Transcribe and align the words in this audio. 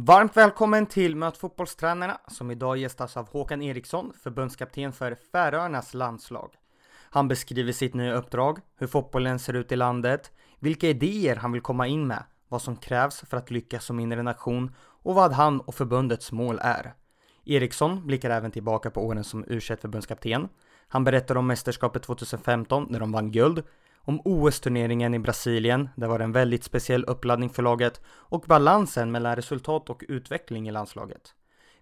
Varmt 0.00 0.36
välkommen 0.36 0.86
till 0.86 1.16
Möt 1.16 1.36
fotbollstränarna 1.36 2.20
som 2.28 2.50
idag 2.50 2.76
gästas 2.76 3.16
av 3.16 3.28
Håkan 3.28 3.62
Eriksson, 3.62 4.12
förbundskapten 4.22 4.92
för 4.92 5.16
Färöarnas 5.32 5.94
landslag. 5.94 6.50
Han 7.10 7.28
beskriver 7.28 7.72
sitt 7.72 7.94
nya 7.94 8.14
uppdrag, 8.14 8.58
hur 8.76 8.86
fotbollen 8.86 9.38
ser 9.38 9.54
ut 9.54 9.72
i 9.72 9.76
landet, 9.76 10.32
vilka 10.58 10.88
idéer 10.88 11.36
han 11.36 11.52
vill 11.52 11.62
komma 11.62 11.86
in 11.86 12.06
med, 12.06 12.22
vad 12.48 12.62
som 12.62 12.76
krävs 12.76 13.20
för 13.20 13.36
att 13.36 13.50
lyckas 13.50 13.84
som 13.84 14.00
inre 14.00 14.22
nation 14.22 14.74
och 14.80 15.14
vad 15.14 15.32
han 15.32 15.60
och 15.60 15.74
förbundets 15.74 16.32
mål 16.32 16.58
är. 16.62 16.94
Eriksson 17.44 18.06
blickar 18.06 18.30
även 18.30 18.50
tillbaka 18.50 18.90
på 18.90 19.06
åren 19.06 19.24
som 19.24 19.44
u 19.44 19.60
förbundskapten. 19.60 20.48
Han 20.88 21.04
berättar 21.04 21.36
om 21.36 21.46
mästerskapet 21.46 22.02
2015 22.02 22.86
när 22.90 23.00
de 23.00 23.12
vann 23.12 23.32
guld, 23.32 23.62
om 24.08 24.20
OS-turneringen 24.24 25.14
i 25.14 25.18
Brasilien, 25.18 25.88
det 25.96 26.06
var 26.06 26.20
en 26.20 26.32
väldigt 26.32 26.64
speciell 26.64 27.04
uppladdning 27.04 27.50
för 27.50 27.62
laget, 27.62 28.00
och 28.06 28.40
balansen 28.40 29.10
mellan 29.10 29.36
resultat 29.36 29.90
och 29.90 30.04
utveckling 30.08 30.68
i 30.68 30.70
landslaget. 30.70 31.34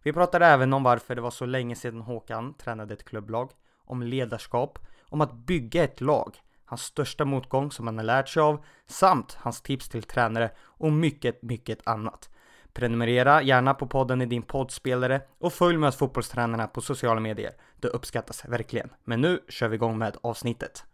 Vi 0.02 0.12
pratar 0.12 0.40
även 0.40 0.72
om 0.72 0.82
varför 0.82 1.14
det 1.14 1.20
var 1.20 1.30
så 1.30 1.46
länge 1.46 1.76
sedan 1.76 2.00
Håkan 2.00 2.54
tränade 2.54 2.94
ett 2.94 3.04
klubblag, 3.04 3.50
om 3.84 4.02
ledarskap, 4.02 4.78
om 5.02 5.20
att 5.20 5.32
bygga 5.32 5.84
ett 5.84 6.00
lag, 6.00 6.36
hans 6.64 6.82
största 6.82 7.24
motgång 7.24 7.72
som 7.72 7.86
han 7.86 7.96
har 7.96 8.04
lärt 8.04 8.28
sig 8.28 8.42
av, 8.42 8.64
samt 8.86 9.34
hans 9.40 9.62
tips 9.62 9.88
till 9.88 10.02
tränare 10.02 10.50
och 10.58 10.92
mycket, 10.92 11.42
mycket 11.42 11.86
annat. 11.88 12.30
Prenumerera 12.72 13.42
gärna 13.42 13.74
på 13.74 13.86
podden 13.86 14.22
i 14.22 14.26
din 14.26 14.42
poddspelare 14.42 15.20
och 15.38 15.52
följ 15.52 15.76
med 15.76 15.94
fotbollstränarna 15.94 16.66
på 16.66 16.80
sociala 16.80 17.20
medier. 17.20 17.52
Det 17.80 17.88
uppskattas 17.88 18.44
verkligen. 18.44 18.90
Men 19.04 19.20
nu 19.20 19.40
kör 19.48 19.68
vi 19.68 19.74
igång 19.74 19.98
med 19.98 20.16
avsnittet. 20.22 20.84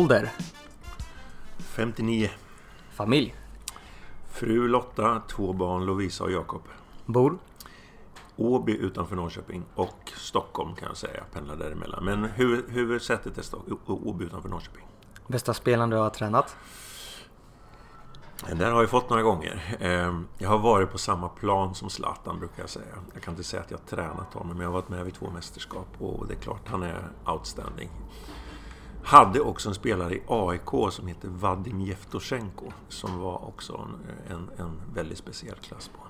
Ålder? 0.00 0.32
59. 1.58 2.30
Familj? 2.90 3.34
Fru 4.28 4.68
Lotta, 4.68 5.22
två 5.28 5.52
barn, 5.52 5.86
Lovisa 5.86 6.24
och 6.24 6.32
Jakob. 6.32 6.62
Bor? 7.06 7.38
Åby 8.36 8.72
utanför 8.72 9.16
Norrköping 9.16 9.64
och 9.74 10.12
Stockholm 10.16 10.74
kan 10.74 10.88
jag 10.88 10.96
säga, 10.96 11.24
pendlar 11.32 11.56
däremellan. 11.56 12.04
Men 12.04 12.24
huvud, 12.24 12.64
huvudsätet 12.68 13.38
är 13.38 13.42
Stock 13.42 13.66
Åby 13.86 14.24
utanför 14.24 14.48
Norrköping. 14.48 14.86
Bästa 15.26 15.54
spelaren 15.54 15.90
du 15.90 15.96
har 15.96 16.10
tränat? 16.10 16.56
Den 18.48 18.58
där 18.58 18.70
har 18.70 18.80
jag 18.80 18.90
fått 18.90 19.10
några 19.10 19.22
gånger. 19.22 19.76
Ehm, 19.80 20.26
jag 20.38 20.48
har 20.48 20.58
varit 20.58 20.90
på 20.90 20.98
samma 20.98 21.28
plan 21.28 21.74
som 21.74 21.90
Zlatan 21.90 22.38
brukar 22.38 22.62
jag 22.62 22.70
säga. 22.70 22.94
Jag 23.14 23.22
kan 23.22 23.32
inte 23.32 23.44
säga 23.44 23.62
att 23.62 23.70
jag 23.70 23.78
har 23.78 23.86
tränat 23.86 24.34
honom, 24.34 24.48
men 24.48 24.60
jag 24.60 24.68
har 24.68 24.74
varit 24.74 24.88
med 24.88 25.04
vid 25.04 25.14
två 25.14 25.30
mästerskap 25.30 25.88
och 25.98 26.26
det 26.26 26.34
är 26.34 26.40
klart, 26.40 26.68
han 26.68 26.82
är 26.82 27.08
outstanding. 27.26 27.90
Hade 29.02 29.40
också 29.40 29.68
en 29.68 29.74
spelare 29.74 30.14
i 30.14 30.22
AIK 30.26 30.92
som 30.92 31.06
heter 31.06 31.28
Vadim 31.28 31.80
Jevtusjenko 31.80 32.72
som 32.88 33.18
var 33.18 33.48
också 33.48 33.88
en, 34.28 34.36
en, 34.36 34.50
en 34.58 34.80
väldigt 34.94 35.18
speciell 35.18 35.56
klass 35.56 35.88
på. 35.88 36.00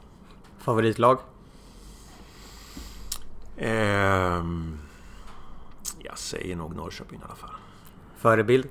Favoritlag? 0.58 1.18
Ehm, 3.56 4.78
jag 5.98 6.18
säger 6.18 6.56
nog 6.56 6.76
Norrköping 6.76 7.20
i 7.20 7.22
alla 7.24 7.34
fall. 7.34 7.50
Förebild? 8.16 8.68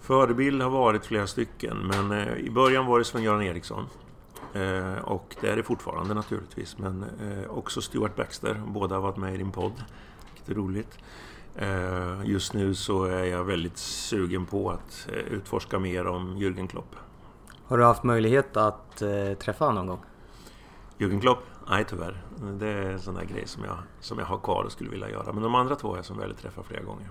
Förebild 0.00 0.62
har 0.62 0.70
varit 0.70 1.06
flera 1.06 1.26
stycken, 1.26 1.76
men 1.78 2.12
eh, 2.12 2.36
i 2.36 2.50
början 2.50 2.86
var 2.86 2.98
det 2.98 3.04
Sven-Göran 3.04 3.42
Eriksson. 3.42 3.86
Eh, 4.54 4.98
och 5.04 5.36
det 5.40 5.48
är 5.48 5.56
det 5.56 5.62
fortfarande 5.62 6.14
naturligtvis, 6.14 6.78
men 6.78 7.02
eh, 7.02 7.50
också 7.50 7.80
Stuart 7.80 8.16
Baxter. 8.16 8.62
Båda 8.66 8.94
har 8.94 9.02
varit 9.02 9.16
med 9.16 9.34
i 9.34 9.36
din 9.36 9.52
podd, 9.52 9.84
vilket 10.32 10.48
är 10.48 10.54
roligt. 10.54 10.98
Eh, 11.56 12.20
just 12.24 12.54
nu 12.54 12.74
så 12.74 13.04
är 13.04 13.24
jag 13.24 13.44
väldigt 13.44 13.76
sugen 13.78 14.46
på 14.46 14.70
att 14.70 15.08
eh, 15.08 15.14
utforska 15.14 15.78
mer 15.78 16.06
om 16.06 16.36
Jürgen 16.36 16.68
Klopp. 16.68 16.96
Har 17.64 17.78
du 17.78 17.84
haft 17.84 18.02
möjlighet 18.02 18.56
att 18.56 19.02
eh, 19.02 19.34
träffa 19.38 19.64
honom 19.64 19.86
någon 19.86 19.96
gång? 19.96 20.04
Jürgen 20.98 21.20
Klopp? 21.20 21.38
Nej, 21.68 21.84
tyvärr. 21.88 22.22
Det 22.58 22.68
är 22.68 22.90
en 22.90 23.00
sån 23.00 23.14
där 23.14 23.24
grej 23.24 23.46
som 23.46 23.64
jag, 23.64 23.76
som 24.00 24.18
jag 24.18 24.26
har 24.26 24.38
kvar 24.38 24.64
och 24.64 24.72
skulle 24.72 24.90
vilja 24.90 25.10
göra. 25.10 25.32
Men 25.32 25.42
de 25.42 25.54
andra 25.54 25.76
två 25.76 25.92
är 25.92 25.96
jag 25.96 26.04
som 26.04 26.18
väl 26.18 26.34
träffat 26.34 26.66
flera 26.66 26.82
gånger. 26.82 27.08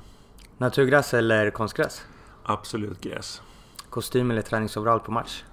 Naturgräs 0.57 1.13
eller 1.13 1.49
konstgräs? 1.49 2.05
Absolut 2.43 3.01
gräs. 3.01 3.41
Kostym 3.89 4.31
eller 4.31 4.41
träningsoverall 4.41 4.99
på 4.99 5.11
match? 5.11 5.43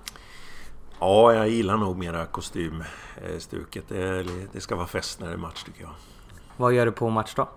Ja, 1.01 1.35
jag 1.35 1.49
gillar 1.49 1.77
nog 1.77 1.99
mera 1.99 2.27
kostymstuket. 2.27 3.85
Det, 3.89 4.27
det 4.53 4.61
ska 4.61 4.77
vara 4.77 4.87
fest 4.87 5.21
när 5.21 5.27
det 5.27 5.33
är 5.33 5.39
match 5.39 5.63
tycker 5.65 5.83
jag. 5.83 5.93
Vad 6.57 6.73
gör 6.73 6.87
du 6.87 6.93
på 6.93 7.11
match 7.11 7.35
då? 7.37 7.49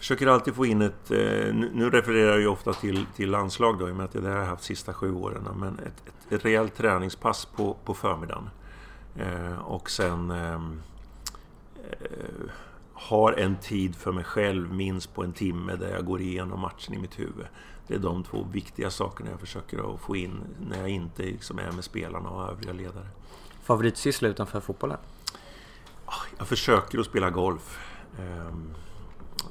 Försöker 0.00 0.26
alltid 0.26 0.54
få 0.54 0.66
in 0.66 0.82
ett... 0.82 1.10
Eh, 1.10 1.54
nu 1.54 1.90
refererar 1.90 2.30
jag 2.30 2.40
ju 2.40 2.46
ofta 2.46 2.72
till, 2.72 3.06
till 3.16 3.30
landslag 3.30 3.78
då, 3.78 3.88
i 3.88 3.92
och 3.92 3.96
med 3.96 4.04
att 4.04 4.12
det 4.12 4.20
det 4.20 4.28
jag 4.28 4.36
har 4.36 4.44
haft 4.44 4.64
sista 4.64 4.94
sju 4.94 5.14
åren. 5.14 5.48
Men 5.56 5.78
ett, 5.78 6.08
ett, 6.08 6.32
ett 6.32 6.44
rejält 6.44 6.76
träningspass 6.76 7.44
på, 7.44 7.76
på 7.84 7.94
förmiddagen. 7.94 8.50
Eh, 9.16 9.58
och 9.58 9.90
sen 9.90 10.30
ehm, 10.30 10.82
eh, 11.90 12.50
har 12.92 13.32
en 13.32 13.56
tid 13.56 13.96
för 13.96 14.12
mig 14.12 14.24
själv, 14.24 14.72
minst 14.72 15.14
på 15.14 15.24
en 15.24 15.32
timme, 15.32 15.76
där 15.76 15.90
jag 15.90 16.04
går 16.04 16.20
igenom 16.20 16.60
matchen 16.60 16.94
i 16.94 16.98
mitt 16.98 17.18
huvud. 17.18 17.46
Det 17.86 17.94
är 17.94 17.98
de 17.98 18.24
två 18.24 18.46
viktiga 18.52 18.90
sakerna 18.90 19.30
jag 19.30 19.40
försöker 19.40 19.94
att 19.94 20.00
få 20.00 20.16
in 20.16 20.40
när 20.70 20.78
jag 20.78 20.88
inte 20.88 21.22
liksom 21.22 21.58
är 21.58 21.72
med 21.72 21.84
spelarna 21.84 22.30
och 22.30 22.50
övriga 22.50 22.72
ledare. 22.72 23.06
Favoritsyssla 23.62 24.28
utanför 24.28 24.60
fotbollen? 24.60 24.98
Ah, 26.04 26.22
jag 26.38 26.48
försöker 26.48 26.98
att 26.98 27.06
spela 27.06 27.30
golf. 27.30 27.78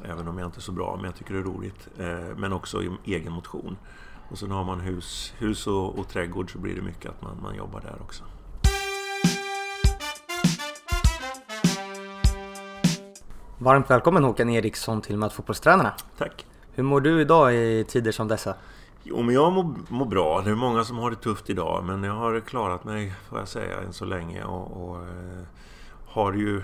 Även 0.05 0.27
om 0.27 0.37
jag 0.37 0.47
inte 0.47 0.59
är 0.59 0.61
så 0.61 0.71
bra, 0.71 0.95
men 0.95 1.05
jag 1.05 1.15
tycker 1.15 1.33
det 1.33 1.39
är 1.39 1.43
roligt. 1.43 1.87
Eh, 1.97 2.37
men 2.37 2.53
också 2.53 2.83
i 2.83 2.89
egen 3.05 3.33
motion. 3.33 3.77
Och 4.29 4.37
sen 4.37 4.51
har 4.51 4.63
man 4.63 4.79
hus, 4.79 5.33
hus 5.37 5.67
och, 5.67 5.99
och 5.99 6.07
trädgård 6.07 6.51
så 6.51 6.57
blir 6.57 6.75
det 6.75 6.81
mycket 6.81 7.11
att 7.11 7.21
man, 7.21 7.41
man 7.41 7.55
jobbar 7.55 7.81
där 7.81 8.01
också. 8.01 8.23
Varmt 13.57 13.89
välkommen 13.89 14.23
Håkan 14.23 14.49
Eriksson 14.49 15.01
till 15.01 15.17
Möt 15.17 15.33
fotbollstränarna. 15.33 15.93
Tack. 16.17 16.45
Hur 16.71 16.83
mår 16.83 17.01
du 17.01 17.21
idag 17.21 17.55
i 17.55 17.85
tider 17.87 18.11
som 18.11 18.27
dessa? 18.27 18.55
Jo, 19.03 19.21
men 19.21 19.35
jag 19.35 19.53
mår, 19.53 19.75
mår, 19.87 20.05
bra. 20.05 20.41
Det 20.41 20.49
är 20.51 20.55
många 20.55 20.83
som 20.83 20.97
har 20.97 21.09
det 21.09 21.15
tufft 21.15 21.49
idag, 21.49 21.83
men 21.83 22.03
jag 22.03 22.13
har 22.13 22.39
klarat 22.39 22.83
mig, 22.83 23.13
får 23.29 23.39
jag 23.39 23.47
säga, 23.47 23.81
än 23.81 23.93
så 23.93 24.05
länge. 24.05 24.43
Och, 24.43 24.89
och 24.89 24.95
eh, 24.97 25.43
har 26.05 26.33
ju 26.33 26.63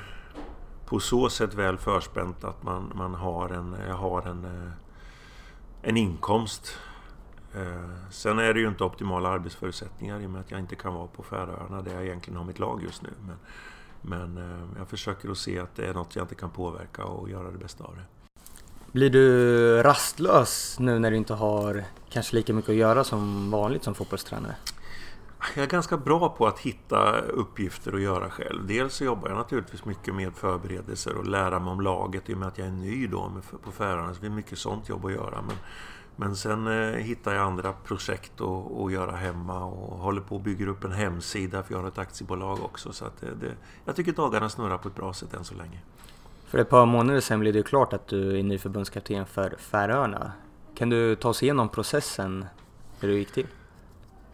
på 0.85 1.00
så 1.00 1.29
sätt 1.29 1.53
väl 1.53 1.78
förspänt 1.78 2.44
att 2.44 2.63
man, 2.63 2.91
man 2.96 3.13
har 3.13 3.50
en, 3.50 3.73
eh, 3.73 3.96
har 3.96 4.22
en, 4.22 4.46
eh, 4.46 4.72
en 5.81 5.97
inkomst. 5.97 6.78
Eh, 7.56 8.09
sen 8.12 8.40
är 8.40 8.53
det 8.53 8.59
ju 8.59 8.68
inte 8.68 8.84
optimala 8.84 9.29
arbetsförutsättningar 9.29 10.19
i 10.19 10.25
och 10.25 10.29
med 10.29 10.41
att 10.41 10.51
jag 10.51 10.59
inte 10.59 10.75
kan 10.75 10.94
vara 10.94 11.07
på 11.07 11.24
Färöarna 11.24 11.81
där 11.81 11.94
jag 11.94 12.06
egentligen 12.06 12.38
har 12.38 12.45
mitt 12.45 12.59
lag 12.59 12.84
just 12.84 13.01
nu. 13.01 13.09
Men, 13.28 13.38
men 14.01 14.75
jag 14.78 14.88
försöker 14.88 15.29
att 15.29 15.38
se 15.38 15.59
att 15.59 15.75
det 15.75 15.85
är 15.85 15.94
något 15.94 16.16
jag 16.16 16.24
inte 16.24 16.35
kan 16.35 16.50
påverka 16.50 17.03
och 17.03 17.29
göra 17.29 17.51
det 17.51 17.57
bästa 17.57 17.84
av 17.84 17.95
det. 17.95 18.03
Blir 18.91 19.09
du 19.09 19.84
rastlös 19.84 20.79
nu 20.79 21.00
när 21.00 21.12
du 21.12 21.18
inte 21.18 21.34
har 21.34 21.84
kanske 22.09 22.35
lika 22.35 22.53
mycket 22.53 22.69
att 22.69 22.75
göra 22.75 23.03
som 23.03 23.51
vanligt 23.51 23.84
som 23.84 23.95
fotbollstränare? 23.95 24.56
Jag 25.56 25.63
är 25.63 25.67
ganska 25.67 25.97
bra 25.97 26.29
på 26.29 26.47
att 26.47 26.59
hitta 26.59 27.19
uppgifter 27.19 27.94
att 27.94 28.01
göra 28.01 28.29
själv. 28.29 28.67
Dels 28.67 28.94
så 28.94 29.03
jobbar 29.03 29.29
jag 29.29 29.38
naturligtvis 29.38 29.85
mycket 29.85 30.16
med 30.16 30.33
förberedelser 30.33 31.17
och 31.17 31.28
lära 31.28 31.59
mig 31.59 31.72
om 31.72 31.81
laget 31.81 32.29
i 32.29 32.33
och 32.33 32.38
med 32.38 32.47
att 32.47 32.57
jag 32.57 32.67
är 32.67 32.72
ny 32.72 33.07
då 33.07 33.31
på 33.63 33.72
Färöarna. 33.72 34.13
Så 34.13 34.22
det 34.22 34.28
är 34.28 34.31
mycket 34.31 34.57
sånt 34.57 34.89
jobb 34.89 35.06
att 35.06 35.11
göra. 35.11 35.41
Men, 35.41 35.56
men 36.16 36.35
sen 36.35 36.67
eh, 36.67 36.95
hittar 36.97 37.33
jag 37.33 37.44
andra 37.44 37.73
projekt 37.73 38.41
att, 38.41 38.72
att 38.80 38.92
göra 38.92 39.12
hemma 39.12 39.65
och 39.65 39.97
håller 39.97 40.21
på 40.21 40.36
och 40.36 40.42
bygger 40.42 40.68
upp 40.68 40.83
en 40.83 40.92
hemsida 40.92 41.63
för 41.63 41.74
jag 41.74 41.81
har 41.81 41.88
ett 41.88 41.98
aktiebolag 41.98 42.59
också. 42.63 42.94
Så 42.94 43.06
att 43.06 43.21
det, 43.21 43.36
det, 43.41 43.56
jag 43.86 43.95
tycker 43.95 44.12
dagarna 44.12 44.50
snurrar 44.50 44.77
på 44.77 44.88
ett 44.88 44.95
bra 44.95 45.13
sätt 45.13 45.33
än 45.33 45.44
så 45.44 45.56
länge. 45.56 45.80
För 46.45 46.57
ett 46.57 46.69
par 46.69 46.86
månader 46.86 47.19
sedan 47.19 47.39
blev 47.39 47.53
det 47.53 47.63
klart 47.63 47.94
att 47.94 48.07
du 48.07 48.39
är 48.39 48.44
ny 48.44 48.57
förbundskapten 48.57 49.25
för 49.25 49.56
Färöarna. 49.59 50.31
Kan 50.75 50.89
du 50.89 51.15
ta 51.15 51.30
oss 51.30 51.44
igenom 51.44 51.69
processen, 51.69 52.45
hur 53.00 53.07
det 53.07 53.15
gick 53.15 53.31
till? 53.31 53.48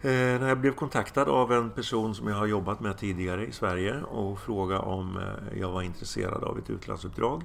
Eh, 0.04 0.40
när 0.40 0.48
jag 0.48 0.58
blev 0.58 0.74
kontaktad 0.74 1.28
av 1.28 1.52
en 1.52 1.70
person 1.70 2.14
som 2.14 2.28
jag 2.28 2.36
har 2.36 2.46
jobbat 2.46 2.80
med 2.80 2.98
tidigare 2.98 3.46
i 3.46 3.52
Sverige 3.52 4.02
och 4.02 4.40
frågade 4.40 4.80
om 4.80 5.16
eh, 5.16 5.58
jag 5.60 5.70
var 5.70 5.82
intresserad 5.82 6.44
av 6.44 6.58
ett 6.58 6.70
utlandsuppdrag. 6.70 7.42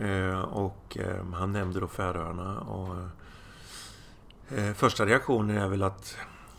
Eh, 0.00 0.40
och 0.40 0.98
eh, 1.00 1.24
han 1.32 1.52
nämnde 1.52 1.80
då 1.80 1.86
Färöarna. 1.86 2.60
Och 2.60 2.96
eh, 4.58 4.72
första 4.74 5.06
reaktionen 5.06 5.56
är 5.56 5.68
väl 5.68 5.82
att 5.82 6.16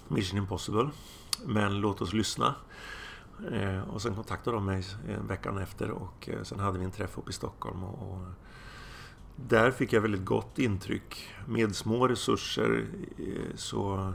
Mission 0.08 0.38
Impossible. 0.38 0.90
Men 1.46 1.82
låt 1.82 2.02
oss 2.02 2.14
lyssna. 2.14 2.56
Eh, 3.52 3.90
och 3.90 4.02
sen 4.02 4.16
kontaktade 4.16 4.58
de 4.58 4.66
mig 4.66 4.84
veckan 5.28 5.58
efter 5.58 5.92
och 5.92 6.30
sen 6.44 6.60
hade 6.60 6.80
vi 6.80 6.86
en 6.86 6.92
träff 6.92 7.18
uppe 7.18 7.30
i 7.30 7.34
Stockholm. 7.34 7.84
Och 7.84 8.20
där 9.36 9.72
fick 9.72 9.94
jag 9.94 10.02
väldigt 10.02 10.26
gott 10.26 10.60
intryck. 10.60 11.30
Med 11.46 11.76
små 11.76 12.08
resurser 12.08 12.86
eh, 13.18 13.56
så 13.56 14.14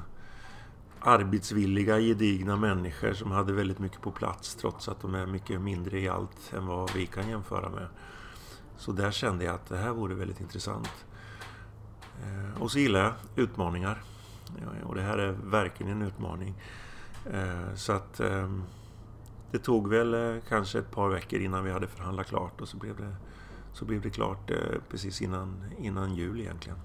arbetsvilliga, 1.04 1.98
gedigna 1.98 2.56
människor 2.56 3.12
som 3.12 3.30
hade 3.30 3.52
väldigt 3.52 3.78
mycket 3.78 4.00
på 4.00 4.10
plats 4.10 4.54
trots 4.54 4.88
att 4.88 5.00
de 5.00 5.14
är 5.14 5.26
mycket 5.26 5.60
mindre 5.60 6.00
i 6.00 6.08
allt 6.08 6.52
än 6.52 6.66
vad 6.66 6.92
vi 6.94 7.06
kan 7.06 7.28
jämföra 7.28 7.68
med. 7.68 7.86
Så 8.76 8.92
där 8.92 9.10
kände 9.10 9.44
jag 9.44 9.54
att 9.54 9.66
det 9.66 9.76
här 9.76 9.90
vore 9.90 10.14
väldigt 10.14 10.40
intressant. 10.40 11.06
Eh, 12.22 12.62
och 12.62 12.70
så 12.70 12.78
gillar 12.78 13.00
jag 13.00 13.12
utmaningar. 13.36 14.02
Och 14.84 14.94
det 14.94 15.02
här 15.02 15.18
är 15.18 15.32
verkligen 15.32 15.92
en 15.92 16.02
utmaning. 16.02 16.54
Eh, 17.32 17.74
så 17.74 17.92
att 17.92 18.20
ehm, 18.20 18.62
det 19.50 19.58
tog 19.58 19.88
väl 19.88 20.14
eh, 20.14 20.42
kanske 20.48 20.78
ett 20.78 20.90
par 20.90 21.08
veckor 21.08 21.40
innan 21.40 21.64
vi 21.64 21.70
hade 21.70 21.86
förhandlat 21.86 22.26
klart 22.26 22.60
och 22.60 22.68
så 22.68 22.76
blev 22.76 22.96
det 22.96 23.16
så 23.72 23.84
blev 23.84 24.00
det 24.00 24.10
klart 24.10 24.50
precis 24.90 25.22
innan, 25.22 25.64
innan 25.78 26.14
jul 26.14 26.40
egentligen. 26.40 26.78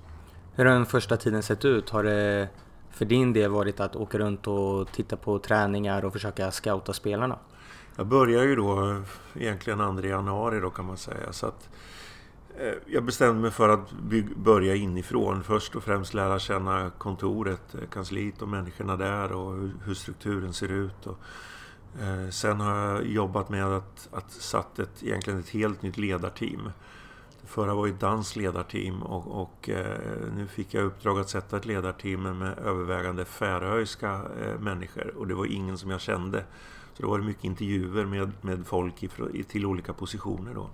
Hur 0.53 0.65
har 0.65 0.73
den 0.73 0.85
första 0.85 1.17
tiden 1.17 1.43
sett 1.43 1.65
ut? 1.65 1.89
Har 1.89 2.03
det 2.03 2.49
för 2.97 3.05
din 3.05 3.33
del 3.33 3.51
varit 3.51 3.79
att 3.79 3.95
åka 3.95 4.17
runt 4.17 4.47
och 4.47 4.91
titta 4.91 5.17
på 5.17 5.39
träningar 5.39 6.05
och 6.05 6.13
försöka 6.13 6.51
scouta 6.51 6.93
spelarna? 6.93 7.39
Jag 7.95 8.07
började 8.07 8.45
ju 8.45 8.55
då 8.55 9.01
egentligen 9.35 9.97
2 9.97 10.07
januari 10.07 10.59
då 10.59 10.69
kan 10.69 10.85
man 10.85 10.97
säga. 10.97 11.31
Så 11.33 11.47
att, 11.47 11.69
eh, 12.59 12.73
jag 12.85 13.03
bestämde 13.03 13.41
mig 13.41 13.51
för 13.51 13.69
att 13.69 13.91
börja 14.35 14.75
inifrån. 14.75 15.43
Först 15.43 15.75
och 15.75 15.83
främst 15.83 16.13
lära 16.13 16.39
känna 16.39 16.91
kontoret, 16.97 17.75
eh, 17.75 17.87
kansliet 17.89 18.41
och 18.41 18.47
människorna 18.47 18.95
där 18.97 19.31
och 19.31 19.53
hur 19.85 19.93
strukturen 19.93 20.53
ser 20.53 20.71
ut. 20.71 21.07
Och, 21.07 21.19
Eh, 22.01 22.29
sen 22.29 22.59
har 22.59 22.75
jag 22.75 23.07
jobbat 23.07 23.49
med 23.49 23.65
att, 23.65 24.09
att 24.11 24.31
satt 24.31 24.79
ett, 24.79 25.03
egentligen 25.03 25.39
ett 25.39 25.49
helt 25.49 25.81
nytt 25.81 25.97
ledarteam. 25.97 26.71
Förra 27.47 27.73
var 27.73 27.85
ju 27.85 27.93
ett 27.93 27.99
danskt 27.99 28.35
ledarteam 28.35 29.03
och, 29.03 29.41
och 29.41 29.69
eh, 29.69 29.99
nu 30.35 30.47
fick 30.47 30.73
jag 30.73 30.83
uppdrag 30.83 31.19
att 31.19 31.29
sätta 31.29 31.57
ett 31.57 31.65
ledarteam 31.65 32.39
med 32.39 32.59
övervägande 32.59 33.25
färöiska 33.25 34.21
eh, 34.41 34.59
människor 34.59 35.13
och 35.17 35.27
det 35.27 35.33
var 35.33 35.45
ingen 35.45 35.77
som 35.77 35.89
jag 35.89 36.01
kände. 36.01 36.43
Så 36.93 37.03
då 37.03 37.09
var 37.09 37.19
det 37.19 37.25
mycket 37.25 37.43
intervjuer 37.43 38.05
med, 38.05 38.31
med 38.41 38.67
folk 38.67 39.03
i, 39.33 39.43
till 39.43 39.65
olika 39.65 39.93
positioner 39.93 40.53
då. 40.53 40.69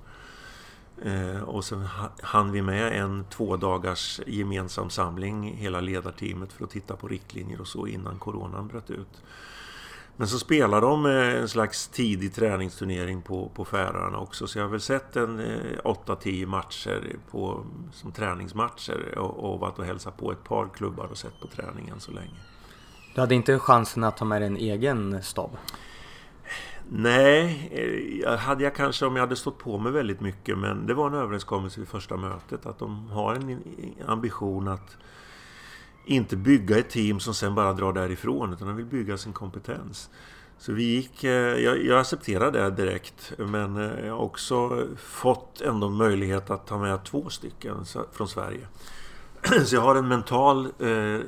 Eh, 1.10 1.42
och 1.42 1.66
sen 1.66 1.88
hann 2.22 2.52
vi 2.52 2.62
med 2.62 3.02
en 3.02 3.26
två 3.30 3.58
dagars 3.58 4.22
gemensam 4.28 4.90
samling, 4.90 5.44
hela 5.44 5.82
ledarteamet, 5.82 6.54
för 6.54 6.64
att 6.64 6.72
titta 6.72 6.96
på 6.96 7.08
riktlinjer 7.08 7.62
och 7.62 7.68
så 7.68 7.88
innan 7.88 8.20
coronan 8.20 8.68
bröt 8.68 8.90
ut. 8.90 9.22
Men 10.18 10.28
så 10.28 10.40
spelar 10.40 10.82
de 10.82 11.06
en 11.06 11.50
slags 11.50 11.88
tidig 11.88 12.34
träningsturnering 12.34 13.22
på, 13.22 13.52
på 13.56 13.66
Färöarna 13.66 14.20
också. 14.20 14.48
Så 14.48 14.60
jag 14.60 14.66
har 14.66 14.72
väl 14.72 14.82
sett 14.82 15.16
en 15.16 15.42
8-10 15.84 16.42
eh, 16.42 16.48
matcher 16.48 17.16
på, 17.32 17.66
som 17.92 18.12
träningsmatcher 18.12 19.18
och, 19.18 19.54
och 19.54 19.60
varit 19.60 19.80
och 19.80 19.86
hälsat 19.86 20.18
på 20.18 20.32
ett 20.32 20.44
par 20.44 20.68
klubbar 20.68 21.06
och 21.06 21.18
sett 21.18 21.40
på 21.40 21.48
träningen 21.48 22.00
så 22.00 22.12
länge. 22.12 22.40
Du 23.16 23.22
hade 23.22 23.36
inte 23.36 23.60
chansen 23.60 24.04
att 24.04 24.18
ta 24.18 24.26
med 24.26 24.44
en 24.44 24.58
egen 24.58 25.24
stab? 25.24 25.58
Nej, 26.90 27.70
eh, 28.26 28.38
hade 28.38 28.64
jag 28.64 28.76
kanske 28.76 29.06
om 29.06 29.16
jag 29.16 29.24
hade 29.24 29.36
stått 29.36 29.58
på 29.58 29.78
mig 29.78 29.92
väldigt 29.92 30.22
mycket. 30.22 30.58
Men 30.58 30.88
det 30.88 30.94
var 30.94 31.08
en 31.08 31.14
överenskommelse 31.14 31.80
vid 31.80 31.90
första 31.90 32.18
mötet 32.18 32.66
att 32.66 32.80
de 32.80 33.10
har 33.10 33.36
en 33.36 33.64
ambition 34.08 34.68
att 34.68 34.98
inte 36.06 36.36
bygga 36.36 36.78
ett 36.78 36.90
team 36.90 37.20
som 37.20 37.34
sen 37.34 37.56
bara 37.56 37.74
drar 37.74 37.94
därifrån 37.94 38.54
utan 38.54 38.68
de 38.68 38.76
vill 38.78 38.86
bygga 38.86 39.18
sin 39.18 39.34
kompetens. 39.34 40.10
Så 40.58 40.74
vi 40.74 40.84
gick, 40.84 41.24
eh, 41.24 41.32
jag, 41.32 41.86
jag 41.86 42.00
accepterade 42.00 42.62
det 42.62 42.70
direkt 42.70 43.34
men 43.38 43.78
eh, 43.78 44.06
jag 44.06 44.14
har 44.14 44.22
också 44.22 44.88
fått 44.98 45.62
ändå 45.62 45.90
möjlighet 45.90 46.50
att 46.50 46.68
ta 46.68 46.78
med 46.78 47.04
två 47.04 47.30
stycken 47.30 47.86
från 48.12 48.28
Sverige. 48.28 48.68
Så 49.66 49.76
jag 49.76 49.82
har 49.82 49.96
en 49.96 50.08
mental 50.08 50.66
eh, 50.66 51.20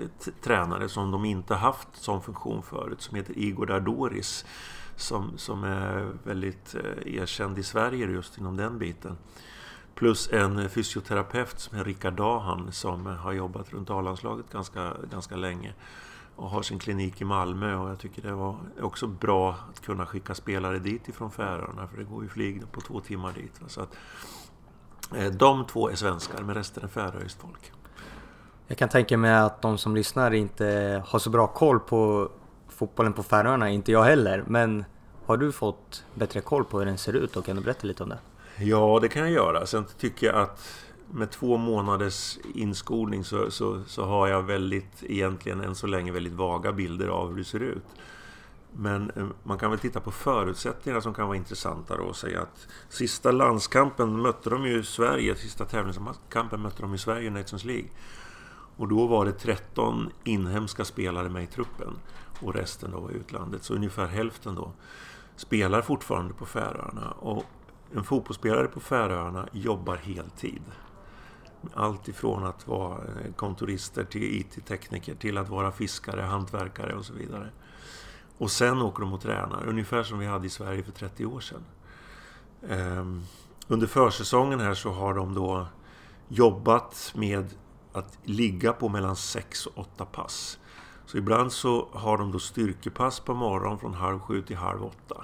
tränare 0.43 0.89
som 0.89 1.11
de 1.11 1.25
inte 1.25 1.55
haft 1.55 1.87
som 1.93 2.21
funktion 2.21 2.63
förut 2.63 3.01
som 3.01 3.15
heter 3.15 3.39
Igor 3.39 3.65
Dardoris 3.65 4.45
som, 4.95 5.37
som 5.37 5.63
är 5.63 6.11
väldigt 6.23 6.75
eh, 6.75 7.15
erkänd 7.15 7.59
i 7.59 7.63
Sverige 7.63 8.05
just 8.05 8.37
inom 8.37 8.57
den 8.57 8.79
biten. 8.79 9.17
Plus 9.95 10.29
en 10.31 10.69
fysioterapeut 10.69 11.59
som 11.59 11.79
är 11.79 11.83
Rickard 11.83 12.13
Dahan 12.13 12.71
som 12.71 13.05
har 13.05 13.33
jobbat 13.33 13.73
runt 13.73 13.89
A-landslaget 13.89 14.51
ganska, 14.51 14.93
ganska 15.11 15.35
länge 15.35 15.73
och 16.35 16.49
har 16.49 16.61
sin 16.61 16.79
klinik 16.79 17.21
i 17.21 17.25
Malmö 17.25 17.75
och 17.75 17.89
jag 17.89 17.99
tycker 17.99 18.21
det 18.21 18.33
var 18.33 18.55
också 18.81 19.07
bra 19.07 19.55
att 19.69 19.81
kunna 19.85 20.05
skicka 20.05 20.35
spelare 20.35 20.79
dit 20.79 21.07
ifrån 21.07 21.31
Färöarna 21.31 21.87
för 21.87 21.97
det 21.97 22.03
går 22.03 22.23
ju 22.23 22.29
flyg 22.29 22.71
på 22.71 22.81
två 22.81 22.99
timmar 22.99 23.33
dit. 23.33 23.61
Så 23.67 23.81
att, 23.81 23.95
eh, 25.15 25.31
de 25.31 25.65
två 25.65 25.89
är 25.89 25.95
svenskar 25.95 26.43
men 26.43 26.55
resten 26.55 26.83
är 26.83 26.87
färöiskt 26.87 27.41
folk. 27.41 27.71
Jag 28.67 28.77
kan 28.77 28.89
tänka 28.89 29.17
mig 29.17 29.35
att 29.35 29.61
de 29.61 29.77
som 29.77 29.95
lyssnar 29.95 30.33
inte 30.33 31.03
har 31.07 31.19
så 31.19 31.29
bra 31.29 31.47
koll 31.47 31.79
på 31.79 32.29
fotbollen 32.69 33.13
på 33.13 33.23
Färöarna, 33.23 33.69
inte 33.69 33.91
jag 33.91 34.03
heller. 34.03 34.43
Men 34.47 34.85
har 35.25 35.37
du 35.37 35.51
fått 35.51 36.05
bättre 36.13 36.41
koll 36.41 36.65
på 36.65 36.79
hur 36.79 36.85
den 36.85 36.97
ser 36.97 37.13
ut 37.13 37.35
och 37.35 37.45
kan 37.45 37.55
du 37.55 37.61
berätta 37.61 37.87
lite 37.87 38.03
om 38.03 38.09
det? 38.09 38.19
Ja, 38.57 38.99
det 39.01 39.09
kan 39.09 39.21
jag 39.21 39.31
göra. 39.31 39.65
Sen 39.65 39.85
tycker 39.99 40.27
jag 40.27 40.35
att 40.35 40.85
med 41.11 41.31
två 41.31 41.57
månaders 41.57 42.37
inskolning 42.53 43.23
så, 43.23 43.51
så, 43.51 43.83
så, 43.87 44.05
har 44.05 44.27
jag 44.27 44.43
väldigt, 44.43 45.03
egentligen 45.03 45.61
än 45.61 45.75
så 45.75 45.87
länge, 45.87 46.11
väldigt 46.11 46.33
vaga 46.33 46.71
bilder 46.71 47.07
av 47.07 47.29
hur 47.29 47.37
det 47.37 47.43
ser 47.43 47.59
ut. 47.59 47.85
Men 48.71 49.11
eh, 49.15 49.25
man 49.43 49.57
kan 49.57 49.69
väl 49.69 49.79
titta 49.79 49.99
på 49.99 50.11
förutsättningarna 50.11 51.01
som 51.01 51.13
kan 51.13 51.27
vara 51.27 51.37
intressanta 51.37 51.97
då 51.97 52.03
och 52.03 52.15
säga 52.15 52.41
att 52.41 52.67
sista 52.89 53.31
landskampen 53.31 54.21
mötte 54.21 54.49
de 54.49 54.65
ju 54.65 54.83
Sverige, 54.83 55.35
sista 55.35 55.65
tävlingskampen 55.65 56.61
mötte 56.61 56.81
de 56.81 56.93
i 56.93 56.97
Sverige 56.97 57.27
i 57.27 57.29
Nations 57.29 57.65
League. 57.65 57.89
Och 58.77 58.87
då 58.87 59.07
var 59.07 59.25
det 59.25 59.31
13 59.31 60.09
inhemska 60.23 60.85
spelare 60.85 61.29
med 61.29 61.43
i 61.43 61.47
truppen 61.47 61.93
och 62.41 62.55
resten 62.55 62.91
då 62.91 62.99
var 62.99 63.09
utlandet. 63.09 63.63
Så 63.63 63.73
ungefär 63.73 64.07
hälften 64.07 64.55
då 64.55 64.71
spelar 65.35 65.81
fortfarande 65.81 66.33
på 66.33 66.45
Färöarna. 66.45 67.11
Och 67.11 67.45
en 67.95 68.03
fotbollsspelare 68.03 68.67
på 68.67 68.79
Färöarna 68.79 69.47
jobbar 69.51 69.95
heltid. 69.95 70.61
Allt 71.73 72.07
ifrån 72.07 72.45
att 72.45 72.67
vara 72.67 72.97
eh, 72.97 73.33
kontorister 73.35 74.03
till 74.03 74.23
IT-tekniker 74.23 75.15
till 75.15 75.37
att 75.37 75.49
vara 75.49 75.71
fiskare, 75.71 76.21
hantverkare 76.21 76.95
och 76.95 77.05
så 77.05 77.13
vidare. 77.13 77.49
Och 78.37 78.51
sen 78.51 78.81
åker 78.81 79.01
de 79.01 79.13
och 79.13 79.21
tränar, 79.21 79.67
ungefär 79.67 80.03
som 80.03 80.19
vi 80.19 80.25
hade 80.25 80.47
i 80.47 80.49
Sverige 80.49 80.83
för 80.83 80.91
30 80.91 81.25
år 81.25 81.39
sedan. 81.39 81.63
Ehm, 82.69 83.23
under 83.67 83.87
försäsongen 83.87 84.59
här 84.59 84.73
så 84.73 84.91
har 84.91 85.13
de 85.13 85.33
då 85.33 85.67
jobbat 86.27 87.11
med 87.15 87.45
att 87.93 88.17
ligga 88.23 88.73
på 88.73 88.89
mellan 88.89 89.15
6 89.15 89.65
och 89.65 89.77
8 89.77 90.05
pass. 90.05 90.59
Så 91.05 91.17
ibland 91.17 91.51
så 91.51 91.89
har 91.91 92.17
de 92.17 92.31
då 92.31 92.39
styrkepass 92.39 93.19
på 93.19 93.33
morgonen 93.33 93.79
från 93.79 93.93
halv 93.93 94.19
sju 94.19 94.41
till 94.41 94.57
halv 94.57 94.83
åtta 94.85 95.23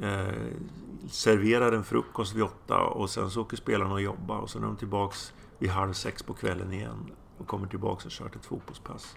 eh, 0.00 0.34
serverar 1.10 1.72
en 1.72 1.84
frukost 1.84 2.34
vid 2.34 2.42
åtta 2.42 2.78
och 2.78 3.10
sen 3.10 3.30
så 3.30 3.40
åker 3.40 3.56
spelarna 3.56 3.92
och 3.92 4.00
jobbar 4.00 4.38
och 4.38 4.50
sen 4.50 4.62
är 4.62 4.66
de 4.66 4.76
tillbaks 4.76 5.32
vid 5.58 5.70
halv 5.70 5.92
sex 5.92 6.22
på 6.22 6.34
kvällen 6.34 6.72
igen 6.72 7.10
och 7.38 7.46
kommer 7.46 7.66
tillbaks 7.66 8.04
och 8.04 8.10
kört 8.10 8.36
ett 8.36 8.46
fotbollspass. 8.46 9.16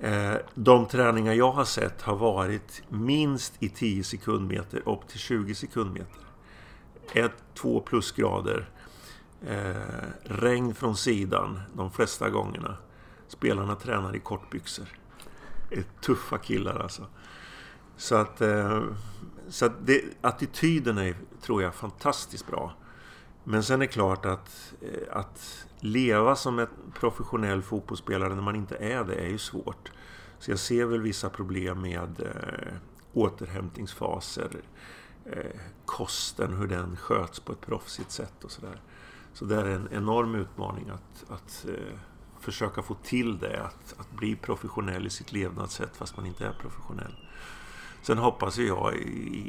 Eh, 0.00 0.34
de 0.54 0.86
träningar 0.86 1.32
jag 1.32 1.52
har 1.52 1.64
sett 1.64 2.02
har 2.02 2.16
varit 2.16 2.82
minst 2.88 3.62
i 3.62 3.68
10 3.68 4.04
sekundmeter 4.04 4.88
upp 4.88 5.08
till 5.08 5.18
20 5.18 5.54
sekundmeter. 5.54 6.26
1-2 7.54 7.80
plusgrader. 7.80 8.68
Eh, 9.46 9.76
regn 10.24 10.74
från 10.74 10.96
sidan 10.96 11.60
de 11.74 11.90
flesta 11.90 12.30
gångerna. 12.30 12.76
Spelarna 13.28 13.74
tränar 13.74 14.16
i 14.16 14.20
kortbyxor. 14.20 14.86
Tuffa 16.00 16.38
killar 16.38 16.80
alltså. 16.80 17.06
Så 17.96 18.14
att, 18.14 18.40
eh, 18.40 18.82
så 19.48 19.66
att 19.66 19.86
det, 19.86 20.02
attityden 20.20 20.98
är, 20.98 21.14
tror 21.40 21.62
jag, 21.62 21.74
fantastiskt 21.74 22.46
bra. 22.46 22.72
Men 23.44 23.62
sen 23.62 23.82
är 23.82 23.86
det 23.86 23.92
klart 23.92 24.26
att, 24.26 24.74
eh, 24.80 25.16
att 25.16 25.66
leva 25.80 26.36
som 26.36 26.58
en 26.58 26.68
professionell 26.94 27.62
fotbollsspelare 27.62 28.34
när 28.34 28.42
man 28.42 28.56
inte 28.56 28.76
är 28.76 29.04
det 29.04 29.14
är 29.14 29.28
ju 29.28 29.38
svårt. 29.38 29.92
Så 30.38 30.50
jag 30.50 30.58
ser 30.58 30.84
väl 30.84 31.00
vissa 31.00 31.30
problem 31.30 31.80
med 31.80 32.20
eh, 32.20 32.74
återhämtningsfaser, 33.12 34.50
eh, 35.24 35.60
kosten, 35.84 36.52
hur 36.52 36.66
den 36.66 36.96
sköts 36.96 37.40
på 37.40 37.52
ett 37.52 37.60
proffsigt 37.60 38.10
sätt 38.10 38.44
och 38.44 38.50
sådär. 38.50 38.80
Så 39.32 39.44
det 39.44 39.56
är 39.56 39.66
en 39.66 39.88
enorm 39.92 40.34
utmaning 40.34 40.88
att, 40.88 41.30
att 41.30 41.66
eh, 41.68 41.98
försöka 42.40 42.82
få 42.82 42.94
till 42.94 43.38
det, 43.38 43.62
att, 43.62 43.94
att 43.98 44.10
bli 44.10 44.36
professionell 44.36 45.06
i 45.06 45.10
sitt 45.10 45.32
levnadssätt 45.32 45.96
fast 45.96 46.16
man 46.16 46.26
inte 46.26 46.46
är 46.46 46.52
professionell. 46.52 47.14
Sen 48.06 48.18
hoppas 48.18 48.58
jag 48.58 48.96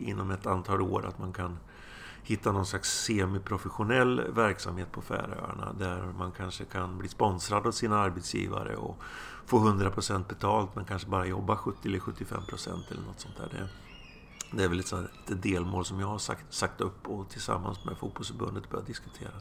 inom 0.06 0.32
ett 0.32 0.46
antal 0.46 0.82
år 0.82 1.06
att 1.06 1.20
man 1.20 1.34
kan 1.34 1.58
hitta 2.24 2.52
någon 2.52 2.66
slags 2.66 3.04
semiprofessionell 3.04 4.22
verksamhet 4.32 4.92
på 4.92 5.02
Färöarna 5.02 5.74
där 5.80 6.14
man 6.18 6.32
kanske 6.32 6.66
kan 6.66 6.98
bli 6.98 7.08
sponsrad 7.08 7.68
av 7.68 7.72
sina 7.72 8.00
arbetsgivare 8.00 8.76
och 8.76 8.98
få 9.46 9.60
100% 9.60 10.28
betalt 10.28 10.76
men 10.76 10.86
kanske 10.86 11.10
bara 11.10 11.26
jobba 11.26 11.56
70 11.56 11.88
eller 11.88 12.00
75% 12.00 12.70
eller 12.92 13.02
något 13.02 13.20
sånt 13.20 13.38
där. 13.38 13.50
Det, 13.52 13.68
det 14.58 14.64
är 14.64 14.70
väl 14.70 14.80
ett, 14.80 14.94
ett 14.94 15.44
delmål 15.44 15.86
som 15.86 16.00
jag 16.00 16.08
har 16.08 16.18
sagt, 16.18 16.54
sagt 16.54 16.82
upp 16.82 17.08
och 17.08 17.30
tillsammans 17.30 17.86
med 17.86 17.98
fotbollsförbundet 17.98 18.70
börjat 18.70 18.88
diskutera. 18.88 19.32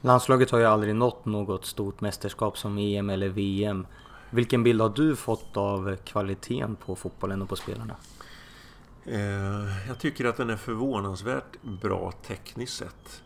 Landslaget 0.00 0.50
har 0.50 0.58
ju 0.58 0.64
aldrig 0.64 0.94
nått 0.94 1.24
något 1.24 1.66
stort 1.66 2.00
mästerskap 2.00 2.58
som 2.58 2.78
EM 2.78 3.10
eller 3.10 3.28
VM. 3.28 3.86
Vilken 4.30 4.62
bild 4.62 4.80
har 4.80 4.88
du 4.88 5.16
fått 5.16 5.56
av 5.56 5.96
kvaliteten 5.96 6.76
på 6.76 6.96
fotbollen 6.96 7.42
och 7.42 7.48
på 7.48 7.56
spelarna? 7.56 7.96
Eh, 9.10 9.88
jag 9.88 9.98
tycker 9.98 10.24
att 10.24 10.36
den 10.36 10.50
är 10.50 10.56
förvånansvärt 10.56 11.62
bra 11.62 12.12
tekniskt 12.26 12.76
sett. 12.76 13.22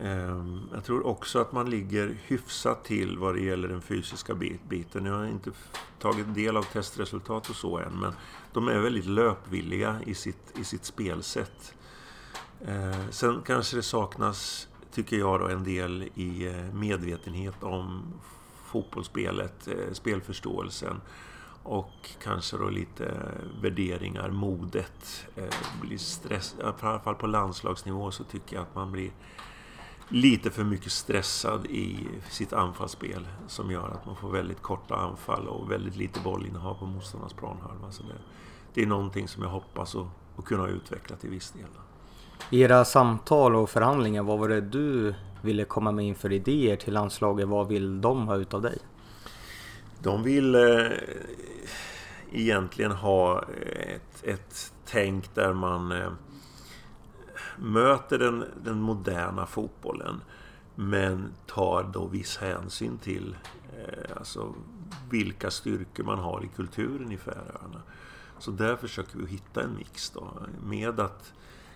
Eh, 0.00 0.44
jag 0.72 0.84
tror 0.84 1.06
också 1.06 1.38
att 1.38 1.52
man 1.52 1.70
ligger 1.70 2.16
hyfsat 2.26 2.84
till 2.84 3.18
vad 3.18 3.34
det 3.34 3.40
gäller 3.40 3.68
den 3.68 3.82
fysiska 3.82 4.34
biten. 4.68 5.04
Jag 5.04 5.14
har 5.14 5.26
inte 5.26 5.50
tagit 5.98 6.34
del 6.34 6.56
av 6.56 6.62
testresultat 6.62 7.50
och 7.50 7.56
så 7.56 7.78
än, 7.78 8.00
men 8.00 8.12
de 8.52 8.68
är 8.68 8.78
väldigt 8.78 9.06
löpvilliga 9.06 10.00
i 10.06 10.14
sitt, 10.14 10.58
i 10.58 10.64
sitt 10.64 10.84
spelsätt. 10.84 11.74
Eh, 12.66 13.08
sen 13.10 13.42
kanske 13.46 13.76
det 13.76 13.82
saknas, 13.82 14.68
tycker 14.92 15.16
jag, 15.16 15.40
då, 15.40 15.48
en 15.48 15.64
del 15.64 16.08
i 16.14 16.46
eh, 16.46 16.74
medvetenhet 16.74 17.62
om 17.62 18.02
fotbollsspelet, 18.64 19.68
eh, 19.68 19.92
spelförståelsen 19.92 21.00
och 21.64 22.10
kanske 22.22 22.56
då 22.56 22.68
lite 22.68 23.14
värderingar, 23.60 24.30
modet. 24.30 25.26
Eh, 25.36 25.44
blir 25.80 25.98
stress, 25.98 26.54
I 26.58 26.62
alla 26.62 26.98
fall 26.98 27.14
på 27.14 27.26
landslagsnivå 27.26 28.10
så 28.10 28.24
tycker 28.24 28.56
jag 28.56 28.62
att 28.62 28.74
man 28.74 28.92
blir 28.92 29.10
lite 30.08 30.50
för 30.50 30.64
mycket 30.64 30.92
stressad 30.92 31.66
i 31.66 32.08
sitt 32.30 32.52
anfallsspel 32.52 33.28
som 33.48 33.70
gör 33.70 33.88
att 33.88 34.06
man 34.06 34.16
får 34.16 34.30
väldigt 34.30 34.62
korta 34.62 34.94
anfall 34.94 35.48
och 35.48 35.70
väldigt 35.70 35.96
lite 35.96 36.20
bollinnehav 36.20 36.74
på 36.74 36.86
motståndarnas 36.86 37.32
planhalva. 37.32 37.90
Så 37.90 38.02
det, 38.02 38.14
det 38.74 38.82
är 38.82 38.86
någonting 38.86 39.28
som 39.28 39.42
jag 39.42 39.50
hoppas 39.50 39.94
att, 39.94 40.06
att 40.36 40.44
kunna 40.44 40.68
utveckla 40.68 41.16
till 41.16 41.30
viss 41.30 41.50
del. 41.50 41.64
I 42.50 42.60
era 42.60 42.84
samtal 42.84 43.56
och 43.56 43.70
förhandlingar, 43.70 44.22
vad 44.22 44.38
var 44.38 44.48
det 44.48 44.60
du 44.60 45.14
ville 45.42 45.64
komma 45.64 45.92
med 45.92 46.04
inför 46.04 46.32
idéer 46.32 46.76
till 46.76 46.94
landslaget? 46.94 47.48
Vad 47.48 47.68
vill 47.68 48.00
de 48.00 48.28
ha 48.28 48.36
utav 48.36 48.62
dig? 48.62 48.78
De 50.04 50.22
vill 50.22 50.54
eh, 50.54 50.90
egentligen 52.32 52.92
ha 52.92 53.44
ett, 53.76 54.24
ett 54.24 54.72
tänk 54.84 55.34
där 55.34 55.52
man 55.52 55.92
eh, 55.92 56.12
möter 57.56 58.18
den, 58.18 58.44
den 58.64 58.80
moderna 58.80 59.46
fotbollen 59.46 60.20
men 60.74 61.32
tar 61.46 61.90
då 61.92 62.06
viss 62.06 62.36
hänsyn 62.36 62.98
till 62.98 63.36
eh, 63.76 64.16
alltså, 64.16 64.54
vilka 65.10 65.50
styrkor 65.50 66.04
man 66.04 66.18
har 66.18 66.44
i 66.44 66.48
kulturen 66.56 67.12
i 67.12 67.16
Färöarna. 67.16 67.82
Så 68.38 68.50
där 68.50 68.76
försöker 68.76 69.18
vi 69.18 69.26
hitta 69.26 69.62
en 69.62 69.76
mix 69.76 70.10
då, 70.10 70.32
med 70.64 71.00
att 71.00 71.32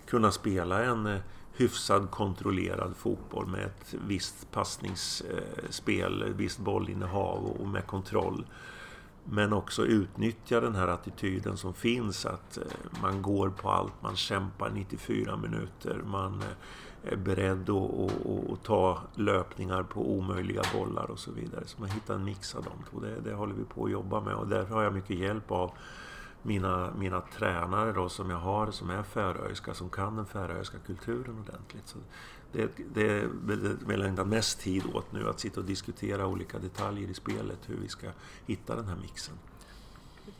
kunna 0.06 0.30
spela 0.30 0.84
en 0.84 1.06
eh, 1.06 1.20
hyfsad 1.60 2.10
kontrollerad 2.10 2.96
fotboll 2.96 3.46
med 3.46 3.64
ett 3.64 3.94
visst 4.06 4.50
passningsspel, 4.52 6.22
ett 6.22 6.36
visst 6.36 6.58
bollinnehav 6.58 7.46
och 7.46 7.68
med 7.68 7.86
kontroll. 7.86 8.46
Men 9.24 9.52
också 9.52 9.84
utnyttja 9.86 10.60
den 10.60 10.74
här 10.74 10.88
attityden 10.88 11.56
som 11.56 11.74
finns 11.74 12.26
att 12.26 12.56
eh, 12.56 12.62
man 13.02 13.22
går 13.22 13.50
på 13.50 13.70
allt, 13.70 14.02
man 14.02 14.16
kämpar 14.16 14.70
94 14.70 15.36
minuter, 15.36 16.02
man 16.06 16.42
eh, 16.42 17.12
är 17.12 17.16
beredd 17.16 17.70
att, 17.70 18.26
att 18.52 18.62
ta 18.62 18.98
löpningar 19.14 19.82
på 19.82 20.10
omöjliga 20.12 20.62
bollar 20.74 21.10
och 21.10 21.18
så 21.18 21.32
vidare. 21.32 21.62
Så 21.66 21.80
man 21.80 21.90
hittar 21.90 22.14
en 22.14 22.24
mix 22.24 22.54
av 22.54 22.64
de 22.64 22.72
två. 22.90 23.00
Det, 23.00 23.20
det 23.30 23.34
håller 23.34 23.54
vi 23.54 23.64
på 23.64 23.84
att 23.84 23.90
jobba 23.90 24.20
med 24.20 24.34
och 24.34 24.48
därför 24.48 24.74
har 24.74 24.82
jag 24.82 24.94
mycket 24.94 25.18
hjälp 25.18 25.50
av 25.50 25.72
mina, 26.48 26.90
mina 26.98 27.20
tränare 27.20 27.92
då 27.92 28.08
som 28.08 28.30
jag 28.30 28.38
har 28.38 28.70
som 28.70 28.90
är 28.90 29.02
färöiska, 29.02 29.74
som 29.74 29.90
kan 29.90 30.16
den 30.16 30.26
färöiska 30.26 30.78
kulturen 30.86 31.44
ordentligt. 31.46 31.88
Så 31.88 31.98
det, 32.52 32.70
det, 32.94 33.24
vill 33.86 34.00
jag 34.00 34.08
ägna 34.08 34.24
mest 34.24 34.60
tid 34.60 34.82
åt 34.94 35.12
nu, 35.12 35.28
att 35.28 35.40
sitta 35.40 35.60
och 35.60 35.66
diskutera 35.66 36.26
olika 36.26 36.58
detaljer 36.58 37.08
i 37.08 37.14
spelet, 37.14 37.58
hur 37.66 37.76
vi 37.76 37.88
ska 37.88 38.06
hitta 38.46 38.76
den 38.76 38.88
här 38.88 38.96
mixen. 38.96 39.34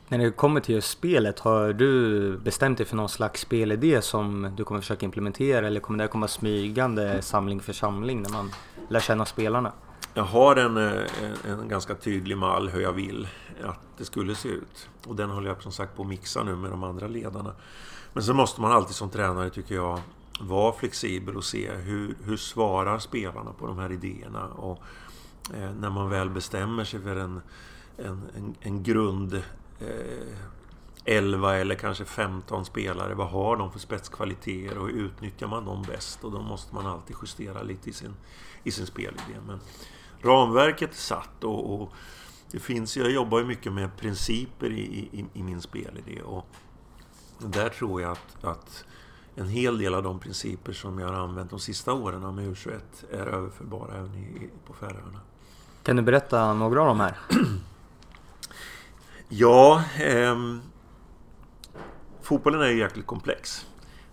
När 0.09 0.19
det 0.19 0.31
kommer 0.31 0.61
till 0.61 0.75
just 0.75 0.91
spelet, 0.91 1.39
har 1.39 1.73
du 1.73 2.39
bestämt 2.39 2.79
dig 2.79 2.87
för 2.87 2.97
någon 2.97 3.09
slags 3.09 3.41
spelidé 3.41 4.03
som 4.03 4.53
du 4.57 4.65
kommer 4.65 4.81
försöka 4.81 5.07
implementera 5.07 5.67
eller 5.67 5.81
kommer 5.81 6.05
det 6.05 6.09
komma 6.09 6.29
smygande 6.29 7.23
samling 7.23 7.61
för 7.61 7.73
samling 7.73 8.23
när 8.23 8.31
man 8.31 8.51
lär 8.89 9.01
känna 9.01 9.25
spelarna? 9.25 9.73
Jag 10.15 10.23
har 10.23 10.57
en, 10.57 10.77
eh, 10.77 11.03
en, 11.23 11.61
en, 11.61 11.69
ganska 11.69 11.95
tydlig 11.95 12.37
mall 12.37 12.69
hur 12.69 12.81
jag 12.81 12.93
vill 12.93 13.29
att 13.65 13.81
det 13.99 14.05
skulle 14.05 14.35
se 14.35 14.49
ut. 14.49 14.89
Och 15.07 15.17
den 15.17 15.31
håller 15.31 15.49
jag 15.49 15.63
som 15.63 15.73
sagt 15.73 15.97
på 15.97 16.03
att 16.03 16.09
mixa 16.09 16.43
nu 16.43 16.57
med 16.57 16.71
de 16.71 16.85
andra 16.85 17.07
ledarna. 17.07 17.55
Men 18.13 18.23
så 18.23 18.35
måste 18.35 18.61
man 18.61 18.73
alltid 18.73 18.97
som 18.97 19.11
tränare, 19.11 19.51
tycker 19.51 19.75
jag, 19.75 20.01
vara 20.41 20.73
flexibel 20.73 21.37
och 21.37 21.45
se 21.45 21.73
hur, 21.73 22.17
hur 22.25 22.37
svarar 22.37 22.99
spelarna 22.99 23.53
på 23.53 23.67
de 23.67 23.79
här 23.79 23.93
idéerna. 23.93 24.47
Och 24.47 24.83
eh, 25.55 25.71
när 25.81 25.91
man 25.91 26.11
väl 26.11 26.31
bestämmer 26.31 26.85
sig 26.85 27.01
för 27.01 27.17
en, 27.17 27.41
en, 27.97 28.23
en, 28.37 28.55
en 28.61 28.83
grund 28.83 29.35
eh, 29.81 30.39
11 31.05 31.57
eller 31.57 31.75
kanske 31.75 32.05
15 32.05 32.65
spelare. 32.65 33.15
Vad 33.15 33.29
har 33.29 33.57
de 33.57 33.73
för 33.73 33.79
spetskvaliteter 33.79 34.79
och 34.79 34.87
hur 34.87 34.95
utnyttjar 34.95 35.47
man 35.47 35.65
dem 35.65 35.83
bäst? 35.83 36.25
Och 36.25 36.33
då 36.33 36.43
måste 36.43 36.75
man 36.75 36.87
alltid 36.87 37.17
justera 37.23 37.63
lite 37.63 37.91
i 37.91 37.93
sin, 37.93 38.15
i 38.65 38.71
sin 38.71 38.87
spelidé. 38.87 39.35
Men 39.47 39.61
ramverket 40.23 40.91
är 40.91 40.97
satt 40.97 41.45
och, 41.45 41.75
och 41.75 41.93
det 42.51 42.59
finns, 42.59 42.97
jag 42.97 43.11
jobbar 43.11 43.39
ju 43.39 43.45
mycket 43.45 43.73
med 43.73 43.97
principer 43.97 44.71
i, 44.71 45.09
i, 45.13 45.25
i 45.33 45.43
min 45.43 45.61
spelidé 45.61 46.23
och 46.23 46.47
där 47.39 47.69
tror 47.69 48.03
jag 48.03 48.13
att, 48.13 48.45
att 48.45 48.85
en 49.35 49.49
hel 49.49 49.79
del 49.79 49.95
av 49.95 50.03
de 50.03 50.19
principer 50.19 50.73
som 50.73 50.99
jag 50.99 51.09
har 51.09 51.15
använt 51.15 51.51
de 51.51 51.59
sista 51.59 51.93
åren 51.93 52.35
med 52.35 52.49
U21 52.49 52.81
är 53.13 53.27
överförbara 53.27 53.95
även 53.95 54.15
i, 54.15 54.51
på 54.67 54.73
Färöarna. 54.73 55.21
Kan 55.83 55.97
du 55.97 56.03
berätta 56.03 56.55
några 56.55 56.81
av 56.81 56.87
de 56.87 57.01
här? 57.01 57.19
ja, 59.29 59.85
eh, 60.01 60.37
fotbollen 62.23 62.61
är 62.61 62.69
ju 62.69 62.79
jäkligt 62.79 63.07
komplex. 63.07 63.67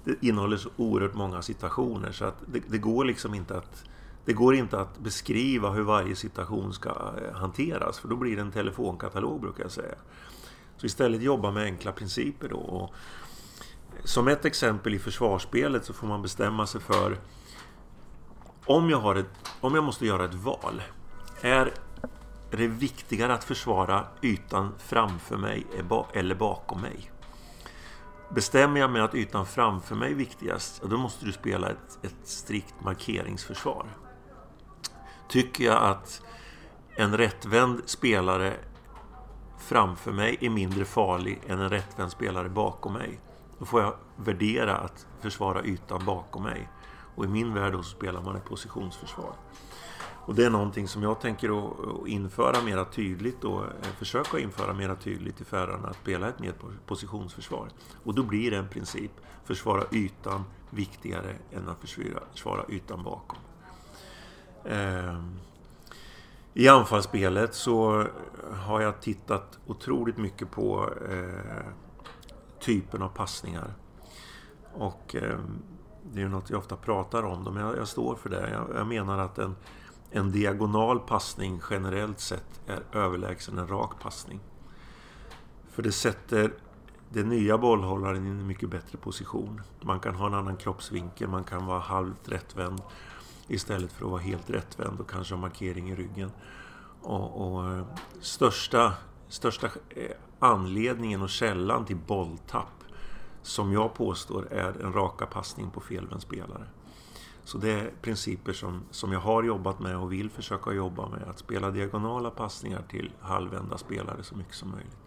Det 0.04 0.28
innehåller 0.28 0.58
så 0.58 0.70
oerhört 0.78 1.14
många 1.14 1.42
situationer 1.42 2.12
så 2.12 2.26
att 2.26 2.44
det, 2.48 2.62
det 2.68 2.78
går 2.78 3.06
liksom 3.06 3.34
inte 3.34 3.58
att 3.58 3.84
det 4.26 4.34
går 4.34 4.56
inte 4.56 4.80
att 4.80 5.00
beskriva 5.00 5.70
hur 5.70 5.84
varje 5.84 6.16
situation 6.16 6.74
ska 6.74 6.90
eh, 6.90 7.34
hanteras 7.34 8.00
för 8.00 8.08
då 8.08 8.16
blir 8.16 8.36
det 8.36 8.42
en 8.42 8.52
telefonkatalog 8.52 9.42
brukar 9.42 9.64
jag 9.64 9.72
säga. 9.72 9.96
Så 10.78 10.86
istället 10.86 11.22
jobba 11.22 11.52
med 11.52 11.64
enkla 11.64 11.92
principer 11.92 12.50
då. 12.50 12.58
Och 12.58 12.94
som 14.04 14.28
ett 14.28 14.46
exempel 14.46 14.94
i 14.94 15.00
försvarsspelet 15.00 15.86
så 15.86 15.94
får 15.94 16.08
man 16.08 16.22
bestämma 16.22 16.68
sig 16.68 16.82
för 16.82 17.18
om 18.66 18.90
jag, 18.90 18.98
har 18.98 19.16
ett, 19.16 19.30
om 19.62 19.76
jag 19.76 19.84
måste 19.84 20.06
göra 20.06 20.26
ett 20.26 20.34
val. 20.34 20.82
Är 21.42 21.74
det 22.52 22.68
viktigare 22.68 23.34
att 23.34 23.44
försvara 23.44 24.08
ytan 24.22 24.72
framför 24.78 25.38
mig 25.38 25.66
eller 26.14 26.36
bakom 26.36 26.82
mig? 26.82 27.12
Bestämmer 28.30 28.80
jag 28.80 28.92
mig 28.92 29.02
att 29.02 29.16
ytan 29.16 29.46
framför 29.46 29.96
mig 29.96 30.12
är 30.12 30.16
viktigast, 30.16 30.82
då 30.90 30.98
måste 30.98 31.26
du 31.26 31.32
spela 31.32 31.70
ett, 31.70 32.00
ett 32.02 32.28
strikt 32.28 32.76
markeringsförsvar. 32.84 33.86
Tycker 35.28 35.64
jag 35.66 35.84
att 35.84 36.22
en 36.96 37.18
rättvänd 37.18 37.82
spelare 37.86 38.54
framför 39.58 40.12
mig 40.12 40.38
är 40.42 40.50
mindre 40.50 40.86
farlig 40.86 41.42
än 41.48 41.60
en 41.60 41.70
rättvänd 41.70 42.12
spelare 42.12 42.50
bakom 42.50 42.94
mig. 42.94 43.20
Då 43.60 43.66
får 43.66 43.82
jag 43.82 43.96
värdera 44.16 44.78
att 44.78 45.08
försvara 45.20 45.64
ytan 45.64 46.06
bakom 46.06 46.44
mig. 46.44 46.70
Och 47.16 47.26
i 47.26 47.28
min 47.28 47.54
värld 47.54 47.74
då 47.74 47.84
så 47.84 47.90
spelar 47.90 48.22
man 48.22 48.36
ett 48.36 48.46
positionsförsvar. 48.46 49.34
Och 50.26 50.36
det 50.36 50.46
är 50.46 50.50
någonting 50.50 50.88
som 50.88 51.04
jag 51.04 51.22
tänker 51.22 51.60
att 51.60 52.08
införa 52.08 52.62
mera 52.62 52.86
tydligt 52.86 53.44
och 53.44 53.64
eh, 53.64 53.70
försöka 53.98 54.40
införa 54.40 54.74
mera 54.74 54.96
tydligt 54.96 55.42
i 55.42 55.44
Färöarna 55.44 55.88
att 55.88 55.96
spela 55.96 56.30
ett 56.30 56.40
mer 56.40 56.54
positionsförsvar. 56.86 57.70
Och 58.04 58.16
då 58.16 58.24
blir 58.24 58.52
det 58.52 58.58
en 58.58 58.70
princip, 58.70 59.12
försvara 59.44 59.84
ytan 59.92 60.44
viktigare 60.70 61.36
än 61.52 61.70
att 61.70 61.80
försvara 61.80 62.66
ytan 62.70 63.04
bakom. 63.04 63.38
Eh, 64.66 65.20
I 66.54 66.68
anfallsspelet 66.68 67.56
så 67.56 68.08
har 68.54 68.82
jag 68.82 69.02
tittat 69.02 69.60
otroligt 69.68 70.18
mycket 70.18 70.52
på 70.52 70.94
eh, 71.10 71.66
typen 72.60 73.02
av 73.02 73.10
passningar. 73.10 73.74
Och 74.74 75.16
eh, 75.16 75.40
det 76.04 76.20
är 76.20 76.24
ju 76.24 76.30
något 76.30 76.50
jag 76.50 76.60
ofta 76.60 76.76
pratar 76.76 77.24
om, 77.24 77.44
men 77.44 77.64
jag, 77.78 77.88
står 77.88 78.16
för 78.16 78.30
det. 78.30 78.68
Jag, 78.76 78.88
menar 78.88 79.18
att 79.18 79.38
en, 79.38 79.56
en 80.12 80.32
diagonal 80.32 81.00
passning 81.00 81.62
generellt 81.70 82.20
sett 82.20 82.62
är 82.68 82.98
överlägsen 83.00 83.58
en 83.58 83.68
rak 83.68 84.02
passning. 84.02 84.40
För 85.70 85.84
det 85.84 85.92
sätter 85.92 86.54
den 87.10 87.30
nya 87.30 87.58
bollhållaren 87.58 88.26
i 88.26 88.30
en 88.30 88.48
mycket 88.48 88.70
bättre 88.70 88.98
position. 88.98 89.62
Man 89.82 90.00
kan 90.00 90.16
ha 90.16 90.28
en 90.28 90.34
annan 90.34 90.58
kroppsvinkel, 90.58 91.30
man 91.30 91.44
kan 91.44 91.66
vara 91.66 91.80
halvt 91.80 92.30
rättvänd 92.30 92.82
istället 93.48 93.92
för 93.92 94.06
att 94.06 94.12
vara 94.12 94.22
helt 94.22 94.50
rättvänd 94.50 95.00
och 95.00 95.10
kanske 95.10 95.34
ha 95.34 95.42
markering 95.42 95.90
i 95.90 95.96
ryggen. 95.96 96.32
Och, 97.02 97.56
och 97.56 97.74
eh, 97.74 97.86
största, 98.20 98.94
största 99.28 99.68
eh, 99.90 100.12
anledningen 100.40 101.22
och 101.22 101.30
källan 101.30 101.86
till 101.86 101.96
bolltapp 101.96 102.84
som 103.42 103.74
jag 103.74 103.94
påstår 103.94 104.48
är 104.52 104.82
en 104.82 104.94
raka 104.94 105.26
passning 105.26 105.70
på 105.70 105.82
felvänd 105.82 106.22
spelare. 106.22 106.68
Så 107.44 107.58
det 107.58 107.72
är 107.72 107.92
principer 108.02 108.54
som, 108.54 108.82
som 108.92 109.12
jag 109.12 109.20
har 109.20 109.44
jobbat 109.44 109.80
med 109.80 109.98
och 109.98 110.12
vill 110.12 110.30
försöka 110.30 110.72
jobba 110.72 111.10
med. 111.10 111.24
Att 111.24 111.40
spela 111.40 111.72
diagonala 111.72 112.30
passningar 112.30 112.84
till 112.90 113.12
halvvända 113.22 113.78
spelare 113.78 114.24
så 114.24 114.36
mycket 114.36 114.56
som 114.56 114.72
möjligt. 114.72 114.98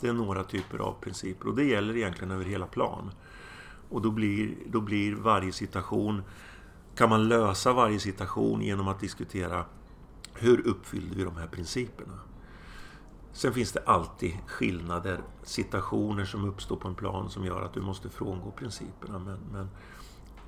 Det 0.00 0.08
är 0.08 0.12
några 0.12 0.44
typer 0.44 0.78
av 0.78 0.94
principer 1.00 1.48
och 1.48 1.54
det 1.54 1.64
gäller 1.64 1.96
egentligen 1.96 2.30
över 2.30 2.44
hela 2.44 2.66
plan. 2.66 3.10
Och 3.88 4.02
då 4.02 4.10
blir, 4.10 4.54
då 4.66 4.80
blir 4.80 5.14
varje 5.14 5.52
situation... 5.52 6.22
Kan 6.96 7.08
man 7.08 7.28
lösa 7.28 7.72
varje 7.72 7.98
situation 7.98 8.62
genom 8.62 8.88
att 8.88 9.00
diskutera 9.00 9.64
hur 10.34 10.66
uppfyllde 10.66 11.16
vi 11.16 11.24
de 11.24 11.36
här 11.36 11.46
principerna? 11.46 12.18
Sen 13.32 13.52
finns 13.52 13.72
det 13.72 13.82
alltid 13.86 14.32
skillnader, 14.46 15.20
situationer 15.42 16.24
som 16.24 16.44
uppstår 16.44 16.76
på 16.76 16.88
en 16.88 16.94
plan 16.94 17.30
som 17.30 17.44
gör 17.44 17.62
att 17.62 17.74
du 17.74 17.80
måste 17.80 18.08
frångå 18.08 18.50
principerna. 18.50 19.18
Men, 19.18 19.38
men 19.52 19.68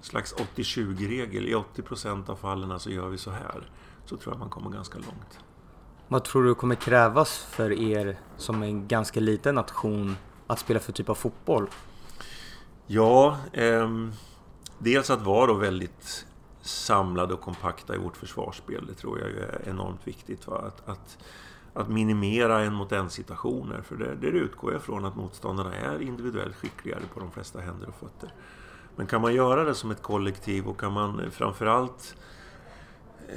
slags 0.01 0.35
80-20-regel, 0.35 1.49
i 1.49 1.55
80% 1.55 2.31
av 2.31 2.37
fallen 2.37 2.81
så 2.81 2.91
gör 2.91 3.09
vi 3.09 3.19
så 3.19 3.31
här. 3.31 3.71
Så 4.05 4.17
tror 4.17 4.35
jag 4.35 4.39
man 4.39 4.51
kommer 4.51 4.71
ganska 4.71 4.99
långt. 4.99 5.39
Vad 6.09 6.25
tror 6.25 6.45
du 6.45 6.55
kommer 6.55 6.75
krävas 6.75 7.39
för 7.39 7.73
er 7.73 8.19
som 8.37 8.63
en 8.63 8.89
ganska 8.89 9.21
liten 9.21 9.55
nation 9.55 10.17
att 10.47 10.59
spela 10.59 10.81
för 10.81 10.93
typ 10.93 11.09
av 11.09 11.15
fotboll? 11.15 11.69
Ja, 12.87 13.39
eh, 13.53 13.89
dels 14.79 15.11
att 15.11 15.23
vara 15.23 15.47
då 15.47 15.55
väldigt 15.55 16.27
samlade 16.65 17.35
och 17.35 17.41
kompakta 17.41 17.95
i 17.95 17.99
vårt 17.99 18.17
försvarsspel. 18.17 18.87
Det 18.87 18.95
tror 18.95 19.19
jag 19.19 19.31
är 19.31 19.69
enormt 19.69 20.09
viktigt. 20.09 20.47
Va? 20.47 20.59
Att, 20.67 20.89
att, 20.89 21.19
att 21.75 21.89
minimera 21.89 22.61
en 22.61 22.75
mot 22.75 22.93
en 22.93 23.11
situationer. 23.11 23.83
För 23.83 23.97
det, 23.97 24.15
det 24.15 24.27
utgår 24.27 24.73
jag 24.73 24.83
från 24.83 25.05
att 25.05 25.17
motståndarna 25.17 25.75
är 25.75 26.03
individuellt 26.03 26.57
skickligare 26.57 27.03
på 27.15 27.21
de 27.21 27.31
flesta 27.31 27.61
händer 27.61 27.89
och 27.89 27.95
fötter. 27.95 28.35
Men 28.97 29.07
kan 29.07 29.21
man 29.21 29.35
göra 29.35 29.65
det 29.65 29.75
som 29.75 29.91
ett 29.91 30.03
kollektiv 30.03 30.67
och 30.67 30.81
kan 30.81 30.93
man 30.93 31.21
eh, 31.21 31.31
framförallt 31.31 32.17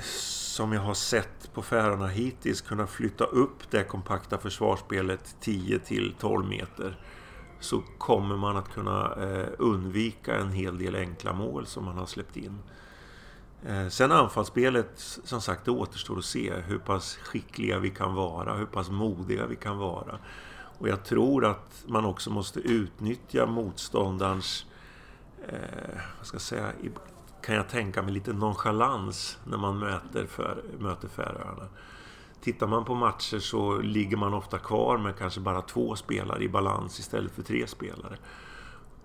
som 0.01 0.73
jag 0.73 0.81
har 0.81 0.93
sett 0.93 1.53
på 1.53 1.61
Färöarna 1.61 2.07
hittills 2.07 2.61
kunna 2.61 2.87
flytta 2.87 3.23
upp 3.23 3.71
det 3.71 3.83
kompakta 3.83 4.37
försvarsspelet 4.37 5.35
10 5.39 5.79
till 5.79 6.15
12 6.19 6.47
meter 6.47 6.99
så 7.59 7.83
kommer 7.97 8.37
man 8.37 8.57
att 8.57 8.69
kunna 8.69 9.15
eh, 9.15 9.47
undvika 9.57 10.35
en 10.35 10.51
hel 10.51 10.77
del 10.77 10.95
enkla 10.95 11.33
mål 11.33 11.65
som 11.65 11.85
man 11.85 11.97
har 11.97 12.05
släppt 12.05 12.37
in. 12.37 12.59
Eh, 13.65 13.87
sen 13.87 14.11
anfallsspelet, 14.11 14.91
som 15.23 15.41
sagt, 15.41 15.65
det 15.65 15.71
återstår 15.71 16.17
att 16.17 16.25
se 16.25 16.53
hur 16.53 16.77
pass 16.77 17.15
skickliga 17.15 17.79
vi 17.79 17.89
kan 17.89 18.13
vara, 18.13 18.53
hur 18.53 18.65
pass 18.65 18.89
modiga 18.89 19.45
vi 19.45 19.55
kan 19.55 19.77
vara. 19.77 20.19
Och 20.79 20.89
jag 20.89 21.05
tror 21.05 21.45
att 21.45 21.83
man 21.87 22.05
också 22.05 22.29
måste 22.29 22.59
utnyttja 22.59 23.45
motståndarens, 23.45 24.65
eh, 25.47 25.99
vad 26.17 26.27
ska 26.27 26.35
jag 26.35 26.41
säga, 26.41 26.71
kan 27.41 27.55
jag 27.55 27.69
tänka 27.69 28.01
mig 28.01 28.13
lite 28.13 28.33
nonchalans 28.33 29.37
när 29.43 29.57
man 29.57 29.79
möter, 29.79 30.25
för, 30.25 30.63
möter 30.79 31.07
Färöarna. 31.07 31.67
Tittar 32.41 32.67
man 32.67 32.85
på 32.85 32.95
matcher 32.95 33.39
så 33.39 33.77
ligger 33.77 34.17
man 34.17 34.33
ofta 34.33 34.57
kvar 34.57 34.97
med 34.97 35.17
kanske 35.17 35.39
bara 35.39 35.61
två 35.61 35.95
spelare 35.95 36.43
i 36.43 36.49
balans 36.49 36.99
istället 36.99 37.31
för 37.31 37.43
tre 37.43 37.67
spelare. 37.67 38.17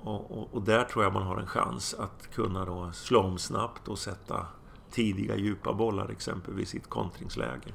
Och, 0.05 0.39
och, 0.39 0.55
och, 0.55 0.63
där 0.63 0.85
tror 0.85 1.05
jag 1.05 1.13
man 1.13 1.23
har 1.23 1.37
en 1.37 1.47
chans 1.47 1.95
att 1.95 2.31
kunna 2.35 2.65
då 2.65 2.93
slå 2.93 3.21
om 3.21 3.39
snabbt 3.39 3.89
och 3.89 3.99
sätta 3.99 4.47
tidiga 4.91 5.37
djupa 5.37 5.73
bollar 5.73 6.09
exempelvis 6.09 6.75
i 6.75 6.79
ett 6.79 6.89
kontringsläge. 6.89 7.73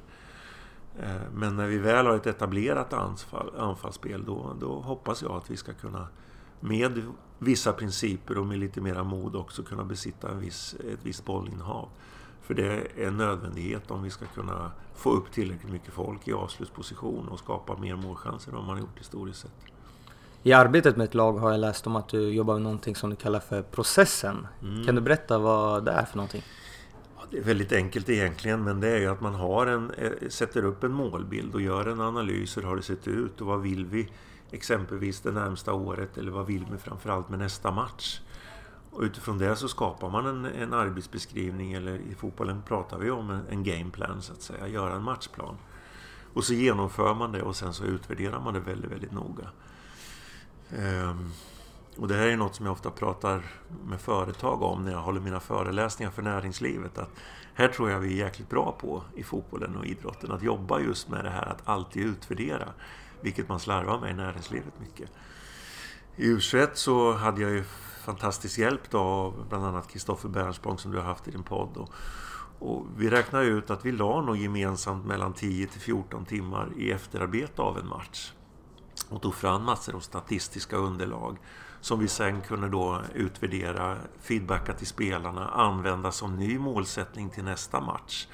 Eh, 0.98 1.22
men 1.34 1.56
när 1.56 1.66
vi 1.66 1.78
väl 1.78 2.06
har 2.06 2.16
ett 2.16 2.26
etablerat 2.26 2.92
anfall, 2.92 3.52
anfallsspel 3.58 4.24
då, 4.24 4.56
då 4.60 4.80
hoppas 4.80 5.22
jag 5.22 5.32
att 5.32 5.50
vi 5.50 5.56
ska 5.56 5.72
kunna 5.72 6.08
med 6.60 7.02
vissa 7.38 7.72
principer 7.72 8.38
och 8.38 8.46
med 8.46 8.58
lite 8.58 8.80
mera 8.80 9.04
mod 9.04 9.36
också 9.36 9.62
kunna 9.62 9.84
besitta 9.84 10.30
en 10.30 10.40
viss, 10.40 10.74
ett 10.74 11.00
visst 11.02 11.24
bollinnehav. 11.24 11.88
För 12.40 12.54
det 12.54 12.66
är 12.66 13.06
en 13.06 13.16
nödvändighet 13.16 13.90
om 13.90 14.02
vi 14.02 14.10
ska 14.10 14.26
kunna 14.26 14.72
få 14.94 15.10
upp 15.10 15.32
tillräckligt 15.32 15.72
mycket 15.72 15.92
folk 15.92 16.28
i 16.28 16.32
avslutsposition 16.32 17.28
och 17.28 17.38
skapa 17.38 17.76
mer 17.76 17.96
målchanser 17.96 18.50
än 18.50 18.56
vad 18.56 18.66
man 18.66 18.76
har 18.76 18.80
gjort 18.80 18.98
historiskt 18.98 19.40
sett. 19.40 19.77
I 20.42 20.52
arbetet 20.52 20.96
med 20.96 21.04
ett 21.04 21.14
lag 21.14 21.32
har 21.32 21.50
jag 21.50 21.60
läst 21.60 21.86
om 21.86 21.96
att 21.96 22.08
du 22.08 22.30
jobbar 22.30 22.54
med 22.54 22.62
någonting 22.62 22.96
som 22.96 23.10
du 23.10 23.16
kallar 23.16 23.40
för 23.40 23.62
processen. 23.62 24.46
Mm. 24.62 24.86
Kan 24.86 24.94
du 24.94 25.00
berätta 25.00 25.38
vad 25.38 25.84
det 25.84 25.90
är 25.90 26.04
för 26.04 26.16
någonting? 26.16 26.42
det 27.30 27.38
är 27.38 27.42
väldigt 27.42 27.72
enkelt 27.72 28.08
egentligen, 28.08 28.64
men 28.64 28.80
det 28.80 28.88
är 28.88 28.98
ju 28.98 29.06
att 29.06 29.20
man 29.20 29.34
har 29.34 29.66
en, 29.66 29.90
eh, 29.90 30.28
sätter 30.28 30.64
upp 30.64 30.84
en 30.84 30.92
målbild 30.92 31.54
och 31.54 31.60
gör 31.60 31.86
en 31.86 32.00
analys. 32.00 32.56
Hur 32.56 32.62
har 32.62 32.76
det 32.76 32.82
sett 32.82 33.08
ut 33.08 33.40
och 33.40 33.46
vad 33.46 33.60
vill 33.60 33.86
vi 33.86 34.08
exempelvis 34.50 35.20
det 35.20 35.30
närmsta 35.30 35.72
året 35.72 36.18
eller 36.18 36.30
vad 36.30 36.46
vill 36.46 36.66
vi 36.72 36.78
framförallt 36.78 37.28
med 37.28 37.38
nästa 37.38 37.70
match? 37.70 38.20
Och 38.90 39.02
utifrån 39.02 39.38
det 39.38 39.56
så 39.56 39.68
skapar 39.68 40.10
man 40.10 40.26
en, 40.26 40.44
en 40.44 40.72
arbetsbeskrivning 40.72 41.72
eller 41.72 41.94
i 41.94 42.14
fotbollen 42.14 42.62
pratar 42.62 42.98
vi 42.98 43.10
om 43.10 43.30
en, 43.30 43.42
en 43.50 43.64
gameplan 43.64 44.22
så 44.22 44.32
att 44.32 44.42
säga, 44.42 44.68
göra 44.68 44.94
en 44.94 45.02
matchplan. 45.02 45.56
Och 46.34 46.44
så 46.44 46.54
genomför 46.54 47.14
man 47.14 47.32
det 47.32 47.42
och 47.42 47.56
sen 47.56 47.72
så 47.74 47.84
utvärderar 47.84 48.40
man 48.40 48.54
det 48.54 48.60
väldigt, 48.60 48.90
väldigt 48.90 49.12
noga. 49.12 49.48
Um, 50.76 51.32
och 51.96 52.08
det 52.08 52.14
här 52.14 52.26
är 52.26 52.36
något 52.36 52.54
som 52.54 52.66
jag 52.66 52.72
ofta 52.72 52.90
pratar 52.90 53.42
med 53.86 54.00
företag 54.00 54.62
om 54.62 54.84
när 54.84 54.92
jag 54.92 54.98
håller 54.98 55.20
mina 55.20 55.40
föreläsningar 55.40 56.10
för 56.10 56.22
näringslivet. 56.22 56.98
Att 56.98 57.10
här 57.54 57.68
tror 57.68 57.90
jag 57.90 57.98
vi 57.98 58.20
är 58.20 58.24
jäkligt 58.24 58.50
bra 58.50 58.76
på 58.80 59.02
i 59.14 59.22
fotbollen 59.22 59.76
och 59.76 59.86
idrotten. 59.86 60.32
Att 60.32 60.42
jobba 60.42 60.80
just 60.80 61.08
med 61.08 61.24
det 61.24 61.30
här 61.30 61.46
att 61.46 61.68
alltid 61.68 62.06
utvärdera. 62.06 62.68
Vilket 63.20 63.48
man 63.48 63.60
slarvar 63.60 64.00
med 64.00 64.10
i 64.10 64.14
näringslivet 64.14 64.80
mycket. 64.80 65.10
I 66.16 66.34
U21 66.34 66.68
så 66.74 67.12
hade 67.12 67.42
jag 67.42 67.50
ju 67.50 67.64
fantastisk 68.04 68.58
hjälp 68.58 68.90
då 68.90 68.98
av 68.98 69.46
bland 69.48 69.64
annat 69.66 69.88
Kristoffer 69.88 70.28
Bernspång 70.28 70.78
som 70.78 70.90
du 70.90 70.98
har 70.98 71.04
haft 71.04 71.28
i 71.28 71.30
din 71.30 71.42
podd. 71.42 71.76
Och, 71.76 71.90
och 72.58 72.86
vi 72.96 73.10
räknade 73.10 73.44
ut 73.44 73.70
att 73.70 73.84
vi 73.84 73.92
la 73.92 74.20
nog 74.20 74.36
gemensamt 74.36 75.06
mellan 75.06 75.32
10 75.32 75.66
till 75.66 75.80
14 75.80 76.24
timmar 76.24 76.68
i 76.76 76.90
efterarbete 76.90 77.62
av 77.62 77.78
en 77.78 77.88
match. 77.88 78.32
Och 79.08 79.22
tog 79.22 79.34
fram 79.34 79.64
massor 79.64 79.94
av 79.94 80.00
statistiska 80.00 80.76
underlag 80.76 81.38
som 81.80 81.98
vi 81.98 82.08
sen 82.08 82.40
kunde 82.40 82.68
då 82.68 83.02
utvärdera, 83.14 83.96
feedbacka 84.20 84.72
till 84.72 84.86
spelarna, 84.86 85.48
använda 85.48 86.12
som 86.12 86.36
ny 86.36 86.58
målsättning 86.58 87.30
till 87.30 87.44
nästa 87.44 87.80
match. 87.80 88.26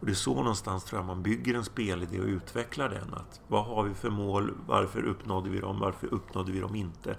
Och 0.00 0.06
det 0.06 0.12
är 0.12 0.14
så 0.14 0.34
någonstans 0.34 0.84
tror 0.84 0.98
jag 0.98 1.06
man 1.06 1.22
bygger 1.22 1.54
en 1.54 1.64
spelidé 1.64 2.20
och 2.20 2.26
utvecklar 2.26 2.88
den. 2.88 3.14
Att 3.14 3.40
vad 3.48 3.64
har 3.64 3.84
vi 3.84 3.94
för 3.94 4.10
mål? 4.10 4.54
Varför 4.66 5.02
uppnådde 5.02 5.50
vi 5.50 5.60
dem? 5.60 5.80
Varför 5.80 6.06
uppnådde 6.06 6.52
vi 6.52 6.60
dem 6.60 6.74
inte? 6.74 7.16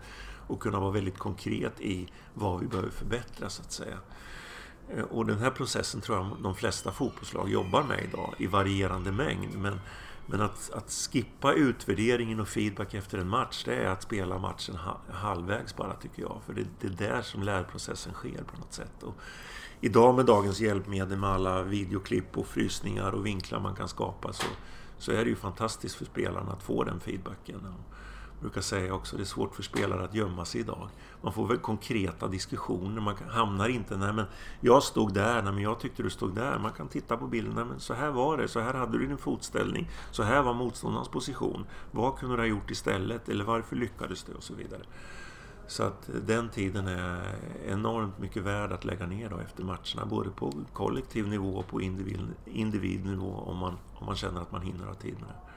Och 0.47 0.59
kunna 0.59 0.79
vara 0.79 0.91
väldigt 0.91 1.17
konkret 1.17 1.81
i 1.81 2.07
vad 2.33 2.59
vi 2.59 2.67
behöver 2.67 2.89
förbättra 2.89 3.49
så 3.49 3.61
att 3.61 3.71
säga. 3.71 3.97
Eh, 4.89 5.03
och 5.03 5.25
den 5.25 5.37
här 5.37 5.49
processen 5.49 6.01
tror 6.01 6.17
jag 6.17 6.37
de 6.43 6.55
flesta 6.55 6.91
fotbollslag 6.91 7.49
jobbar 7.49 7.83
med 7.83 8.03
idag 8.03 8.33
i 8.37 8.47
varierande 8.47 9.11
mängd. 9.11 9.57
Men, 9.57 9.79
men 10.31 10.41
att, 10.41 10.71
att 10.73 10.91
skippa 10.91 11.53
utvärderingen 11.53 12.39
och 12.39 12.47
feedback 12.47 12.93
efter 12.93 13.17
en 13.17 13.29
match, 13.29 13.63
det 13.65 13.75
är 13.75 13.87
att 13.87 14.01
spela 14.01 14.37
matchen 14.37 14.77
halvvägs 15.11 15.75
bara 15.75 15.93
tycker 15.93 16.21
jag. 16.21 16.41
För 16.45 16.53
det, 16.53 16.65
det 16.81 16.87
är 16.87 17.11
där 17.11 17.21
som 17.21 17.43
lärprocessen 17.43 18.13
sker 18.13 18.43
på 18.43 18.57
något 18.57 18.73
sätt. 18.73 19.03
Och 19.03 19.15
idag 19.81 20.15
med 20.15 20.25
dagens 20.25 20.59
hjälpmedel 20.59 21.17
med 21.17 21.29
alla 21.29 21.63
videoklipp 21.63 22.37
och 22.37 22.47
frysningar 22.47 23.11
och 23.11 23.25
vinklar 23.25 23.59
man 23.59 23.75
kan 23.75 23.87
skapa 23.87 24.33
så, 24.33 24.47
så 24.97 25.11
är 25.11 25.23
det 25.23 25.29
ju 25.29 25.35
fantastiskt 25.35 25.95
för 25.95 26.05
spelarna 26.05 26.51
att 26.51 26.63
få 26.63 26.83
den 26.83 26.99
feedbacken. 26.99 27.55
Och, 27.55 27.95
brukar 28.39 28.61
säga 28.61 28.93
också 28.93 29.15
att 29.15 29.17
det 29.17 29.23
är 29.23 29.25
svårt 29.25 29.55
för 29.55 29.63
spelare 29.63 30.03
att 30.03 30.13
gömma 30.13 30.45
sig 30.45 30.61
idag. 30.61 30.89
Man 31.21 31.33
får 31.33 31.47
väl 31.47 31.57
konkreta 31.57 32.27
diskussioner. 32.27 33.01
Man 33.01 33.15
hamnar 33.29 33.69
inte, 33.69 33.97
nej 33.97 34.13
men 34.13 34.25
jag 34.61 34.83
stod 34.83 35.13
där, 35.13 35.43
nej 35.43 35.53
men 35.53 35.63
jag 35.63 35.79
tyckte 35.79 36.03
du 36.03 36.09
stod 36.09 36.35
där. 36.35 36.59
Man 36.59 36.71
kan 36.71 36.87
titta 36.87 37.17
på 37.17 37.27
bilden, 37.27 37.53
nej 37.55 37.65
men 37.65 37.79
så 37.79 37.93
här 37.93 38.11
var 38.11 38.37
det, 38.37 38.47
så 38.47 38.59
här 38.59 38.73
hade 38.73 38.97
du 38.97 39.07
din 39.07 39.17
fotställning, 39.17 39.89
så 40.11 40.23
här 40.23 40.41
var 40.41 40.53
motståndarens 40.53 41.09
position. 41.09 41.65
Vad 41.91 42.17
kunde 42.17 42.35
du 42.35 42.41
ha 42.41 42.47
gjort 42.47 42.71
istället? 42.71 43.29
Eller 43.29 43.43
varför 43.43 43.75
lyckades 43.75 44.23
du? 44.23 44.33
Och 44.33 44.43
så 44.43 44.53
vidare. 44.53 44.81
Så 45.69 45.83
att 45.83 46.09
eh, 46.09 46.15
den 46.15 46.49
tiden 46.49 46.87
är 46.87 47.35
enormt 47.67 48.19
mycket 48.19 48.43
värd 48.43 48.71
att 48.71 48.85
lägga 48.85 49.05
ner 49.05 49.29
då 49.29 49.37
efter 49.37 49.63
matcherna. 49.63 50.05
Både 50.05 50.29
på 50.29 50.53
kollektiv 50.73 51.27
nivå 51.27 51.49
och 51.49 51.67
på 51.67 51.81
individ, 51.81 52.27
individnivå 52.45 53.31
om 53.31 53.57
man, 53.57 53.77
om 53.93 54.05
man 54.05 54.15
känner 54.15 54.41
att 54.41 54.51
man 54.51 54.61
hinner 54.61 54.85
ha 54.85 54.93
tid 54.93 55.13
med 55.13 55.29
det. 55.29 55.49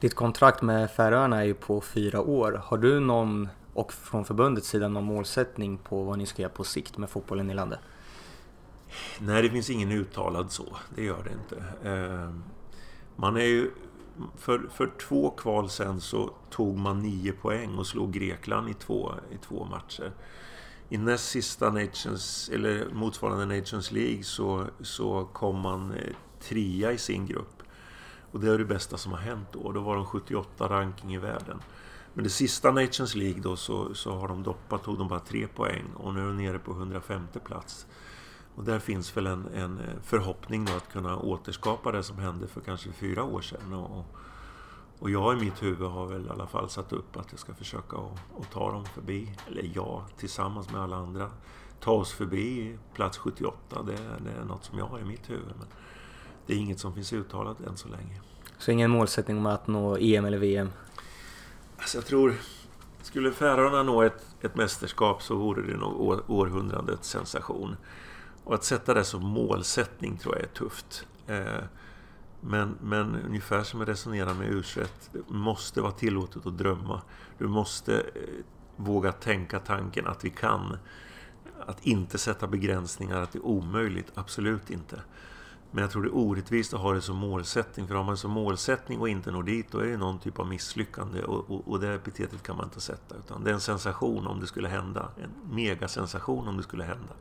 Ditt 0.00 0.14
kontrakt 0.14 0.62
med 0.62 0.90
Färöarna 0.90 1.40
är 1.40 1.44
ju 1.44 1.54
på 1.54 1.80
fyra 1.80 2.20
år. 2.20 2.62
Har 2.64 2.78
du 2.78 3.00
någon, 3.00 3.48
och 3.74 3.92
från 3.92 4.24
förbundets 4.24 4.68
sida, 4.68 4.88
någon 4.88 5.04
målsättning 5.04 5.78
på 5.78 6.02
vad 6.02 6.18
ni 6.18 6.26
ska 6.26 6.42
göra 6.42 6.52
på 6.52 6.64
sikt 6.64 6.98
med 6.98 7.10
fotbollen 7.10 7.50
i 7.50 7.54
landet? 7.54 7.80
Nej, 9.18 9.42
det 9.42 9.50
finns 9.50 9.70
ingen 9.70 9.92
uttalad 9.92 10.52
så. 10.52 10.76
Det 10.94 11.04
gör 11.04 11.24
det 11.24 11.30
inte. 11.32 11.88
Ehm, 11.88 12.42
man 13.16 13.36
är 13.36 13.44
ju 13.44 13.70
för, 14.36 14.68
för 14.72 14.90
två 15.08 15.30
kval 15.30 15.70
sen 15.70 16.00
så 16.00 16.30
tog 16.50 16.78
man 16.78 17.02
nio 17.02 17.32
poäng 17.32 17.78
och 17.78 17.86
slog 17.86 18.12
Grekland 18.12 18.68
i 18.68 18.74
två, 18.74 19.12
i 19.30 19.36
två 19.36 19.64
matcher. 19.64 20.12
I 20.88 20.98
näst 20.98 21.28
sista 21.28 21.70
Nations, 21.70 22.50
eller 22.54 22.86
motsvarande 22.92 23.56
Nations 23.58 23.92
League 23.92 24.22
så, 24.22 24.66
så 24.80 25.28
kom 25.32 25.60
man 25.60 25.92
eh, 25.92 26.14
trea 26.40 26.92
i 26.92 26.98
sin 26.98 27.26
grupp. 27.26 27.59
Och 28.32 28.40
det 28.40 28.50
är 28.50 28.58
det 28.58 28.64
bästa 28.64 28.96
som 28.96 29.12
har 29.12 29.18
hänt 29.18 29.48
då. 29.52 29.72
Då 29.72 29.80
var 29.80 29.96
de 29.96 30.06
78 30.06 30.68
ranking 30.68 31.14
i 31.14 31.18
världen. 31.18 31.62
Men 32.14 32.24
det 32.24 32.30
sista 32.30 32.70
Nations 32.70 33.14
League 33.14 33.40
då 33.40 33.56
så, 33.56 33.94
så 33.94 34.12
har 34.12 34.28
de 34.28 34.42
doppat, 34.42 34.82
tog 34.82 34.98
de 34.98 35.08
bara 35.08 35.20
tre 35.20 35.46
poäng 35.46 35.84
och 35.94 36.14
nu 36.14 36.20
är 36.20 36.26
de 36.26 36.36
nere 36.36 36.58
på 36.58 36.72
105 36.72 37.26
plats. 37.44 37.86
Och 38.54 38.64
där 38.64 38.78
finns 38.78 39.16
väl 39.16 39.26
en, 39.26 39.46
en 39.54 39.78
eh, 39.78 39.84
förhoppning 40.02 40.64
då 40.64 40.72
att 40.72 40.92
kunna 40.92 41.16
återskapa 41.16 41.92
det 41.92 42.02
som 42.02 42.18
hände 42.18 42.46
för 42.46 42.60
kanske 42.60 42.92
fyra 42.92 43.24
år 43.24 43.40
sedan. 43.40 43.72
Och, 43.72 44.06
och 44.98 45.10
jag 45.10 45.38
i 45.38 45.40
mitt 45.44 45.62
huvud 45.62 45.88
har 45.88 46.06
väl 46.06 46.26
i 46.26 46.30
alla 46.30 46.46
fall 46.46 46.70
satt 46.70 46.92
upp 46.92 47.16
att 47.16 47.26
jag 47.30 47.40
ska 47.40 47.54
försöka 47.54 47.96
att 48.40 48.50
ta 48.52 48.72
dem 48.72 48.84
förbi. 48.84 49.34
Eller 49.46 49.70
jag 49.74 50.04
tillsammans 50.16 50.72
med 50.72 50.80
alla 50.80 50.96
andra. 50.96 51.30
Ta 51.80 51.92
oss 51.92 52.12
förbi 52.12 52.78
plats 52.94 53.18
78. 53.18 53.82
Det, 53.82 53.92
det 54.24 54.30
är 54.30 54.44
något 54.44 54.64
som 54.64 54.78
jag 54.78 54.86
har 54.86 54.98
i 54.98 55.04
mitt 55.04 55.30
huvud. 55.30 55.54
Men 55.58 55.66
det 56.50 56.56
är 56.56 56.58
inget 56.58 56.80
som 56.80 56.94
finns 56.94 57.12
uttalat 57.12 57.60
än 57.60 57.76
så 57.76 57.88
länge. 57.88 58.20
Så 58.58 58.70
ingen 58.70 58.90
målsättning 58.90 59.38
om 59.38 59.46
att 59.46 59.66
nå 59.66 59.96
EM 59.96 60.24
eller 60.24 60.38
VM? 60.38 60.70
Alltså 61.78 61.98
jag 61.98 62.06
tror... 62.06 62.34
Skulle 63.02 63.32
Färöarna 63.32 63.82
nå 63.82 64.02
ett, 64.02 64.26
ett 64.40 64.56
mästerskap 64.56 65.22
så 65.22 65.36
vore 65.36 65.62
det 65.62 65.76
nog 65.76 66.22
århundradets 66.30 67.08
sensation. 67.08 67.76
Och 68.44 68.54
att 68.54 68.64
sätta 68.64 68.94
det 68.94 69.04
som 69.04 69.26
målsättning 69.26 70.18
tror 70.18 70.34
jag 70.34 70.44
är 70.44 70.48
tufft. 70.48 71.06
Eh, 71.26 71.64
men, 72.40 72.76
men 72.82 73.16
ungefär 73.26 73.62
som 73.62 73.80
jag 73.80 73.88
resonerar 73.88 74.34
med 74.34 74.48
u 74.48 74.62
det 75.12 75.28
måste 75.28 75.80
vara 75.80 75.92
tillåtet 75.92 76.46
att 76.46 76.58
drömma. 76.58 77.02
Du 77.38 77.48
måste 77.48 77.94
eh, 77.94 78.44
våga 78.76 79.12
tänka 79.12 79.58
tanken 79.58 80.06
att 80.06 80.24
vi 80.24 80.30
kan. 80.30 80.76
Att 81.66 81.86
inte 81.86 82.18
sätta 82.18 82.46
begränsningar, 82.46 83.20
att 83.20 83.32
det 83.32 83.38
är 83.38 83.46
omöjligt. 83.46 84.12
Absolut 84.14 84.70
inte. 84.70 85.00
Men 85.70 85.82
jag 85.82 85.90
tror 85.90 86.02
det 86.02 86.08
är 86.08 86.16
orättvist 86.16 86.74
att 86.74 86.80
ha 86.80 86.92
det 86.92 87.00
som 87.00 87.16
målsättning. 87.16 87.86
För 87.88 87.94
har 87.94 88.04
man 88.04 88.16
som 88.16 88.30
målsättning 88.30 89.00
och 89.00 89.08
inte 89.08 89.30
når 89.30 89.42
dit, 89.42 89.66
då 89.70 89.78
är 89.78 89.86
det 89.86 89.96
någon 89.96 90.18
typ 90.18 90.38
av 90.38 90.46
misslyckande. 90.46 91.22
Och, 91.22 91.50
och, 91.50 91.68
och 91.68 91.80
det 91.80 91.94
epitetet 91.94 92.42
kan 92.42 92.56
man 92.56 92.64
inte 92.64 92.80
sätta. 92.80 93.14
Utan 93.16 93.44
det 93.44 93.50
är 93.50 93.54
en 93.54 93.60
sensation 93.60 94.26
om 94.26 94.40
det 94.40 94.46
skulle 94.46 94.68
hända. 94.68 95.08
En 95.22 95.54
megasensation 95.54 96.48
om 96.48 96.56
det 96.56 96.62
skulle 96.62 96.84
hända. 96.84 97.14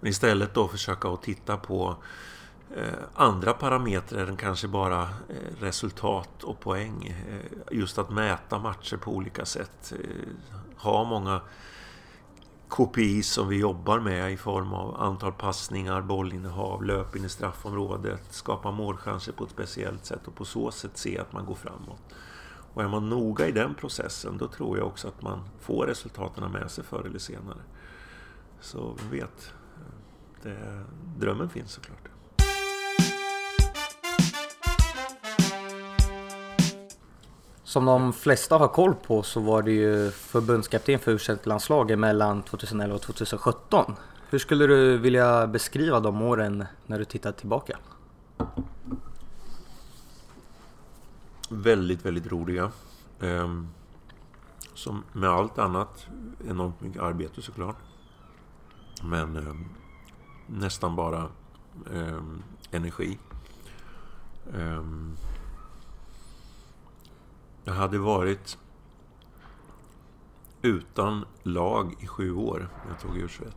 Men 0.00 0.10
istället 0.10 0.54
då 0.54 0.68
försöka 0.68 1.08
att 1.08 1.22
titta 1.22 1.56
på 1.56 1.96
eh, 2.76 2.94
andra 3.14 3.52
parametrar 3.52 4.26
än 4.26 4.36
kanske 4.36 4.68
bara 4.68 5.02
eh, 5.02 5.60
resultat 5.60 6.44
och 6.44 6.60
poäng. 6.60 7.06
Eh, 7.28 7.76
just 7.76 7.98
att 7.98 8.10
mäta 8.10 8.58
matcher 8.58 8.96
på 8.96 9.12
olika 9.12 9.44
sätt. 9.44 9.92
Ha 10.76 11.04
många 11.04 11.40
KPI 12.76 13.22
som 13.22 13.48
vi 13.48 13.58
jobbar 13.58 14.00
med 14.00 14.32
i 14.32 14.36
form 14.36 14.72
av 14.72 15.00
antal 15.00 15.32
passningar, 15.32 16.02
bollinnehav, 16.02 16.84
löp 16.84 17.16
in 17.16 17.24
i 17.24 17.28
straffområdet, 17.28 18.20
skapa 18.30 18.70
målchanser 18.70 19.32
på 19.32 19.44
ett 19.44 19.50
speciellt 19.50 20.04
sätt 20.04 20.28
och 20.28 20.34
på 20.34 20.44
så 20.44 20.70
sätt 20.70 20.96
se 20.98 21.18
att 21.18 21.32
man 21.32 21.46
går 21.46 21.54
framåt. 21.54 22.02
Och 22.74 22.82
är 22.82 22.88
man 22.88 23.08
noga 23.08 23.48
i 23.48 23.52
den 23.52 23.74
processen 23.74 24.38
då 24.38 24.48
tror 24.48 24.78
jag 24.78 24.86
också 24.86 25.08
att 25.08 25.22
man 25.22 25.40
får 25.60 25.86
resultaten 25.86 26.52
med 26.52 26.70
sig 26.70 26.84
förr 26.84 27.06
eller 27.06 27.18
senare. 27.18 27.62
Så 28.60 28.96
vem 28.98 29.10
vet, 29.10 29.52
det, 30.42 30.84
drömmen 31.16 31.48
finns 31.48 31.72
såklart. 31.72 32.13
Som 37.74 37.84
de 37.84 38.12
flesta 38.12 38.58
har 38.58 38.68
koll 38.68 38.94
på 38.94 39.22
så 39.22 39.40
var 39.40 39.62
det 39.62 39.72
ju 39.72 40.10
förbundskapten 40.10 40.98
för 40.98 41.12
u 41.12 41.38
landslaget 41.42 41.98
mellan 41.98 42.42
2011 42.42 42.94
och 42.94 43.02
2017. 43.02 43.94
Hur 44.30 44.38
skulle 44.38 44.66
du 44.66 44.98
vilja 44.98 45.46
beskriva 45.46 46.00
de 46.00 46.22
åren 46.22 46.64
när 46.86 46.98
du 46.98 47.04
tittar 47.04 47.32
tillbaka? 47.32 47.78
Väldigt, 51.48 52.06
väldigt 52.06 52.26
roliga. 52.26 52.70
Ehm, 53.20 53.68
som 54.74 55.02
med 55.12 55.30
allt 55.30 55.58
annat, 55.58 56.06
enormt 56.48 56.80
mycket 56.80 57.02
arbete 57.02 57.42
såklart. 57.42 57.76
Men 59.02 59.36
ehm, 59.36 59.64
nästan 60.46 60.96
bara 60.96 61.28
ehm, 61.94 62.42
energi. 62.70 63.18
Jag 67.64 67.74
hade 67.74 67.98
varit 67.98 68.58
utan 70.62 71.24
lag 71.42 71.94
i 72.00 72.06
sju 72.06 72.34
år 72.34 72.68
när 72.84 72.90
jag 72.90 73.00
tog 73.00 73.16
U21. 73.16 73.52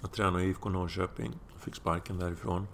Jag 0.00 0.12
tränade 0.12 0.44
i 0.44 0.48
IFK 0.48 0.68
Norrköping, 0.68 1.32
fick 1.58 1.74
sparken 1.74 2.18
därifrån. 2.18 2.66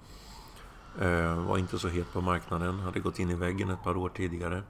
Eh, 1.00 1.44
var 1.44 1.58
inte 1.58 1.78
så 1.78 1.88
het 1.88 2.12
på 2.12 2.20
marknaden, 2.20 2.78
hade 2.78 3.00
gått 3.00 3.18
in 3.18 3.30
i 3.30 3.34
väggen 3.34 3.70
ett 3.70 3.82
par 3.82 3.96
år 3.96 4.08
tidigare. 4.08 4.62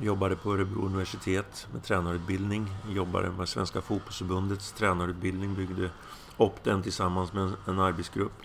Jobbade 0.00 0.36
på 0.36 0.52
Örebro 0.52 0.86
universitet 0.86 1.68
med 1.72 1.84
tränarutbildning. 1.84 2.70
Jobbade 2.88 3.30
med 3.30 3.48
Svenska 3.48 3.80
fotbollsförbundets 3.80 4.72
tränarutbildning. 4.72 5.54
Byggde 5.54 5.90
upp 6.36 6.64
den 6.64 6.82
tillsammans 6.82 7.32
med 7.32 7.52
en 7.66 7.78
arbetsgrupp. 7.78 8.42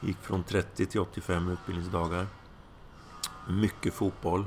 Gick 0.00 0.16
från 0.18 0.42
30 0.42 0.86
till 0.86 1.00
85 1.00 1.48
utbildningsdagar. 1.48 2.26
Mycket 3.48 3.94
fotboll. 3.94 4.44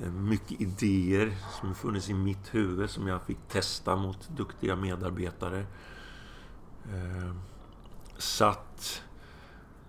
Eh, 0.00 0.12
mycket 0.12 0.60
idéer 0.60 1.36
som 1.60 1.74
funnits 1.74 2.08
i 2.08 2.14
mitt 2.14 2.54
huvud 2.54 2.90
som 2.90 3.06
jag 3.06 3.22
fick 3.22 3.38
testa 3.48 3.96
mot 3.96 4.28
duktiga 4.36 4.76
medarbetare. 4.76 5.66
Eh, 6.92 7.34
satt 8.18 9.02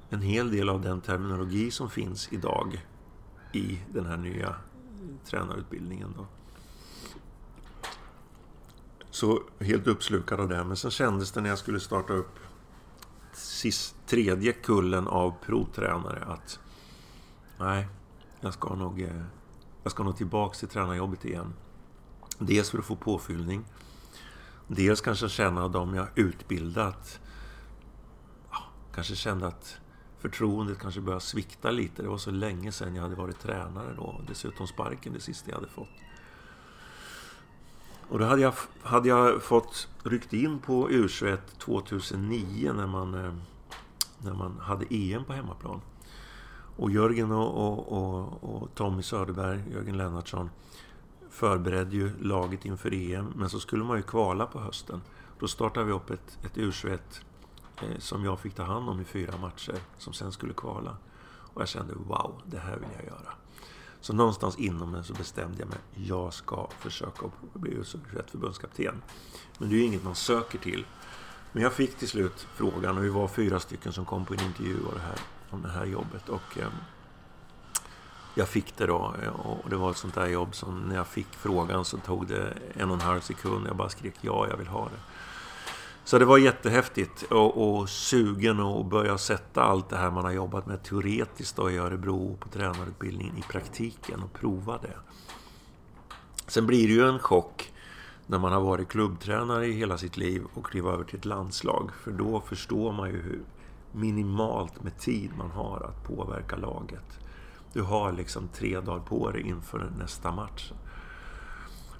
en 0.10 0.22
hel 0.22 0.52
del 0.52 0.70
av 0.70 0.82
den 0.82 1.02
terminologi 1.02 1.72
som 1.72 1.90
finns 1.90 2.34
idag 2.34 2.86
i 3.54 3.80
den 3.94 4.06
här 4.06 4.18
nya 4.18 4.56
tränarutbildningen. 5.26 6.14
Då. 6.18 6.26
Så 9.10 9.44
helt 9.60 9.88
uppslukad 9.88 10.40
av 10.40 10.50
det. 10.50 10.64
Men 10.64 10.78
sen 10.78 10.92
kändes 10.92 11.32
det 11.32 11.42
när 11.42 11.50
jag 11.50 11.58
skulle 11.58 11.80
starta 11.80 12.14
upp 12.14 12.40
sist, 13.34 13.96
tredje 14.06 14.54
kullen 14.54 15.08
av 15.08 15.34
provtränare 15.46 16.26
att 16.26 16.60
nej, 17.60 17.88
jag 18.42 18.54
ska 18.54 18.76
nog 18.76 19.02
eh, 19.02 19.24
jag 19.84 19.92
ska 19.92 20.04
nog 20.04 20.18
tillbaka 20.18 20.56
till 20.56 20.68
tränarjobbet 20.68 21.26
igen. 21.26 21.54
Dels 22.40 22.70
för 22.70 22.78
att 22.78 22.86
få 22.86 22.96
påfyllning. 22.96 23.66
Dels 24.68 25.02
kanske 25.02 25.30
känna 25.30 25.68
de 25.68 25.96
jag 25.96 26.08
utbildat. 26.16 27.20
Ja, 28.52 28.64
kanske 28.96 29.16
kände 29.16 29.48
att 29.48 29.78
förtroendet 30.20 30.80
kanske 30.80 31.02
började 31.02 31.24
svikta 31.24 31.72
lite. 31.72 32.02
Det 32.02 32.10
var 32.10 32.18
så 32.18 32.32
länge 32.32 32.72
sedan 32.72 32.96
jag 32.96 33.04
hade 33.04 33.16
varit 33.16 33.40
tränare 33.40 33.94
då. 33.96 34.22
Dessutom 34.28 34.68
sparken 34.68 35.14
det 35.14 35.20
sista 35.20 35.50
jag 35.50 35.56
hade 35.56 35.70
fått. 35.70 35.90
Och 38.10 38.20
då 38.20 38.26
hade 38.26 38.42
jag, 38.42 38.54
hade 38.82 39.10
jag 39.10 39.44
fått 39.44 39.88
ryckt 40.04 40.34
in 40.34 40.60
på 40.60 40.90
U21 40.90 41.38
2009 41.58 42.74
när 42.74 42.88
man, 42.88 43.14
eh, 43.14 43.34
när 44.18 44.34
man 44.34 44.60
hade 44.60 44.86
EM 44.90 45.26
på 45.26 45.34
hemmaplan. 45.34 45.82
Och 46.76 46.92
Jörgen 46.92 47.32
och, 47.32 47.68
och, 47.68 47.92
och, 47.92 48.44
och 48.44 48.76
Tommy 48.76 49.04
Söderberg, 49.04 49.64
Jörgen 49.72 49.98
Lennartsson, 49.98 50.50
förberedde 51.30 51.96
ju 51.96 52.12
laget 52.20 52.66
inför 52.66 52.94
EM. 52.94 53.34
Men 53.36 53.50
så 53.50 53.60
skulle 53.60 53.84
man 53.84 53.98
ju 53.98 54.04
kvala 54.04 54.46
på 54.46 54.60
hösten. 54.60 55.02
Då 55.40 55.48
startade 55.48 55.86
vi 55.86 55.92
upp 55.92 56.10
ett, 56.10 56.38
ett 56.44 56.56
U21 56.56 57.00
eh, 57.82 57.98
som 58.00 58.26
jag 58.26 58.40
fick 58.40 58.56
ta 58.56 58.64
hand 58.64 58.90
om 58.90 59.02
i 59.02 59.04
fyra 59.04 59.38
matcher, 59.38 59.76
som 59.98 60.14
sen 60.14 60.32
skulle 60.32 60.54
kvala. 60.54 60.98
Och 61.54 61.62
jag 61.62 61.68
kände, 61.68 61.94
wow, 61.94 62.42
det 62.46 62.60
här 62.60 62.78
vill 62.78 62.90
jag 62.96 63.06
göra. 63.06 63.34
Så 64.02 64.14
någonstans 64.14 64.60
inom 64.60 64.92
mig 64.92 65.04
så 65.04 65.14
bestämde 65.14 65.60
jag 65.60 65.70
mig, 65.70 65.78
jag 65.94 66.34
ska 66.34 66.68
försöka 66.80 67.32
bli 67.54 67.72
U21 67.72 68.32
förbundskapten. 68.32 69.02
Men 69.58 69.70
det 69.70 69.76
är 69.76 69.78
ju 69.78 69.84
inget 69.84 70.04
man 70.04 70.16
söker 70.16 70.58
till. 70.60 70.86
Men 71.52 71.64
jag 71.64 71.74
fick 71.74 71.98
till 71.98 72.08
slut 72.08 72.48
frågan 72.56 72.98
och 72.98 73.04
vi 73.04 73.10
var 73.10 73.28
fyra 73.28 73.60
stycken 73.60 73.94
som 73.94 74.06
kom 74.06 74.26
på 74.26 74.34
en 74.34 74.40
intervju 74.40 74.78
och 74.86 74.94
det 74.94 75.02
här 75.02 75.20
om 75.54 75.62
det 75.62 75.70
här 75.70 75.86
jobbet. 75.86 76.30
Och 76.30 76.58
eh, 76.58 76.68
jag 78.36 78.48
fick 78.48 78.78
det 78.78 78.86
då. 78.86 79.16
Eh, 79.24 79.30
och 79.30 79.70
det 79.70 79.76
var 79.76 79.92
ett 79.92 79.98
sånt 79.98 80.16
där 80.16 80.28
jobb 80.28 80.56
som 80.56 80.82
när 80.82 80.96
jag 80.96 81.08
fick 81.08 81.28
frågan 81.32 81.86
så 81.86 81.98
tog 81.98 82.28
det 82.28 82.58
en 82.74 82.90
och 82.90 82.96
en 82.96 83.02
halv 83.02 83.22
sekund. 83.22 83.68
Jag 83.68 83.76
bara 83.76 83.90
skrek 83.90 84.16
ja, 84.22 84.48
jag 84.50 84.58
vill 84.58 84.68
ha 84.68 84.86
det. 84.86 85.00
Så 86.06 86.20
det 86.20 86.26
var 86.26 86.38
jättehäftigt 86.38 87.24
och, 87.24 87.78
och 87.78 87.90
sugen 87.90 88.60
att 88.60 88.86
börja 88.86 89.18
sätta 89.18 89.64
allt 89.64 89.90
det 89.90 89.98
här 89.98 90.12
man 90.12 90.26
har 90.26 90.32
jobbat 90.32 90.66
med 90.66 90.84
teoretiskt 90.84 91.56
då 91.56 91.72
i 91.72 91.78
Örebro 91.78 92.38
på 92.40 92.50
tränarutbildningen 92.50 93.38
i 93.38 93.42
praktiken 93.42 94.24
och 94.24 94.34
prova 94.34 94.78
det. 94.78 94.98
Sen 96.48 96.68
blir 96.68 96.88
det 96.88 96.94
ju 96.94 97.08
en 97.08 97.20
chock 97.20 97.74
när 98.28 98.40
man 98.40 98.52
har 98.52 98.62
varit 98.62 98.90
klubbtränare 98.90 99.68
i 99.68 99.72
hela 99.72 99.98
sitt 99.98 100.18
liv 100.18 100.44
och 100.54 100.66
kliva 100.66 100.92
över 100.92 101.04
till 101.04 101.20
ett 101.20 101.26
landslag. 101.26 101.92
För 102.04 102.12
då 102.12 102.42
förstår 102.42 102.92
man 102.92 103.10
ju 103.10 103.22
hur 103.22 103.42
minimalt 103.94 104.84
med 104.84 104.98
tid 104.98 105.32
man 105.38 105.52
har 105.52 105.78
att 105.90 106.04
påverka 106.04 106.56
laget. 106.56 107.20
Du 107.74 107.82
har 107.82 108.12
liksom 108.12 108.48
tre 108.48 108.80
dagar 108.80 109.00
på 109.06 109.32
dig 109.32 109.42
inför 109.42 109.92
nästa 109.98 110.32
match. 110.32 110.72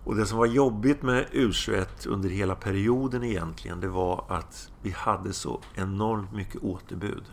Och 0.04 0.16
det 0.16 0.26
som 0.26 0.38
var 0.38 0.46
jobbigt 0.46 1.02
med 1.02 1.26
U21 1.32 2.08
under 2.08 2.30
hela 2.30 2.56
perioden 2.56 3.24
egentligen, 3.24 3.80
det 3.80 3.88
var 3.88 4.26
att 4.28 4.72
vi 4.82 4.92
hade 4.92 5.34
så 5.34 5.60
enormt 5.76 6.34
mycket 6.34 6.64
återbud. 6.64 7.24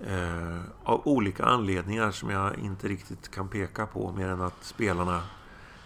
Eh, 0.00 0.60
av 0.82 1.02
olika 1.04 1.44
anledningar 1.44 2.10
som 2.10 2.30
jag 2.30 2.58
inte 2.58 2.88
riktigt 2.88 3.30
kan 3.30 3.48
peka 3.48 3.86
på, 3.86 4.12
mer 4.12 4.28
än 4.28 4.42
att 4.42 4.64
spelarna 4.64 5.22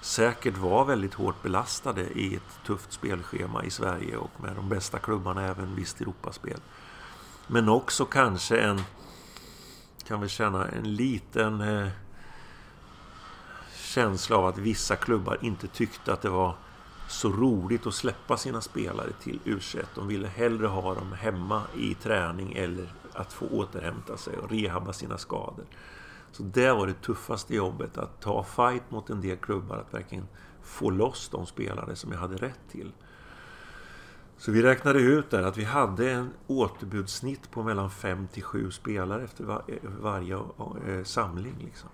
säkert 0.01 0.57
var 0.57 0.85
väldigt 0.85 1.15
hårt 1.15 1.43
belastade 1.43 2.03
i 2.03 2.35
ett 2.35 2.67
tufft 2.67 2.93
spelschema 2.93 3.65
i 3.65 3.71
Sverige 3.71 4.17
och 4.17 4.41
med 4.43 4.57
de 4.57 4.69
bästa 4.69 4.99
klubbarna 4.99 5.47
även 5.47 5.75
visst 5.75 6.01
Europaspel. 6.01 6.61
Men 7.51 7.69
också 7.69 8.05
kanske 8.05 8.61
en, 8.61 8.81
kan 10.07 10.21
vi 10.21 10.29
känna, 10.29 10.69
en 10.69 10.95
liten 10.95 11.61
eh, 11.61 11.89
känsla 13.75 14.37
av 14.37 14.47
att 14.47 14.59
vissa 14.59 14.97
klubbar 14.97 15.39
inte 15.43 15.69
tyckte 15.69 16.13
att 16.13 16.23
det 16.23 16.31
var 16.31 16.55
så 17.09 17.29
roligt 17.29 17.87
att 17.87 17.95
släppa 17.95 18.37
sina 18.37 18.61
spelare 18.61 19.13
till 19.23 19.41
u 19.45 19.61
De 19.95 20.09
ville 20.09 20.29
hellre 20.29 20.67
ha 20.67 20.95
dem 20.95 21.13
hemma 21.13 21.63
i 21.77 21.95
träning 21.95 22.53
eller 22.53 22.93
att 23.13 23.33
få 23.33 23.47
återhämta 23.47 24.17
sig 24.17 24.37
och 24.37 24.51
rehabba 24.51 24.93
sina 24.93 25.19
skador. 25.19 25.65
Så 26.33 26.43
det 26.43 26.73
var 26.73 26.87
det 26.87 27.03
tuffaste 27.03 27.55
jobbet, 27.55 27.99
att 27.99 28.21
ta 28.21 28.45
fight 28.45 28.91
mot 28.91 29.11
en 29.11 29.21
del 29.21 29.37
klubbar, 29.37 29.77
att 29.77 29.95
verkligen 29.95 30.29
få 30.63 30.91
loss 30.91 31.29
de 31.29 31.47
spelare 31.47 31.97
som 31.97 32.13
jag 32.13 32.19
hade 32.19 32.37
rätt 32.37 32.61
till. 32.71 32.93
Så 34.39 34.53
vi 34.53 34.63
räknade 34.63 35.01
ut 35.01 35.31
där 35.31 35.43
att 35.43 35.57
vi 35.57 35.65
hade 35.65 36.11
en 36.11 36.31
återbudssnitt 36.47 37.51
på 37.51 37.63
mellan 37.63 37.91
5 37.91 38.29
till 38.29 38.43
7 38.43 38.71
spelare 38.71 39.25
efter 39.25 39.45
var, 39.45 39.63
varje 40.01 40.35
eh, 40.87 41.05
samling. 41.05 41.55
Liksom. 41.59 41.91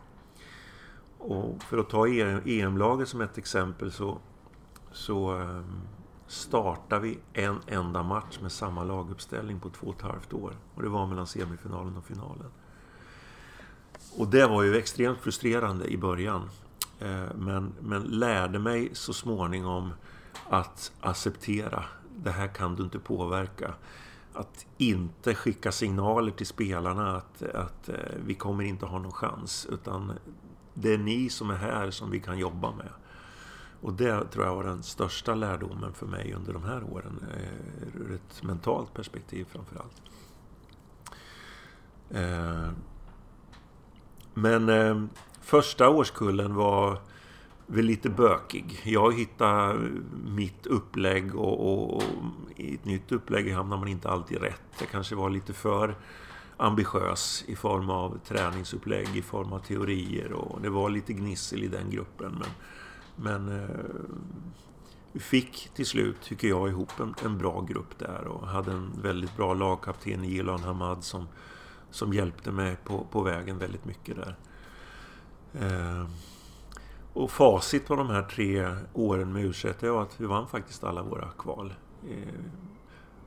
Och 1.18 1.62
för 1.62 1.78
att 1.78 1.90
ta 1.90 2.08
EM-laget 2.08 3.08
e 3.08 3.10
som 3.10 3.20
ett 3.20 3.38
exempel 3.38 3.92
så, 3.92 4.18
så 4.92 5.40
eh, 5.40 5.60
startade 6.26 7.02
vi 7.02 7.18
en 7.32 7.58
enda 7.66 8.02
match 8.02 8.38
med 8.42 8.52
samma 8.52 8.84
laguppställning 8.84 9.60
på 9.60 9.70
två 9.70 9.86
och 9.86 9.94
ett 9.94 10.02
halvt 10.02 10.32
år. 10.32 10.52
Och 10.74 10.82
det 10.82 10.88
var 10.88 11.06
mellan 11.06 11.26
semifinalen 11.26 11.96
och 11.96 12.04
finalen. 12.04 12.50
Och 14.16 14.28
det 14.28 14.46
var 14.46 14.62
ju 14.62 14.76
extremt 14.76 15.18
frustrerande 15.18 15.86
i 15.86 15.98
början. 15.98 16.50
Eh, 17.00 17.34
men, 17.34 17.72
men 17.80 18.02
lärde 18.02 18.58
mig 18.58 18.90
så 18.92 19.12
småningom 19.12 19.92
att 20.50 20.92
acceptera. 21.00 21.84
Det 22.16 22.30
här 22.30 22.48
kan 22.48 22.74
du 22.76 22.82
inte 22.82 22.98
påverka. 22.98 23.74
Att 24.32 24.66
inte 24.78 25.34
skicka 25.34 25.72
signaler 25.72 26.30
till 26.30 26.46
spelarna 26.46 27.16
att, 27.16 27.42
att 27.42 27.88
eh, 27.88 27.94
vi 28.24 28.34
kommer 28.34 28.64
inte 28.64 28.86
ha 28.86 28.98
någon 28.98 29.12
chans. 29.12 29.66
Utan 29.72 30.12
det 30.74 30.94
är 30.94 30.98
ni 30.98 31.28
som 31.28 31.50
är 31.50 31.56
här 31.56 31.90
som 31.90 32.10
vi 32.10 32.20
kan 32.20 32.38
jobba 32.38 32.72
med. 32.72 32.88
Och 33.80 33.92
det 33.92 34.24
tror 34.24 34.44
jag 34.44 34.56
var 34.56 34.64
den 34.64 34.82
största 34.82 35.34
lärdomen 35.34 35.92
för 35.92 36.06
mig 36.06 36.34
under 36.34 36.52
de 36.52 36.64
här 36.64 36.82
åren. 36.82 37.24
Eh, 37.36 38.00
ur 38.00 38.14
ett 38.14 38.42
mentalt 38.42 38.94
perspektiv 38.94 39.46
framför 39.50 39.76
allt. 39.76 40.02
Eh, 42.10 42.70
men 44.34 45.10
första 45.40 45.88
årskullen 45.88 46.54
var 46.54 47.00
väl 47.66 47.84
lite 47.84 48.10
bökig. 48.10 48.80
Jag 48.84 49.14
hittade 49.14 49.90
mitt 50.24 50.66
upplägg 50.66 51.34
och, 51.34 51.72
och, 51.72 51.96
och, 51.96 52.02
i 52.56 52.74
ett 52.74 52.84
nytt 52.84 53.12
upplägg 53.12 53.52
hamnar 53.52 53.76
man 53.76 53.88
inte 53.88 54.10
alltid 54.10 54.38
rätt. 54.38 54.62
Jag 54.80 54.88
kanske 54.88 55.14
var 55.14 55.30
lite 55.30 55.52
för 55.52 55.94
ambitiös 56.56 57.44
i 57.46 57.56
form 57.56 57.90
av 57.90 58.18
träningsupplägg, 58.24 59.16
i 59.16 59.22
form 59.22 59.52
av 59.52 59.58
teorier 59.58 60.32
och 60.32 60.60
det 60.60 60.70
var 60.70 60.90
lite 60.90 61.12
gnissel 61.12 61.64
i 61.64 61.68
den 61.68 61.90
gruppen. 61.90 62.38
Men, 62.40 62.50
men 63.16 63.62
eh, 63.62 63.68
vi 65.12 65.20
fick 65.20 65.70
till 65.74 65.86
slut, 65.86 66.22
tycker 66.22 66.48
jag, 66.48 66.68
ihop 66.68 67.00
en, 67.00 67.14
en 67.24 67.38
bra 67.38 67.60
grupp 67.60 67.98
där 67.98 68.26
och 68.26 68.48
hade 68.48 68.72
en 68.72 68.92
väldigt 69.02 69.36
bra 69.36 69.54
lagkapten 69.54 70.24
i 70.24 70.28
Gilan 70.28 70.60
Hamad 70.60 71.04
som 71.04 71.26
som 71.94 72.12
hjälpte 72.12 72.52
mig 72.52 72.76
på, 72.84 73.06
på 73.10 73.22
vägen 73.22 73.58
väldigt 73.58 73.84
mycket 73.84 74.16
där. 74.16 74.36
Eh, 75.52 76.08
och 77.14 77.30
facit 77.30 77.86
på 77.86 77.96
de 77.96 78.10
här 78.10 78.22
tre 78.22 78.76
åren 78.92 79.32
med 79.32 79.44
u 79.44 79.52
är 79.80 80.02
att 80.02 80.20
vi 80.20 80.26
vann 80.26 80.48
faktiskt 80.48 80.84
alla 80.84 81.02
våra 81.02 81.28
kval. 81.38 81.74
Eh, 82.10 82.40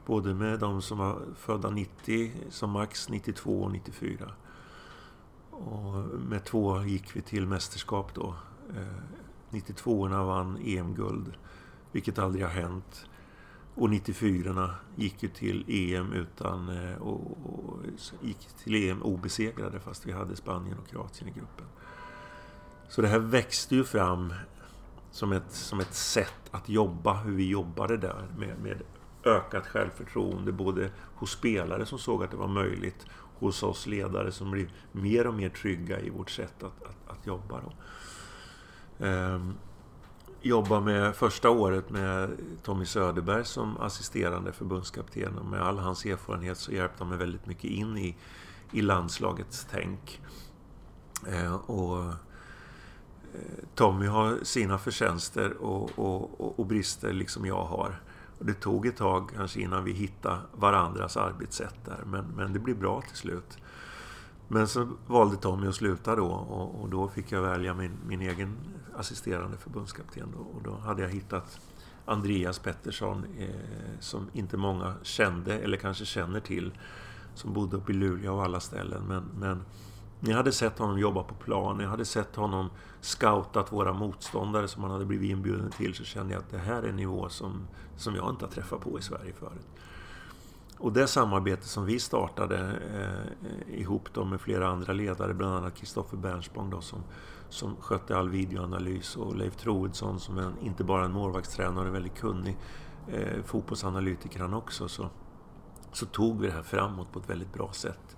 både 0.06 0.34
med 0.34 0.60
de 0.60 0.82
som 0.82 0.97
var 0.97 1.19
födda 1.36 1.69
90 1.69 2.32
som 2.50 2.71
max, 2.71 3.10
92 3.10 3.63
och 3.63 3.71
94. 3.71 4.32
Och 5.52 5.93
med 6.30 6.43
två 6.43 6.84
gick 6.84 7.15
vi 7.15 7.21
till 7.21 7.47
mästerskap 7.47 8.13
då. 8.13 8.36
Eh, 8.76 9.02
92-orna 9.52 10.23
vann 10.23 10.58
EM-guld, 10.65 11.34
vilket 11.91 12.19
aldrig 12.19 12.45
har 12.45 12.52
hänt. 12.52 13.06
Och 13.76 13.88
94-orna 13.88 14.76
gick 14.95 15.23
ju 15.23 15.30
till 15.30 15.65
EM 15.67 16.13
utan... 16.13 16.69
Eh, 16.69 16.97
och, 16.97 17.38
och, 17.43 17.80
gick 18.21 18.47
till 18.63 18.89
EM 18.89 19.04
obesegrade 19.04 19.80
fast 19.80 20.06
vi 20.06 20.12
hade 20.12 20.36
Spanien 20.36 20.78
och 20.78 20.88
Kroatien 20.88 21.30
i 21.30 21.32
gruppen. 21.32 21.65
Så 22.89 23.02
det 23.02 23.08
här 23.08 23.19
växte 23.19 23.76
ju 23.76 23.84
fram 23.84 24.34
som 25.12 25.32
ett, 25.32 25.52
som 25.52 25.80
ett 25.80 25.93
sätt 25.93 26.50
att 26.52 26.69
jobba, 26.69 27.13
hur 27.13 27.36
vi 27.36 27.50
jobbade 27.50 27.97
där 27.97 28.28
med, 28.38 28.60
med 28.60 28.82
ökat 29.23 29.67
självförtroende 29.67 30.52
både 30.52 30.91
hos 31.15 31.32
spelare 31.32 31.86
som 31.86 32.00
såg 32.00 32.23
att 32.23 32.32
det 32.32 32.38
var 32.38 32.47
möjligt, 32.47 33.06
hos 33.39 33.63
oss 33.63 33.88
ledare 33.88 34.32
som 34.32 34.52
blev 34.52 34.71
mer 34.91 35.28
och 35.28 35.34
mer 35.34 35.50
trygga 35.50 36.00
i 36.00 36.10
vårt 36.10 36.30
sätt 36.30 36.63
att, 36.63 36.84
att, 36.84 37.17
att 37.17 37.28
jobba. 37.28 37.62
Då. 37.62 37.73
Ehm, 39.06 39.54
jobba 40.41 40.80
med 40.80 41.15
första 41.15 41.50
året 41.50 41.89
med 41.89 42.38
Tommy 42.63 42.86
Söderberg 42.86 43.45
som 43.45 43.78
assisterande 43.78 44.52
förbundskapten. 44.52 45.38
Och 45.38 45.45
med 45.45 45.62
all 45.62 45.80
hans 45.80 46.06
erfarenhet 46.06 46.58
så 46.58 46.71
hjälpte 46.71 47.04
han 47.04 47.10
mig 47.10 47.17
väldigt 47.17 47.45
mycket 47.45 47.71
in 47.71 47.97
i, 47.97 48.17
i 48.71 48.82
landslagets 48.82 49.67
tänk. 49.71 50.21
Ehm, 51.28 51.56
och 51.56 52.13
Tommy 53.76 54.06
har 54.06 54.38
sina 54.43 54.78
förtjänster 54.78 55.58
och, 55.58 56.00
och, 56.00 56.60
och, 56.60 56.65
brister 56.65 57.13
liksom 57.13 57.45
jag 57.45 57.65
har. 57.65 58.02
Och 58.39 58.45
det 58.45 58.54
tog 58.54 58.86
ett 58.86 58.97
tag 58.97 59.32
kanske 59.36 59.62
innan 59.62 59.84
vi 59.84 59.91
hittade 59.91 60.39
varandras 60.54 61.17
arbetssätt 61.17 61.86
där. 61.86 62.04
Men, 62.06 62.26
men 62.36 62.54
det 62.54 62.60
blev 62.60 62.80
bra 62.80 63.02
till 63.02 63.17
slut. 63.17 63.58
Men 64.47 64.67
så 64.67 64.89
valde 65.08 65.36
Tommy 65.38 65.67
att 65.67 65.76
sluta 65.76 66.15
då 66.15 66.28
och, 66.28 66.82
och 66.82 66.89
då 66.89 67.08
fick 67.08 67.32
jag 67.32 67.41
välja 67.41 67.73
min, 67.73 67.91
min 68.08 68.21
egen 68.21 68.58
assisterande 68.95 69.58
förbundskapten. 69.58 70.32
Då, 70.38 70.39
och 70.39 70.63
då 70.63 70.78
hade 70.78 71.02
jag 71.02 71.10
hittat 71.10 71.60
Andreas 72.06 72.60
Pettersson 72.60 73.26
eh, 73.38 73.50
som 74.00 74.30
inte 74.34 74.58
många 74.58 74.93
kände 75.04 75.60
eller 75.60 75.78
kanske 75.78 76.06
känner 76.06 76.39
till. 76.39 76.71
Som 77.36 77.54
bodde 77.54 77.78
uppe 77.78 77.91
i 77.91 77.95
Luleå 77.95 78.36
och 78.36 78.43
alla 78.43 78.60
ställen. 78.60 79.04
Men, 79.08 79.23
men 79.39 79.63
jag 80.20 80.36
hade 80.36 80.52
sett 80.52 80.80
honom 80.80 81.00
jobba 81.00 81.24
på 81.24 81.36
plan. 81.36 81.80
Jag 81.80 81.90
hade 81.90 82.06
sett 82.06 82.36
honom 82.36 82.70
scoutat 83.02 83.72
våra 83.72 83.94
motståndare 83.94 84.68
som 84.68 84.84
han 84.84 84.92
hade 84.92 85.06
blivit 85.06 85.32
inbjuden 85.32 85.72
till. 85.72 85.94
Så 85.94 86.04
kände 86.04 86.34
jag 86.34 86.40
att 86.40 86.50
det 86.50 86.58
här 86.58 86.84
är 86.84 86.88
en 86.88 86.96
nivå 86.96 87.30
som, 87.30 87.68
som 87.98 88.16
jag 88.16 88.30
inte 88.30 88.46
har 88.46 88.52
träffat 88.52 88.82
på 88.82 89.00
i 89.00 89.02
Sverige 89.02 89.34
förut. 89.34 89.68
Och 90.80 90.94
det 90.94 91.08
samarbete 91.08 91.68
som 91.68 91.86
vi 91.86 92.00
startade 92.00 92.80
eh, 92.96 93.80
ihop 93.80 94.10
då 94.14 94.26
med 94.26 94.42
flera 94.42 94.68
andra 94.68 94.94
ledare, 94.94 95.34
bland 95.34 95.56
annat 95.56 95.76
Kristoffer 95.76 96.18
Bernspång 96.18 96.70
då, 96.70 96.82
som, 96.82 97.04
som 97.50 97.76
skötte 97.76 98.18
all 98.18 98.30
videoanalys 98.30 99.16
och 99.16 99.36
Leif 99.36 99.56
Troedsson 99.56 100.20
som 100.20 100.38
är 100.38 100.52
inte 100.62 100.84
bara 100.84 101.06
en 101.06 101.12
målvaktstränare, 101.12 101.88
en 101.88 101.94
väldigt 101.94 102.16
kunnig 102.18 102.58
eh, 103.08 103.44
fotbollsanalytiker 103.44 104.40
han 104.40 104.54
också, 104.54 104.88
så, 104.88 105.10
så 105.92 106.06
tog 106.06 106.42
vi 106.42 106.48
det 106.48 106.54
här 106.54 106.64
framåt 106.64 107.12
på 107.12 107.20
ett 107.20 107.30
väldigt 107.30 107.54
bra 107.54 107.72
sätt. 107.74 108.18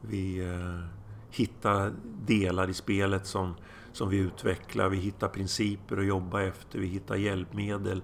Vi 0.00 0.38
eh, 0.38 1.03
Hitta 1.36 1.90
delar 2.26 2.70
i 2.70 2.74
spelet 2.74 3.26
som, 3.26 3.54
som 3.92 4.08
vi 4.08 4.16
utvecklar, 4.16 4.88
vi 4.88 4.96
hittar 4.96 5.28
principer 5.28 5.96
att 5.96 6.06
jobba 6.06 6.42
efter, 6.42 6.78
vi 6.78 6.86
hittar 6.86 7.16
hjälpmedel. 7.16 8.02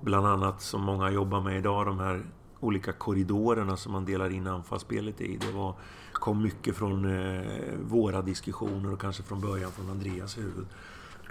Bland 0.00 0.26
annat 0.26 0.62
som 0.62 0.82
många 0.82 1.10
jobbar 1.10 1.40
med 1.40 1.58
idag, 1.58 1.86
de 1.86 1.98
här 1.98 2.22
olika 2.60 2.92
korridorerna 2.92 3.76
som 3.76 3.92
man 3.92 4.04
delar 4.04 4.30
in 4.30 4.46
anfallsspelet 4.46 5.20
i. 5.20 5.36
Det 5.36 5.52
var, 5.52 5.74
kom 6.12 6.42
mycket 6.42 6.76
från 6.76 7.04
eh, 7.04 7.42
våra 7.88 8.22
diskussioner 8.22 8.92
och 8.92 9.00
kanske 9.00 9.22
från 9.22 9.40
början 9.40 9.70
från 9.72 9.90
Andreas 9.90 10.38
huvud. 10.38 10.66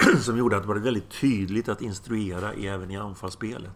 som 0.21 0.38
gjorde 0.38 0.58
att 0.58 0.63
det 0.63 0.67
var 0.67 0.75
väldigt 0.75 1.10
tydligt 1.10 1.69
att 1.69 1.82
instruera 1.82 2.54
även 2.54 2.91
i 2.91 2.97
anfallsspelet. 2.97 3.71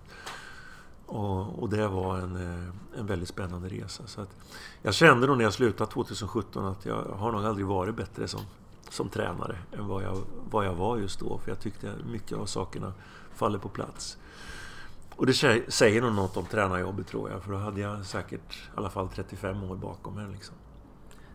Och, 1.05 1.63
och, 1.63 1.69
det 1.69 1.87
var 1.87 2.17
en, 2.17 2.35
eh, 2.35 2.99
en 2.99 3.05
väldigt 3.05 3.29
spännande 3.29 3.69
resa. 3.69 4.07
Så 4.07 4.21
att 4.21 4.29
jag 4.81 4.93
kände 4.93 5.27
nog 5.27 5.37
när 5.37 5.43
jag 5.43 5.53
slutade 5.53 5.91
2017 5.91 6.65
att 6.65 6.85
jag 6.85 7.03
har 7.03 7.31
nog 7.31 7.45
aldrig 7.45 7.65
varit 7.67 7.95
bättre 7.95 8.27
som, 8.27 8.41
som 8.89 9.09
tränare 9.09 9.57
än 9.71 9.87
vad 9.87 10.03
jag, 10.03 10.17
vad 10.49 10.65
jag 10.65 10.73
var 10.73 10.97
just 10.97 11.19
då. 11.19 11.37
För 11.37 11.51
jag 11.51 11.59
tyckte 11.59 11.93
mycket 12.11 12.37
av 12.37 12.45
sakerna 12.45 12.93
faller 13.35 13.59
på 13.59 13.69
plats. 13.69 14.17
Och 15.15 15.25
det 15.25 15.33
säger 15.67 16.01
nog 16.01 16.13
något 16.13 16.37
om 16.37 16.45
tränarjobbet 16.45 17.07
tror 17.07 17.29
jag. 17.31 17.43
För 17.43 17.51
då 17.51 17.57
hade 17.57 17.81
jag 17.81 18.05
säkert 18.05 18.55
i 18.55 18.77
alla 18.77 18.89
fall 18.89 19.09
35 19.09 19.63
år 19.63 19.75
bakom 19.75 20.15
mig. 20.15 20.27
Liksom. 20.31 20.55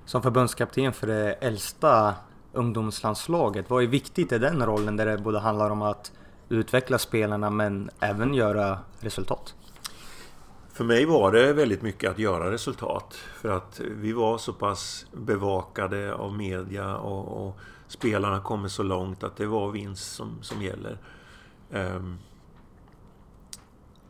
Som 0.04 0.22
förbundskapten 0.22 0.92
för 0.92 1.06
det 1.06 1.32
äldsta 1.32 2.14
ungdomslandslaget, 2.52 3.70
vad 3.70 3.82
är 3.82 3.86
viktigt 3.86 4.32
i 4.32 4.38
den 4.38 4.66
rollen 4.66 4.96
där 4.96 5.06
det 5.06 5.18
både 5.18 5.38
handlar 5.38 5.70
om 5.70 5.82
att 5.82 6.12
utveckla 6.48 6.98
spelarna 6.98 7.50
men 7.50 7.90
även 8.00 8.34
göra 8.34 8.78
resultat? 9.00 9.54
För 10.80 10.84
mig 10.84 11.04
var 11.04 11.32
det 11.32 11.52
väldigt 11.52 11.82
mycket 11.82 12.10
att 12.10 12.18
göra 12.18 12.50
resultat. 12.50 13.14
För 13.14 13.48
att 13.48 13.80
vi 13.80 14.12
var 14.12 14.38
så 14.38 14.52
pass 14.52 15.06
bevakade 15.12 16.14
av 16.14 16.34
media 16.34 16.96
och, 16.96 17.46
och 17.46 17.58
spelarna 17.86 18.40
kommer 18.40 18.68
så 18.68 18.82
långt 18.82 19.24
att 19.24 19.36
det 19.36 19.46
var 19.46 19.70
vinst 19.70 20.12
som, 20.12 20.38
som 20.42 20.62
gäller. 20.62 20.98
Um, 21.70 22.18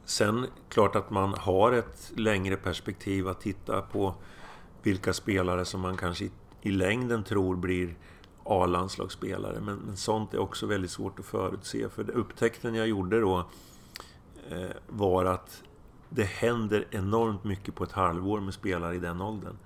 sen 0.05 0.47
klart 0.69 0.97
att 0.97 1.11
man 1.11 1.35
har 1.35 1.73
ett 1.73 2.13
längre 2.17 2.57
perspektiv 2.57 3.29
att 3.29 3.41
titta 3.41 3.83
på 3.83 4.15
vilka 4.83 5.13
spelare 5.13 5.65
som 5.65 5.81
man 5.81 5.97
kanske 5.97 6.25
i, 6.25 6.31
i 6.63 6.71
längden 6.71 7.25
tror 7.25 7.57
blir 7.57 7.95
A-landslagsspelare. 8.45 9.61
Men, 9.61 9.77
men, 9.77 9.97
sånt 9.97 10.35
är 10.35 10.39
också 10.39 10.67
väldigt 10.67 10.91
svårt 10.91 11.19
att 11.19 11.27
förutse. 11.27 11.89
För 11.89 12.11
upptäckten 12.11 12.75
jag 12.75 12.89
gjorde 12.89 13.21
då 13.21 13.39
eh, 14.51 14.71
var 14.89 15.25
att 15.25 15.63
det 16.11 16.25
händer 16.25 16.87
enormt 16.91 17.45
mycket 17.45 17.75
på 17.75 17.85
ett 17.85 17.93
halvår 17.93 18.41
med 18.41 18.55
spelare 18.55 18.95
i 18.95 18.99
den 18.99 19.21
åldern. 19.21 19.57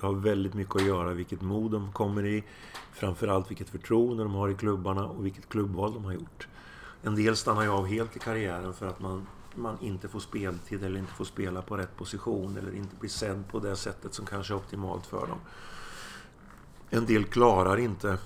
Det 0.00 0.06
har 0.06 0.12
väldigt 0.14 0.54
mycket 0.54 0.76
att 0.76 0.86
göra 0.86 1.12
vilket 1.12 1.42
mod 1.42 1.70
de 1.70 1.92
kommer 1.92 2.26
i, 2.26 2.44
framförallt 2.92 3.50
vilket 3.50 3.68
förtroende 3.68 4.22
de 4.22 4.34
har 4.34 4.48
i 4.48 4.54
klubbarna 4.54 5.06
och 5.06 5.26
vilket 5.26 5.48
klubbval 5.48 5.94
de 5.94 6.04
har 6.04 6.12
gjort. 6.12 6.48
En 7.02 7.14
del 7.14 7.36
stannar 7.36 7.62
ju 7.62 7.68
av 7.68 7.86
helt 7.86 8.16
i 8.16 8.18
karriären 8.18 8.74
för 8.74 8.86
att 8.86 9.00
man, 9.00 9.26
man 9.54 9.76
inte 9.80 10.08
får 10.08 10.20
speltid 10.20 10.84
eller 10.84 10.98
inte 10.98 11.12
får 11.12 11.24
spela 11.24 11.62
på 11.62 11.76
rätt 11.76 11.96
position 11.96 12.56
eller 12.56 12.74
inte 12.74 12.96
blir 12.96 13.10
sedd 13.10 13.44
på 13.50 13.58
det 13.58 13.76
sättet 13.76 14.14
som 14.14 14.26
kanske 14.26 14.54
är 14.54 14.56
optimalt 14.56 15.06
för 15.06 15.26
dem. 15.26 15.38
En 16.90 17.06
del 17.06 17.24
klarar 17.24 17.76
inte 17.76 18.18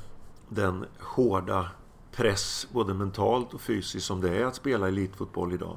den 0.48 0.84
hårda 1.00 1.70
press, 2.12 2.66
både 2.72 2.94
mentalt 2.94 3.54
och 3.54 3.60
fysiskt, 3.60 4.06
som 4.06 4.20
det 4.20 4.36
är 4.36 4.44
att 4.44 4.54
spela 4.54 4.88
elitfotboll 4.88 5.52
idag. 5.52 5.76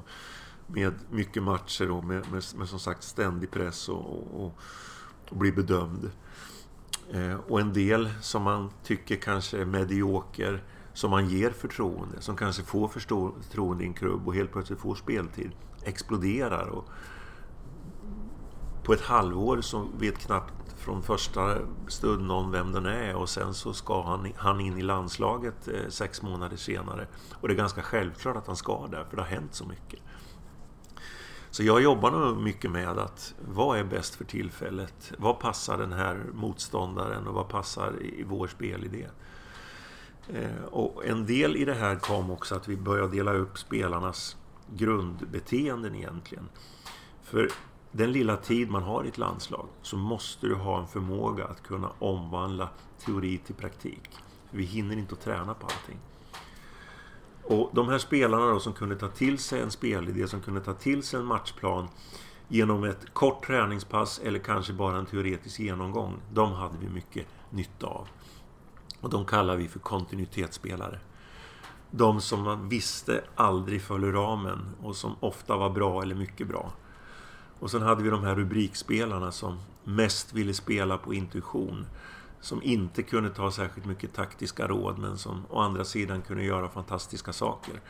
Med 0.67 0.93
mycket 1.09 1.43
matcher 1.43 1.91
och 1.91 2.03
med, 2.03 2.31
med, 2.31 2.43
med 2.55 2.67
som 2.69 2.79
sagt 2.79 3.03
ständig 3.03 3.51
press 3.51 3.89
och, 3.89 4.43
och, 4.43 4.57
och 5.29 5.37
bli 5.37 5.51
bedömd. 5.51 6.11
Eh, 7.11 7.35
och 7.47 7.59
en 7.61 7.73
del 7.73 8.09
som 8.21 8.43
man 8.43 8.69
tycker 8.83 9.15
kanske 9.15 9.61
är 9.61 9.65
medioker, 9.65 10.63
som 10.93 11.11
man 11.11 11.29
ger 11.29 11.51
förtroende, 11.51 12.21
som 12.21 12.35
kanske 12.35 12.63
får 12.63 12.87
förtroende 12.87 13.83
i 13.83 13.87
en 13.87 13.93
klubb 13.93 14.27
och 14.27 14.35
helt 14.35 14.51
plötsligt 14.51 14.79
får 14.79 14.95
speltid, 14.95 15.51
exploderar. 15.83 16.67
Och 16.67 16.89
på 18.83 18.93
ett 18.93 19.01
halvår 19.01 19.61
så 19.61 19.87
vet 19.97 20.17
knappt 20.17 20.53
från 20.77 21.03
första 21.03 21.57
stund 21.87 22.27
någon 22.27 22.51
vem 22.51 22.71
den 22.71 22.85
är 22.85 23.15
och 23.15 23.29
sen 23.29 23.53
så 23.53 23.73
ska 23.73 24.03
han, 24.03 24.33
han 24.35 24.59
in 24.59 24.77
i 24.77 24.81
landslaget 24.81 25.67
eh, 25.67 25.89
sex 25.89 26.21
månader 26.21 26.57
senare. 26.57 27.07
Och 27.33 27.47
det 27.47 27.53
är 27.53 27.57
ganska 27.57 27.81
självklart 27.81 28.35
att 28.35 28.47
han 28.47 28.55
ska 28.55 28.87
där, 28.87 29.05
för 29.09 29.15
det 29.15 29.21
har 29.21 29.29
hänt 29.29 29.55
så 29.55 29.65
mycket. 29.65 29.99
Så 31.55 31.63
jag 31.63 31.81
jobbar 31.81 32.11
nog 32.11 32.37
mycket 32.37 32.71
med 32.71 32.97
att 32.97 33.35
vad 33.47 33.79
är 33.79 33.83
bäst 33.83 34.15
för 34.15 34.25
tillfället? 34.25 35.13
Vad 35.17 35.39
passar 35.39 35.77
den 35.77 35.93
här 35.93 36.23
motståndaren 36.33 37.27
och 37.27 37.33
vad 37.33 37.49
passar 37.49 38.03
i 38.03 38.23
vår 38.23 38.47
spelidé? 38.47 39.07
Eh, 40.29 40.63
och 40.71 41.05
en 41.05 41.25
del 41.25 41.55
i 41.55 41.65
det 41.65 41.73
här 41.73 41.95
kom 41.95 42.31
också 42.31 42.55
att 42.55 42.67
vi 42.67 42.77
började 42.77 43.11
dela 43.11 43.33
upp 43.33 43.57
spelarnas 43.57 44.37
grundbeteenden 44.75 45.95
egentligen. 45.95 46.49
För 47.23 47.49
den 47.91 48.11
lilla 48.11 48.37
tid 48.37 48.69
man 48.69 48.83
har 48.83 49.03
i 49.03 49.07
ett 49.07 49.17
landslag 49.17 49.67
så 49.81 49.97
måste 49.97 50.47
du 50.47 50.55
ha 50.55 50.79
en 50.79 50.87
förmåga 50.87 51.45
att 51.45 51.63
kunna 51.63 51.89
omvandla 51.99 52.69
teori 53.05 53.37
till 53.37 53.55
praktik. 53.55 54.09
Vi 54.51 54.63
hinner 54.63 54.97
inte 54.97 55.13
att 55.13 55.21
träna 55.21 55.53
på 55.53 55.65
allting. 55.65 55.99
Och 57.47 57.69
de 57.73 57.89
här 57.89 57.97
spelarna 57.97 58.45
då 58.45 58.59
som 58.59 58.73
kunde 58.73 58.95
ta 58.95 59.07
till 59.07 59.37
sig 59.39 59.61
en 59.61 59.71
spelidé, 59.71 60.27
som 60.27 60.41
kunde 60.41 60.61
ta 60.61 60.73
till 60.73 61.03
sig 61.03 61.19
en 61.19 61.25
matchplan 61.25 61.87
genom 62.47 62.83
ett 62.83 63.13
kort 63.13 63.47
träningspass 63.47 64.19
eller 64.23 64.39
kanske 64.39 64.73
bara 64.73 64.97
en 64.97 65.05
teoretisk 65.05 65.59
genomgång. 65.59 66.13
De 66.33 66.51
hade 66.51 66.77
vi 66.77 66.89
mycket 66.89 67.27
nytta 67.49 67.87
av. 67.87 68.07
Och 69.01 69.09
de 69.09 69.25
kallar 69.25 69.55
vi 69.55 69.67
för 69.67 69.79
kontinuitetsspelare. 69.79 70.99
De 71.91 72.21
som 72.21 72.41
man 72.41 72.69
visste 72.69 73.23
aldrig 73.35 73.81
föll 73.81 74.11
ramen 74.11 74.75
och 74.81 74.95
som 74.95 75.15
ofta 75.19 75.57
var 75.57 75.69
bra 75.69 76.01
eller 76.01 76.15
mycket 76.15 76.47
bra. 76.47 76.71
Och 77.59 77.71
sen 77.71 77.81
hade 77.81 78.03
vi 78.03 78.09
de 78.09 78.23
här 78.23 78.35
rubrikspelarna 78.35 79.31
som 79.31 79.59
mest 79.83 80.33
ville 80.33 80.53
spela 80.53 80.97
på 80.97 81.13
intuition. 81.13 81.85
Som 82.45 82.63
inte 82.63 83.03
kunde 83.03 83.29
ta 83.29 83.51
särskilt 83.51 83.85
mycket 83.87 84.13
taktiska 84.13 84.67
råd 84.67 84.97
men 84.99 85.17
som 85.17 85.45
å 85.49 85.59
andra 85.59 85.85
sidan 85.85 86.21
kunde 86.21 86.43
göra 86.43 86.69
fantastiska 86.69 87.33
saker. 87.33 87.81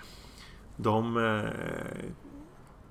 De 0.77 1.17
eh, 1.17 2.09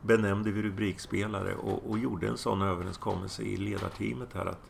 benämnde 0.02 0.50
vi 0.50 0.62
rubrikspelare 0.62 1.54
och, 1.54 1.90
och, 1.90 1.98
gjorde 1.98 2.28
en 2.28 2.36
sån 2.36 2.62
överenskommelse 2.62 3.42
i 3.42 3.56
ledarteamet 3.56 4.32
här 4.32 4.46
att 4.46 4.60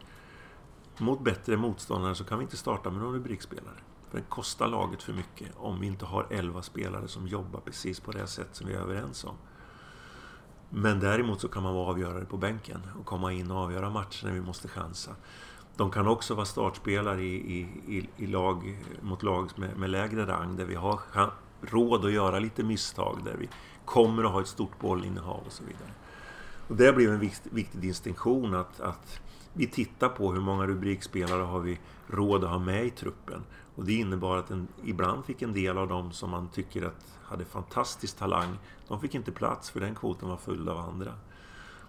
mot 0.98 1.24
bättre 1.24 1.56
motståndare 1.56 2.14
så 2.14 2.24
kan 2.24 2.38
vi 2.38 2.44
inte 2.44 2.56
starta 2.56 2.90
med 2.90 3.02
någon 3.02 3.14
rubrikspelare. 3.14 3.78
För 4.10 4.18
det 4.18 4.24
kostar 4.28 4.68
laget 4.68 5.02
för 5.02 5.12
mycket 5.12 5.48
om 5.56 5.80
vi 5.80 5.86
inte 5.86 6.04
har 6.04 6.26
11 6.30 6.62
spelare 6.62 7.08
som 7.08 7.28
jobbar 7.28 7.60
precis 7.60 8.00
på 8.00 8.12
det 8.12 8.26
sätt 8.26 8.48
som 8.52 8.66
vi 8.66 8.74
är 8.74 8.80
överens 8.80 9.24
om. 9.24 9.36
Men 10.70 11.00
däremot 11.00 11.40
så 11.40 11.48
kan 11.48 11.62
man 11.62 11.74
vara 11.74 11.86
avgörare 11.86 12.24
på 12.24 12.36
bänken 12.36 12.80
och 12.98 13.06
komma 13.06 13.32
in 13.32 13.50
och 13.50 13.58
avgöra 13.58 13.90
matcher 13.90 14.26
när 14.26 14.32
vi 14.32 14.40
måste 14.40 14.68
chansa. 14.68 15.10
De 15.76 15.90
kan 15.90 16.06
också 16.06 16.34
vara 16.34 16.46
startspelare 16.46 17.22
i, 17.22 17.68
i, 17.86 18.08
i 18.16 18.26
lag, 18.26 18.84
mot 19.00 19.22
lag 19.22 19.50
med, 19.56 19.76
med, 19.76 19.90
lägre 19.90 20.26
rang 20.26 20.56
där 20.56 20.64
vi 20.64 20.74
har 20.74 21.00
råd 21.60 22.04
att 22.04 22.12
göra 22.12 22.38
lite 22.38 22.62
misstag, 22.62 23.18
där 23.24 23.36
vi 23.38 23.48
kommer 23.84 24.24
att 24.24 24.32
ha 24.32 24.40
ett 24.40 24.46
stort 24.46 24.80
bollinnehav 24.80 25.40
och 25.46 25.52
så 25.52 25.64
vidare. 25.64 25.90
Och 26.68 26.76
det 26.76 26.92
blev 26.92 27.10
en 27.10 27.20
viktig, 27.20 27.52
viktig 27.52 27.80
distinktion 27.80 28.54
att, 28.54 28.80
att 28.80 29.20
vi 29.52 29.66
tittar 29.66 30.08
på 30.08 30.32
hur 30.32 30.40
många 30.40 30.66
rubrikspelare 30.66 31.42
har 31.42 31.60
vi 31.60 31.78
råd 32.06 32.44
att 32.44 32.50
ha 32.50 32.58
med 32.58 32.86
i 32.86 32.90
truppen. 32.90 33.44
Och 33.76 33.84
det 33.84 33.92
innebar 33.92 34.36
att 34.36 34.50
en, 34.50 34.68
ibland 34.84 35.24
fick 35.24 35.42
en 35.42 35.52
del 35.52 35.78
av 35.78 35.88
dem 35.88 36.12
som 36.12 36.30
man 36.30 36.48
tycker 36.48 36.82
att 36.82 37.18
hade 37.24 37.44
fantastisk 37.44 38.16
talang, 38.16 38.58
de 38.88 39.00
fick 39.00 39.14
inte 39.14 39.32
plats 39.32 39.70
för 39.70 39.80
den 39.80 39.94
kvoten 39.94 40.28
var 40.28 40.36
full 40.36 40.68
av 40.68 40.78
andra. 40.78 41.12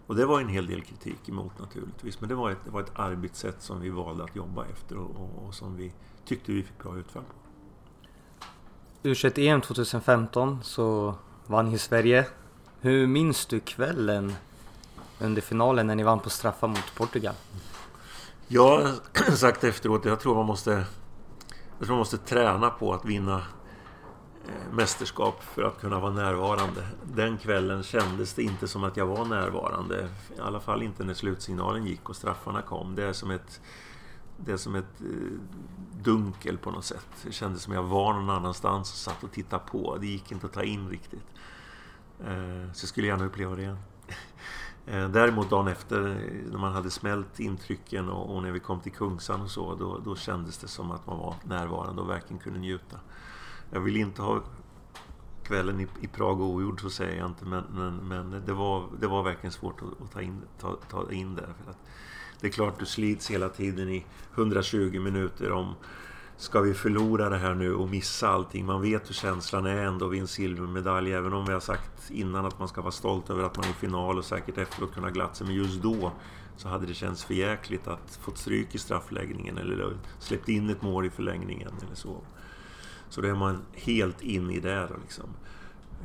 Och 0.07 0.15
det 0.15 0.25
var 0.25 0.41
en 0.41 0.47
hel 0.47 0.67
del 0.67 0.81
kritik 0.81 1.29
emot 1.29 1.59
naturligtvis, 1.59 2.21
men 2.21 2.29
det 2.29 2.35
var 2.35 2.51
ett, 2.51 2.57
det 2.65 2.71
var 2.71 2.81
ett 2.81 2.91
arbetssätt 2.95 3.61
som 3.61 3.81
vi 3.81 3.89
valde 3.89 4.23
att 4.23 4.35
jobba 4.35 4.65
efter 4.65 4.97
och, 4.97 5.09
och, 5.15 5.47
och 5.47 5.53
som 5.53 5.77
vi 5.77 5.93
tyckte 6.25 6.51
vi 6.51 6.63
fick 6.63 6.77
bra 6.77 6.97
utfall 6.97 7.23
på. 7.23 9.09
u 9.09 9.15
EM 9.35 9.61
2015 9.61 10.59
så 10.63 11.15
vann 11.47 11.71
ju 11.71 11.77
Sverige. 11.77 12.25
Hur 12.79 13.07
minns 13.07 13.45
du 13.45 13.59
kvällen 13.59 14.33
under 15.19 15.41
finalen 15.41 15.87
när 15.87 15.95
ni 15.95 16.03
vann 16.03 16.19
på 16.19 16.29
straffar 16.29 16.67
mot 16.67 16.95
Portugal? 16.95 17.35
Jag 18.47 18.81
har 18.81 19.31
sagt 19.35 19.63
efteråt, 19.63 20.05
jag 20.05 20.19
tror 20.19 20.35
man 20.35 20.45
måste, 20.45 20.71
jag 21.79 21.87
tror 21.87 21.89
man 21.89 21.97
måste 21.97 22.17
träna 22.17 22.69
på 22.69 22.93
att 22.93 23.05
vinna 23.05 23.41
Eh, 24.47 24.73
mästerskap 24.73 25.43
för 25.43 25.63
att 25.63 25.79
kunna 25.79 25.99
vara 25.99 26.11
närvarande. 26.11 26.87
Den 27.03 27.37
kvällen 27.37 27.83
kändes 27.83 28.33
det 28.33 28.43
inte 28.43 28.67
som 28.67 28.83
att 28.83 28.97
jag 28.97 29.05
var 29.05 29.25
närvarande. 29.25 30.09
I 30.37 30.39
alla 30.39 30.59
fall 30.59 30.83
inte 30.83 31.03
när 31.03 31.13
slutsignalen 31.13 31.85
gick 31.85 32.09
och 32.09 32.15
straffarna 32.15 32.61
kom. 32.61 32.95
Det 32.95 33.03
är 33.03 33.13
som 33.13 33.31
ett, 33.31 33.61
det 34.37 34.51
är 34.51 34.57
som 34.57 34.75
ett 34.75 35.01
eh, 35.01 35.39
dunkel 36.03 36.57
på 36.57 36.71
något 36.71 36.85
sätt. 36.85 37.07
Det 37.23 37.31
kändes 37.31 37.61
som 37.61 37.73
att 37.73 37.75
jag 37.75 37.83
var 37.83 38.13
någon 38.13 38.29
annanstans 38.29 38.91
och 38.91 38.97
satt 38.97 39.23
och 39.23 39.31
tittade 39.31 39.63
på. 39.71 39.97
Det 40.01 40.07
gick 40.07 40.31
inte 40.31 40.45
att 40.45 40.53
ta 40.53 40.63
in 40.63 40.89
riktigt. 40.89 41.27
Eh, 42.19 42.71
så 42.73 42.83
jag 42.83 42.89
skulle 42.89 43.07
gärna 43.07 43.25
uppleva 43.25 43.55
det 43.55 43.61
igen. 43.61 43.77
Däremot 44.85 45.49
dagen 45.49 45.67
efter 45.67 45.99
när 46.51 46.57
man 46.57 46.73
hade 46.73 46.89
smält 46.89 47.39
intrycken 47.39 48.09
och, 48.09 48.43
när 48.43 48.51
vi 48.51 48.59
kom 48.59 48.79
till 48.79 48.91
Kungsan 48.91 49.41
och 49.41 49.51
så, 49.51 49.75
då, 49.75 49.99
då 50.05 50.15
kändes 50.15 50.57
det 50.57 50.67
som 50.67 50.91
att 50.91 51.07
man 51.07 51.17
var 51.17 51.35
närvarande 51.43 52.01
och 52.01 52.09
verkligen 52.09 52.39
kunde 52.39 52.59
njuta. 52.59 52.99
Jag 53.71 53.79
vill 53.79 53.97
inte 53.97 54.21
ha 54.21 54.43
kvällen 55.43 55.79
i, 55.79 55.87
i 56.01 56.07
Prag 56.07 56.41
ogjord, 56.41 56.81
så 56.81 56.89
säger 56.89 57.17
jag 57.17 57.27
inte. 57.27 57.45
Men, 57.45 57.63
men, 57.73 57.95
men 57.95 58.45
det, 58.45 58.53
var, 58.53 58.87
det 58.99 59.07
var 59.07 59.23
verkligen 59.23 59.51
svårt 59.51 59.81
att, 59.81 60.01
att 60.01 60.11
ta, 60.11 60.21
in, 60.21 60.41
ta, 60.59 60.75
ta 60.89 61.11
in 61.11 61.35
det. 61.35 61.47
För 61.63 61.71
att 61.71 61.79
det 62.39 62.47
är 62.47 62.51
klart, 62.51 62.79
du 62.79 62.85
slits 62.85 63.31
hela 63.31 63.49
tiden 63.49 63.89
i 63.89 64.05
120 64.35 64.99
minuter 64.99 65.51
om 65.51 65.73
Ska 66.37 66.61
vi 66.61 66.73
förlora 66.73 67.29
det 67.29 67.37
här 67.37 67.53
nu 67.53 67.73
och 67.73 67.89
missa 67.89 68.29
allting? 68.29 68.65
Man 68.65 68.81
vet 68.81 69.09
hur 69.09 69.13
känslan 69.13 69.65
är 69.65 69.77
ändå 69.77 70.07
vid 70.07 70.21
en 70.21 70.27
silvermedalj. 70.27 71.13
Även 71.13 71.33
om 71.33 71.45
vi 71.45 71.53
har 71.53 71.59
sagt 71.59 72.11
innan 72.11 72.45
att 72.45 72.59
man 72.59 72.67
ska 72.67 72.81
vara 72.81 72.91
stolt 72.91 73.29
över 73.29 73.43
att 73.43 73.57
man 73.57 73.65
är 73.65 73.69
i 73.69 73.73
final 73.73 74.17
och 74.17 74.25
säkert 74.25 74.57
efteråt 74.57 74.93
kunna 74.93 75.11
glatt 75.11 75.35
sig. 75.35 75.47
Men 75.47 75.55
just 75.55 75.81
då 75.81 76.11
så 76.57 76.67
hade 76.67 76.85
det 76.85 76.93
känts 76.93 77.23
förjäkligt 77.23 77.87
att 77.87 78.19
fått 78.21 78.37
stryk 78.37 78.75
i 78.75 78.77
straffläggningen 78.77 79.57
eller 79.57 79.97
släppt 80.19 80.49
in 80.49 80.69
ett 80.69 80.81
mål 80.81 81.05
i 81.05 81.09
förlängningen 81.09 81.71
eller 81.85 81.95
så. 81.95 82.21
Så 83.09 83.21
då 83.21 83.27
är 83.27 83.35
man 83.35 83.61
helt 83.73 84.21
in 84.21 84.49
i 84.49 84.59
det. 84.59 84.89
Liksom. 85.01 85.29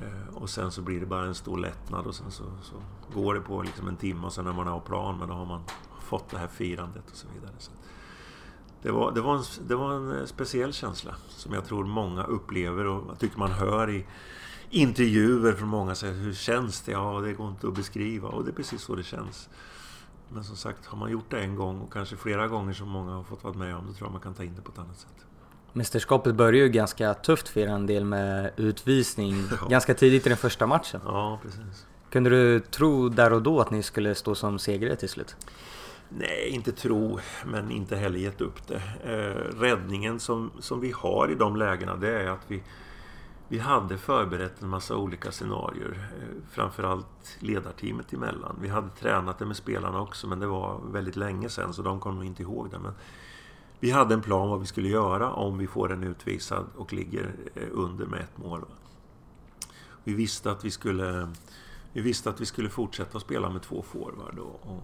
Eh, 0.03 0.36
och 0.36 0.51
sen 0.51 0.72
så 0.72 0.82
blir 0.82 1.01
det 1.01 1.07
bara 1.07 1.26
en 1.26 1.34
stor 1.34 1.59
lättnad 1.59 2.07
och 2.07 2.14
sen 2.14 2.30
så, 2.30 2.44
så 2.62 2.74
går 3.14 3.34
det 3.34 3.40
på 3.40 3.62
liksom 3.62 3.88
en 3.88 3.96
timme 3.96 4.26
och 4.26 4.32
sen 4.32 4.44
när 4.44 4.53
man 4.53 4.68
är 4.68 4.72
på 4.72 4.80
plan, 4.80 5.18
men 5.18 5.28
då 5.28 5.34
har 5.34 5.46
man 5.46 5.62
fått 6.01 6.30
det 6.30 6.38
här 6.38 6.48
firandet 6.48 7.11
och 7.11 7.16
så 7.16 7.26
vidare. 7.34 7.55
Så 7.59 7.70
det, 8.82 8.90
var, 8.90 9.12
det, 9.12 9.20
var 9.20 9.36
en, 9.36 9.44
det 9.68 9.76
var 9.76 9.92
en 9.92 10.18
eh, 10.18 10.24
speciell 10.24 10.72
känsla 10.72 11.14
som 11.28 11.53
jag 11.53 11.64
tror 11.64 11.84
många 11.84 12.24
upplever 12.24 12.86
och 12.86 13.05
jag 13.09 13.18
tycker 13.18 13.38
man 13.38 13.51
hör 13.51 13.90
i 13.90 14.07
intervjuer 14.70 15.53
från 15.53 15.68
många 15.68 15.94
säger 15.94 16.14
hur 16.14 16.34
känns 16.34 16.82
det? 16.82 16.92
Ja, 16.92 17.20
det 17.20 17.32
går 17.32 17.48
inte 17.48 17.68
att 17.68 17.74
beskriva 17.74 18.28
och 18.28 18.44
det 18.44 18.51
är 18.51 18.55
precis 18.55 18.82
så 18.82 18.94
det 18.94 19.03
känns. 19.03 19.48
Men 20.28 20.44
som 20.44 20.57
sagt, 20.57 20.86
har 20.86 20.98
man 20.98 21.11
gjort 21.11 21.30
det 21.30 21.40
en 21.40 21.57
gång 21.57 21.80
och 21.80 21.92
kanske 21.92 22.16
flera 22.16 22.48
gånger 22.48 22.72
som 22.72 22.88
många 22.88 23.12
har 23.12 23.22
fått 23.22 23.44
vara 23.44 23.55
med 23.55 23.76
om, 23.76 23.86
då 23.86 23.92
tror 23.92 24.07
jag 24.07 24.12
man 24.12 24.20
kan 24.20 24.34
ta 24.34 24.44
in 24.44 24.55
det 24.55 24.62
på 24.62 24.72
ett 24.72 24.78
annat 24.78 24.98
sätt. 24.98 25.26
Mästerskapet 25.72 26.34
började 26.34 26.58
ju 26.58 26.68
ganska 26.68 27.14
tufft 27.14 27.48
för 27.48 27.60
en 27.60 27.86
del 27.86 28.04
med 28.04 28.50
utvisning 28.56 29.44
Ja. 29.60 29.68
ganska 29.68 29.94
tidigt 29.94 30.26
i 30.26 30.28
den 30.28 30.38
första 30.38 30.66
matchen. 30.66 31.00
Ja, 31.04 31.38
precis. 31.42 31.86
Kunde 32.10 32.30
du 32.30 32.60
tro 32.60 33.08
där 33.08 33.32
och 33.32 33.42
då 33.42 33.60
att 33.60 33.70
ni 33.70 33.82
skulle 33.82 34.14
stå 34.14 34.34
som 34.34 34.58
segrare 34.58 34.96
till 34.96 35.08
slut? 35.08 35.36
Nej, 36.08 36.48
inte 36.48 36.72
tro, 36.72 37.18
men 37.46 37.70
inte 37.70 37.96
heller 37.96 38.18
gett 38.18 38.40
upp 38.40 38.66
det. 38.68 38.82
Eh, 39.04 39.58
räddningen 39.60 40.20
som, 40.20 40.50
som 40.60 40.80
vi 40.80 40.90
har 40.96 41.30
i 41.30 41.34
de 41.34 41.56
lägena, 41.56 41.96
det 41.96 42.20
är 42.22 42.28
att 42.28 42.44
vi, 42.48 42.62
vi 43.48 43.58
hade 43.58 43.98
förberett 43.98 44.62
en 44.62 44.68
massa 44.68 44.96
olika 44.96 45.32
scenarier. 45.32 46.08
Eh, 46.20 46.36
framförallt 46.52 47.06
ledarteamet 47.38 48.12
emellan. 48.12 48.58
Vi 48.62 48.68
hade 48.68 48.88
tränat 48.90 49.38
det 49.38 49.46
med 49.46 49.56
spelarna 49.56 50.00
också, 50.00 50.26
men 50.26 50.40
det 50.40 50.46
var 50.46 50.80
väldigt 50.92 51.16
länge 51.16 51.48
sedan, 51.48 51.74
så 51.74 51.82
de 51.82 52.00
kom 52.00 52.14
nog 52.14 52.24
inte 52.24 52.42
ihåg 52.42 52.70
det. 52.70 52.78
Men 52.78 52.92
vi 53.81 53.91
hade 53.91 54.14
en 54.14 54.22
plan 54.22 54.49
vad 54.49 54.61
vi 54.61 54.66
skulle 54.66 54.89
göra 54.89 55.33
om 55.33 55.59
vi 55.59 55.66
får 55.66 55.93
en 55.93 56.05
utvisad 56.05 56.66
och 56.76 56.93
ligger 56.93 57.35
eh, 57.55 57.68
under 57.70 58.07
med 58.07 58.20
ett 58.20 58.39
mål. 58.39 58.64
Vi 60.05 60.14
visste 60.14 60.51
att 60.51 60.64
vi 60.64 60.70
skulle, 60.70 61.33
vi 61.93 62.01
visste 62.01 62.31
att 62.31 62.41
vi 62.41 62.47
skulle 62.47 62.68
fortsätta 62.68 63.20
spela 63.20 63.51
med 63.51 63.62
två 63.62 63.83
forward. 63.83 64.39
Och, 64.39 64.61
och 64.62 64.83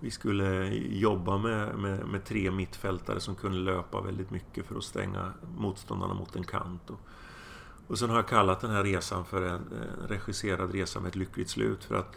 vi 0.00 0.10
skulle 0.10 0.74
jobba 0.74 1.38
med, 1.38 1.78
med, 1.78 2.06
med, 2.06 2.24
tre 2.24 2.50
mittfältare 2.50 3.20
som 3.20 3.34
kunde 3.34 3.58
löpa 3.58 4.00
väldigt 4.00 4.30
mycket 4.30 4.66
för 4.66 4.76
att 4.76 4.84
stänga 4.84 5.32
motståndarna 5.58 6.14
mot 6.14 6.36
en 6.36 6.44
kant. 6.44 6.90
Och, 6.90 7.00
och 7.86 7.98
sen 7.98 8.10
har 8.10 8.16
jag 8.16 8.28
kallat 8.28 8.60
den 8.60 8.70
här 8.70 8.84
resan 8.84 9.24
för 9.24 9.42
en, 9.42 9.54
en 9.72 10.08
regisserad 10.08 10.72
resa 10.72 11.00
med 11.00 11.08
ett 11.08 11.16
lyckligt 11.16 11.48
slut. 11.48 11.84
För 11.84 11.94
att 11.94 12.16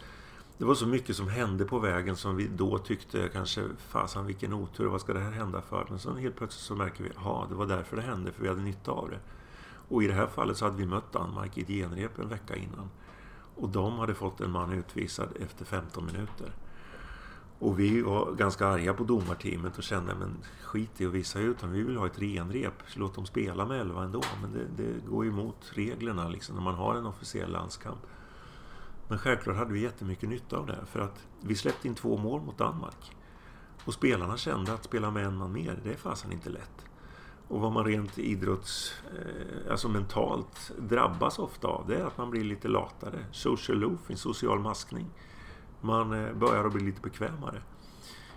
det 0.58 0.64
var 0.64 0.74
så 0.74 0.86
mycket 0.86 1.16
som 1.16 1.28
hände 1.28 1.64
på 1.64 1.78
vägen 1.78 2.16
som 2.16 2.36
vi 2.36 2.48
då 2.48 2.78
tyckte 2.78 3.28
kanske, 3.32 3.62
fasen 3.88 4.26
vilken 4.26 4.52
otur, 4.52 4.86
vad 4.86 5.00
ska 5.00 5.12
det 5.12 5.20
här 5.20 5.30
hända 5.30 5.62
för? 5.62 5.86
Men 5.90 5.98
sen 5.98 6.16
helt 6.16 6.36
plötsligt 6.36 6.64
så 6.64 6.74
märker 6.74 7.04
vi, 7.04 7.10
ja 7.24 7.46
det 7.48 7.54
var 7.54 7.66
därför 7.66 7.96
det 7.96 8.02
hände, 8.02 8.32
för 8.32 8.42
vi 8.42 8.48
hade 8.48 8.62
nytta 8.62 8.90
av 8.90 9.10
det. 9.10 9.18
Och 9.88 10.02
i 10.02 10.06
det 10.06 10.14
här 10.14 10.26
fallet 10.26 10.56
så 10.56 10.64
hade 10.64 10.76
vi 10.76 10.86
mött 10.86 11.12
Danmark 11.12 11.58
i 11.58 11.62
ett 11.62 11.68
genrep 11.68 12.18
en 12.18 12.28
vecka 12.28 12.56
innan. 12.56 12.90
Och 13.56 13.68
de 13.68 13.98
hade 13.98 14.14
fått 14.14 14.40
en 14.40 14.50
man 14.50 14.72
utvisad 14.72 15.28
efter 15.40 15.64
15 15.64 16.06
minuter. 16.06 16.52
Och 17.58 17.80
vi 17.80 18.02
var 18.02 18.32
ganska 18.32 18.66
arga 18.66 18.94
på 18.94 19.04
domarteamet 19.04 19.78
och 19.78 19.84
kände 19.84 20.14
men 20.14 20.36
skit 20.62 21.00
i 21.00 21.06
att 21.06 21.12
visa 21.12 21.40
ut 21.40 21.58
dem. 21.58 21.72
Vi 21.72 21.82
vill 21.82 21.96
ha 21.96 22.06
ett 22.06 22.18
renrep. 22.18 22.82
Låt 22.94 23.14
dem 23.14 23.26
spela 23.26 23.66
med 23.66 23.80
11 23.80 24.02
ändå. 24.02 24.22
Men 24.42 24.52
det, 24.52 24.82
det 24.82 25.06
går 25.08 25.24
ju 25.24 25.30
emot 25.30 25.70
reglerna 25.70 26.28
liksom, 26.28 26.54
när 26.54 26.62
man 26.62 26.74
har 26.74 26.94
en 26.94 27.06
officiell 27.06 27.52
landskamp. 27.52 28.00
Men 29.08 29.18
självklart 29.18 29.56
hade 29.56 29.72
vi 29.72 29.80
jättemycket 29.80 30.28
nytta 30.28 30.56
av 30.56 30.66
det. 30.66 30.78
För 30.86 31.00
att 31.00 31.26
vi 31.40 31.54
släppte 31.54 31.88
in 31.88 31.94
två 31.94 32.16
mål 32.16 32.40
mot 32.40 32.58
Danmark. 32.58 33.16
Och 33.84 33.94
spelarna 33.94 34.36
kände 34.36 34.72
att 34.72 34.84
spela 34.84 35.10
med 35.10 35.24
en 35.24 35.36
man 35.36 35.52
mer, 35.52 35.80
det 35.84 35.92
är 35.92 35.96
fasen 35.96 36.32
inte 36.32 36.50
lätt. 36.50 36.84
Och 37.48 37.60
vad 37.60 37.72
man 37.72 37.84
rent 37.84 38.18
idrotts... 38.18 38.94
Eh, 39.18 39.70
alltså 39.70 39.88
mentalt 39.88 40.72
drabbas 40.78 41.38
ofta 41.38 41.68
av, 41.68 41.84
det 41.88 41.96
är 41.96 42.04
att 42.04 42.18
man 42.18 42.30
blir 42.30 42.44
lite 42.44 42.68
latare. 42.68 43.24
Social 43.32 43.78
loafing, 43.78 44.16
social 44.16 44.60
maskning. 44.60 45.06
Man 45.80 46.12
eh, 46.12 46.34
börjar 46.34 46.64
att 46.64 46.72
bli 46.72 46.84
lite 46.84 47.00
bekvämare. 47.00 47.62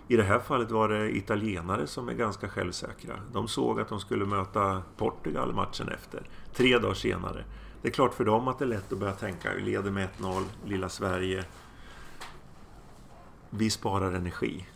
I 0.08 0.16
det 0.16 0.22
här 0.22 0.38
fallet 0.38 0.70
var 0.70 0.88
det 0.88 1.16
italienare 1.16 1.86
som 1.86 2.08
är 2.08 2.14
ganska 2.14 2.48
självsäkra. 2.48 3.14
De 3.32 3.48
såg 3.48 3.80
att 3.80 3.88
de 3.88 4.00
skulle 4.00 4.26
möta 4.26 4.82
Portugal 4.96 5.54
matchen 5.54 5.88
efter. 5.88 6.28
Tre 6.54 6.78
dagar 6.78 6.94
senare. 6.94 7.44
Det 7.82 7.88
är 7.88 7.92
klart 7.92 8.14
för 8.14 8.24
dem 8.24 8.48
att 8.48 8.58
det 8.58 8.64
är 8.64 8.66
lätt 8.66 8.92
att 8.92 8.98
börja 8.98 9.12
tänka, 9.14 9.54
vi 9.54 9.62
leder 9.62 9.90
med 9.90 10.08
1-0, 10.18 10.44
lilla 10.64 10.88
Sverige. 10.88 11.44
Vi 13.50 13.70
sparar 13.70 14.12
energi. 14.12 14.66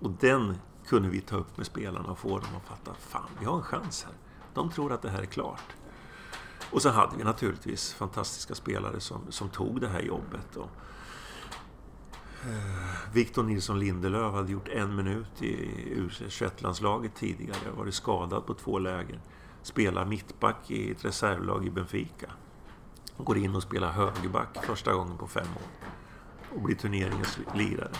Och 0.00 0.10
den 0.10 0.58
kunde 0.86 1.08
vi 1.08 1.20
ta 1.20 1.36
upp 1.36 1.56
med 1.56 1.66
spelarna 1.66 2.08
och 2.08 2.18
få 2.18 2.28
dem 2.28 2.48
att 2.56 2.68
fatta, 2.68 2.94
fan, 2.94 3.28
vi 3.40 3.44
har 3.44 3.56
en 3.56 3.62
chans 3.62 4.04
här. 4.04 4.14
De 4.54 4.70
tror 4.70 4.92
att 4.92 5.02
det 5.02 5.10
här 5.10 5.22
är 5.22 5.26
klart. 5.26 5.74
Och 6.70 6.82
så 6.82 6.88
hade 6.88 7.16
vi 7.16 7.24
naturligtvis 7.24 7.94
fantastiska 7.94 8.54
spelare 8.54 9.00
som, 9.00 9.20
som 9.28 9.48
tog 9.48 9.80
det 9.80 9.88
här 9.88 10.00
jobbet. 10.00 10.56
Och, 10.56 10.70
eh, 12.44 13.12
Victor 13.12 13.42
Nilsson 13.42 13.78
Lindelöf 13.78 14.34
hade 14.34 14.52
gjort 14.52 14.68
en 14.68 14.96
minut 14.96 15.42
i 15.42 15.56
U21-landslaget 15.96 17.14
tidigare, 17.14 17.70
varit 17.76 17.94
skadad 17.94 18.46
på 18.46 18.54
två 18.54 18.78
läger. 18.78 19.20
Spelar 19.64 20.04
mittback 20.04 20.70
i 20.70 20.90
ett 20.90 21.04
reservlag 21.04 21.66
i 21.66 21.70
Benfica. 21.70 22.30
Går 23.16 23.38
in 23.38 23.54
och 23.54 23.62
spelar 23.62 23.92
högerback 23.92 24.64
första 24.64 24.92
gången 24.92 25.18
på 25.18 25.26
fem 25.26 25.46
år. 25.56 25.88
Och 26.54 26.62
blir 26.62 26.76
turneringens 26.76 27.38
lirare. 27.54 27.92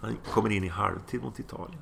Han 0.00 0.16
kommer 0.30 0.50
in 0.50 0.64
i 0.64 0.68
halvtid 0.68 1.22
mot 1.22 1.38
Italien. 1.38 1.80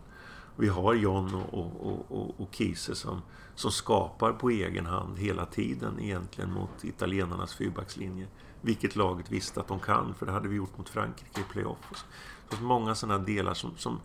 Vi 0.57 0.69
har 0.69 0.95
John 0.95 1.35
och, 1.35 1.55
och, 1.55 2.07
och, 2.09 2.41
och 2.41 2.49
Kiese 2.55 2.95
som, 2.95 3.23
som 3.55 3.71
skapar 3.71 4.33
på 4.33 4.51
egen 4.51 4.87
hand 4.87 5.19
hela 5.19 5.47
tiden 5.47 6.01
egentligen 6.01 6.53
mot 6.53 6.85
italienarnas 6.85 7.55
fyrbackslinje. 7.55 8.27
Vilket 8.61 8.97
laget 8.97 9.31
visste 9.31 9.61
att 9.61 9.69
de 9.69 9.81
kan, 9.81 10.15
för 10.15 10.27
det 10.27 10.33
hade 10.33 10.49
vi 10.49 10.57
gjort 10.57 10.79
mot 10.79 10.89
Frankrike 10.89 11.41
i 11.41 11.45
playoff. 11.45 12.05
Så 12.51 12.63
många 12.63 12.95
sådana 12.95 13.25
delar 13.25 13.55
som, 13.55 13.77
som 13.77 14.01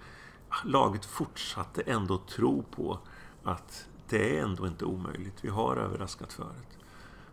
laget 0.65 1.05
fortsatte 1.05 1.81
ändå 1.81 2.17
tro 2.17 2.63
på 2.63 2.99
att 3.43 3.88
det 4.09 4.37
är 4.37 4.43
ändå 4.43 4.67
inte 4.67 4.85
omöjligt. 4.85 5.35
Vi 5.41 5.49
har 5.49 5.77
överraskat 5.77 6.33
förut. 6.33 6.77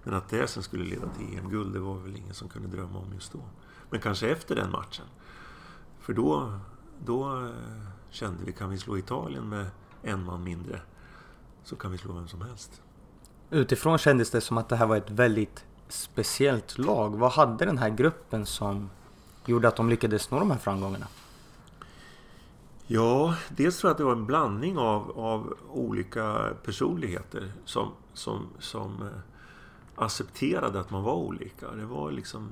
Men 0.03 0.15
att 0.15 0.29
det 0.29 0.49
sen 0.49 0.63
skulle 0.63 0.85
leda 0.85 1.09
till 1.09 1.39
EM-guld, 1.39 1.73
det 1.73 1.79
var 1.79 1.95
väl 1.95 2.17
ingen 2.17 2.35
som 2.35 2.49
kunde 2.49 2.69
drömma 2.69 2.99
om 2.99 3.13
just 3.15 3.33
då. 3.33 3.39
Men 3.91 4.01
kanske 4.01 4.29
efter 4.29 4.57
den 4.57 4.71
matchen. 4.71 5.05
För 6.01 6.13
då, 6.13 6.59
då 7.05 7.45
eh, 7.45 7.51
kände 8.11 8.45
vi, 8.45 8.53
kan 8.53 8.71
vi 8.71 8.79
slå 8.79 8.99
Italien 8.99 9.49
med 9.49 9.67
en 10.03 10.25
man 10.25 10.45
mindre 10.45 10.81
så 11.65 11.77
kan 11.77 11.93
vi 11.93 11.99
slå 11.99 12.13
vem 12.13 12.29
som 12.29 12.43
helst. 12.43 12.83
Utifrån 13.51 13.99
kändes 13.99 14.31
det 14.31 14.41
som 14.41 14.59
att 14.59 14.69
det 14.69 14.77
här 14.77 14.87
var 14.87 14.97
ett 14.97 15.11
väldigt 15.11 15.65
speciellt 15.89 16.79
lag. 16.79 17.17
Vad 17.17 17.33
hade 17.33 17.65
den 17.65 17.79
här 17.79 17.91
gruppen 17.91 18.47
som 18.47 18.91
gjorde 19.47 19.69
att 19.69 19.77
de 19.77 19.91
lyckades 19.91 20.31
nå 20.31 20.39
de 20.39 20.51
här 20.51 20.59
framgångarna? 20.59 21.07
Ja, 22.89 23.37
dels 23.49 23.79
tror 23.79 23.89
jag 23.89 23.93
att 23.93 23.99
det 23.99 24.05
var 24.05 24.13
en 24.13 24.27
blandning 24.27 24.79
av, 24.79 25.19
av 25.19 25.57
olika 25.71 26.51
personligheter 26.65 27.53
som, 27.65 27.93
som, 28.13 28.47
som 28.59 29.03
eh, 29.03 29.09
accepterade 29.95 30.81
att 30.81 30.91
man 30.91 31.03
var 31.03 31.15
olika. 31.15 31.71
Det 31.71 31.85
var 31.85 32.11
liksom 32.11 32.49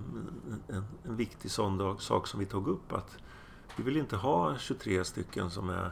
en, 0.68 0.84
en, 1.04 1.16
viktig 1.16 1.50
sån 1.50 1.78
dag, 1.78 2.02
sak 2.02 2.26
som 2.26 2.40
vi 2.40 2.46
tog 2.46 2.68
upp 2.68 2.92
att 2.92 3.16
vi 3.76 3.82
vill 3.82 3.96
inte 3.96 4.16
ha 4.16 4.58
23 4.58 5.04
stycken 5.04 5.50
som 5.50 5.70
är 5.70 5.90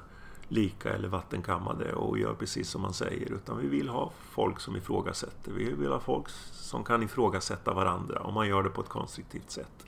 lika 0.49 0.93
eller 0.93 1.09
vattenkammade 1.09 1.93
och 1.93 2.19
gör 2.19 2.35
precis 2.35 2.71
som 2.71 2.83
man 2.83 2.93
säger. 2.93 3.33
Utan 3.33 3.59
vi 3.59 3.69
vill 3.69 3.89
ha 3.89 4.11
folk 4.31 4.61
som 4.61 4.77
ifrågasätter. 4.77 5.53
Vi 5.53 5.73
vill 5.73 5.91
ha 5.91 6.01
folk 6.01 6.29
som 6.53 6.85
kan 6.85 7.03
ifrågasätta 7.03 7.75
varandra 7.75 8.21
och 8.21 8.33
man 8.33 8.49
gör 8.49 8.63
det 8.63 8.71
på 8.71 8.81
ett 8.81 8.89
konstruktivt 8.89 9.51
sätt. 9.51 9.87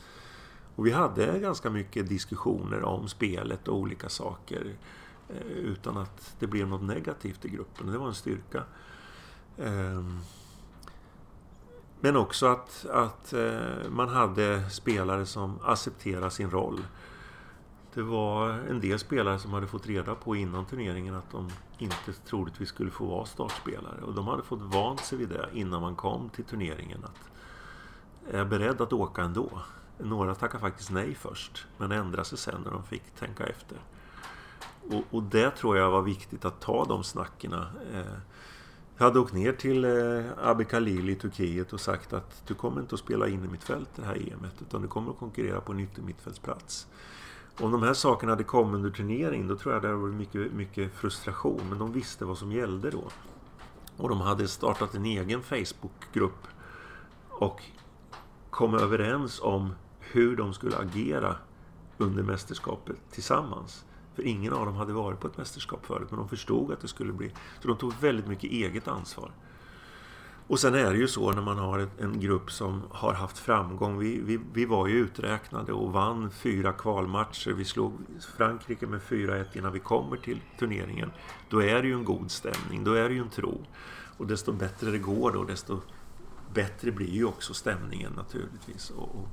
Och 0.77 0.87
vi 0.87 0.91
hade 0.91 1.39
ganska 1.39 1.71
mycket 1.71 2.09
diskussioner 2.09 2.83
om 2.83 3.09
spelet 3.09 3.69
och 3.69 3.77
olika 3.77 4.09
saker 4.09 4.75
eh, 5.29 5.47
utan 5.47 5.97
att 5.97 6.35
det 6.39 6.47
blev 6.47 6.69
något 6.69 6.83
negativt 6.83 7.45
i 7.45 7.49
gruppen. 7.49 7.93
Det 7.93 7.99
var 7.99 8.07
en 8.07 8.15
styrka. 8.15 8.63
Ehm, 9.59 10.19
men 12.01 12.17
också 12.17 12.47
att, 12.47 12.87
att 12.87 13.33
eh, 13.33 13.91
man 13.91 14.09
hade 14.09 14.71
spelare 14.71 15.27
som 15.27 15.59
accepterade 15.63 16.31
sin 16.31 16.51
roll. 16.51 16.81
Det 17.95 18.03
var 18.03 18.51
en 18.51 18.81
del 18.81 18.99
spelare 18.99 19.39
som 19.39 19.53
hade 19.53 19.67
fått 19.67 19.87
reda 19.87 20.15
på 20.15 20.37
innan 20.37 20.65
turneringen 20.65 21.15
att 21.15 21.31
de 21.31 21.51
inte 21.79 22.13
troligtvis 22.13 22.69
skulle 22.69 22.91
få 22.91 23.07
vara 23.07 23.27
startspelare. 23.27 24.03
Och 24.03 24.15
de 24.15 24.27
hade 24.27 24.43
fått 24.43 24.61
vant 24.63 25.01
sig 25.01 25.19
vid 25.19 25.29
det 25.29 25.49
innan 25.53 25.81
man 25.81 25.97
kom 25.97 26.29
till 26.29 26.45
turneringen. 26.45 27.05
Att 27.05 27.31
är 28.35 28.39
jag 28.39 28.49
beredd 28.49 28.81
att 28.81 28.93
åka 28.93 29.23
ändå? 29.23 29.63
Några 29.99 30.35
tackade 30.35 30.61
faktiskt 30.61 30.91
nej 30.91 31.15
först, 31.15 31.67
men 31.79 31.93
ändrade 31.93 32.25
sig 32.25 32.39
sen 32.39 32.61
när 32.65 32.71
de 32.71 32.83
fick 32.83 33.03
tänka 33.19 33.47
efter. 33.47 33.79
Och, 34.91 35.05
och 35.11 35.23
det 35.23 35.51
tror 35.51 35.77
jag 35.77 35.91
var 35.91 36.03
viktigt 36.03 36.45
att 36.45 36.61
ta 36.61 36.85
de 36.85 37.05
snackerna. 37.05 37.67
Eh, 37.93 38.19
jag 38.97 39.05
hade 39.05 39.19
åkt 39.19 39.33
ner 39.33 39.53
till 39.53 39.85
eh, 39.85 40.49
Abbe 40.49 40.65
Khalil 40.65 41.11
i 41.11 41.15
Turkiet 41.15 41.73
och 41.73 41.81
sagt 41.81 42.13
att 42.13 42.43
du 42.47 42.55
kommer 42.55 42.81
inte 42.81 42.95
att 42.95 43.01
spela 43.01 43.29
in 43.29 43.45
i 43.45 43.49
mitt 43.49 43.65
fält 43.65 43.89
det 43.97 44.05
här 44.05 44.33
EMet, 44.33 44.55
utan 44.61 44.83
du 44.83 44.89
kommer 44.89 45.11
att 45.11 45.19
konkurrera 45.19 45.61
på 45.61 45.73
en 45.73 45.81
yttermittfältsplats. 45.81 46.87
Om 47.61 47.73
de 47.73 47.83
här 47.83 47.95
sakerna 47.95 48.33
hade 48.33 48.45
kommit 48.45 48.75
under 48.75 48.91
turneringen 48.91 49.49
då 49.49 49.57
tror 49.57 49.75
jag 49.75 49.83
det 49.83 49.89
hade 49.89 50.01
varit 50.01 50.15
mycket, 50.15 50.53
mycket 50.53 50.95
frustration. 50.95 51.61
Men 51.69 51.79
de 51.79 51.93
visste 51.93 52.25
vad 52.25 52.39
som 52.39 52.53
gällde 52.53 52.91
då. 52.91 53.05
Och 53.97 54.09
de 54.09 54.21
hade 54.21 54.49
startat 54.49 54.95
en 54.95 55.05
egen 55.05 55.43
Facebookgrupp 55.43 56.47
och 57.29 57.63
kom 58.51 58.75
överens 58.75 59.41
om 59.43 59.73
hur 60.15 60.37
de 60.37 60.55
skulle 60.55 60.77
agera 60.77 61.37
under 61.99 62.23
mästerskapet 62.23 62.97
tillsammans. 63.11 63.85
För 64.15 64.27
ingen 64.27 64.53
av 64.53 64.67
dem 64.67 64.75
hade 64.75 64.93
varit 64.93 65.21
på 65.21 65.27
ett 65.27 65.37
mästerskap 65.37 65.87
förut, 65.87 66.07
men 66.11 66.19
de 66.19 66.29
förstod 66.29 66.73
att 66.73 66.81
det 66.81 66.89
skulle 66.89 67.13
bli... 67.13 67.33
Så 67.63 67.69
de 67.69 67.77
tog 67.77 67.93
väldigt 68.01 68.27
mycket 68.27 68.51
eget 68.51 68.89
ansvar. 68.89 69.31
Och 70.47 70.61
sen 70.61 70.75
är 70.75 70.93
det 70.93 70.99
ju 70.99 71.09
så 71.09 71.33
när 71.33 71.43
man 71.43 71.59
har 71.59 71.89
en 71.99 72.21
grupp 72.21 72.51
som 72.51 72.83
har 72.91 73.13
haft 73.13 73.39
framgång. 73.39 73.99
Vi, 73.99 74.21
vi, 74.21 74.41
vi 74.53 74.65
var 74.65 74.87
ju 74.87 74.95
uträknade 74.95 75.73
och 75.73 75.93
vann 75.93 76.31
fyra 76.31 76.73
kvalmatcher. 76.73 77.53
Vi 77.53 77.65
slog 77.65 77.93
Frankrike 78.37 78.87
med 78.87 79.01
4-1 79.01 79.45
innan 79.53 79.73
vi 79.73 79.81
kommer 79.81 80.17
till 80.17 80.41
turneringen. 80.59 81.11
Då 81.51 81.63
är 81.63 81.83
det 81.83 81.89
ju 81.89 81.95
en 81.95 82.05
god 82.05 82.31
stämning, 82.31 82.85
då 82.85 82.93
är 82.93 83.09
det 83.09 83.15
ju 83.15 83.21
en 83.21 83.31
tro. 83.31 83.67
Och 84.17 84.27
desto 84.27 84.53
bättre 84.53 84.91
det 84.91 84.99
går 84.99 85.33
då, 85.33 85.45
desto 85.45 85.81
bättre 86.55 86.93
blir 86.93 87.11
ju 87.11 87.25
också 87.25 87.55
stämningen 87.55 88.13
naturligtvis. 88.13 88.91
Och, 88.91 89.09
och 89.09 89.29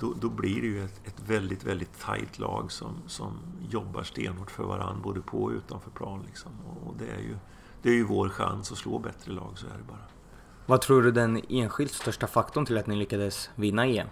då, 0.00 0.14
då, 0.20 0.28
blir 0.28 0.60
det 0.60 0.66
ju 0.66 0.84
ett, 0.84 1.00
ett, 1.04 1.20
väldigt, 1.26 1.64
väldigt 1.64 2.00
tajt 2.00 2.38
lag 2.38 2.72
som, 2.72 3.02
som 3.06 3.38
jobbar 3.70 4.02
stenhårt 4.02 4.50
för 4.50 4.64
varandra 4.64 5.02
både 5.02 5.20
på 5.20 5.42
och 5.42 5.50
utanför 5.50 5.90
plan. 5.90 6.22
Liksom. 6.26 6.52
Och 6.86 6.94
det 6.98 7.10
är, 7.10 7.20
ju, 7.20 7.36
det 7.82 7.88
är 7.88 7.94
ju 7.94 8.04
vår 8.04 8.28
chans 8.28 8.72
att 8.72 8.78
slå 8.78 8.98
bättre 8.98 9.32
lag, 9.32 9.52
så 9.54 9.66
är 9.66 9.78
det 9.78 9.84
bara. 9.88 9.98
Vad 10.66 10.80
tror 10.80 11.02
du 11.02 11.10
den 11.10 11.40
enskilt 11.48 11.92
största 11.92 12.26
faktorn 12.26 12.66
till 12.66 12.78
att 12.78 12.86
ni 12.86 12.96
lyckades 12.96 13.50
vinna 13.54 13.86
EM? 13.86 14.08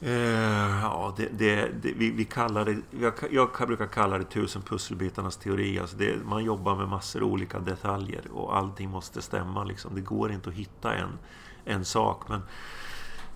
Eh, 0.00 0.80
ja, 0.82 1.14
det, 1.16 1.28
det, 1.38 1.68
det, 1.82 1.92
vi, 1.92 2.10
vi 2.10 2.24
kallar 2.24 2.64
det, 2.64 2.76
jag, 3.00 3.14
jag, 3.30 3.66
brukar 3.66 3.86
kalla 3.86 4.18
det 4.18 4.24
tusen 4.24 4.62
pusselbitarnas 4.62 5.36
teori. 5.36 5.78
Alltså 5.78 5.96
man 6.24 6.44
jobbar 6.44 6.76
med 6.76 6.88
massor 6.88 7.22
av 7.22 7.28
olika 7.28 7.58
detaljer 7.58 8.30
och 8.32 8.56
allting 8.56 8.90
måste 8.90 9.22
stämma. 9.22 9.64
Liksom. 9.64 9.94
Det 9.94 10.00
går 10.00 10.32
inte 10.32 10.48
att 10.48 10.54
hitta 10.54 10.94
en, 10.94 11.18
en 11.64 11.84
sak. 11.84 12.28
Men, 12.28 12.42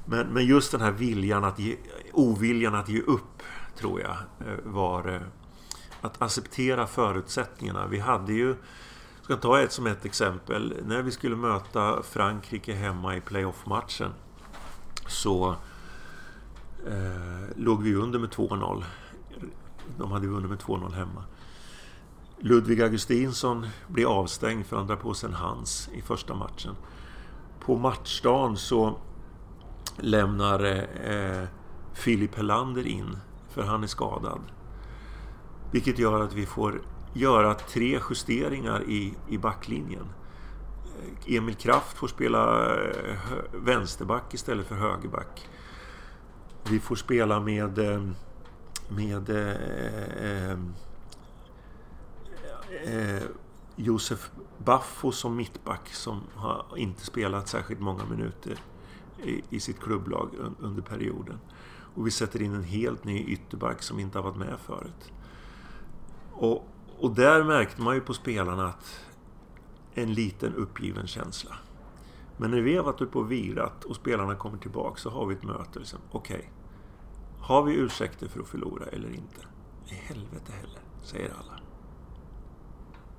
men, 0.05 0.27
men 0.27 0.47
just 0.47 0.73
den 0.73 0.81
här 0.81 0.93
viljan 0.93 1.45
att 1.45 1.59
ge, 1.59 1.77
oviljan 2.13 2.75
att 2.75 2.89
ge 2.89 3.01
upp, 3.01 3.43
tror 3.79 4.01
jag, 4.01 4.17
eh, 4.49 4.59
var 4.65 5.15
eh, 5.15 5.21
att 6.01 6.23
acceptera 6.23 6.87
förutsättningarna. 6.87 7.87
Vi 7.87 7.99
hade 7.99 8.33
ju, 8.33 8.47
jag 9.17 9.25
ska 9.25 9.37
ta 9.37 9.61
ett 9.61 9.73
som 9.73 9.87
ett 9.87 10.05
exempel, 10.05 10.77
när 10.87 11.03
vi 11.03 11.11
skulle 11.11 11.37
möta 11.37 12.03
Frankrike 12.03 12.75
hemma 12.75 13.17
i 13.17 13.21
playoff-matchen 13.21 14.13
så 15.07 15.57
eh, 16.87 17.57
låg 17.57 17.83
vi 17.83 17.95
under 17.95 18.19
med 18.19 18.31
2-0. 18.31 18.85
De 19.99 20.13
hade 20.13 20.27
vunnit 20.27 20.51
med 20.51 20.59
2-0 20.59 20.93
hemma. 20.93 21.25
Ludvig 22.41 22.83
Augustinsson 22.83 23.67
blir 23.89 24.07
avstängd 24.07 24.67
för 24.67 24.77
andra 24.77 24.95
han 24.95 25.03
drar 25.03 25.09
på 25.09 25.15
sig 25.15 25.29
en 25.29 25.35
hands 25.35 25.89
i 25.93 26.03
första 26.03 26.35
matchen. 26.35 26.75
På 27.61 27.77
matchdagen 27.77 28.57
så 28.57 28.99
lämnar 29.97 30.65
eh, 31.05 31.49
Filip 31.95 32.35
Helander 32.35 32.87
in, 32.87 33.17
för 33.49 33.63
han 33.63 33.83
är 33.83 33.87
skadad. 33.87 34.41
Vilket 35.73 35.99
gör 35.99 36.21
att 36.21 36.33
vi 36.33 36.47
får 36.47 36.83
göra 37.13 37.55
tre 37.55 38.01
justeringar 38.11 38.83
i, 38.83 39.15
i 39.29 39.39
backlinjen. 39.39 40.07
Eh, 41.27 41.37
Emil 41.37 41.55
Kraft 41.55 41.97
får 41.97 42.09
spela 42.09 42.75
eh, 42.75 43.17
vänsterback 43.53 44.35
istället 44.35 44.67
för 44.67 44.75
högerback. 44.75 45.49
Vi 46.71 46.81
får 46.81 46.97
spela 46.97 47.41
med, 47.41 47.79
eh, 47.79 48.03
med 48.89 49.31
eh, 49.31 50.51
eh, 50.51 50.59
eh, 52.85 53.23
Josef 53.81 54.31
Baffo 54.59 55.13
som 55.13 55.37
mittback 55.37 55.89
som 55.95 56.21
har 56.35 56.67
inte 56.77 57.07
spelat 57.07 57.49
särskilt 57.49 57.81
många 57.81 58.05
minuter 58.05 58.59
i, 59.23 59.43
i 59.51 59.61
sitt 59.61 59.81
klubblag 59.81 60.31
un, 60.39 60.57
under 60.61 60.83
perioden. 60.83 61.39
Och 61.95 62.07
vi 62.07 62.11
sätter 62.11 62.43
in 62.43 62.55
en 62.55 62.63
helt 62.63 63.05
ny 63.05 63.25
ytterback 63.25 63.83
som 63.83 63.99
inte 63.99 64.19
har 64.19 64.23
varit 64.23 64.37
med 64.37 64.59
förut. 64.67 65.13
Och, 66.33 66.69
och 66.99 67.15
där 67.15 67.45
märkte 67.45 67.83
man 67.83 67.95
ju 67.95 68.01
på 68.01 68.15
spelarna 68.15 68.69
att 68.69 69.01
en 69.95 70.15
liten 70.15 70.55
uppgiven 70.55 71.07
känsla. 71.07 71.57
Men 72.37 72.51
när 72.51 72.61
vi 72.61 72.77
har 72.77 72.85
varit 72.85 73.01
uppe 73.01 73.19
och 73.19 73.33
virat 73.33 73.85
och 73.85 73.97
spelarna 73.97 74.35
kommer 74.35 74.59
tillbaka 74.59 74.97
så 74.97 75.11
har 75.11 75.27
vi 75.27 75.35
ett 75.35 75.45
möte. 75.45 75.79
Liksom. 75.79 75.99
Okej, 76.11 76.37
okay. 76.37 76.49
har 77.41 77.63
vi 77.63 77.75
ursäkter 77.75 78.29
för 78.29 78.41
att 78.41 78.49
förlora 78.49 78.87
eller 78.87 79.09
inte? 79.09 79.41
I 79.87 79.95
helvete 79.95 80.53
heller, 80.53 80.81
säger 81.03 81.31
alla. 81.31 81.68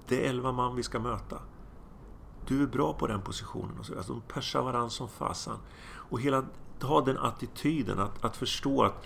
Det 0.10 0.26
är 0.26 0.30
elva 0.30 0.52
man 0.52 0.76
vi 0.76 0.84
ska 0.84 1.00
möta. 1.00 1.40
Du 2.48 2.64
är 2.64 2.68
bra 2.68 2.94
på 2.94 3.08
den 3.08 3.22
positionen. 3.22 3.80
Och 3.80 3.86
så. 3.86 3.98
Alltså, 3.98 4.14
de 4.14 4.22
persar 4.22 4.62
varandra 4.62 4.90
som 4.90 5.10
fasan. 5.10 5.58
Och 5.92 6.22
hela, 6.22 6.46
ha 6.82 7.02
den 7.02 7.18
attityden 7.18 8.00
att, 8.00 8.26
att 8.26 8.38
förstå 8.38 8.84
att 8.84 9.06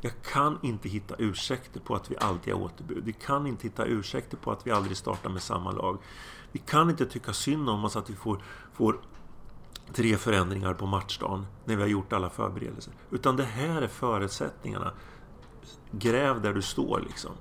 jag 0.00 0.12
kan 0.22 0.58
inte 0.62 0.88
hitta 0.88 1.14
ursäkter 1.18 1.80
på 1.80 1.94
att 1.94 2.10
vi 2.10 2.16
alltid 2.18 2.54
har 2.54 2.60
återbud. 2.60 3.04
Vi 3.04 3.12
kan 3.12 3.46
inte 3.46 3.66
hitta 3.66 3.84
ursäkter 3.84 4.36
på 4.36 4.52
att 4.52 4.66
vi 4.66 4.70
aldrig 4.70 4.96
startar 4.96 5.30
med 5.30 5.42
samma 5.42 5.70
lag. 5.70 5.98
Vi 6.52 6.58
kan 6.58 6.90
inte 6.90 7.06
tycka 7.06 7.32
synd 7.32 7.70
om 7.70 7.84
oss 7.84 7.96
att 7.96 8.10
vi 8.10 8.14
får, 8.14 8.42
får 8.72 9.00
tre 9.92 10.16
förändringar 10.16 10.74
på 10.74 10.86
matchdagen 10.86 11.46
när 11.64 11.76
vi 11.76 11.82
har 11.82 11.88
gjort 11.88 12.12
alla 12.12 12.30
förberedelser. 12.30 12.92
Utan 13.10 13.36
det 13.36 13.44
här 13.44 13.82
är 13.82 13.88
förutsättningarna. 13.88 14.92
Gräv 15.90 16.40
där 16.40 16.54
du 16.54 16.62
står 16.62 17.00
liksom. 17.00 17.32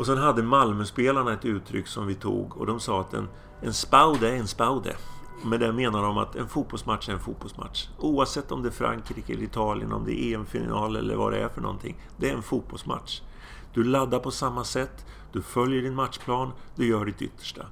Och 0.00 0.06
sen 0.06 0.18
hade 0.18 0.42
Malmöspelarna 0.42 1.32
ett 1.32 1.44
uttryck 1.44 1.86
som 1.86 2.06
vi 2.06 2.14
tog 2.14 2.56
och 2.56 2.66
de 2.66 2.80
sa 2.80 3.00
att 3.00 3.14
en, 3.14 3.28
en 3.62 3.74
spaude 3.74 4.30
är 4.30 4.36
en 4.36 4.48
spaude. 4.48 4.96
Med 5.44 5.60
det 5.60 5.72
menar 5.72 6.02
de 6.02 6.18
att 6.18 6.36
en 6.36 6.48
fotbollsmatch 6.48 7.08
är 7.08 7.12
en 7.12 7.20
fotbollsmatch. 7.20 7.88
Oavsett 7.98 8.52
om 8.52 8.62
det 8.62 8.68
är 8.68 8.72
Frankrike 8.72 9.32
eller 9.32 9.42
Italien, 9.42 9.92
om 9.92 10.04
det 10.04 10.20
är 10.20 10.34
EM-final 10.34 10.96
eller 10.96 11.16
vad 11.16 11.32
det 11.32 11.38
är 11.38 11.48
för 11.48 11.60
någonting. 11.60 11.96
Det 12.16 12.30
är 12.30 12.34
en 12.34 12.42
fotbollsmatch. 12.42 13.22
Du 13.74 13.84
laddar 13.84 14.18
på 14.18 14.30
samma 14.30 14.64
sätt, 14.64 15.06
du 15.32 15.42
följer 15.42 15.82
din 15.82 15.94
matchplan, 15.94 16.52
du 16.76 16.86
gör 16.86 17.04
ditt 17.04 17.22
yttersta. 17.22 17.66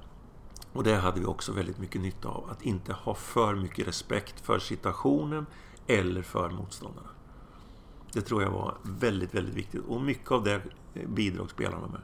Och 0.73 0.83
det 0.83 0.95
hade 0.95 1.19
vi 1.19 1.25
också 1.25 1.51
väldigt 1.51 1.79
mycket 1.79 2.01
nytta 2.01 2.27
av. 2.27 2.49
Att 2.51 2.61
inte 2.61 2.93
ha 2.93 3.13
för 3.13 3.55
mycket 3.55 3.87
respekt 3.87 4.45
för 4.45 4.59
situationen 4.59 5.45
eller 5.87 6.21
för 6.21 6.49
motståndarna. 6.49 7.09
Det 8.13 8.21
tror 8.21 8.43
jag 8.43 8.51
var 8.51 8.73
väldigt, 8.83 9.35
väldigt 9.35 9.55
viktigt. 9.55 9.81
Och 9.87 10.01
mycket 10.01 10.31
av 10.31 10.43
det 10.43 10.61
eh, 10.93 11.09
bidrog 11.09 11.49
spelarna 11.51 11.87
med. 11.87 12.01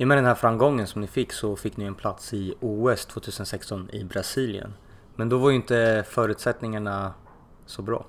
I 0.00 0.04
och 0.04 0.08
med 0.08 0.18
den 0.18 0.24
här 0.24 0.34
framgången 0.34 0.86
som 0.86 1.00
ni 1.00 1.06
fick 1.06 1.32
så 1.32 1.56
fick 1.56 1.76
ni 1.76 1.84
en 1.84 1.94
plats 1.94 2.34
i 2.34 2.54
OS 2.60 3.06
2016 3.06 3.90
i 3.90 4.04
Brasilien. 4.04 4.74
Men 5.16 5.28
då 5.28 5.38
var 5.38 5.50
ju 5.50 5.56
inte 5.56 6.04
förutsättningarna 6.08 7.14
så 7.66 7.82
bra. 7.82 8.06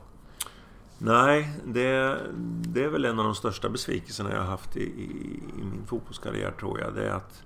Nej, 0.97 1.49
det, 1.65 2.17
det 2.61 2.83
är 2.83 2.87
väl 2.87 3.05
en 3.05 3.19
av 3.19 3.25
de 3.25 3.35
största 3.35 3.69
besvikelserna 3.69 4.31
jag 4.31 4.37
har 4.37 4.45
haft 4.45 4.77
i, 4.77 4.81
i, 4.81 5.39
i 5.59 5.63
min 5.63 5.85
fotbollskarriär 5.85 6.51
tror 6.51 6.79
jag. 6.79 6.95
Det 6.95 7.07
är 7.07 7.13
att 7.13 7.43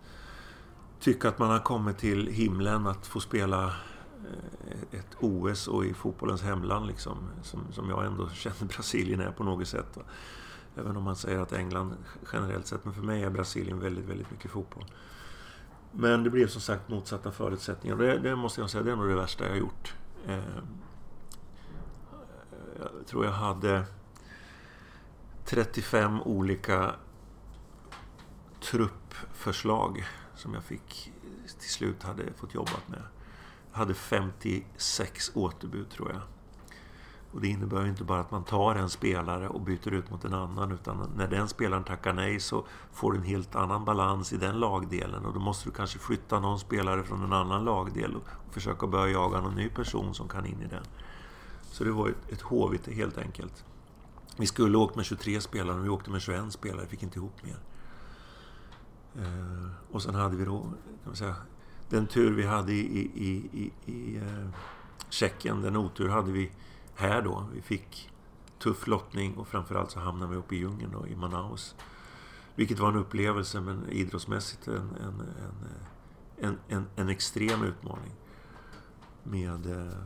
tycka 1.00 1.30
att 1.30 1.39
man 1.39 1.50
har 1.50 1.60
kommit 1.60 1.98
till 1.98 2.28
himlen 2.28 2.88
att 2.88 3.08
få 3.08 3.20
spela 3.20 3.64
eh, 3.64 5.00
ett 5.00 5.16
OS 5.20 5.68
och 5.68 5.86
i 5.86 5.93
fotbollens 5.93 6.41
hemland 6.41 6.88
liksom. 6.88 7.18
Som, 7.43 7.60
som 7.72 7.89
jag 7.89 8.06
ändå 8.06 8.30
känner 8.34 8.66
Brasilien 8.66 9.22
är 9.22 9.32
på 9.32 9.43
något 9.43 9.68
sätt. 9.68 9.98
Även 10.78 10.97
om 10.97 11.03
man 11.03 11.15
säger 11.15 11.39
att 11.39 11.53
England 11.53 11.95
generellt 12.34 12.67
sett, 12.67 12.86
men 12.86 12.93
för 12.93 13.01
mig 13.01 13.23
är 13.23 13.30
Brasilien 13.30 13.80
väldigt, 13.80 14.05
väldigt 14.05 14.32
mycket 14.32 14.51
fotboll. 14.51 14.86
Men 15.91 16.23
det 16.23 16.30
blev 16.30 16.47
som 16.47 16.61
sagt 16.61 16.89
motsatta 16.89 17.32
förutsättningar. 17.32 17.97
Det, 17.97 18.17
det 18.17 18.36
måste 18.36 18.61
jag 18.61 18.69
säga, 18.69 18.84
det 18.84 18.91
är 18.91 18.95
nog 18.95 19.07
det 19.07 19.15
värsta 19.15 19.43
jag 19.43 19.51
har 19.51 19.57
gjort. 19.57 19.95
Eh, 20.28 20.39
jag 22.80 23.07
tror 23.07 23.26
jag 23.26 23.32
hade 23.32 23.84
35 25.45 26.21
olika 26.21 26.95
truppförslag 28.61 30.05
som 30.36 30.53
jag 30.53 30.63
fick 30.63 31.13
till 31.59 31.69
slut 31.69 32.03
hade 32.03 32.34
fått 32.34 32.53
jobbat 32.53 32.88
med. 32.88 33.01
Jag 33.71 33.78
hade 33.78 33.93
56 33.93 35.32
återbud 35.34 35.89
tror 35.89 36.11
jag. 36.11 36.21
Och 37.36 37.42
det 37.42 37.48
innebär 37.48 37.84
ju 37.84 37.90
inte 37.90 38.04
bara 38.04 38.20
att 38.20 38.32
man 38.32 38.44
tar 38.44 38.76
en 38.76 38.90
spelare 38.90 39.48
och 39.48 39.62
byter 39.62 39.94
ut 39.94 40.12
mot 40.12 40.26
en 40.26 40.34
annan 40.34 40.72
utan 40.72 41.10
när 41.16 41.28
den 41.28 41.48
spelaren 41.48 41.84
tackar 41.84 42.14
nej 42.14 42.40
så 42.40 42.66
får 42.94 43.12
du 43.12 43.18
en 43.18 43.24
helt 43.24 43.56
annan 43.56 43.86
balans 43.86 44.34
i 44.34 44.38
den 44.38 44.60
lagdelen 44.60 45.26
och 45.26 45.34
då 45.34 45.40
måste 45.40 45.70
du 45.70 45.74
kanske 45.74 46.00
flytta 46.00 46.40
någon 46.40 46.60
spelare 46.60 47.04
från 47.04 47.24
en 47.24 47.34
annan 47.34 47.66
lagdel 47.66 48.16
och 48.16 48.54
försöka 48.54 48.88
börja 48.88 49.14
jaga 49.14 49.42
någon 49.42 49.56
ny 49.56 49.70
person 49.70 50.14
som 50.14 50.28
kan 50.28 50.46
in 50.46 50.62
i 50.62 50.68
den. 50.68 50.84
Så 51.62 51.84
det 51.84 51.92
var 51.92 52.10
ett, 52.10 52.42
ett 52.88 52.96
helt 52.96 53.18
enkelt. 53.18 53.66
Vi 54.38 54.48
skulle 54.48 54.78
åkt 54.78 54.96
med 54.96 55.06
23 55.06 55.42
spelare 55.42 55.76
men 55.76 55.84
vi 55.84 55.90
åkte 55.90 56.12
med 56.12 56.22
21 56.22 56.54
spelare, 56.54 56.88
fick 56.88 57.04
inte 57.04 57.20
ihop 57.20 57.44
mer. 57.44 57.58
Eh, 59.16 59.68
och 59.92 60.02
sen 60.02 60.16
hade 60.16 60.36
vi 60.36 60.46
då, 60.46 60.60
kan 60.60 60.72
man 61.06 61.16
säga, 61.16 61.36
den 61.90 62.08
tur 62.08 62.32
vi 62.32 62.46
hade 62.46 62.74
i, 62.74 63.12
i, 63.16 63.50
i, 63.52 63.92
i 63.92 64.18
eh, 64.18 64.50
Tjeckien, 65.10 65.62
den 65.62 65.76
otur 65.76 66.10
hade 66.10 66.32
vi 66.32 66.52
här 66.96 67.22
då. 67.22 67.48
Vi 67.54 67.62
fick 67.62 68.10
tuff 68.60 68.88
lottning 68.88 69.38
och 69.38 69.48
framförallt 69.48 69.91
så 69.91 70.00
hamnade 70.00 70.32
vi 70.32 70.38
uppe 70.38 70.56
i 70.56 70.58
djungeln 70.58 70.91
då, 70.91 71.08
i 71.08 71.16
Manaus. 71.16 71.76
Vilket 72.56 72.80
var 72.80 72.89
en 72.89 72.96
upplevelse 72.96 73.62
men 73.62 73.89
idrottsmässigt 73.89 74.68
en, 74.68 74.76
en, 74.76 75.24
en, 76.39 76.50
eh, 76.50 76.78
en, 76.78 76.86
en 76.96 77.10
extrem 77.10 77.64
utmaning. 77.64 78.12
Med 79.24 79.66
eh, 79.66 79.98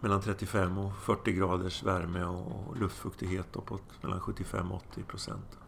mellan 0.00 0.20
35 0.20 0.78
och 0.78 0.96
40 0.96 1.32
graders 1.32 1.82
värme 1.82 2.24
och 2.24 2.76
luftfuktighet 2.76 3.56
uppåt 3.56 3.82
mellan 4.02 4.20
75 4.20 4.72
och 4.72 4.82
80 4.90 5.02
procent. 5.02 5.58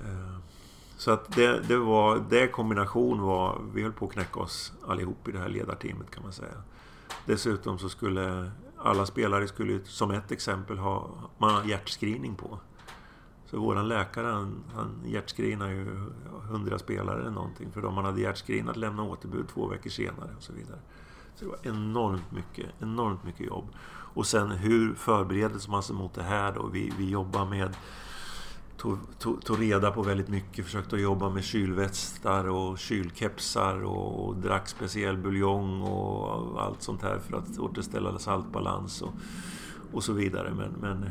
Eh, 0.00 0.38
så 0.96 1.10
att 1.10 1.32
det, 1.32 1.60
det 1.60 1.76
var, 1.76 2.24
det 2.30 2.48
kombination 2.48 3.20
var, 3.20 3.60
vi 3.74 3.82
höll 3.82 3.92
på 3.92 4.06
att 4.06 4.12
knäcka 4.12 4.40
oss 4.40 4.72
allihop 4.86 5.28
i 5.28 5.32
det 5.32 5.38
här 5.38 5.48
ledarteamet 5.48 6.10
kan 6.10 6.22
man 6.22 6.32
säga. 6.32 6.62
Dessutom 7.26 7.78
så 7.78 7.88
skulle 7.88 8.50
alla 8.78 9.06
spelare 9.06 9.48
skulle 9.48 9.84
som 9.84 10.10
ett 10.10 10.32
exempel 10.32 10.78
ha 10.78 11.10
man 11.38 11.54
har 11.54 11.64
hjärtscreening 11.64 12.34
på. 12.34 12.58
Så 13.46 13.60
våran 13.60 13.88
läkare 13.88 14.26
han, 14.26 14.64
han 14.74 15.02
hjärtscreenar 15.04 15.70
ju 15.70 16.10
hundra 16.48 16.78
spelare 16.78 17.20
eller 17.20 17.30
någonting. 17.30 17.72
För 17.72 17.82
de 17.82 17.96
han 17.96 18.04
hade 18.04 18.20
hjärtscreenat 18.20 18.76
lämnade 18.76 19.08
återbud 19.08 19.48
två 19.48 19.66
veckor 19.68 19.90
senare 19.90 20.30
och 20.36 20.42
så 20.42 20.52
vidare. 20.52 20.78
Så 21.34 21.44
det 21.44 21.50
var 21.50 21.58
enormt 21.62 22.32
mycket, 22.32 22.66
enormt 22.80 23.24
mycket 23.24 23.46
jobb. 23.46 23.64
Och 24.14 24.26
sen 24.26 24.50
hur 24.50 24.94
förbereder 24.94 25.70
man 25.70 25.82
sig 25.82 25.96
mot 25.96 26.14
det 26.14 26.22
här 26.22 26.52
då? 26.52 26.66
Vi, 26.66 26.92
vi 26.98 27.10
jobbar 27.10 27.46
med 27.46 27.76
tog, 28.82 28.98
tog, 29.18 29.44
tog, 29.44 29.60
reda 29.60 29.90
på 29.90 30.02
väldigt 30.02 30.28
mycket, 30.28 30.64
försökte 30.64 30.96
jobba 30.96 31.30
med 31.30 31.44
kylvästar 31.44 32.48
och 32.48 32.78
kylkepsar 32.78 33.84
och, 33.84 34.28
och 34.28 34.36
drack 34.36 34.68
speciell 34.68 35.16
buljong 35.16 35.82
och 35.82 36.62
allt 36.62 36.82
sånt 36.82 37.02
här 37.02 37.18
för 37.18 37.36
att 37.36 37.58
återställa 37.58 38.18
saltbalans 38.18 39.02
och, 39.02 39.12
och 39.92 40.04
så 40.04 40.12
vidare. 40.12 40.54
Men, 40.54 40.72
men 40.80 41.10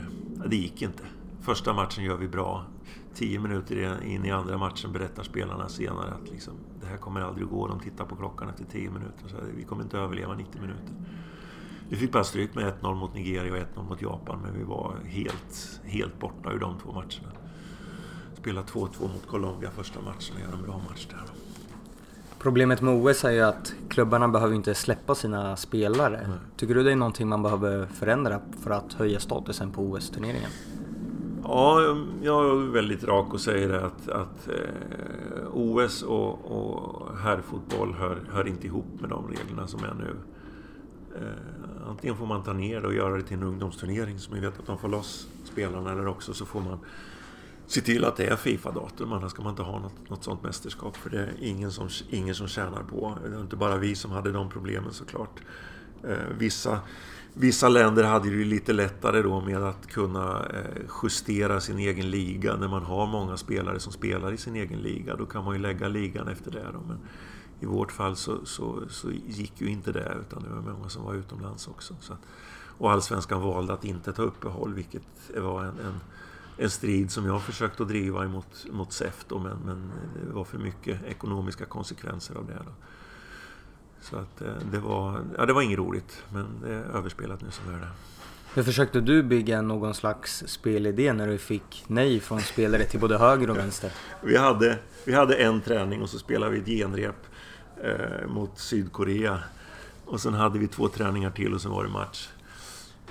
det 0.50 0.56
gick 0.56 0.82
inte. 0.82 1.04
Första 1.42 1.74
matchen 1.74 2.04
gör 2.04 2.18
vi 2.18 2.28
bra. 2.28 2.66
Tio 3.14 3.40
minuter 3.40 4.04
in 4.04 4.26
i 4.26 4.32
andra 4.32 4.58
matchen 4.58 4.92
berättar 4.92 5.24
spelarna 5.24 5.70
senare 5.70 6.12
att 6.12 6.30
liksom, 6.32 6.54
det 6.82 6.88
här 6.88 6.98
kommer 6.98 7.22
aldrig 7.22 7.46
att 7.46 7.52
gå. 7.52 7.68
De 7.68 7.80
tittar 7.80 8.06
på 8.06 8.16
klockan 8.16 8.50
efter 8.50 8.66
tio 8.66 8.90
minuter. 8.90 9.28
Så 9.28 9.36
vi 9.56 9.64
kommer 9.64 9.84
inte 9.84 9.98
överleva 9.98 10.36
90 10.36 10.62
minuter. 10.62 10.94
Vi 11.90 11.98
fick 11.98 12.12
bara 12.12 12.24
stryk 12.24 12.56
med 12.56 12.74
1-0 12.82 12.96
mot 12.96 13.14
Nigeria 13.14 13.54
och 13.54 13.80
1-0 13.80 13.90
mot 13.90 14.02
Japan, 14.02 14.40
men 14.44 14.58
vi 14.58 14.64
var 14.64 14.96
helt, 15.06 15.82
helt 15.84 16.20
borta 16.20 16.52
ur 16.52 16.60
de 16.60 16.80
två 16.80 16.92
matcherna. 16.92 17.32
Spelade 18.42 18.68
2-2 18.68 19.02
mot 19.02 19.28
Colombia 19.28 19.72
första 19.72 20.02
matchen 20.02 20.36
och 20.36 20.42
göra 20.42 20.52
en 20.54 20.64
bra 20.64 20.82
match 20.90 21.08
där. 21.10 21.20
Problemet 22.40 22.82
med 22.82 22.94
OS 22.94 23.26
är 23.26 23.32
ju 23.32 23.42
att 23.42 23.74
klubbarna 23.90 24.28
behöver 24.28 24.56
inte 24.56 24.76
släppa 24.76 25.16
sina 25.16 25.58
spelare. 25.58 26.18
Mm. 26.18 26.38
Tycker 26.58 26.76
du 26.76 26.84
det 26.84 26.92
är 26.92 26.96
någonting 26.96 27.28
man 27.28 27.44
behöver 27.44 27.86
förändra 27.86 28.42
för 28.64 28.72
att 28.72 28.94
höja 28.94 29.20
statusen 29.20 29.72
på 29.72 29.82
OS-turneringen? 29.82 30.50
Ja, 31.44 31.96
jag 32.22 32.46
är 32.46 32.72
väldigt 32.72 33.04
rak 33.04 33.34
och 33.34 33.42
säger 33.42 33.74
att, 33.74 34.10
att 34.10 34.48
eh, 34.48 35.48
OS 35.54 36.04
och, 36.04 36.52
och 36.52 37.18
herrfotboll 37.18 37.94
hör, 37.94 38.24
hör 38.32 38.48
inte 38.48 38.68
ihop 38.68 38.88
med 39.00 39.10
de 39.10 39.28
reglerna 39.28 39.68
som 39.68 39.84
är 39.84 39.94
nu. 39.94 40.16
Eh, 41.16 41.90
antingen 41.90 42.18
får 42.18 42.26
man 42.26 42.44
ta 42.44 42.54
ner 42.54 42.82
det 42.82 42.88
och 42.88 42.94
göra 42.94 43.18
det 43.18 43.24
till 43.24 43.38
en 43.38 43.44
ungdomsturnering 43.44 44.20
som 44.20 44.36
vi 44.36 44.40
vet 44.40 44.60
att 44.60 44.66
de 44.66 44.78
får 44.78 44.90
loss 44.90 45.28
spelarna 45.44 45.92
eller 45.92 46.08
också 46.08 46.34
så 46.34 46.46
får 46.46 46.60
man 46.62 46.80
se 47.72 47.82
till 47.82 48.06
att 48.06 48.16
det 48.16 48.26
är 48.26 48.36
Fifa-datum, 48.36 49.14
annars 49.14 49.32
ska 49.32 49.42
man 49.42 49.50
inte 49.50 49.64
ha 49.64 49.80
något, 49.80 50.10
något 50.10 50.24
sånt 50.24 50.44
mästerskap 50.44 50.98
för 50.98 51.10
det 51.10 51.20
är 51.20 51.34
ingen 51.40 51.72
som, 51.72 51.90
ingen 52.10 52.36
som 52.36 52.48
tjänar 52.48 52.84
på. 52.84 53.18
Det 53.24 53.36
är 53.36 53.42
inte 53.42 53.56
bara 53.56 53.78
vi 53.78 53.96
som 53.96 54.12
hade 54.12 54.32
de 54.32 54.50
problemen 54.50 54.94
såklart. 54.94 55.40
Eh, 56.04 56.38
vissa, 56.38 56.80
vissa 57.34 57.70
länder 57.70 58.04
hade 58.04 58.30
ju 58.30 58.46
lite 58.46 58.74
lättare 58.74 59.22
då 59.22 59.42
med 59.42 59.64
att 59.64 59.88
kunna 59.88 60.46
eh, 60.46 60.82
justera 61.04 61.60
sin 61.60 61.80
egen 61.80 62.10
liga 62.10 62.56
när 62.56 62.68
man 62.68 62.84
har 62.84 63.08
många 63.08 63.38
spelare 63.38 63.80
som 63.80 63.94
spelar 63.94 64.32
i 64.32 64.38
sin 64.38 64.56
egen 64.56 64.80
liga. 64.80 65.16
Då 65.16 65.26
kan 65.26 65.44
man 65.44 65.56
ju 65.56 65.62
lägga 65.62 65.88
ligan 65.88 66.28
efter 66.28 66.52
det. 66.52 66.66
Då. 66.74 66.80
Men 66.88 67.00
i 67.60 67.66
vårt 67.66 67.92
fall 67.92 68.16
så, 68.16 68.46
så, 68.46 68.84
så, 68.90 69.12
gick 69.12 69.62
ju 69.62 69.68
inte 69.68 69.92
det 69.92 70.18
utan 70.22 70.44
det 70.44 70.50
var 70.50 70.74
många 70.74 70.90
som 70.90 71.04
var 71.04 71.14
utomlands 71.14 71.68
också. 71.68 71.96
Så 72.00 72.14
att, 72.14 72.20
och 72.78 72.92
allsvenskan 72.92 73.42
valde 73.42 73.74
att 73.74 73.86
inte 73.86 74.14
ta 74.14 74.22
uppehåll 74.22 74.74
vilket 74.74 75.32
var 75.38 75.64
en, 75.64 75.80
en, 75.80 76.00
en 76.62 76.70
strid 76.70 77.12
som 77.12 77.26
jag 77.26 77.42
försökte 77.42 77.84
att 77.84 77.90
driva 77.90 78.26
emot 78.26 78.66
mot 78.72 78.94
SEF 78.94 79.26
då, 79.28 79.40
men, 79.40 79.58
men 79.66 79.92
det 80.28 80.34
var 80.34 80.44
för 80.44 80.58
mycket 80.58 81.04
ekonomiska 81.04 81.66
konsekvenser 81.66 82.36
av 82.36 82.46
det. 82.46 82.54
Då. 82.54 82.72
Så 84.02 84.18
att 84.18 84.42
eh, 84.42 84.54
det 84.72 84.80
var, 84.80 85.22
ja, 85.38 85.46
det 85.46 85.54
var 85.54 85.62
inget 85.62 85.80
roligt 85.80 86.24
men 86.30 86.46
det 86.62 86.74
är 86.74 86.84
överspelat 86.84 87.42
nu 87.42 87.52
som 87.52 87.74
är 87.74 87.80
det. 87.80 87.88
Hur 88.54 88.64
försökte 88.64 89.02
du 89.02 89.24
bygga 89.24 89.62
någon 89.62 89.94
slags 89.94 90.44
spelidé 90.48 91.14
när 91.14 91.28
du 91.28 91.38
fick 91.38 91.84
nej 91.88 92.20
från 92.20 92.42
spelare 92.42 92.84
till 92.84 93.00
både 93.00 93.18
höger 93.18 93.50
och 93.50 93.58
vänster? 93.58 93.92
Vi 94.24 94.38
hade, 94.38 94.78
vi 95.06 95.14
hade 95.14 95.36
en 95.36 95.62
träning 95.62 96.02
och 96.02 96.10
så 96.10 96.20
spelade 96.20 96.52
vi 96.52 96.60
ett 96.60 96.68
genrep 96.68 97.26
eh, 97.84 98.28
mot 98.28 98.60
Sydkorea. 98.60 99.40
Och 100.06 100.22
sen 100.22 100.34
hade 100.34 100.60
vi 100.60 100.68
två 100.68 100.88
träningar 100.88 101.32
till 101.32 101.54
och 101.54 101.62
sen 101.62 101.72
var 101.72 101.84
det 101.84 101.90
match. 101.90 102.30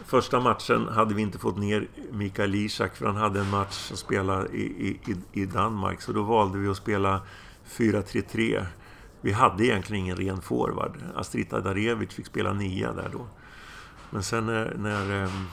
Första 0.07 0.41
matchen 0.41 0.89
hade 0.89 1.15
vi 1.15 1.23
inte 1.23 1.39
fått 1.39 1.59
ner 1.59 1.89
Mikael 2.13 2.55
Ishak 2.55 2.97
för 2.97 3.07
han 3.07 3.17
hade 3.17 3.41
en 3.41 3.51
match 3.51 3.93
att 3.93 3.99
spela 3.99 4.47
i, 4.49 4.99
i, 5.07 5.17
i 5.33 5.47
Danmark. 5.47 6.03
Så 6.03 6.13
då 6.13 6.23
valde 6.23 6.59
vi 6.59 6.69
att 6.69 6.77
spela 6.77 7.21
4-3-3. 7.67 8.65
Vi 9.21 9.33
hade 9.33 9.67
egentligen 9.67 10.05
ingen 10.05 10.17
ren 10.17 10.41
forward. 10.41 10.93
Astrita 11.15 11.61
Darevic 11.61 12.13
fick 12.13 12.27
spela 12.27 12.53
nia 12.53 12.93
där 12.93 13.11
då. 13.13 13.27
Men 14.11 14.23
sen 14.23 14.47
när, 14.47 14.75
när 14.79 15.23
ehm, 15.23 15.47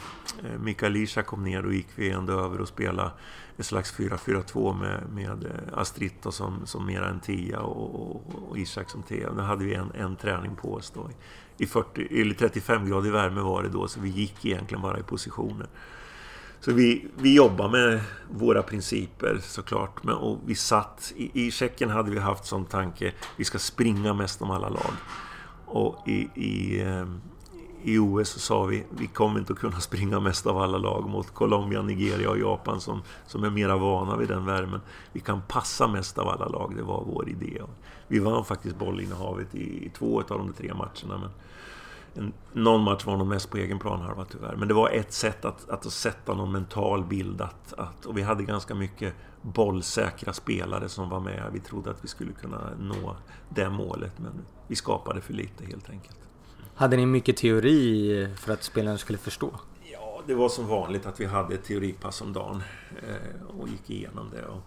eh, 0.44 0.60
Mikael 0.60 0.96
Ishak 0.96 1.26
kom 1.26 1.44
ner 1.44 1.62
då 1.62 1.72
gick 1.72 1.88
vi 1.96 2.10
ändå 2.10 2.34
över 2.34 2.62
och 2.62 2.68
spelade 2.68 3.12
ett 3.58 3.66
slags 3.66 3.94
4-4-2 3.94 4.80
med, 4.80 5.04
med 5.14 5.46
eh, 5.46 5.80
Astrid 5.80 6.12
som, 6.30 6.66
som 6.66 6.86
mera 6.86 7.10
en 7.10 7.20
tia 7.20 7.60
och, 7.60 7.96
och, 7.96 8.50
och 8.50 8.58
Isak 8.58 8.90
som 8.90 9.04
tia. 9.04 9.34
Då 9.34 9.42
hade 9.42 9.66
vi 9.66 9.74
en, 9.74 9.92
en 9.96 10.16
träning 10.16 10.56
på 10.56 10.74
oss 10.74 10.92
då. 10.96 11.10
I 11.58 11.66
40, 11.66 12.22
eller 12.22 12.34
35 12.34 12.90
grader 12.90 13.12
värme 13.12 13.42
var 13.42 13.64
det 13.64 13.70
då, 13.70 13.88
så 13.88 14.00
vi 14.00 14.10
gick 14.10 14.46
egentligen 14.46 14.82
bara 14.82 15.00
i 15.00 15.04
positioner. 15.04 15.68
Så 16.60 16.74
vi, 16.74 17.08
vi 17.18 17.36
jobbar 17.36 17.70
med 17.70 18.02
våra 18.32 18.64
principer 18.64 19.40
såklart. 19.44 20.04
Men, 20.04 20.16
och 20.16 20.40
vi 20.46 20.56
satt, 20.56 21.14
i, 21.16 21.48
i 21.48 21.52
Tjeckien 21.52 21.90
hade 21.90 22.12
vi 22.12 22.20
haft 22.20 22.46
som 22.46 22.66
tanke, 22.66 23.14
vi 23.36 23.46
ska 23.46 23.60
springa 23.60 24.14
mest 24.14 24.42
om 24.42 24.52
alla 24.52 24.70
lag. 24.70 24.92
Och 25.66 26.08
i, 26.08 26.30
i 26.36 26.82
ehm, 26.82 27.22
i 27.84 27.98
OS 27.98 28.30
så 28.30 28.40
sa 28.40 28.64
vi 28.64 28.84
vi 28.90 29.08
kommer 29.08 29.40
inte 29.40 29.54
att 29.54 29.60
kunna 29.60 29.80
springa 29.80 30.20
mest 30.20 30.46
av 30.46 30.58
alla 30.58 30.78
lag 30.78 31.10
mot 31.10 31.34
Colombia, 31.34 31.82
Nigeria 31.82 32.30
och 32.30 32.40
Japan 32.40 32.82
som, 32.82 33.02
som 33.28 33.44
är 33.44 33.50
mera 33.50 33.78
vana 33.78 34.18
vid 34.18 34.28
den 34.28 34.46
värmen. 34.46 34.82
Vi 35.12 35.20
kan 35.20 35.42
passa 35.48 35.88
mest 35.88 36.18
av 36.18 36.28
alla 36.28 36.48
lag, 36.48 36.74
det 36.76 36.84
var 36.84 37.04
vår 37.06 37.30
idé. 37.30 37.62
Vi 38.08 38.20
vann 38.20 38.46
faktiskt 38.46 38.76
bollinnehavet 38.76 39.56
i, 39.56 39.86
i 39.86 39.90
två 39.90 40.20
av 40.20 40.28
de 40.28 40.54
tre 40.54 40.74
matcherna. 40.74 41.18
Men 41.18 41.30
en, 42.14 42.34
någon 42.54 42.82
match 42.82 43.06
var 43.06 43.18
nog 43.18 43.28
mest 43.28 43.50
på 43.50 43.58
egen 43.58 43.80
planhalva 43.80 44.26
tyvärr. 44.26 44.56
Men 44.56 44.68
det 44.68 44.74
var 44.74 44.90
ett 44.90 45.14
sätt 45.14 45.46
att, 45.46 45.70
att 45.70 45.92
sätta 45.92 46.34
någon 46.34 46.52
mental 46.52 47.04
bild. 47.04 47.42
Att, 47.42 47.74
att, 47.74 48.06
och 48.06 48.18
vi 48.18 48.22
hade 48.22 48.44
ganska 48.44 48.76
mycket 48.76 49.14
bollsäkra 49.42 50.34
spelare 50.34 50.90
som 50.90 51.10
var 51.10 51.20
med. 51.20 51.50
Vi 51.54 51.60
trodde 51.60 51.90
att 51.90 52.04
vi 52.04 52.08
skulle 52.08 52.32
kunna 52.32 52.70
nå 52.80 53.16
det 53.50 53.70
målet, 53.70 54.20
men 54.20 54.32
vi 54.68 54.76
skapade 54.76 55.22
för 55.22 55.34
lite 55.34 55.66
helt 55.66 55.90
enkelt. 55.90 56.18
Hade 56.76 56.98
ni 56.98 57.06
mycket 57.06 57.38
teori 57.38 58.36
för 58.36 58.54
att 58.54 58.64
spelarna 58.64 58.98
skulle 58.98 59.18
förstå? 59.18 59.52
Ja, 59.84 60.22
det 60.28 60.36
var 60.36 60.50
som 60.50 60.68
vanligt 60.68 61.06
att 61.06 61.20
vi 61.20 61.26
hade 61.26 61.56
ett 61.56 61.64
teoripass 61.64 62.22
om 62.22 62.34
dagen 62.34 62.64
eh, 63.08 63.58
och 63.60 63.68
gick 63.68 63.90
igenom 63.90 64.30
det. 64.30 64.46
Och 64.46 64.62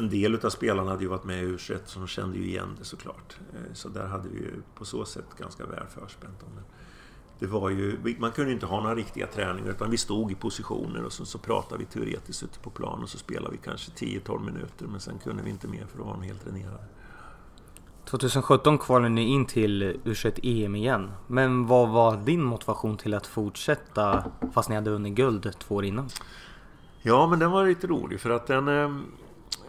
en 0.00 0.10
del 0.10 0.44
av 0.44 0.50
spelarna 0.50 0.90
hade 0.90 1.02
ju 1.02 1.08
varit 1.08 1.24
med 1.24 1.42
i 1.42 1.46
u 1.46 1.58
så 1.58 1.98
de 1.98 2.06
kände 2.06 2.38
ju 2.38 2.44
igen 2.44 2.76
det 2.78 2.84
såklart. 2.84 3.36
Eh, 3.52 3.74
så 3.74 3.88
där 3.88 4.06
hade 4.06 4.28
vi 4.28 4.38
ju 4.38 4.62
på 4.74 4.84
så 4.84 5.04
sätt 5.04 5.26
ganska 5.38 5.66
väl 5.66 5.86
förspänt 5.86 6.42
om 6.42 6.48
det. 6.56 6.62
Det 7.38 7.46
var 7.46 7.70
ju, 7.70 8.16
man 8.18 8.32
kunde 8.32 8.52
inte 8.52 8.66
ha 8.66 8.80
några 8.80 8.94
riktiga 8.94 9.26
träningar 9.26 9.70
utan 9.70 9.90
vi 9.90 9.96
stod 9.96 10.32
i 10.32 10.34
positioner 10.34 11.04
och 11.04 11.12
så, 11.12 11.24
så 11.24 11.38
pratade 11.38 11.78
vi 11.78 11.84
teoretiskt 11.84 12.42
ute 12.42 12.58
på 12.58 12.70
plan 12.70 13.02
och 13.02 13.08
så 13.08 13.18
spelade 13.18 13.52
vi 13.52 13.58
kanske 13.64 13.90
10-12 13.92 14.44
minuter 14.44 14.86
men 14.86 15.00
sen 15.00 15.18
kunde 15.18 15.42
vi 15.42 15.50
inte 15.50 15.68
mer 15.68 15.86
för 15.86 15.98
då 15.98 16.04
var 16.04 16.12
de 16.12 16.22
helt 16.22 16.44
dränerade. 16.44 16.84
2017 18.04 18.78
kvalade 18.78 19.08
ni 19.08 19.22
in 19.22 19.46
till 19.46 19.82
u 19.82 20.14
EM 20.42 20.76
igen. 20.76 21.10
Men 21.26 21.66
vad 21.66 21.88
var 21.88 22.16
din 22.16 22.42
motivation 22.42 22.96
till 22.96 23.14
att 23.14 23.26
fortsätta 23.26 24.24
fast 24.52 24.68
ni 24.68 24.74
hade 24.74 24.90
vunnit 24.90 25.14
guld 25.14 25.58
två 25.58 25.74
år 25.74 25.84
innan? 25.84 26.08
Ja, 27.02 27.26
men 27.26 27.38
den 27.38 27.50
var 27.50 27.66
lite 27.66 27.86
rolig 27.86 28.20
för 28.20 28.30
att 28.30 28.46
den... 28.46 29.02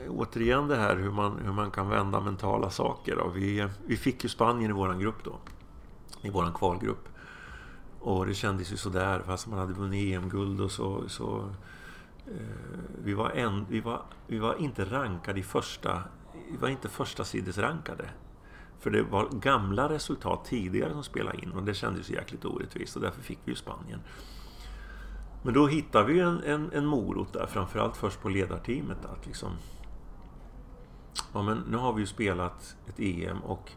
Återigen 0.09 0.67
det 0.67 0.75
här 0.75 0.95
hur 0.95 1.11
man, 1.11 1.39
hur 1.45 1.51
man 1.51 1.71
kan 1.71 1.89
vända 1.89 2.19
mentala 2.19 2.69
saker. 2.69 3.15
Då. 3.15 3.29
Vi, 3.29 3.67
vi 3.85 3.97
fick 3.97 4.23
ju 4.23 4.29
Spanien 4.29 4.71
i 4.71 4.73
våran 4.73 4.99
grupp 4.99 5.23
då. 5.23 5.35
I 6.21 6.29
våran 6.29 6.53
kvalgrupp. 6.53 7.07
Och 7.99 8.25
det 8.25 8.33
kändes 8.33 8.71
ju 8.71 8.77
sådär 8.77 9.21
fast 9.25 9.47
man 9.47 9.59
hade 9.59 9.73
vunnit 9.73 10.15
EM-guld 10.15 10.61
och 10.61 10.71
så... 10.71 11.09
så 11.09 11.49
eh, 12.27 12.33
vi, 13.03 13.13
var 13.13 13.29
en, 13.29 13.65
vi, 13.69 13.79
var, 13.79 14.01
vi 14.27 14.39
var 14.39 14.55
inte 14.55 14.85
rankade 14.85 15.39
i 15.39 15.43
första... 15.43 16.03
Vi 16.51 16.57
var 16.57 16.69
inte 16.69 16.89
första 16.89 17.23
sidesrankade. 17.23 18.09
För 18.79 18.89
det 18.89 19.03
var 19.03 19.29
gamla 19.29 19.89
resultat 19.89 20.45
tidigare 20.45 20.93
som 20.93 21.03
spelade 21.03 21.37
in 21.41 21.51
och 21.51 21.63
det 21.63 21.73
kändes 21.73 22.09
jäkligt 22.09 22.45
orättvist 22.45 22.95
och 22.95 23.01
därför 23.01 23.21
fick 23.21 23.39
vi 23.45 23.51
ju 23.51 23.55
Spanien. 23.55 23.99
Men 25.43 25.53
då 25.53 25.67
hittade 25.67 26.13
vi 26.13 26.19
en, 26.19 26.43
en, 26.43 26.71
en 26.73 26.85
morot 26.85 27.33
där, 27.33 27.45
framförallt 27.45 27.97
först 27.97 28.21
på 28.21 28.29
ledarteamet. 28.29 29.05
Att 29.05 29.25
liksom, 29.25 29.51
ja, 31.33 31.41
men 31.41 31.63
nu 31.69 31.77
har 31.77 31.93
vi 31.93 32.01
ju 32.01 32.07
spelat 32.07 32.75
ett 32.87 32.99
EM 32.99 33.37
och 33.37 33.71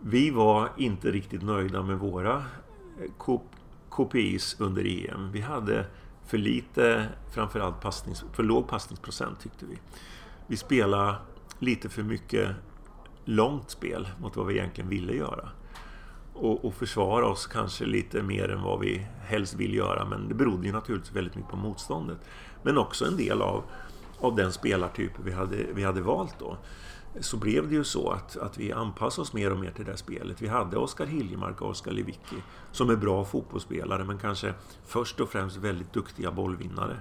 vi 0.00 0.30
var 0.30 0.70
inte 0.76 1.10
riktigt 1.10 1.42
nöjda 1.42 1.82
med 1.82 1.98
våra 1.98 2.44
eh, 3.00 3.30
KPIs 3.88 4.56
under 4.60 4.86
EM. 4.86 5.32
Vi 5.32 5.40
hade 5.40 5.86
för 6.26 6.38
lite, 6.38 7.08
framförallt 7.34 7.80
passnings, 7.80 8.24
för 8.32 8.42
låg 8.42 8.68
passningsprocent 8.68 9.40
tyckte 9.40 9.66
vi. 9.66 9.78
Vi 10.46 10.56
spelade 10.56 11.16
lite 11.58 11.88
för 11.88 12.02
mycket 12.02 12.48
långt 13.24 13.70
spel 13.70 14.08
mot 14.20 14.36
vad 14.36 14.46
vi 14.46 14.54
egentligen 14.54 14.90
ville 14.90 15.12
göra. 15.12 15.48
Och, 16.34 16.64
och, 16.64 16.74
försvara 16.74 17.26
oss 17.26 17.46
kanske 17.46 17.84
lite 17.84 18.22
mer 18.22 18.48
än 18.48 18.62
vad 18.62 18.80
vi 18.80 19.06
helst 19.20 19.54
vill 19.54 19.74
göra. 19.74 20.04
Men 20.04 20.28
det 20.28 20.34
berodde 20.34 20.66
ju 20.66 20.72
naturligtvis 20.72 21.16
väldigt 21.16 21.34
mycket 21.34 21.50
på 21.50 21.56
motståndet. 21.56 22.18
Men 22.62 22.78
också 22.78 23.04
en 23.04 23.16
del 23.16 23.42
av 23.42 23.64
av 24.20 24.36
den 24.36 24.52
spelartyp 24.52 25.12
vi 25.24 25.32
hade, 25.32 25.56
vi 25.56 25.84
hade 25.84 26.00
valt 26.00 26.38
då 26.38 26.56
så 27.20 27.36
blev 27.36 27.68
det 27.68 27.74
ju 27.74 27.84
så 27.84 28.10
att, 28.10 28.36
att 28.36 28.58
vi 28.58 28.72
anpassade 28.72 29.22
oss 29.22 29.32
mer 29.32 29.52
och 29.52 29.58
mer 29.58 29.70
till 29.70 29.84
det 29.84 29.90
här 29.90 29.96
spelet. 29.96 30.42
Vi 30.42 30.48
hade 30.48 30.76
Oskar 30.76 31.06
Hiljemark 31.06 31.60
och 31.60 31.68
Oskar 31.68 31.92
Lewicki 31.92 32.36
som 32.72 32.90
är 32.90 32.96
bra 32.96 33.24
fotbollsspelare 33.24 34.04
men 34.04 34.18
kanske 34.18 34.54
först 34.86 35.20
och 35.20 35.28
främst 35.28 35.56
väldigt 35.56 35.92
duktiga 35.92 36.30
bollvinnare. 36.30 36.96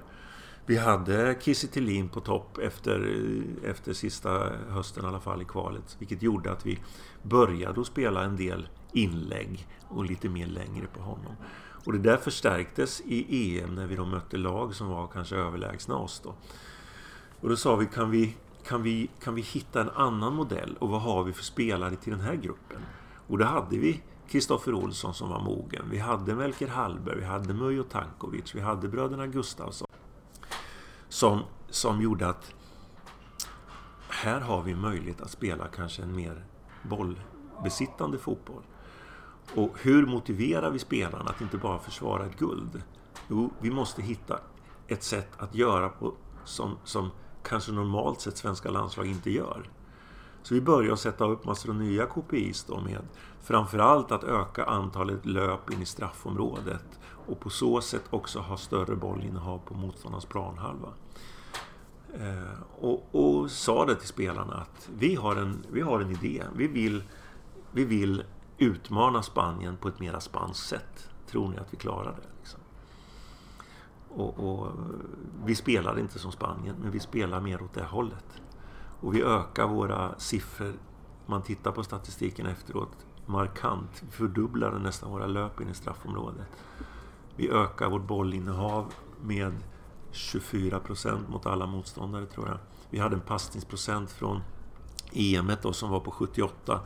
Vi 0.66 0.78
hade 0.78 1.36
Kiese 1.42 1.68
på 2.14 2.20
topp 2.20 2.58
efter, 2.58 3.24
efter 3.64 3.94
sista 3.94 4.50
hösten 4.70 5.06
i 5.06 5.08
alla 5.08 5.20
fall 5.20 5.42
i 5.42 5.46
kvalet. 5.46 5.96
Vilket 6.00 6.22
gjorde 6.22 6.52
att 6.52 6.66
vi 6.66 6.80
började 7.24 7.82
att 7.82 7.88
spela 7.88 8.24
en 8.24 8.36
del 8.36 8.68
inlägg 8.94 9.68
och 9.88 10.06
lite 10.06 10.30
mer 10.30 10.48
längre 10.48 10.88
på 10.94 11.02
honom. 11.02 11.36
Och 11.86 11.94
det 11.94 12.00
där 12.00 12.18
förstärktes 12.18 13.02
i 13.06 13.60
EM 13.60 13.76
när 13.76 13.88
vi 13.88 13.96
då 13.96 14.06
mötte 14.06 14.38
lag 14.38 14.76
som 14.76 14.90
var 14.90 15.08
kanske 15.08 15.36
överlägsna 15.36 15.96
oss 15.96 16.22
då. 16.24 16.36
Och 17.42 17.50
då 17.50 17.56
sa 17.56 17.76
vi, 17.76 17.86
kan 17.86 18.12
vi, 18.12 18.36
kan 18.64 18.84
vi, 18.84 19.10
kan 19.24 19.36
vi 19.36 19.42
hitta 19.42 19.82
en 19.82 19.90
annan 19.90 20.34
modell? 20.34 20.76
Och 20.80 20.90
vad 20.90 21.02
har 21.02 21.24
vi 21.24 21.34
för 21.34 21.44
spelare 21.44 21.96
till 21.96 22.12
den 22.12 22.22
här 22.22 22.36
gruppen? 22.36 22.82
Och 23.28 23.38
då 23.38 23.46
hade 23.46 23.78
vi 23.78 24.02
Kristoffer 24.28 24.74
Olsson 24.74 25.14
som 25.14 25.30
var 25.30 25.42
mogen. 25.42 25.86
Vi 25.92 26.00
hade 26.00 26.36
Melker 26.36 26.68
Hallberg, 26.68 27.20
vi 27.20 27.26
hade 27.26 27.54
Mujo 27.54 27.84
Tankovic, 27.84 28.56
vi 28.56 28.62
hade 28.62 28.88
bröderna 28.88 29.28
Gustafsson. 29.28 29.88
Som, 31.10 31.42
som 31.70 32.02
gjorde 32.02 32.28
att 32.28 32.54
här 34.10 34.40
har 34.40 34.62
vi 34.62 34.76
möjlighet 34.76 35.22
att 35.22 35.32
spela 35.32 35.68
kanske 35.68 36.04
en 36.04 36.16
mer 36.16 36.46
bollbesittande 36.84 38.18
fotboll. 38.18 38.64
Och 39.56 39.78
hur 39.82 40.06
motiverar 40.06 40.70
vi 40.70 40.80
spelarna 40.80 41.30
att 41.30 41.42
inte 41.42 41.58
bara 41.58 41.80
försvara 41.80 42.26
ett 42.26 42.40
guld? 42.40 42.84
Jo, 43.28 43.50
vi 43.60 43.72
måste 43.72 44.02
hitta 44.02 44.40
ett 44.88 45.04
sätt 45.04 45.30
att 45.38 45.56
göra 45.56 45.90
på, 45.90 46.14
som, 46.44 46.78
som 46.84 47.12
kanske 47.50 47.72
normalt 47.72 48.22
sett 48.22 48.38
svenska 48.38 48.70
landslag 48.70 49.08
inte 49.08 49.32
gör. 49.32 49.70
Så 50.44 50.54
vi 50.54 50.62
börjar 50.62 50.96
sätta 50.96 51.26
upp 51.26 51.46
massor 51.46 51.70
av 51.70 51.76
nya 51.76 52.06
KPIs 52.06 52.64
då 52.64 52.80
med 52.80 53.02
framförallt 53.42 54.12
att 54.12 54.24
öka 54.24 54.66
antalet 54.66 55.26
löp 55.26 55.72
in 55.74 55.82
i 55.82 55.86
straffområdet 55.86 57.00
och 57.28 57.40
på 57.40 57.50
så 57.50 57.82
sätt 57.82 58.04
också 58.10 58.40
ha 58.40 58.58
större 58.58 58.96
bollinnehav 58.96 59.60
på 59.66 59.74
motståndarnas 59.74 60.26
planhalva. 60.26 60.90
Eh, 62.14 62.60
och, 62.80 63.16
och, 63.16 63.52
sa 63.52 63.86
det 63.86 63.96
till 63.96 64.08
spelarna 64.08 64.54
att 64.54 64.90
vi 64.98 65.16
har 65.16 65.36
en, 65.36 65.66
vi 65.72 65.82
har 65.82 66.00
en 66.00 66.12
idé. 66.12 66.44
Vi 66.56 66.68
vill, 66.68 67.04
vi 67.72 67.86
vill 67.86 68.24
utmana 68.58 69.24
Spanien 69.24 69.78
på 69.78 69.88
ett 69.88 70.00
mera 70.00 70.20
spanskt 70.20 70.68
sätt. 70.68 71.10
Tror 71.28 71.50
ni 71.50 71.58
att 71.58 71.74
vi 71.74 71.78
klarar 71.78 72.12
det? 72.12 72.28
Liksom? 72.40 72.60
Och, 74.18 74.40
och, 74.40 74.72
vi 75.46 75.56
spelar 75.56 76.00
inte 76.00 76.20
som 76.20 76.32
Spanien, 76.32 76.76
men 76.82 76.92
vi 76.92 77.00
spelar 77.00 77.42
mer 77.42 77.64
åt 77.64 77.74
det 77.74 77.84
hållet. 77.84 78.42
Och 79.02 79.16
vi 79.16 79.24
ökar 79.24 79.68
våra 79.68 80.20
siffror, 80.20 80.74
man 81.26 81.42
tittar 81.42 81.72
på 81.72 81.84
statistiken 81.84 82.46
efteråt, 82.46 83.06
markant. 83.26 84.04
Vi 84.06 84.12
fördubblar 84.12 84.80
nästan 84.80 85.12
våra 85.12 85.28
löp 85.28 85.62
in 85.62 85.70
i 85.70 85.74
straffområdet. 85.74 86.48
Vi 87.36 87.50
ökar 87.50 87.90
vårt 87.90 88.08
bollinnehav 88.08 88.94
med 89.22 89.54
24 90.12 90.80
procent 90.80 91.30
mot 91.30 91.46
alla 91.46 91.66
motståndare, 91.66 92.26
tror 92.26 92.48
jag. 92.48 92.58
Vi 92.90 93.00
hade 93.00 93.16
en 93.16 93.22
passningsprocent 93.22 94.12
från 94.12 94.42
EM 95.14 95.52
då, 95.62 95.74
som 95.74 95.90
var 95.90 96.00
på 96.00 96.12
78. 96.12 96.80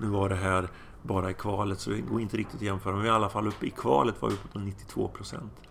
Nu 0.00 0.06
var 0.06 0.28
det 0.28 0.36
här 0.36 0.68
bara 1.02 1.30
i 1.30 1.34
kvalet, 1.34 1.80
så 1.80 1.90
det 1.90 2.00
går 2.00 2.20
inte 2.20 2.36
riktigt 2.36 2.56
att 2.56 2.62
jämföra. 2.62 2.92
Men 2.92 3.02
vi 3.02 3.08
i 3.08 3.12
alla 3.12 3.28
fall 3.28 3.46
uppe 3.46 3.66
i 3.66 3.70
kvalet 3.70 4.22
var 4.22 4.28
vi 4.28 4.34
uppe 4.34 4.48
på 4.48 4.58
92 4.58 5.08
procent. 5.08 5.67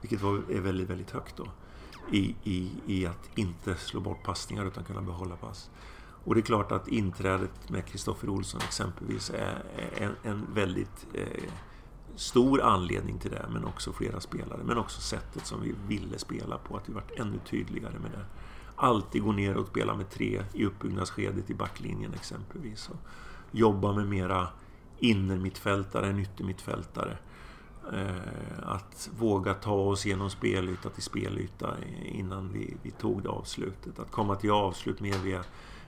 Vilket 0.00 0.22
var, 0.22 0.42
är 0.50 0.60
väldigt, 0.60 0.90
väldigt 0.90 1.10
högt 1.10 1.36
då. 1.36 1.46
I, 2.10 2.34
i, 2.44 2.70
I 2.86 3.06
att 3.06 3.30
inte 3.34 3.74
slå 3.74 4.00
bort 4.00 4.22
passningar 4.22 4.64
utan 4.66 4.84
kunna 4.84 5.02
behålla 5.02 5.36
pass. 5.36 5.70
Och 6.24 6.34
det 6.34 6.40
är 6.40 6.42
klart 6.42 6.72
att 6.72 6.88
inträdet 6.88 7.70
med 7.70 7.86
Kristoffer 7.86 8.28
Olsson 8.28 8.60
exempelvis 8.64 9.30
är 9.30 9.62
en, 9.96 10.16
en 10.22 10.46
väldigt 10.54 11.06
eh, 11.14 11.52
stor 12.16 12.62
anledning 12.62 13.18
till 13.18 13.30
det, 13.30 13.46
men 13.52 13.64
också 13.64 13.92
flera 13.92 14.20
spelare. 14.20 14.60
Men 14.64 14.78
också 14.78 15.00
sättet 15.00 15.46
som 15.46 15.62
vi 15.62 15.74
ville 15.88 16.18
spela 16.18 16.58
på, 16.58 16.76
att 16.76 16.88
vi 16.88 16.92
varit 16.92 17.18
ännu 17.18 17.38
tydligare 17.46 17.98
med 17.98 18.10
det. 18.10 18.24
Alltid 18.76 19.22
gå 19.22 19.32
ner 19.32 19.56
och 19.56 19.66
spela 19.66 19.94
med 19.94 20.10
tre 20.10 20.42
i 20.52 20.64
uppbyggnadsskedet 20.64 21.50
i 21.50 21.54
backlinjen 21.54 22.14
exempelvis. 22.14 22.88
Och 22.88 22.96
jobba 23.50 23.92
med 23.92 24.06
mera 24.06 24.48
innermittfältare 24.98 26.06
än 26.06 26.18
yttermittfältare. 26.18 27.18
Eh, 27.92 28.62
att 28.62 29.10
våga 29.18 29.54
ta 29.54 29.74
oss 29.74 30.06
genom 30.06 30.30
spelyta 30.30 30.88
till 30.90 31.02
spelyta 31.02 31.76
innan 32.04 32.52
vi, 32.52 32.76
vi 32.82 32.90
tog 32.90 33.22
det 33.22 33.28
avslutet. 33.28 33.98
Att 33.98 34.10
komma 34.10 34.36
till 34.36 34.50
avslut 34.50 35.00
mer 35.00 35.18
via, 35.18 35.44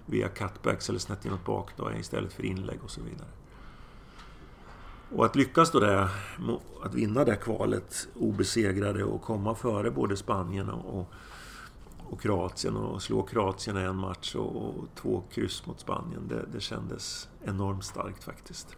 via 0.07 0.29
cutbacks 0.29 0.89
eller 0.89 0.99
snett 0.99 1.25
inåt 1.25 1.45
bak 1.45 1.71
då, 1.77 1.93
istället 1.93 2.33
för 2.33 2.45
inlägg 2.45 2.79
och 2.85 2.91
så 2.91 3.01
vidare. 3.01 3.29
Och 5.15 5.25
att 5.25 5.37
lyckas 5.37 5.71
då 5.71 5.81
där, 5.81 6.09
att 6.83 6.95
vinna 6.95 7.25
det 7.25 7.37
kvalet 7.37 8.09
obesegrade 8.15 9.05
och 9.05 9.23
komma 9.23 9.55
före 9.55 9.91
både 9.91 10.17
Spanien 10.17 10.69
och, 10.69 11.13
och 11.99 12.21
Kroatien 12.21 12.77
och 12.77 13.03
slå 13.03 13.23
Kroatien 13.23 13.79
i 13.79 13.81
en 13.81 13.97
match 13.97 14.35
och, 14.35 14.57
och 14.57 14.89
två 14.95 15.23
kryss 15.33 15.67
mot 15.67 15.81
Spanien. 15.81 16.29
Det, 16.29 16.47
det 16.53 16.61
kändes 16.61 17.29
enormt 17.45 17.85
starkt 17.85 18.25
faktiskt. 18.25 18.77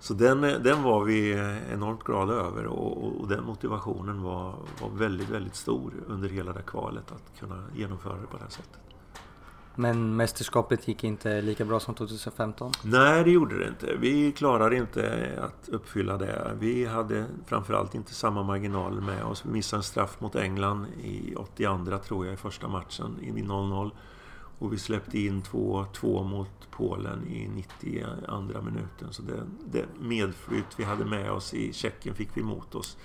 Så 0.00 0.14
den, 0.14 0.40
den 0.40 0.82
var 0.82 1.04
vi 1.04 1.32
enormt 1.72 2.04
glada 2.04 2.32
över 2.32 2.66
och, 2.66 3.20
och 3.20 3.28
den 3.28 3.44
motivationen 3.44 4.22
var, 4.22 4.54
var 4.82 4.90
väldigt, 4.90 5.28
väldigt 5.28 5.54
stor 5.54 5.92
under 6.06 6.28
hela 6.28 6.52
det 6.52 6.62
kvalet 6.62 7.12
att 7.12 7.40
kunna 7.40 7.64
genomföra 7.76 8.16
det 8.16 8.26
på 8.26 8.36
det 8.36 8.42
här 8.42 8.50
sättet. 8.50 8.80
Men 9.74 10.16
mästerskapet 10.16 10.88
gick 10.88 11.04
inte 11.04 11.42
lika 11.42 11.64
bra 11.64 11.80
som 11.80 11.94
2015? 11.94 12.72
Nej, 12.82 13.24
det 13.24 13.30
gjorde 13.30 13.58
det 13.58 13.68
inte. 13.68 13.96
Vi 13.96 14.32
klarade 14.32 14.76
inte 14.76 15.32
att 15.42 15.68
uppfylla 15.68 16.16
det. 16.16 16.56
Vi 16.58 16.84
hade 16.84 17.24
framförallt 17.46 17.94
inte 17.94 18.14
samma 18.14 18.42
marginal 18.42 19.00
med 19.00 19.24
oss. 19.24 19.44
Vi 19.46 19.50
missade 19.50 19.78
en 19.78 19.82
straff 19.84 20.20
mot 20.20 20.36
England 20.36 20.86
i 21.02 21.34
82 21.36 21.98
tror 21.98 22.26
jag 22.26 22.34
i 22.34 22.36
första 22.36 22.68
matchen, 22.68 23.18
i 23.22 23.30
0-0. 23.30 23.90
Och 24.60 24.72
vi 24.72 24.78
släppte 24.78 25.18
in 25.18 25.42
2-2 25.42 26.24
mot 26.24 26.48
Polen 26.70 27.28
i 27.28 27.48
92 27.48 28.62
minuten. 28.62 29.12
Så 29.12 29.22
det, 29.22 29.46
det 29.64 29.84
medflytt 30.00 30.66
vi 30.76 30.84
hade 30.84 31.04
med 31.04 31.32
oss 31.32 31.54
i 31.54 31.72
Tjeckien 31.72 32.14
fick 32.14 32.28
vi 32.34 32.42
mot 32.42 32.74
oss 32.74 32.96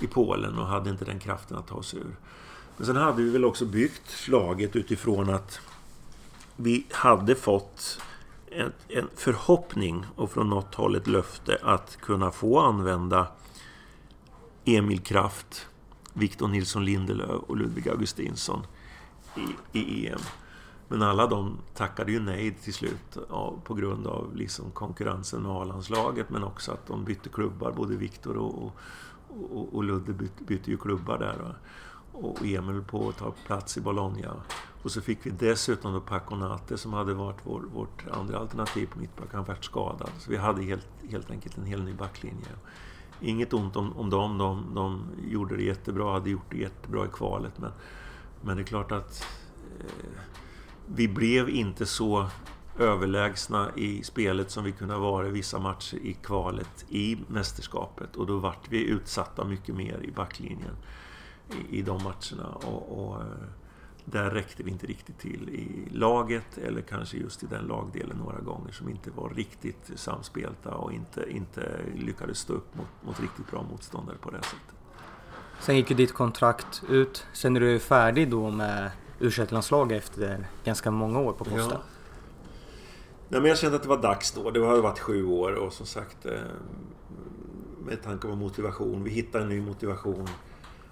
i 0.00 0.06
Polen 0.06 0.58
och 0.58 0.66
hade 0.66 0.90
inte 0.90 1.04
den 1.04 1.18
kraften 1.18 1.56
att 1.56 1.66
ta 1.66 1.74
oss 1.74 1.94
ur. 1.94 2.16
Men 2.76 2.86
sen 2.86 2.96
hade 2.96 3.22
vi 3.22 3.30
väl 3.30 3.44
också 3.44 3.66
byggt 3.66 4.28
laget 4.28 4.76
utifrån 4.76 5.30
att 5.30 5.60
vi 6.56 6.86
hade 6.90 7.34
fått 7.34 8.00
en, 8.50 8.72
en 8.88 9.08
förhoppning 9.16 10.06
och 10.16 10.30
från 10.30 10.48
något 10.48 10.74
håll 10.74 10.96
ett 10.96 11.06
löfte 11.06 11.58
att 11.62 11.96
kunna 12.00 12.30
få 12.30 12.60
använda 12.60 13.26
Emil 14.64 15.00
Kraft, 15.00 15.66
Victor 16.12 16.48
Nilsson 16.48 16.84
Lindelöf 16.84 17.42
och 17.46 17.56
Ludvig 17.56 17.88
Augustinsson 17.88 18.66
i, 19.72 19.78
i 19.78 20.06
EM. 20.08 20.20
Men 20.92 21.02
alla 21.02 21.26
de 21.26 21.58
tackade 21.74 22.12
ju 22.12 22.20
nej 22.20 22.54
till 22.62 22.74
slut 22.74 23.18
på 23.64 23.74
grund 23.74 24.06
av 24.06 24.36
liksom 24.36 24.70
konkurrensen 24.70 25.42
med 25.42 25.52
A-landslaget 25.52 26.30
men 26.30 26.44
också 26.44 26.72
att 26.72 26.86
de 26.86 27.04
bytte 27.04 27.28
klubbar. 27.28 27.72
Både 27.72 27.96
Viktor 27.96 28.36
och, 28.36 28.72
och, 29.28 29.74
och 29.74 29.84
Ludde 29.84 30.12
bytte, 30.12 30.44
bytte 30.44 30.70
ju 30.70 30.76
klubbar 30.76 31.18
där. 31.18 31.54
Och 32.12 32.46
Emil 32.46 32.82
på 32.82 33.08
att 33.08 33.16
ta 33.16 33.34
plats 33.46 33.76
i 33.76 33.80
Bologna. 33.80 34.34
Och 34.82 34.90
så 34.90 35.00
fick 35.00 35.26
vi 35.26 35.30
dessutom 35.30 35.92
då 35.92 36.00
Paconate 36.00 36.78
som 36.78 36.92
hade 36.92 37.14
varit 37.14 37.40
vår, 37.42 37.60
vårt 37.74 38.04
andra 38.10 38.38
alternativ 38.38 38.86
på 38.86 38.98
mittback. 38.98 39.28
Han 39.32 39.44
vart 39.44 39.64
skadad. 39.64 40.10
Så 40.18 40.30
vi 40.30 40.36
hade 40.36 40.62
helt, 40.62 40.88
helt 41.10 41.30
enkelt 41.30 41.58
en 41.58 41.64
hel 41.64 41.84
ny 41.84 41.94
backlinje. 41.94 42.52
Inget 43.20 43.52
ont 43.52 43.76
om, 43.76 43.92
om 43.92 44.10
dem. 44.10 44.38
De, 44.38 44.74
de 44.74 45.04
gjorde 45.30 45.56
det 45.56 45.62
jättebra, 45.62 46.12
hade 46.12 46.30
gjort 46.30 46.50
det 46.50 46.58
jättebra 46.58 47.04
i 47.04 47.08
kvalet. 47.12 47.58
Men, 47.58 47.72
men 48.40 48.56
det 48.56 48.62
är 48.62 48.66
klart 48.66 48.92
att 48.92 49.26
eh, 49.80 50.20
vi 50.86 51.08
blev 51.08 51.48
inte 51.48 51.86
så 51.86 52.26
överlägsna 52.78 53.70
i 53.76 54.02
spelet 54.02 54.50
som 54.50 54.64
vi 54.64 54.72
kunde 54.72 54.94
ha 54.94 55.00
varit 55.00 55.32
vissa 55.32 55.58
matcher 55.58 55.96
i 55.96 56.14
kvalet 56.14 56.84
i 56.88 57.18
mästerskapet. 57.28 58.16
Och 58.16 58.26
då 58.26 58.38
vart 58.38 58.68
vi 58.68 58.84
utsatta 58.84 59.44
mycket 59.44 59.74
mer 59.74 60.00
i 60.02 60.10
backlinjen 60.10 60.76
i, 61.50 61.78
i 61.78 61.82
de 61.82 62.02
matcherna. 62.02 62.48
Och, 62.48 62.98
och, 62.98 63.20
eh, 63.20 63.26
där 64.04 64.30
räckte 64.30 64.62
vi 64.62 64.70
inte 64.70 64.86
riktigt 64.86 65.18
till 65.18 65.48
i 65.48 65.88
laget 65.96 66.58
eller 66.58 66.80
kanske 66.80 67.16
just 67.16 67.42
i 67.42 67.46
den 67.46 67.64
lagdelen 67.64 68.16
några 68.16 68.40
gånger 68.40 68.72
som 68.72 68.88
inte 68.88 69.10
var 69.10 69.30
riktigt 69.30 69.90
samspelta 69.94 70.74
och 70.74 70.92
inte, 70.92 71.30
inte 71.30 71.80
lyckades 71.94 72.38
stå 72.38 72.52
upp 72.52 72.74
mot, 72.74 72.86
mot 73.06 73.20
riktigt 73.20 73.50
bra 73.50 73.62
motståndare 73.62 74.16
på 74.20 74.30
det 74.30 74.42
sättet. 74.42 74.74
Sen 75.60 75.76
gick 75.76 75.90
ju 75.90 75.96
ditt 75.96 76.14
kontrakt 76.14 76.82
ut. 76.88 77.26
Sen 77.32 77.56
är 77.56 77.60
du 77.60 77.78
färdig 77.78 78.30
då 78.30 78.50
med 78.50 78.90
u 79.22 79.30
landslag 79.48 79.92
efter 79.92 80.46
ganska 80.64 80.90
många 80.90 81.20
år 81.20 81.32
på 81.32 81.44
posten. 81.44 81.68
Ja. 81.70 81.80
Nej, 83.28 83.40
men 83.40 83.48
jag 83.48 83.58
kände 83.58 83.76
att 83.76 83.82
det 83.82 83.88
var 83.88 84.02
dags 84.02 84.32
då. 84.32 84.50
Det 84.50 84.60
har 84.60 84.80
varit 84.80 84.98
sju 84.98 85.24
år 85.24 85.52
och 85.52 85.72
som 85.72 85.86
sagt 85.86 86.26
eh, 86.26 86.32
med 87.86 88.02
tanke 88.02 88.28
på 88.28 88.34
motivation. 88.34 89.04
Vi 89.04 89.10
hittade 89.10 89.44
en 89.44 89.50
ny 89.50 89.60
motivation 89.60 90.28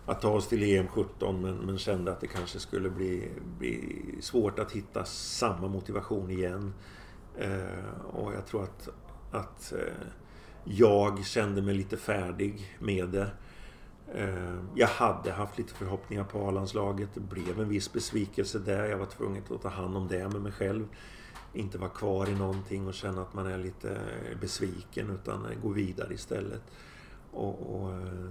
att 0.07 0.21
ta 0.21 0.31
oss 0.31 0.49
till 0.49 0.63
EM 0.63 0.89
17 0.89 1.43
men, 1.43 1.57
men 1.57 1.79
kände 1.79 2.13
att 2.13 2.21
det 2.21 2.27
kanske 2.27 2.59
skulle 2.59 2.91
bli, 2.91 3.29
bli 3.59 4.03
svårt 4.21 4.59
att 4.59 4.73
hitta 4.73 5.05
samma 5.05 5.69
motivation 5.69 6.31
igen. 6.31 6.75
Eh, 7.39 7.95
och 8.13 8.35
jag 8.35 8.47
tror 8.47 8.63
att, 8.63 8.89
att 9.31 9.73
eh, 9.73 10.07
jag 10.65 11.25
kände 11.25 11.63
mig 11.63 11.75
lite 11.75 11.97
färdig 11.97 12.77
med 12.79 13.09
det. 13.09 13.31
Ehm. 14.15 14.69
Jag 14.75 14.89
hade 14.89 15.33
haft 15.33 15.59
lite 15.59 15.75
förhoppningar 15.75 16.25
på 16.25 16.49
A-landslaget. 16.49 17.09
Det 17.15 17.21
blev 17.21 17.61
en 17.61 17.69
viss 17.69 17.93
besvikelse 17.93 18.59
där. 18.59 18.85
Jag 18.85 18.99
var 18.99 19.07
tvungen 19.07 19.43
att 19.51 19.63
ta 19.63 19.69
hand 19.69 19.97
om 19.97 20.09
det 20.09 20.29
med 20.29 20.43
mig 20.43 20.53
själv. 20.53 20.89
Inte 21.53 21.79
vara 21.79 21.91
kvar 21.91 22.29
i 22.29 22.35
någonting 22.35 22.87
och 22.87 22.95
känna 22.95 23.23
att 23.23 23.35
man 23.35 23.47
är 23.47 23.59
lite 23.59 24.01
besviken 24.41 25.11
utan 25.11 25.47
gå 25.63 25.69
vidare 25.69 26.15
istället. 26.15 26.63
Och, 27.33 27.83
och 27.83 27.93
eh, 27.93 28.31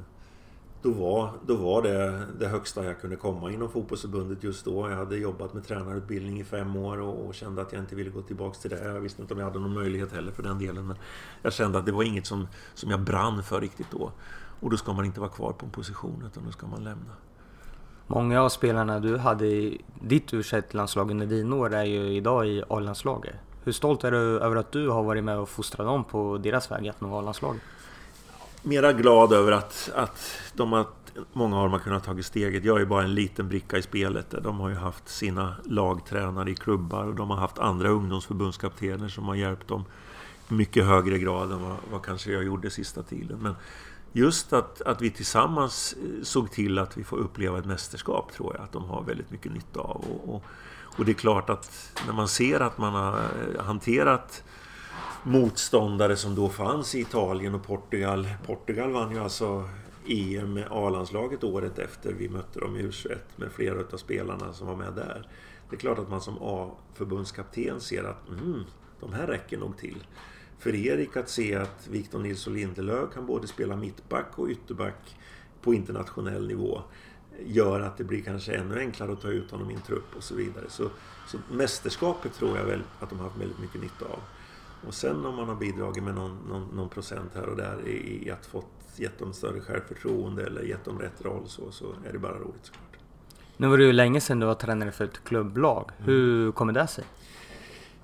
då 0.82 0.92
var, 0.92 1.32
då 1.46 1.56
var 1.56 1.82
det 1.82 2.26
det 2.40 2.48
högsta 2.48 2.86
jag 2.86 3.02
kunde 3.02 3.16
komma 3.16 3.52
inom 3.52 3.70
fotbollsförbundet 3.70 4.44
just 4.44 4.66
då. 4.66 4.90
Jag 4.90 4.98
hade 4.98 5.18
jobbat 5.18 5.54
med 5.54 5.68
tränarutbildning 5.68 6.40
i 6.40 6.44
fem 6.44 6.76
år 6.76 7.02
och, 7.02 7.26
och, 7.26 7.36
kände 7.36 7.62
att 7.62 7.74
jag 7.74 7.82
inte 7.82 7.96
ville 7.96 8.10
gå 8.10 8.22
tillbaka 8.22 8.60
till 8.60 8.70
det. 8.70 8.84
Jag 8.84 9.00
visste 9.00 9.22
inte 9.22 9.34
om 9.34 9.40
jag 9.40 9.48
hade 9.48 9.60
någon 9.60 9.74
möjlighet 9.74 10.12
heller 10.12 10.32
för 10.32 10.44
den 10.44 10.60
delen. 10.60 10.88
Men 10.88 10.98
jag 11.42 11.54
kände 11.54 11.80
att 11.80 11.86
det 11.86 11.92
var 11.92 12.04
inget 12.04 12.26
som, 12.26 12.48
som 12.74 12.92
jag 12.92 13.02
brann 13.02 13.44
för 13.44 13.62
riktigt 13.62 13.92
då. 13.92 14.12
Och 14.60 14.70
då 14.70 14.78
ska 14.78 14.94
man 14.94 15.06
inte 15.06 15.20
vara 15.20 15.30
kvar 15.30 15.52
på 15.52 15.66
en 15.66 15.72
position 15.72 16.24
utan 16.28 16.46
då 16.46 16.52
ska 16.52 16.68
man 16.68 16.84
lämna. 16.84 17.14
Många 18.08 18.42
av 18.42 18.50
spelarna 18.50 19.00
du 19.00 19.18
hade 19.18 19.48
i 19.48 19.82
ditt 20.02 20.34
u 20.34 20.44
landslag 20.72 21.12
under 21.12 21.26
dina 21.26 21.56
år 21.56 21.74
är 21.74 21.84
ju 21.84 22.14
idag 22.14 22.48
i 22.48 22.64
A-landslaget. 22.70 23.36
Hur 23.64 23.72
stolt 23.72 24.04
är 24.04 24.12
du 24.12 24.40
över 24.40 24.56
att 24.56 24.72
du 24.72 24.90
har 24.90 25.04
varit 25.04 25.24
med 25.24 25.38
och 25.38 25.50
fostrat 25.50 25.88
dem 25.88 26.04
på 26.04 26.38
deras 26.38 26.72
väg 26.72 26.88
att 26.88 27.02
nå 27.02 27.20
A-landslaget? 27.20 27.62
Mera 28.64 28.94
glad 28.94 29.34
över 29.34 29.52
att, 29.52 29.90
att 29.96 30.38
de 30.54 30.72
har, 30.72 30.86
många 31.34 31.58
av 31.58 31.64
dem 31.64 31.72
har 31.72 31.80
kunnat 31.80 32.04
ta 32.04 32.22
steget. 32.24 32.64
Jag 32.64 32.82
är 32.82 32.86
bara 32.86 33.04
en 33.04 33.14
liten 33.14 33.48
bricka 33.50 33.78
i 33.78 33.82
spelet. 33.82 34.36
De 34.44 34.60
har 34.60 34.70
ju 34.70 34.76
haft 34.76 35.10
sina 35.10 35.56
lagtränare 35.66 36.52
i 36.52 36.56
klubbar 36.56 37.06
och 37.06 37.16
de 37.16 37.30
har 37.30 37.38
haft 37.38 37.60
andra 37.60 37.90
ungdomsförbundskaptener 37.90 39.08
som 39.08 39.24
har 39.24 39.36
hjälpt 39.36 39.68
dem 39.68 39.86
mycket 40.48 40.86
högre 40.86 41.20
grad 41.20 41.52
än 41.52 41.64
vad, 41.64 41.76
vad 41.92 42.02
kanske 42.02 42.32
jag 42.32 42.44
gjorde 42.44 42.70
sista 42.70 43.04
tiden. 43.04 43.38
Men 43.42 43.56
just 44.14 44.54
att, 44.54 44.82
att 44.82 45.02
vi 45.02 45.12
tillsammans 45.12 45.94
eh, 45.94 46.24
såg 46.24 46.52
till 46.52 46.80
att 46.80 46.98
vi 46.98 47.04
får 47.04 47.18
uppleva 47.18 47.60
ett 47.60 47.66
mästerskap 47.66 48.32
tror 48.34 48.56
jag 48.56 48.64
att 48.64 48.72
de 48.72 48.86
har 48.86 49.04
väldigt 49.04 49.32
mycket 49.32 49.52
nytta 49.52 49.80
av. 49.80 50.06
Och, 50.10 50.36
och, 50.36 50.44
och 50.98 51.06
det 51.06 51.12
är 51.12 51.14
klart 51.14 51.50
att 51.50 51.92
när 52.08 52.14
man 52.14 52.28
ser 52.28 52.60
att 52.60 52.78
man 52.78 52.94
har 52.94 53.18
eh, 53.18 53.64
hanterat 53.64 54.44
motståndare 55.24 56.16
som 56.16 56.36
då 56.36 56.50
fanns 56.50 56.96
i 56.96 57.00
Italien 57.00 57.56
och 57.56 57.64
Portugal. 57.64 58.28
Portugal 58.46 58.92
vann 58.92 59.12
ju 59.12 59.20
alltså 59.20 59.70
EM 60.08 60.54
med 60.54 60.68
A-landslaget 60.72 61.44
året 61.44 61.80
efter 61.80 62.14
vi 62.14 62.30
mötte 62.30 62.60
dem 62.60 62.78
i 62.78 62.84
U21 62.84 63.18
med 63.36 63.52
flera 63.52 63.80
av 63.94 63.98
spelarna 63.98 64.54
som 64.54 64.68
var 64.68 64.76
med 64.76 64.94
där. 64.94 65.28
Det 65.70 65.76
är 65.76 65.80
klart 65.80 66.00
att 66.00 66.10
man 66.10 66.22
som 66.22 66.38
A-förbundskapten 66.42 67.82
ser 67.82 68.04
att 68.04 68.30
mm, 68.30 68.64
de 69.00 69.14
här 69.14 69.28
räcker 69.28 69.58
nog 69.58 69.78
till 69.78 70.04
för 70.60 70.76
Erik 70.76 71.18
att 71.18 71.30
se 71.30 71.56
att 71.56 71.88
Victor 71.88 72.20
Nilsson 72.20 72.54
Lindelöf 72.54 73.14
kan 73.14 73.26
både 73.26 73.48
spela 73.48 73.76
mittback 73.76 74.40
och 74.40 74.48
ytterback 74.48 75.18
på 75.62 75.74
internationell 75.74 76.48
nivå 76.48 76.82
gör 77.46 77.82
att 77.82 77.98
det 77.98 78.04
blir 78.04 78.22
kanske 78.22 78.54
ännu 78.54 78.80
enklare 78.80 79.12
att 79.12 79.22
ta 79.22 79.28
ut 79.28 79.52
honom 79.52 79.72
i 79.72 79.74
en 79.74 79.82
trupp 79.82 80.16
och 80.16 80.24
så 80.24 80.36
vidare. 80.36 80.66
Så, 80.70 80.90
så 81.28 81.38
mästerskapet 81.52 82.34
tror 82.34 82.58
jag 82.58 82.66
väl 82.66 82.82
att 83.00 83.10
de 83.10 83.20
har 83.20 83.26
haft 83.26 83.42
väldigt 83.42 83.60
mycket 83.60 83.82
nytta 83.82 84.06
av. 84.06 84.20
Och 84.88 84.94
sen 84.94 85.26
om 85.26 85.36
man 85.36 85.48
har 85.48 85.56
bidragit 85.56 86.04
med 86.04 86.16
någon, 86.16 86.38
någon, 86.50 86.68
någon 86.76 86.90
procent 86.90 87.32
här 87.36 87.50
och 87.50 87.58
där 87.58 87.88
i, 87.88 88.28
i 88.28 88.32
att 88.32 88.46
fått 88.46 88.66
gett 88.96 89.20
dem 89.20 89.34
större 89.34 89.62
självförtroende 89.62 90.46
eller 90.46 90.62
gett 90.62 90.86
dem 90.86 91.00
rätt 91.00 91.26
roll 91.26 91.44
så, 91.48 91.72
så 91.72 91.86
är 92.08 92.14
det 92.14 92.20
bara 92.20 92.38
roligt 92.40 92.66
såklart. 92.66 92.84
Nu 93.58 93.68
var 93.68 93.78
det 93.78 93.84
ju 93.84 93.94
länge 93.94 94.22
sedan 94.22 94.40
du 94.40 94.46
var 94.46 94.56
tränare 94.56 94.92
för 94.92 95.06
ett 95.06 95.24
klubblag. 95.24 95.92
Hur 95.98 96.42
mm. 96.42 96.52
kommer 96.52 96.74
det 96.74 96.88
sig? 96.88 97.04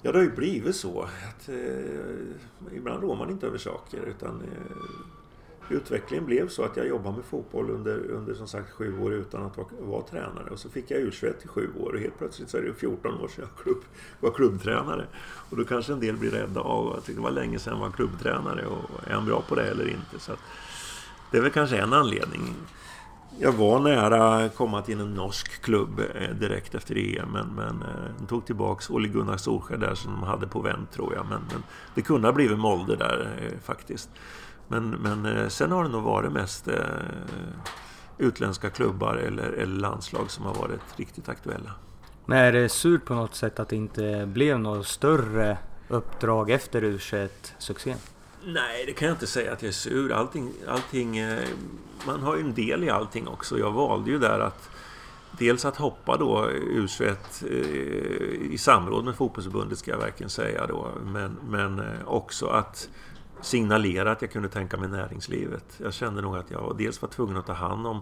Ja, 0.06 0.12
det 0.12 0.18
har 0.18 0.24
ju 0.24 0.32
blivit 0.32 0.76
så 0.76 1.02
att 1.02 1.50
eh, 1.50 2.76
ibland 2.76 3.04
rår 3.04 3.16
man 3.16 3.30
inte 3.30 3.48
över 3.48 3.58
saker 3.58 4.06
utan 4.06 4.42
eh, 4.42 5.76
utvecklingen 5.76 6.26
blev 6.26 6.48
så 6.48 6.64
att 6.64 6.78
jag 6.78 6.88
jobbade 6.88 7.16
med 7.16 7.26
fotboll 7.26 7.70
under, 7.70 8.12
under 8.12 8.34
som 8.34 8.48
sagt 8.48 8.72
sju 8.72 9.00
år 9.00 9.14
utan 9.14 9.46
att 9.46 9.58
vara, 9.58 9.68
vara 9.80 10.02
tränare 10.02 10.50
och 10.52 10.60
så 10.60 10.70
fick 10.70 10.92
jag 10.92 11.02
U21 11.02 11.34
i 11.44 11.48
sju 11.48 11.70
år 11.80 11.94
och 11.94 12.00
helt 12.00 12.18
plötsligt 12.18 12.50
så 12.50 12.58
är 12.58 12.62
det 12.62 12.74
14 12.74 13.22
år 13.22 13.28
sedan 13.28 13.46
jag 13.50 13.64
klubb, 13.64 13.84
var 14.20 14.32
klubbtränare. 14.32 15.06
Och 15.50 15.58
då 15.58 15.66
kanske 15.66 15.94
en 15.94 16.00
del 16.00 16.18
blir 16.18 16.32
rädda 16.32 16.62
av 16.62 16.94
att 16.94 17.06
det 17.06 17.20
var 17.20 17.32
länge 17.32 17.60
sedan 17.60 17.74
jag 17.74 17.80
var 17.80 17.92
klubbtränare 17.92 18.66
och 18.66 19.08
är 19.08 19.14
han 19.14 19.26
bra 19.26 19.42
på 19.42 19.56
det 19.56 19.68
eller 19.68 19.88
inte? 19.88 20.20
Så 20.20 20.32
att, 20.32 20.40
det 21.32 21.38
är 21.38 21.42
väl 21.42 21.52
kanske 21.52 21.78
en 21.78 21.94
anledning. 21.94 22.56
Jag 23.40 23.52
var 23.52 23.80
nära 23.80 24.36
att 24.36 24.56
komma 24.56 24.82
till 24.82 25.00
en 25.00 25.14
norsk 25.14 25.62
klubb 25.62 26.00
eh, 26.00 26.30
direkt 26.30 26.76
efter 26.76 26.98
EM 26.98 27.32
men, 27.32 27.48
men 27.48 27.82
eh, 27.82 28.12
de 28.20 28.28
tog 28.28 28.46
tillbaks 28.46 28.90
Olle 28.90 29.08
Gunnar 29.08 29.38
Solskjaer 29.38 29.80
där 29.80 29.96
som 29.96 30.12
de 30.12 30.24
hade 30.24 30.48
på 30.48 30.62
vänt 30.62 30.92
tror 30.92 31.14
jag. 31.16 31.26
Men, 31.26 31.42
men 31.52 31.64
det 31.96 32.02
kunde 32.02 32.28
ha 32.28 32.34
blivit 32.34 32.60
Molde 32.60 32.96
där 32.96 33.38
eh, 33.42 33.60
faktiskt. 33.64 34.10
Men, 34.68 34.90
men 34.90 35.26
eh, 35.26 35.48
sen 35.48 35.72
har 35.72 35.84
det 35.84 35.90
nog 35.90 36.04
varit 36.04 36.32
mest 36.32 36.68
eh, 36.68 36.76
utländska 38.18 38.70
klubbar 38.70 39.16
eller, 39.16 39.52
eller 39.52 39.80
landslag 39.80 40.32
som 40.32 40.46
har 40.46 40.54
varit 40.54 40.82
riktigt 40.96 41.30
aktuella. 41.30 41.72
Men 42.26 42.38
är 42.38 42.52
det 42.52 42.70
surt 42.70 43.06
på 43.06 43.14
något 43.14 43.36
sätt 43.36 43.60
att 43.60 43.70
det 43.70 43.76
inte 43.76 44.26
blev 44.26 44.60
något 44.60 44.88
större 44.88 45.58
uppdrag 45.88 46.52
efter 46.52 46.82
U21-succén? 46.82 47.98
Nej, 48.48 48.84
det 48.86 48.94
kan 48.94 49.08
jag 49.08 49.16
inte 49.16 49.28
säga 49.28 49.54
att 49.54 49.62
jag 49.62 49.70
är 49.70 49.74
sur. 49.74 50.12
Allting, 50.12 50.54
allting, 50.68 51.18
eh, 51.18 51.48
man 52.08 52.24
har 52.24 52.36
ju 52.36 52.42
en 52.42 52.54
del 52.54 52.84
i 52.84 52.90
allting 52.90 53.28
också. 53.28 53.60
Jag 53.60 53.72
valde 53.72 54.12
ju 54.12 54.20
där 54.20 54.40
att 54.40 54.70
dels 55.32 55.66
att 55.66 55.78
hoppa 55.78 56.18
då 56.18 56.50
U21 56.52 57.16
eh, 57.42 58.52
i 58.54 58.58
samråd 58.58 59.06
med 59.06 59.16
fotbollsförbundet 59.16 59.78
ska 59.78 59.92
jag 59.92 59.98
verkligen 59.98 60.30
säga 60.30 60.68
då. 60.68 60.88
Men, 61.06 61.38
men 61.50 61.80
eh, 61.80 61.86
också 62.06 62.48
att 62.48 62.90
signalera 63.42 64.12
att 64.12 64.22
jag 64.22 64.32
kunde 64.32 64.50
tänka 64.50 64.78
mig 64.78 64.90
näringslivet. 64.90 65.66
Jag 65.78 65.94
kände 65.94 66.22
nog 66.22 66.38
att 66.38 66.52
jag 66.52 66.76
dels 66.78 67.02
var 67.02 67.10
tvungen 67.10 67.38
att 67.38 67.46
ta 67.46 67.54
hand 67.54 67.88
om 67.88 68.02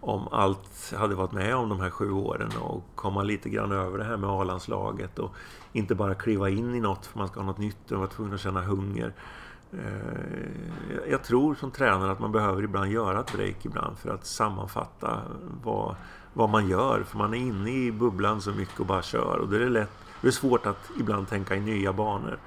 om 0.00 0.28
allt 0.28 0.94
hade 0.96 1.14
varit 1.14 1.32
med 1.32 1.56
om 1.56 1.68
de 1.68 1.80
här 1.80 1.90
sju 1.90 2.10
åren 2.10 2.50
och 2.60 2.82
komma 2.94 3.22
lite 3.22 3.48
grann 3.48 3.72
över 3.72 3.98
det 3.98 4.04
här 4.04 4.16
med 4.16 4.30
A-landslaget 4.30 5.18
och 5.18 5.34
inte 5.72 5.94
bara 5.94 6.14
kliva 6.14 6.48
in 6.50 6.74
i 6.74 6.80
något 6.80 7.06
för 7.06 7.18
man 7.18 7.28
ska 7.28 7.40
ha 7.40 7.46
något 7.46 7.58
nytt. 7.58 7.78
Jag 7.88 7.98
var 7.98 8.06
tvungen 8.06 8.34
att 8.34 8.40
känna 8.40 8.62
hunger. 8.62 9.12
Eh, 9.72 11.10
jag 11.10 11.22
tror 11.22 11.54
som 11.54 11.70
tränare 11.70 12.12
att 12.12 12.20
man 12.20 12.32
behöver 12.32 12.62
ibland 12.62 12.92
göra 12.92 13.20
ett 13.20 13.32
break 13.32 13.64
ibland 13.64 13.98
för 13.98 14.10
att 14.10 14.26
sammanfatta 14.26 15.22
vad, 15.62 15.96
vad 16.32 16.50
man 16.50 16.68
gör. 16.68 17.02
För 17.02 17.18
man 17.18 17.34
är 17.34 17.38
inne 17.38 17.70
i 17.70 17.92
bubblan 17.92 18.40
så 18.40 18.50
mycket 18.50 18.80
och 18.80 18.86
bara 18.86 19.02
kör. 19.02 19.38
Och 19.38 19.48
då 19.48 19.56
är 19.56 19.60
det, 19.60 19.68
lätt, 19.68 19.90
det 20.20 20.28
är 20.28 20.32
svårt 20.32 20.66
att 20.66 20.90
ibland 21.00 21.28
tänka 21.28 21.56
i 21.56 21.60
nya 21.60 21.92
banor. 21.92 22.38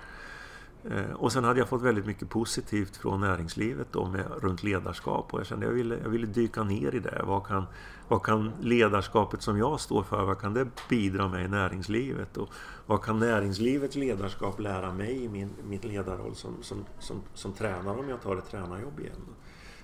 Eh, 0.84 1.12
och 1.14 1.32
sen 1.32 1.44
hade 1.44 1.60
jag 1.60 1.70
fått 1.70 1.82
väldigt 1.82 2.06
mycket 2.06 2.30
positivt 2.30 2.98
från 2.98 3.22
näringslivet 3.22 3.88
då 3.92 4.06
med, 4.06 4.26
runt 4.42 4.64
ledarskap 4.64 5.34
och 5.34 5.40
jag 5.40 5.48
kände 5.48 5.66
att 5.66 5.72
jag 5.72 5.76
ville, 5.76 5.98
jag 6.04 6.10
ville 6.10 6.28
dyka 6.28 6.64
ner 6.64 6.96
i 6.96 7.00
det. 7.00 7.22
Vad 7.24 7.46
kan, 7.46 7.66
vad 8.08 8.24
kan 8.24 8.52
ledarskapet 8.62 9.42
som 9.42 9.58
jag 9.58 9.80
står 9.80 10.04
för, 10.04 10.26
vad 10.26 10.40
kan 10.40 10.54
det 10.54 10.68
bidra 10.90 11.28
med 11.28 11.46
i 11.46 11.48
näringslivet? 11.48 12.38
Och 12.38 12.50
vad 12.86 13.02
kan 13.04 13.20
näringslivets 13.20 13.96
ledarskap 13.96 14.60
lära 14.60 14.94
mig 14.94 15.24
i 15.24 15.30
min, 15.30 15.50
mitt 15.64 15.84
ledarroll 15.84 16.36
som, 16.36 16.64
som, 16.64 16.86
som, 17.00 17.22
som 17.34 17.54
tränare 17.54 18.00
om 18.00 18.10
jag 18.10 18.22
tar 18.22 18.36
ett 18.36 18.50
tränarjobb 18.52 19.00
igen? 19.00 19.22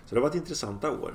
Så 0.06 0.16
det 0.16 0.22
har 0.22 0.28
varit 0.28 0.36
intressanta 0.36 0.92
år. 0.92 1.14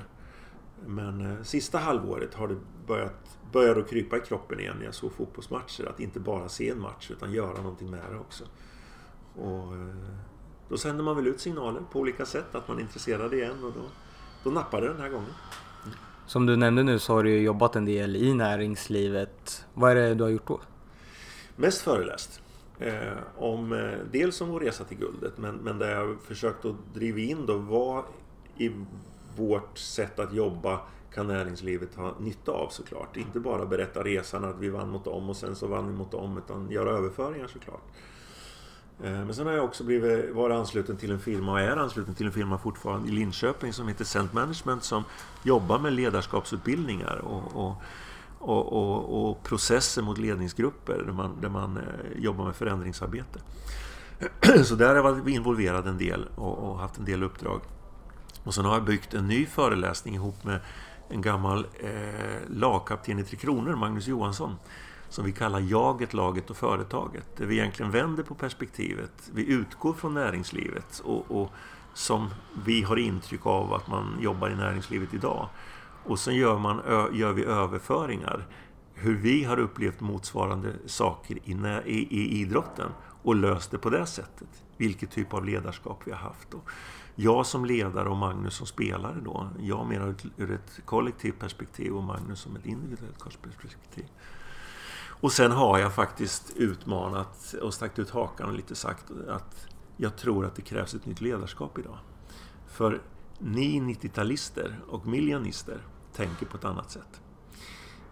Men 0.87 1.33
eh, 1.33 1.43
sista 1.43 1.79
halvåret 1.79 2.35
har 2.35 2.49
det 2.49 2.57
börjat, 2.87 3.39
börjat 3.53 3.79
att 3.79 3.91
krypa 3.91 4.17
i 4.17 4.21
kroppen 4.21 4.61
igen 4.61 4.77
när 4.79 4.85
jag 4.85 4.95
såg 4.95 5.13
fotbollsmatcher. 5.13 5.89
Att 5.89 6.01
inte 6.01 6.21
bara 6.21 6.49
se 6.49 6.71
en 6.71 6.81
match 6.81 7.11
utan 7.11 7.33
göra 7.33 7.57
någonting 7.57 7.91
med 7.91 8.01
det 8.11 8.19
också. 8.19 8.45
Och 9.35 9.75
eh, 9.75 9.95
då 10.69 10.79
sänder 10.79 11.05
man 11.05 11.17
väl 11.17 11.27
ut 11.27 11.41
signaler 11.41 11.81
på 11.93 11.99
olika 11.99 12.27
sätt 12.27 12.55
att 12.55 12.69
man 12.69 12.77
är 12.77 12.83
intresserad 12.83 13.35
igen 13.35 13.65
och 13.65 13.73
då, 13.73 13.83
då 14.45 14.51
nappar 14.51 14.81
det 14.81 14.89
den 14.89 15.01
här 15.01 15.09
gången. 15.09 15.31
Som 16.27 16.47
du 16.47 16.57
nämnde 16.57 16.83
nu 16.83 16.99
så 16.99 17.13
har 17.13 17.23
du 17.23 17.39
jobbat 17.39 17.77
en 17.77 17.85
del 17.85 18.17
i 18.17 18.35
näringslivet. 18.35 19.67
Vad 19.75 19.91
är 19.91 19.95
det 19.95 20.15
du 20.15 20.23
har 20.23 20.31
gjort 20.31 20.47
då? 20.47 20.61
Mest 21.57 21.83
föreläst. 21.83 22.41
Eh, 22.79 23.19
om, 23.39 23.73
eh, 23.73 23.99
dels 24.13 24.41
om 24.41 24.49
vår 24.49 24.61
resa 24.61 24.85
till 24.85 24.99
guldet 24.99 25.39
men, 25.39 25.55
men 25.55 25.79
där 25.79 25.91
jag 25.91 26.17
försökt 26.23 26.65
att 26.65 26.75
driva 26.95 27.19
in 27.19 27.47
då 27.47 27.59
vad 27.59 28.05
i 28.59 28.71
vårt 29.37 29.79
sätt 29.79 30.19
att 30.19 30.35
jobba 30.35 30.81
kan 31.15 31.27
näringslivet 31.27 31.95
ha 31.95 32.15
nytta 32.19 32.53
av 32.53 32.69
såklart. 32.69 33.17
Inte 33.17 33.41
bara 33.41 33.67
berätta 33.67 34.03
resan 34.03 34.45
att 34.45 34.59
vi 34.59 34.69
vann 34.69 34.91
mot 34.91 35.05
dem 35.05 35.31
och 35.31 35.37
sen 35.37 35.57
så 35.57 35.67
vann 35.67 35.87
vi 35.87 35.93
mot 35.93 36.11
dem 36.11 36.39
utan 36.39 36.71
göra 36.71 36.91
överföringar 36.91 37.47
såklart. 37.47 37.83
Eh, 39.03 39.11
men 39.11 39.35
sen 39.35 39.47
har 39.47 39.53
jag 39.53 39.65
också 39.65 39.85
blivit, 39.85 40.35
varit 40.35 40.55
ansluten 40.55 40.97
till 40.97 41.11
en 41.11 41.21
firma 41.21 41.53
och 41.53 41.61
är 41.61 41.77
ansluten 41.77 42.15
till 42.15 42.27
en 42.27 42.33
firma 42.33 42.59
fortfarande 42.59 43.09
i 43.09 43.13
Linköping 43.13 43.73
som 43.73 43.89
heter 43.89 44.05
Cent 44.05 44.33
Management 44.33 44.85
som 44.85 45.05
jobbar 45.43 45.79
med 45.79 45.93
ledarskapsutbildningar 45.93 47.17
och, 47.17 47.65
och, 47.67 47.83
och, 48.39 48.73
och, 48.73 49.31
och 49.31 49.43
processer 49.43 50.03
mot 50.03 50.19
ledningsgrupper 50.19 51.03
där 51.07 51.13
man, 51.13 51.41
där 51.41 51.49
man 51.49 51.77
eh, 51.77 52.23
jobbar 52.23 52.45
med 52.45 52.57
förändringsarbete. 52.57 53.41
Så 54.65 54.75
där 54.75 54.89
har 54.89 54.95
jag 54.95 55.03
varit 55.03 55.29
involverad 55.29 55.87
en 55.87 55.99
del 55.99 56.29
och, 56.37 56.59
och 56.59 56.79
haft 56.79 56.99
en 56.99 57.05
del 57.05 57.23
uppdrag. 57.23 57.61
Och 58.45 58.55
sen 58.55 58.65
har 58.65 58.75
jag 58.75 58.85
byggt 58.85 59.15
en 59.15 59.29
ny 59.29 59.47
föreläsning 59.47 60.15
ihop 60.15 60.45
med 60.45 60.61
en 61.09 61.23
gammal 61.23 61.67
eh, 61.81 62.41
lagkapten 62.49 63.19
i 63.19 63.25
Tre 63.25 63.37
Kronor, 63.37 63.77
Magnus 63.77 64.07
Johansson, 64.07 64.57
som 65.15 65.25
vi 65.25 65.33
kallar 65.33 65.61
jaget, 65.61 66.15
laget 66.15 66.51
och 66.51 66.57
företaget. 66.57 67.37
Där 67.37 67.47
vi 67.47 67.59
egentligen 67.59 67.93
vänder 67.93 68.23
på 68.23 68.35
perspektivet. 68.35 69.31
Vi 69.35 69.53
utgår 69.53 69.93
från 69.93 70.15
näringslivet 70.15 71.03
och, 71.05 71.43
och 71.43 71.51
som 71.93 72.31
vi 72.65 72.83
har 72.83 72.97
intryck 72.97 73.47
av 73.47 73.75
att 73.75 73.89
man 73.89 74.19
jobbar 74.21 74.51
i 74.51 74.55
näringslivet 74.55 75.15
idag. 75.15 75.49
Och 76.05 76.19
sen 76.19 76.35
gör, 76.35 76.59
man, 76.59 76.81
gör 77.13 77.33
vi 77.33 77.45
överföringar. 77.45 78.47
Hur 78.95 79.17
vi 79.17 79.45
har 79.45 79.59
upplevt 79.59 80.01
motsvarande 80.01 80.73
saker 80.87 81.39
i, 81.45 81.53
i, 81.85 82.07
i 82.11 82.41
idrotten 82.41 82.91
och 83.23 83.35
löst 83.35 83.71
det 83.71 83.79
på 83.79 83.91
det 83.91 84.07
sättet. 84.07 84.65
Vilket 84.77 85.11
typ 85.11 85.35
av 85.35 85.45
ledarskap 85.45 86.03
vi 86.05 86.11
har 86.11 86.19
haft. 86.19 86.51
Då. 86.51 86.61
jag 87.15 87.47
som 87.47 87.65
ledare 87.65 88.09
och 88.09 88.17
Magnus 88.17 88.55
som 88.55 88.67
spelare 88.67 89.17
då. 89.25 89.49
Jag 89.61 89.87
menar 89.87 90.15
ur 90.37 90.51
ett 90.51 90.81
kollektivt 90.85 91.39
perspektiv 91.39 91.93
och 91.93 92.05
Magnus 92.05 92.41
som 92.41 92.57
ett 92.57 92.67
individuellt 92.67 93.19
perspektiv. 93.63 94.07
Och 95.25 95.33
sen 95.33 95.53
har 95.53 95.79
jag 95.79 95.95
faktiskt 95.95 96.53
utmanat 96.57 97.55
och 97.63 97.75
stackt 97.75 97.99
ut 97.99 98.11
hakan 98.11 98.49
och 98.49 98.55
lite 98.55 98.75
sagt 98.75 99.05
att 99.29 99.67
jag 99.97 100.17
tror 100.17 100.47
att 100.47 100.57
det 100.57 100.63
krävs 100.63 100.95
ett 100.95 101.07
nytt 101.07 101.21
ledarskap 101.21 101.79
idag. 101.79 101.99
För 102.67 103.03
ni 103.39 103.81
90-talister 103.81 104.75
och 104.89 105.07
miljonister 105.07 105.79
tänker 106.13 106.47
på 106.47 106.57
ett 106.57 106.65
annat 106.65 106.91
sätt. 106.91 107.21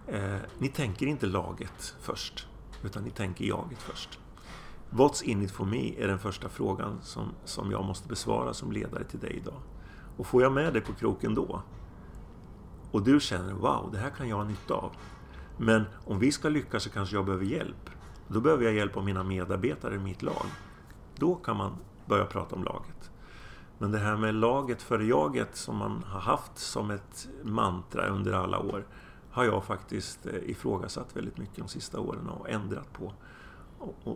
Eh, 0.07 0.37
ni 0.59 0.69
tänker 0.69 1.07
inte 1.07 1.27
laget 1.27 1.97
först, 2.01 2.47
utan 2.85 3.03
ni 3.03 3.11
tänker 3.11 3.45
jaget 3.45 3.83
först. 3.83 4.19
What's 4.91 5.25
in 5.25 5.43
it 5.43 5.51
for 5.51 5.65
me 5.65 6.03
är 6.03 6.09
den 6.09 6.19
första 6.19 6.49
frågan 6.49 6.99
som, 7.03 7.29
som 7.45 7.71
jag 7.71 7.85
måste 7.85 8.09
besvara 8.09 8.55
som 8.55 8.73
ledare 8.73 9.05
till 9.05 9.21
dig 9.21 9.33
idag. 9.37 9.61
Och 10.17 10.27
får 10.27 10.43
jag 10.43 10.53
med 10.53 10.73
dig 10.73 10.83
på 10.83 10.93
kroken 10.93 11.35
då, 11.35 11.63
och 12.93 13.03
du 13.03 13.21
känner 13.21 13.53
wow, 13.53 13.89
det 13.93 13.99
här 13.99 14.11
kan 14.11 14.29
jag 14.29 14.37
ha 14.37 14.45
nytta 14.45 14.75
av. 14.75 14.93
Men 15.65 15.85
om 16.07 16.19
vi 16.19 16.33
ska 16.33 16.49
lyckas 16.49 16.83
så 16.83 16.91
kanske 16.91 17.17
jag 17.17 17.25
behöver 17.25 17.45
hjälp. 17.45 17.91
Då 18.29 18.41
behöver 18.41 18.65
jag 18.65 18.75
hjälp 18.75 18.97
av 18.97 19.05
mina 19.05 19.23
medarbetare 19.23 19.95
i 19.95 19.99
mitt 19.99 20.23
lag. 20.23 20.47
Då 21.17 21.35
kan 21.35 21.57
man 21.57 21.77
börja 22.07 22.25
prata 22.25 22.57
om 22.57 22.65
laget. 22.65 23.11
Men 23.79 23.93
det 23.93 23.99
här 23.99 24.17
med 24.17 24.35
laget 24.35 24.83
före 24.83 25.05
jaget 25.05 25.57
som 25.57 25.77
man 25.77 26.03
har 26.07 26.21
haft 26.21 26.59
som 26.59 26.91
ett 26.91 27.29
mantra 27.43 28.07
under 28.07 28.33
alla 28.33 28.59
år 28.59 28.87
har 29.31 29.45
jag 29.45 29.65
faktiskt 29.65 30.27
eh, 30.27 30.51
ifrågasatt 30.51 31.17
väldigt 31.17 31.39
mycket 31.39 31.57
de 31.57 31.69
sista 31.69 32.01
åren 32.01 32.29
och 32.29 32.51
ändrat 32.51 32.93
på. 32.93 33.13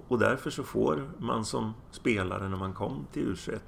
Och, 0.08 0.18
därför 0.18 0.50
så 0.50 0.62
får 0.62 1.10
man 1.18 1.44
som 1.44 1.74
spelare 1.90 2.48
när 2.48 2.56
man 2.56 2.72
kom 2.72 3.06
till 3.12 3.34
U21 3.34 3.58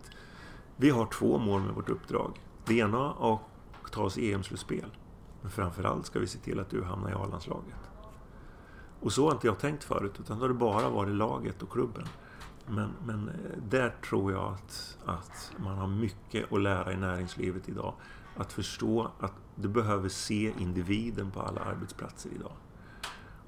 Vi 0.76 0.90
har 0.90 1.06
två 1.06 1.38
mål 1.38 1.60
med 1.60 1.74
vårt 1.74 1.88
uppdrag. 1.88 2.40
Det 2.64 2.78
ena 2.78 2.98
är 2.98 3.34
att 3.34 3.40
ta 3.92 4.02
oss 4.02 4.18
i 4.18 4.32
EM-slutspel. 4.32 4.90
Men 5.42 5.50
framförallt 5.50 6.06
ska 6.06 6.18
vi 6.18 6.26
se 6.26 6.38
till 6.38 6.60
att 6.60 6.70
du 6.70 6.82
hamnar 6.82 7.10
i 7.10 7.14
A-landslaget. 7.14 7.90
Och 9.00 9.12
så 9.12 9.24
har 9.26 9.32
inte 9.32 9.46
jag 9.46 9.58
tänkt 9.58 9.84
förut, 9.84 10.12
utan 10.20 10.38
då 10.38 10.44
har 10.44 10.48
det 10.48 10.54
bara 10.54 10.88
varit 10.88 11.14
laget 11.14 11.62
och 11.62 11.70
klubben. 11.70 12.04
Men, 12.66 12.90
men 13.06 13.28
eh, 13.28 13.34
där 13.68 13.94
tror 14.08 14.32
jag 14.32 14.52
att, 14.54 14.98
att 15.04 15.52
man 15.56 15.78
har 15.78 15.86
mycket 15.86 16.52
att 16.52 16.60
lära 16.60 16.92
i 16.92 16.96
näringslivet 16.96 17.68
idag. 17.68 17.94
Att 18.36 18.52
förstå 18.52 19.10
att 19.20 19.32
du 19.54 19.68
behöver 19.68 20.08
se 20.08 20.52
individen 20.58 21.30
på 21.30 21.40
alla 21.40 21.60
arbetsplatser 21.60 22.30
idag. 22.34 22.52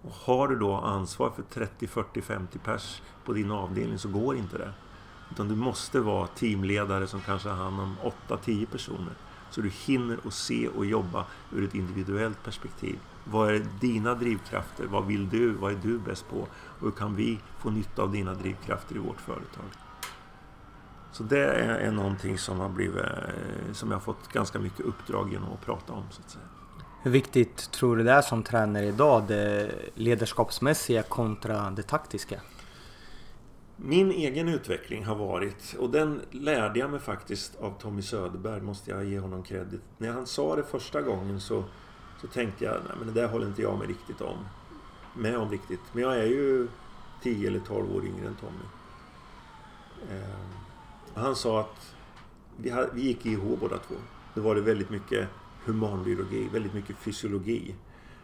Och 0.02 0.12
har 0.12 0.48
du 0.48 0.58
då 0.58 0.74
ansvar 0.74 1.30
för 1.30 1.42
30, 1.42 1.86
40, 1.86 2.22
50 2.22 2.58
pers 2.58 3.02
på 3.24 3.32
din 3.32 3.50
avdelning 3.50 3.98
så 3.98 4.08
går 4.08 4.36
inte 4.36 4.58
det. 4.58 4.72
Utan 5.30 5.48
du 5.48 5.56
måste 5.56 6.00
vara 6.00 6.26
teamledare 6.26 7.06
som 7.06 7.20
kanske 7.20 7.48
har 7.48 7.56
hand 7.56 7.80
om 7.80 7.96
8-10 8.28 8.66
personer. 8.66 9.14
Så 9.50 9.60
du 9.60 9.68
hinner 9.68 10.18
att 10.26 10.34
se 10.34 10.68
och 10.68 10.86
jobba 10.86 11.26
ur 11.52 11.64
ett 11.64 11.74
individuellt 11.74 12.44
perspektiv. 12.44 12.98
Vad 13.24 13.54
är 13.54 13.66
dina 13.80 14.14
drivkrafter? 14.14 14.84
Vad 14.86 15.06
vill 15.06 15.28
du? 15.28 15.52
Vad 15.52 15.72
är 15.72 15.78
du 15.82 15.98
bäst 15.98 16.28
på? 16.30 16.36
Och 16.50 16.80
hur 16.80 16.90
kan 16.90 17.16
vi 17.16 17.38
få 17.58 17.70
nytta 17.70 18.02
av 18.02 18.12
dina 18.12 18.34
drivkrafter 18.34 18.96
i 18.96 18.98
vårt 18.98 19.20
företag? 19.20 19.64
Så 21.12 21.22
det 21.22 21.46
är, 21.46 21.90
någonting 21.90 22.38
som 22.38 22.60
har 22.60 22.68
blivit, 22.68 22.96
eh, 22.96 23.72
som 23.72 23.90
jag 23.90 23.96
har 23.96 24.02
fått 24.02 24.28
ganska 24.32 24.58
mycket 24.58 24.80
uppdrag 24.80 25.32
genom 25.32 25.52
att 25.52 25.66
prata 25.66 25.92
om. 25.92 26.02
Så 26.10 26.20
att 26.20 26.30
säga. 26.30 26.44
Hur 27.02 27.10
viktigt 27.10 27.70
tror 27.70 27.96
du 27.96 28.04
det 28.04 28.12
är 28.12 28.22
som 28.22 28.42
tränare 28.42 28.86
idag, 28.86 29.24
det 29.28 29.70
ledarskapsmässiga 29.94 31.02
kontra 31.02 31.70
det 31.70 31.82
taktiska? 31.82 32.40
Min 33.82 34.10
egen 34.10 34.48
utveckling 34.48 35.04
har 35.04 35.14
varit, 35.14 35.76
och 35.78 35.90
den 35.90 36.20
lärde 36.30 36.78
jag 36.78 36.90
mig 36.90 37.00
faktiskt 37.00 37.56
av 37.60 37.78
Tommy 37.78 38.02
Söderberg, 38.02 38.60
måste 38.60 38.90
jag 38.90 39.04
ge 39.04 39.18
honom 39.18 39.42
kredit. 39.42 39.80
När 39.98 40.12
han 40.12 40.26
sa 40.26 40.56
det 40.56 40.62
första 40.62 41.02
gången 41.02 41.40
så, 41.40 41.64
så 42.20 42.26
tänkte 42.26 42.64
jag, 42.64 42.74
nej 42.74 42.96
men 42.98 43.06
det 43.06 43.20
där 43.20 43.28
håller 43.28 43.46
inte 43.46 43.62
jag 43.62 43.78
med 43.78 43.88
riktigt 43.88 44.20
om. 44.20 44.38
Med 45.16 45.38
om 45.38 45.50
riktigt. 45.50 45.80
Men 45.92 46.02
jag 46.02 46.16
är 46.16 46.26
ju 46.26 46.68
10 47.22 47.48
eller 47.48 47.60
12 47.60 47.96
år 47.96 48.06
yngre 48.06 48.26
än 48.26 48.34
Tommy. 48.34 48.64
Eh, 50.10 50.36
han 51.14 51.36
sa 51.36 51.60
att 51.60 51.94
vi, 52.56 52.70
hade, 52.70 52.88
vi 52.94 53.02
gick 53.02 53.26
i 53.26 53.32
IH 53.32 53.40
båda 53.60 53.78
två. 53.78 53.94
Då 54.34 54.40
var 54.40 54.54
det 54.54 54.60
väldigt 54.60 54.90
mycket 54.90 55.28
humanbiologi, 55.64 56.48
väldigt 56.52 56.74
mycket 56.74 56.96
fysiologi. 56.96 57.74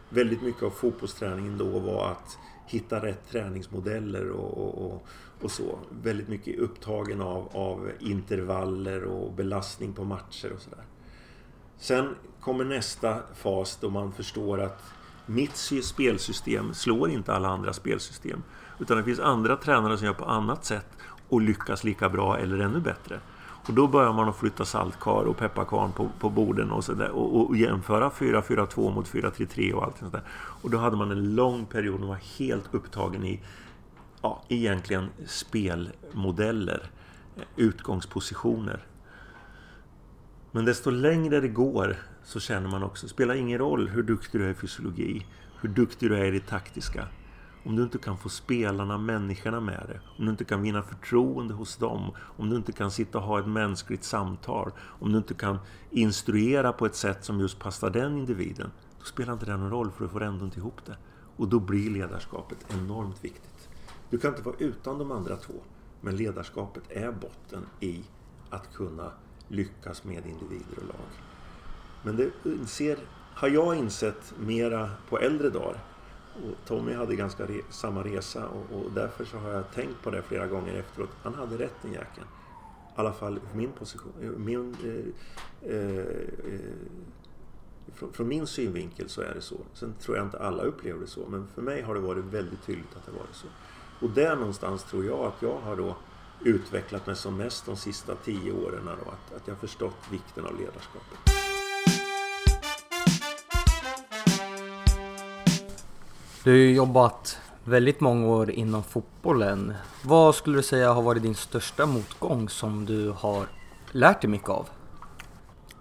Väldigt 0.09 0.41
mycket 0.41 0.63
av 0.63 0.69
fotbollsträningen 0.69 1.57
då 1.57 1.79
var 1.79 2.11
att 2.11 2.37
hitta 2.67 3.05
rätt 3.05 3.29
träningsmodeller 3.31 4.29
och, 4.29 4.57
och, 4.57 4.85
och, 4.85 5.07
och 5.41 5.51
så. 5.51 5.79
Väldigt 6.01 6.27
mycket 6.27 6.59
upptagen 6.59 7.21
av, 7.21 7.49
av 7.53 7.91
intervaller 7.99 9.03
och 9.03 9.33
belastning 9.33 9.93
på 9.93 10.03
matcher 10.03 10.51
och 10.53 10.61
sådär. 10.61 10.83
Sen 11.77 12.15
kommer 12.41 12.63
nästa 12.63 13.17
fas 13.35 13.77
då 13.81 13.89
man 13.89 14.11
förstår 14.11 14.61
att 14.61 14.83
mitt 15.25 15.55
spelsystem 15.83 16.73
slår 16.73 17.09
inte 17.09 17.33
alla 17.33 17.47
andra 17.47 17.73
spelsystem. 17.73 18.43
Utan 18.79 18.97
det 18.97 19.03
finns 19.03 19.19
andra 19.19 19.55
tränare 19.55 19.97
som 19.97 20.07
gör 20.07 20.13
på 20.13 20.25
annat 20.25 20.65
sätt 20.65 20.87
och 21.29 21.41
lyckas 21.41 21.83
lika 21.83 22.09
bra 22.09 22.37
eller 22.37 22.59
ännu 22.59 22.79
bättre. 22.79 23.19
Och 23.67 23.73
då 23.73 23.87
börjar 23.87 24.13
man 24.13 24.29
att 24.29 24.37
flytta 24.37 24.65
saltkar 24.65 25.27
och 25.27 25.37
pepparkarn 25.37 25.91
på, 25.91 26.09
på 26.19 26.29
borden 26.29 26.71
och, 26.71 26.83
så 26.83 26.93
där, 26.93 27.09
och, 27.09 27.47
och 27.47 27.57
jämföra 27.57 28.09
4-4-2 28.09 28.93
mot 28.93 29.07
4-3-3 29.07 29.71
och 29.71 29.83
allt 29.83 29.97
sånt 29.97 30.11
där. 30.11 30.23
Och 30.35 30.69
då 30.69 30.77
hade 30.77 30.97
man 30.97 31.11
en 31.11 31.35
lång 31.35 31.65
period 31.65 32.01
och 32.01 32.07
var 32.07 32.19
helt 32.39 32.73
upptagen 32.73 33.25
i 33.25 33.39
ja, 34.21 34.43
egentligen 34.47 35.09
spelmodeller, 35.25 36.89
eh, 37.35 37.43
utgångspositioner. 37.55 38.85
Men 40.51 40.65
desto 40.65 40.89
längre 40.89 41.39
det 41.39 41.47
går 41.47 41.95
så 42.23 42.39
känner 42.39 42.69
man 42.69 42.83
också, 42.83 43.07
spelar 43.07 43.35
ingen 43.35 43.59
roll 43.59 43.89
hur 43.89 44.03
duktig 44.03 44.41
du 44.41 44.45
är 44.45 44.51
i 44.51 44.53
fysiologi, 44.53 45.25
hur 45.61 45.69
duktig 45.69 46.09
du 46.09 46.17
är 46.17 46.25
i 46.25 46.31
det 46.31 46.47
taktiska. 46.47 47.07
Om 47.67 47.75
du 47.75 47.83
inte 47.83 47.97
kan 47.97 48.17
få 48.17 48.29
spelarna, 48.29 48.97
människorna 48.97 49.59
med 49.59 49.83
dig, 49.87 49.99
om 50.17 50.25
du 50.25 50.31
inte 50.31 50.45
kan 50.45 50.61
vinna 50.61 50.81
förtroende 50.81 51.53
hos 51.53 51.75
dem, 51.75 52.11
om 52.17 52.49
du 52.49 52.55
inte 52.55 52.71
kan 52.71 52.91
sitta 52.91 53.17
och 53.17 53.23
ha 53.23 53.39
ett 53.39 53.47
mänskligt 53.47 54.03
samtal, 54.03 54.71
om 54.79 55.11
du 55.11 55.17
inte 55.17 55.33
kan 55.33 55.57
instruera 55.91 56.73
på 56.73 56.85
ett 56.85 56.95
sätt 56.95 57.25
som 57.25 57.39
just 57.39 57.59
passar 57.59 57.89
den 57.89 58.17
individen, 58.17 58.71
då 58.99 59.05
spelar 59.05 59.33
inte 59.33 59.45
det 59.45 59.57
någon 59.57 59.69
roll 59.69 59.91
för 59.91 60.03
du 60.03 60.09
får 60.09 60.23
ändå 60.23 60.45
inte 60.45 60.59
ihop 60.59 60.85
det. 60.85 60.97
Och 61.37 61.47
då 61.47 61.59
blir 61.59 61.89
ledarskapet 61.89 62.57
enormt 62.69 63.25
viktigt. 63.25 63.69
Du 64.09 64.17
kan 64.17 64.31
inte 64.31 64.43
vara 64.43 64.55
utan 64.59 64.97
de 64.97 65.11
andra 65.11 65.35
två, 65.35 65.53
men 66.01 66.15
ledarskapet 66.15 66.83
är 66.89 67.11
botten 67.11 67.65
i 67.79 68.03
att 68.49 68.73
kunna 68.73 69.11
lyckas 69.47 70.03
med 70.03 70.25
individer 70.25 70.77
och 70.77 70.87
lag. 70.87 71.07
Men 72.03 72.15
det 72.15 72.49
inser, 72.49 72.97
har 73.33 73.47
jag 73.47 73.75
insett 73.75 74.33
mera 74.39 74.89
på 75.09 75.19
äldre 75.19 75.49
dagar 75.49 75.83
Tommy 76.65 76.93
hade 76.93 77.15
ganska 77.15 77.45
re 77.45 77.61
samma 77.69 78.03
resa 78.03 78.47
och, 78.47 78.77
och, 78.77 78.91
därför 78.91 79.25
så 79.25 79.37
har 79.37 79.49
jag 79.49 79.71
tänkt 79.71 80.03
på 80.03 80.09
det 80.09 80.21
flera 80.21 80.47
gånger 80.47 80.73
efteråt. 80.73 81.09
Han 81.23 81.33
hade 81.33 81.57
rätt 81.57 81.75
den 81.81 81.93
jäkeln. 81.93 82.27
I 82.97 82.99
alla 82.99 83.13
fall 83.13 83.39
min 83.53 83.71
position. 83.71 84.13
Min, 84.37 84.75
eh, 84.83 85.71
eh, 85.71 85.97
eh, 85.97 86.59
från, 87.93 88.13
från, 88.13 88.27
min 88.27 88.47
synvinkel 88.47 89.09
så 89.09 89.21
är 89.21 89.33
det 89.33 89.41
så. 89.41 89.57
Sen 89.73 89.93
tror 89.99 90.17
jag 90.17 90.25
inte 90.25 90.39
alla 90.39 90.63
upplever 90.63 90.99
det 90.99 91.07
så. 91.07 91.27
Men 91.29 91.47
för 91.47 91.61
mig 91.61 91.81
har 91.81 91.93
det 91.93 91.99
varit 91.99 92.25
väldigt 92.25 92.65
tydligt 92.65 92.95
att 92.95 93.05
det 93.05 93.11
varit 93.11 93.35
så. 93.35 93.47
Och 93.99 94.09
där 94.09 94.35
någonstans 94.35 94.83
tror 94.83 95.05
jag 95.05 95.19
att 95.19 95.41
jag 95.41 95.59
har 95.59 95.75
då 95.75 95.95
utvecklat 96.43 97.07
mig 97.07 97.15
som 97.15 97.37
mest 97.37 97.65
de 97.65 97.75
sista 97.75 98.15
tio 98.15 98.51
åren. 98.51 98.85
Då, 98.85 99.11
att, 99.11 99.41
att 99.41 99.47
jag 99.47 99.57
förstått 99.57 99.97
vikten 100.11 100.45
av 100.45 100.59
ledarskapet. 100.59 101.46
Du 106.47 106.51
har 106.51 106.57
ju 106.57 106.73
jobbat 106.73 107.41
väldigt 107.63 107.99
många 107.99 108.27
år 108.27 108.51
inom 108.51 108.83
fotbollen. 108.83 109.73
Vad 110.03 110.35
skulle 110.35 110.57
du 110.57 110.63
säga 110.63 110.93
har 110.93 111.01
varit 111.01 111.23
din 111.23 111.35
största 111.35 111.85
motgång 111.85 112.49
som 112.49 112.85
du 112.85 113.09
har 113.09 113.47
lärt 113.91 114.21
dig 114.21 114.29
mycket 114.29 114.49
av? 114.49 114.69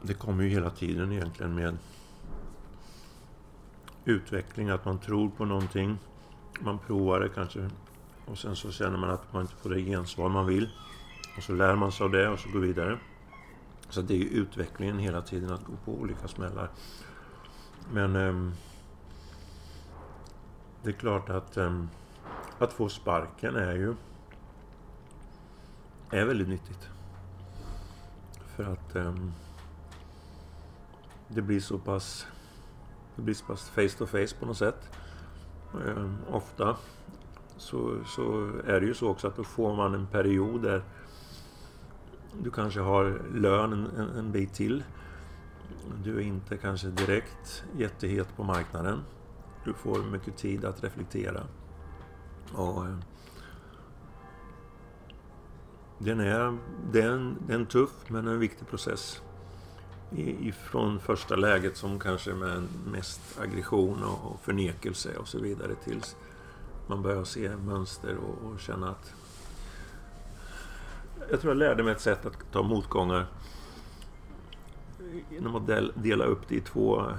Det 0.03 0.15
kommer 0.15 0.45
ju 0.45 0.51
hela 0.51 0.71
tiden 0.71 1.13
egentligen 1.13 1.55
med 1.55 1.77
utveckling, 4.05 4.69
att 4.69 4.85
man 4.85 4.99
tror 4.99 5.29
på 5.29 5.45
någonting. 5.45 5.99
Man 6.61 6.79
provar 6.79 7.21
det 7.21 7.29
kanske 7.29 7.71
och 8.27 8.39
sen 8.39 8.57
så 8.57 8.71
känner 8.71 8.99
man 8.99 9.11
att 9.11 9.33
man 9.33 9.43
inte 9.43 9.55
får 9.55 9.71
det 9.71 9.81
gensvar 9.81 10.29
man 10.29 10.47
vill. 10.47 10.71
Och 11.37 11.43
så 11.43 11.53
lär 11.53 11.77
man 11.77 11.93
sig 11.93 12.05
av 12.05 12.11
det 12.11 12.29
och 12.29 12.39
så 12.39 12.49
går 12.49 12.61
vidare. 12.61 12.99
Så 13.89 14.03
det 14.03 14.15
är 14.15 14.19
ju 14.19 14.29
utvecklingen 14.29 14.99
hela 14.99 15.23
tiden, 15.23 15.53
att 15.53 15.65
gå 15.65 15.73
på 15.85 15.93
olika 15.93 16.29
smällar. 16.29 16.71
men 17.93 18.17
ehm, 18.17 18.53
det 20.87 20.93
är 20.93 20.95
klart 20.95 21.31
att 21.31 21.57
um, 21.57 21.89
att 22.59 22.73
få 22.73 22.89
sparken 22.89 23.57
är 23.57 23.75
ju 23.75 23.95
är 26.11 26.25
väldigt 26.25 26.49
nyttigt. 26.49 26.89
För 28.57 28.65
att 28.65 28.97
um, 28.97 29.33
det 31.29 31.43
blir 31.43 31.61
så 31.61 31.79
pass 31.79 32.27
det 33.17 33.23
blir 33.23 33.35
så 33.35 33.45
pass 33.45 33.69
face 33.69 33.99
to 33.99 34.07
face 34.07 34.37
på 34.41 34.47
något 34.47 34.59
sätt. 34.59 34.91
Um, 35.73 36.19
ofta 36.31 36.77
så, 37.57 38.05
så 38.05 38.51
är 38.67 38.81
det 38.81 38.87
ju 38.87 38.95
så 38.95 39.09
också 39.09 39.29
att 39.29 39.37
då 39.37 39.45
får 39.45 39.77
man 39.77 39.95
en 39.95 40.07
period 40.07 40.63
där 40.63 40.83
du 42.43 42.51
kanske 42.51 42.81
har 42.81 43.23
lön 43.35 43.73
en, 43.73 43.87
en, 43.87 44.17
en 44.19 44.33
bit 44.33 44.55
till. 44.55 44.85
Du 46.05 46.17
är 46.17 46.23
inte 46.23 46.57
kanske 46.57 46.87
direkt 46.87 47.65
jättehet 47.77 48.37
på 48.37 48.45
marknaden. 48.45 49.03
Du 49.67 49.73
får 49.73 50.03
mycket 50.03 50.37
tid 50.37 50.65
att 50.65 50.85
reflektera. 50.85 51.43
Och, 52.53 52.87
eh, 52.87 52.97
den 55.99 56.21
är, 56.21 56.59
det, 56.93 57.01
är 57.01 57.11
en, 57.11 57.37
är 57.49 57.55
en 57.55 57.67
tuff 57.67 57.91
men 58.09 58.27
en 58.27 58.39
viktig 58.39 58.69
process. 58.69 59.23
I, 60.11 60.53
från 60.53 61.01
första 61.01 61.37
läget 61.37 61.77
som 61.77 61.99
kanske 61.99 62.35
med 62.35 62.63
mest 62.87 63.21
aggression 63.41 64.03
och, 64.03 64.31
och 64.33 64.41
förnekelse 64.41 65.17
och 65.17 65.29
så 65.29 65.39
vidare 65.39 65.75
tills 65.85 66.17
man 66.87 67.03
börjar 67.03 67.25
se 67.25 67.57
mönster 67.57 68.17
och, 68.17 68.51
och 68.51 68.61
känna 68.61 68.91
att... 68.91 69.15
Jag 71.31 71.41
tror 71.41 71.51
jag 71.51 71.59
lärde 71.59 71.83
mig 71.83 71.93
ett 71.93 72.01
sätt 72.01 72.27
att 72.27 72.53
ta 72.53 72.63
motgångar 72.63 73.27
genom 75.31 75.57
att 75.57 75.67
dela 75.95 76.25
upp 76.25 76.49
det 76.49 76.55
i 76.55 76.61
två, 76.61 77.13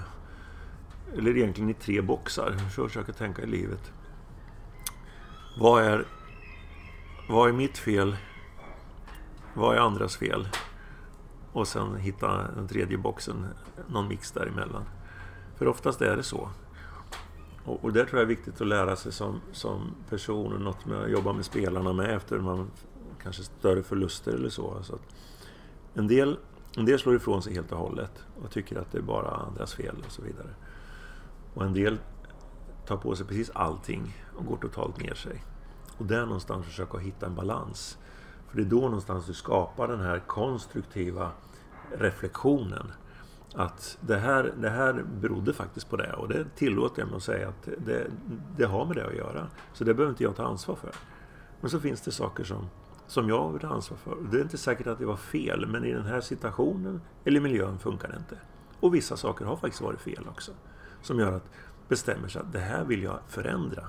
eller 1.14 1.38
egentligen 1.38 1.70
i 1.70 1.74
tre 1.74 2.02
boxar. 2.02 2.56
Så 2.76 2.88
försöker 2.88 3.14
tänka 3.14 3.42
i 3.42 3.46
livet. 3.46 3.92
Vad 5.60 5.84
är, 5.84 6.06
vad 7.30 7.50
är 7.50 7.54
mitt 7.54 7.78
fel? 7.78 8.18
Vad 9.54 9.76
är 9.76 9.80
andras 9.80 10.18
fel? 10.18 10.48
Och 11.52 11.68
sen 11.68 11.96
hitta 11.96 12.52
den 12.56 12.68
tredje 12.68 12.98
boxen, 12.98 13.48
någon 13.88 14.08
mix 14.08 14.32
däremellan. 14.32 14.84
För 15.56 15.68
oftast 15.68 16.02
är 16.02 16.18
det 16.18 16.24
så. 16.24 16.50
Och, 17.66 17.84
och 17.84 17.94
där 17.94 18.06
tror 18.06 18.20
jag 18.20 18.22
är 18.22 18.36
viktigt 18.36 18.62
att 18.62 18.68
lära 18.68 18.96
sig 18.96 19.12
som, 19.12 19.42
som 19.52 19.96
person 20.10 20.54
och 20.54 20.62
något 20.62 20.86
med 20.86 21.02
att 21.02 21.12
jobba 21.12 21.34
med 21.34 21.46
spelarna 21.46 21.94
med 21.94 22.16
efter 22.16 22.40
man 22.40 22.72
kanske 23.24 23.44
större 23.44 23.84
förluster 23.84 24.32
eller 24.32 24.50
så. 24.50 24.84
så 24.84 24.98
en, 25.94 26.08
del, 26.08 26.38
en 26.78 26.86
del 26.86 27.00
slår 27.00 27.16
ifrån 27.16 27.42
sig 27.42 27.54
helt 27.54 27.72
och 27.72 27.78
hållet 27.78 28.24
och 28.44 28.52
tycker 28.52 28.80
att 28.80 28.92
det 28.92 28.98
är 28.98 29.02
bara 29.02 29.32
andras 29.32 29.74
fel 29.74 29.96
och 30.06 30.12
så 30.12 30.22
vidare. 30.22 30.50
Och 31.58 31.64
en 31.64 31.74
del 31.74 31.98
tar 32.86 32.98
på 32.98 33.16
sig 33.16 33.26
precis 33.26 33.52
allting 33.54 34.16
och 34.36 34.46
går 34.46 34.58
totalt 34.58 35.02
ner 35.02 35.14
sig. 35.14 35.44
Och 35.98 36.06
där 36.06 36.26
någonstans 36.26 36.66
försöka 36.66 36.98
hitta 36.98 37.26
en 37.26 37.36
balans. 37.36 37.98
För 38.48 38.58
det 38.58 38.64
är 38.64 38.70
då 38.70 38.80
någonstans 38.80 39.26
du 39.26 39.34
skapar 39.34 39.88
den 39.88 40.00
här 40.00 40.20
konstruktiva 40.20 41.32
reflektionen. 41.98 42.92
Att 43.56 43.98
det 44.02 44.18
här, 44.18 44.54
det 44.58 44.70
här 44.70 45.06
berodde 45.22 45.54
faktiskt 45.54 45.90
på 45.90 45.96
det 45.96 46.14
och 46.14 46.28
det 46.28 46.46
tillåter 46.56 47.02
jag 47.02 47.08
mig 47.08 47.18
att 47.18 47.24
säga 47.24 47.50
att 47.50 47.70
det, 47.78 48.08
det 48.58 48.66
har 48.66 48.86
med 48.86 48.96
det 48.96 49.08
att 49.08 49.16
göra. 49.16 49.48
Så 49.74 49.84
det 49.84 49.94
behöver 49.94 50.12
inte 50.12 50.24
jag 50.24 50.36
ta 50.36 50.44
ansvar 50.44 50.76
för. 50.76 50.92
Men 51.62 51.70
så 51.70 51.80
finns 51.80 52.02
det 52.02 52.12
saker 52.12 52.44
som, 52.44 52.70
som 53.08 53.30
jag 53.30 53.52
vill 53.52 53.62
ta 53.62 53.68
ansvar 53.68 53.98
för. 53.98 54.18
Det 54.32 54.38
är 54.38 54.42
inte 54.42 54.58
säkert 54.58 54.88
att 54.88 55.00
det 55.00 55.06
var 55.06 55.18
fel, 55.18 55.68
men 55.68 55.86
i 55.86 55.94
den 55.94 56.06
här 56.06 56.22
situationen 56.22 57.02
eller 57.26 57.40
miljön 57.40 57.80
funkar 57.80 58.08
det 58.08 58.18
inte. 58.18 58.38
Och 58.80 58.96
vissa 58.96 59.18
saker 59.18 59.46
har 59.46 59.56
faktiskt 59.56 59.82
varit 59.82 60.02
fel 60.02 60.28
också. 60.30 60.52
Som 61.02 61.20
gör 61.20 61.34
att 61.34 61.50
bestämmer 61.88 62.28
sig 62.28 62.42
att 62.42 62.54
det 62.54 62.60
här 62.60 62.84
vill 62.84 63.04
jag 63.04 63.20
förändra. 63.28 63.84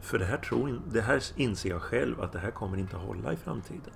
För 0.00 0.18
det 0.18 0.24
här, 0.24 0.36
tror, 0.36 0.80
det 0.92 1.00
här 1.00 1.22
inser 1.36 1.70
jag 1.70 1.82
själv 1.82 2.20
att 2.20 2.32
det 2.32 2.38
här 2.38 2.50
kommer 2.50 2.76
inte 2.76 2.96
hålla 2.96 3.32
i 3.32 3.36
framtiden. 3.36 3.92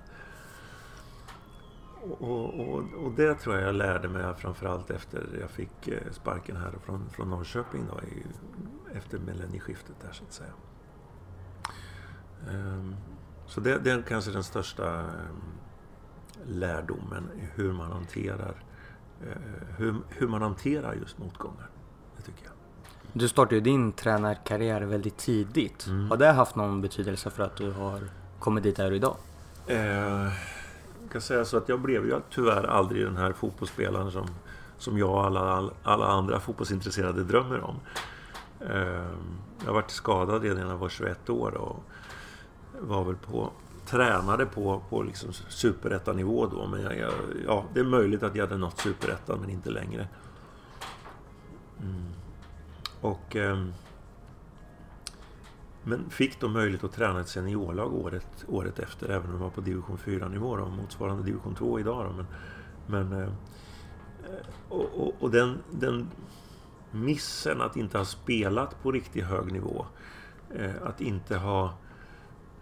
Och, 2.01 2.59
och, 2.59 2.83
och, 2.93 3.11
det 3.11 3.35
tror 3.35 3.55
jag 3.55 3.67
jag 3.67 3.75
lärde 3.75 4.09
mig 4.09 4.35
framförallt 4.35 4.89
efter 4.91 5.37
jag 5.41 5.49
fick 5.49 5.87
eh, 5.87 6.11
sparken 6.11 6.55
här 6.55 6.73
från, 6.85 7.09
från 7.09 7.29
Norrköping 7.29 7.85
då, 7.91 8.01
i, 8.01 8.25
efter 8.97 9.19
millennieskiftet 9.19 9.95
där 10.01 10.11
så 10.11 10.23
att 10.23 10.33
säga. 10.33 10.53
Ehm, 12.49 12.95
så 13.47 13.61
det, 13.61 13.77
det, 13.77 13.91
är 13.91 14.01
kanske 14.01 14.31
den 14.31 14.43
största 14.43 14.99
ehm, 14.99 15.41
lärdomen, 16.45 17.29
hur 17.55 17.73
man 17.73 17.91
hanterar 17.91 18.63
eh, 19.21 19.75
hur, 19.77 19.95
hur 20.09 20.27
man 20.27 20.41
hanterar 20.41 20.93
just 20.93 21.17
motgångar. 21.17 21.69
Det 22.21 22.31
tycker 22.31 22.43
jag. 22.43 22.53
Du 23.13 23.27
startade 23.27 23.55
ju 23.55 23.61
din 23.61 23.91
tränarkarriär 23.91 24.81
väldigt 24.81 25.17
tidigt. 25.17 25.87
Mm. 25.87 26.09
Har 26.09 26.17
det 26.17 26.31
haft 26.31 26.55
någon 26.55 26.81
betydelse 26.81 27.29
för 27.29 27.43
att 27.43 27.55
du 27.55 27.71
har 27.71 27.99
kommit 28.39 28.63
dit 28.63 28.75
där 28.75 28.91
idag? 28.91 29.15
Eh, 29.67 29.77
jag 31.01 31.11
kan 31.11 31.21
säga 31.21 31.45
så 31.45 31.57
att 31.57 31.69
jag 31.69 31.79
blev 31.79 32.05
ju 32.05 32.19
tyvärr 32.29 32.63
aldrig 32.63 33.05
den 33.05 33.17
här 33.17 33.33
fotbollsspelaren 33.33 34.11
som, 34.11 34.27
som 34.77 34.97
jag 34.97 35.09
och 35.09 35.25
alla, 35.25 35.69
alla 35.83 36.05
andra 36.05 36.39
fotbollsintresserade 36.39 37.23
drömmer 37.23 37.61
om. 37.61 37.75
Eh, 38.59 39.05
jag 39.65 39.73
varit 39.73 39.91
skadad 39.91 40.43
redan 40.43 40.57
när 40.57 40.69
jag 40.69 40.77
var 40.77 40.89
21 40.89 41.29
år 41.29 41.57
och 41.57 41.83
var 42.79 43.03
väl 43.03 43.15
på 43.15 43.51
tränade 43.85 44.45
på, 44.45 44.81
på 44.89 45.03
liksom 45.03 45.33
superettanivå 45.33 46.47
då. 46.47 46.67
Men 46.67 46.81
jag, 46.81 46.97
jag, 46.97 47.13
ja, 47.47 47.65
det 47.73 47.79
är 47.79 47.83
möjligt 47.83 48.23
att 48.23 48.35
jag 48.35 48.47
hade 48.47 48.57
nått 48.57 48.79
superettan 48.79 49.39
men 49.41 49.49
inte 49.49 49.69
längre. 49.69 50.07
Mm. 51.81 52.03
Och, 53.01 53.35
eh, 53.35 53.65
men 55.83 56.09
fick 56.09 56.39
då 56.39 56.47
möjlighet 56.47 56.83
att 56.83 56.93
träna 56.93 57.19
ett 57.19 57.27
seniorlag 57.27 57.93
året, 57.93 58.45
året 58.47 58.79
efter, 58.79 59.09
även 59.09 59.25
om 59.25 59.31
de 59.31 59.41
var 59.41 59.49
på 59.49 59.61
division 59.61 59.97
4-nivå, 59.97 60.65
motsvarande 60.65 61.23
division 61.23 61.55
2 61.55 61.79
idag. 61.79 62.05
Då. 62.05 62.11
Men, 62.13 62.25
men, 62.87 63.21
eh, 63.21 63.29
och, 64.69 64.85
och, 64.95 65.13
och 65.19 65.31
den, 65.31 65.57
den 65.71 66.07
missen 66.91 67.61
att 67.61 67.77
inte 67.77 67.97
ha 67.97 68.05
spelat 68.05 68.83
på 68.83 68.91
riktigt 68.91 69.25
hög 69.25 69.51
nivå, 69.51 69.85
eh, 70.49 70.71
att 70.83 71.01
inte 71.01 71.37
ha, 71.37 71.73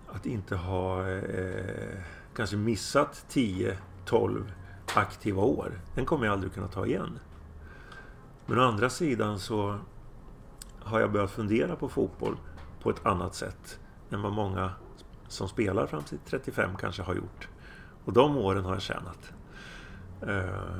att 0.07 0.25
inte 0.25 0.55
ha 0.55 1.09
eh, 1.09 1.99
kanske 2.35 2.55
missat 2.55 3.25
10-12 3.29 4.43
aktiva 4.95 5.41
år, 5.41 5.81
den 5.95 6.05
kommer 6.05 6.25
jag 6.25 6.33
aldrig 6.33 6.53
kunna 6.53 6.67
ta 6.67 6.85
igen. 6.85 7.19
Men 8.49 8.59
å 8.59 8.61
andra 8.61 8.89
sidan 8.89 9.39
så 9.39 9.79
har 10.79 10.99
jag 10.99 11.11
börjat 11.11 11.31
fundera 11.31 11.75
på 11.75 11.89
fotboll 11.89 12.37
på 12.81 12.89
ett 12.89 13.05
annat 13.05 13.35
sätt 13.35 13.79
än 14.09 14.21
vad 14.21 14.31
många 14.33 14.71
som 15.27 15.47
spelar 15.47 15.87
fram 15.87 16.03
till 16.03 16.17
35 16.25 16.75
kanske 16.75 17.01
har 17.01 17.15
gjort. 17.15 17.47
Och 18.05 18.13
de 18.13 18.37
åren 18.37 18.65
har 18.65 18.73
jag 18.73 18.81
tjänat. 18.81 19.33
Eh, 20.21 20.79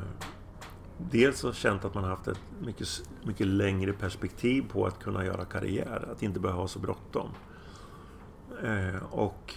dels 0.97 1.43
har 1.43 1.49
jag 1.49 1.55
känt 1.55 1.85
att 1.85 1.93
man 1.93 2.03
har 2.03 2.09
haft 2.11 2.27
ett 2.27 2.41
mycket, 2.61 2.87
mycket 3.23 3.47
längre 3.47 3.93
perspektiv 3.93 4.65
på 4.71 4.85
att 4.85 4.99
kunna 4.99 5.25
göra 5.25 5.45
karriär, 5.45 6.09
att 6.11 6.23
inte 6.23 6.39
behöva 6.39 6.61
ha 6.61 6.67
så 6.67 6.79
bråttom. 6.79 7.29
Eh, 8.63 9.03
och 9.11 9.55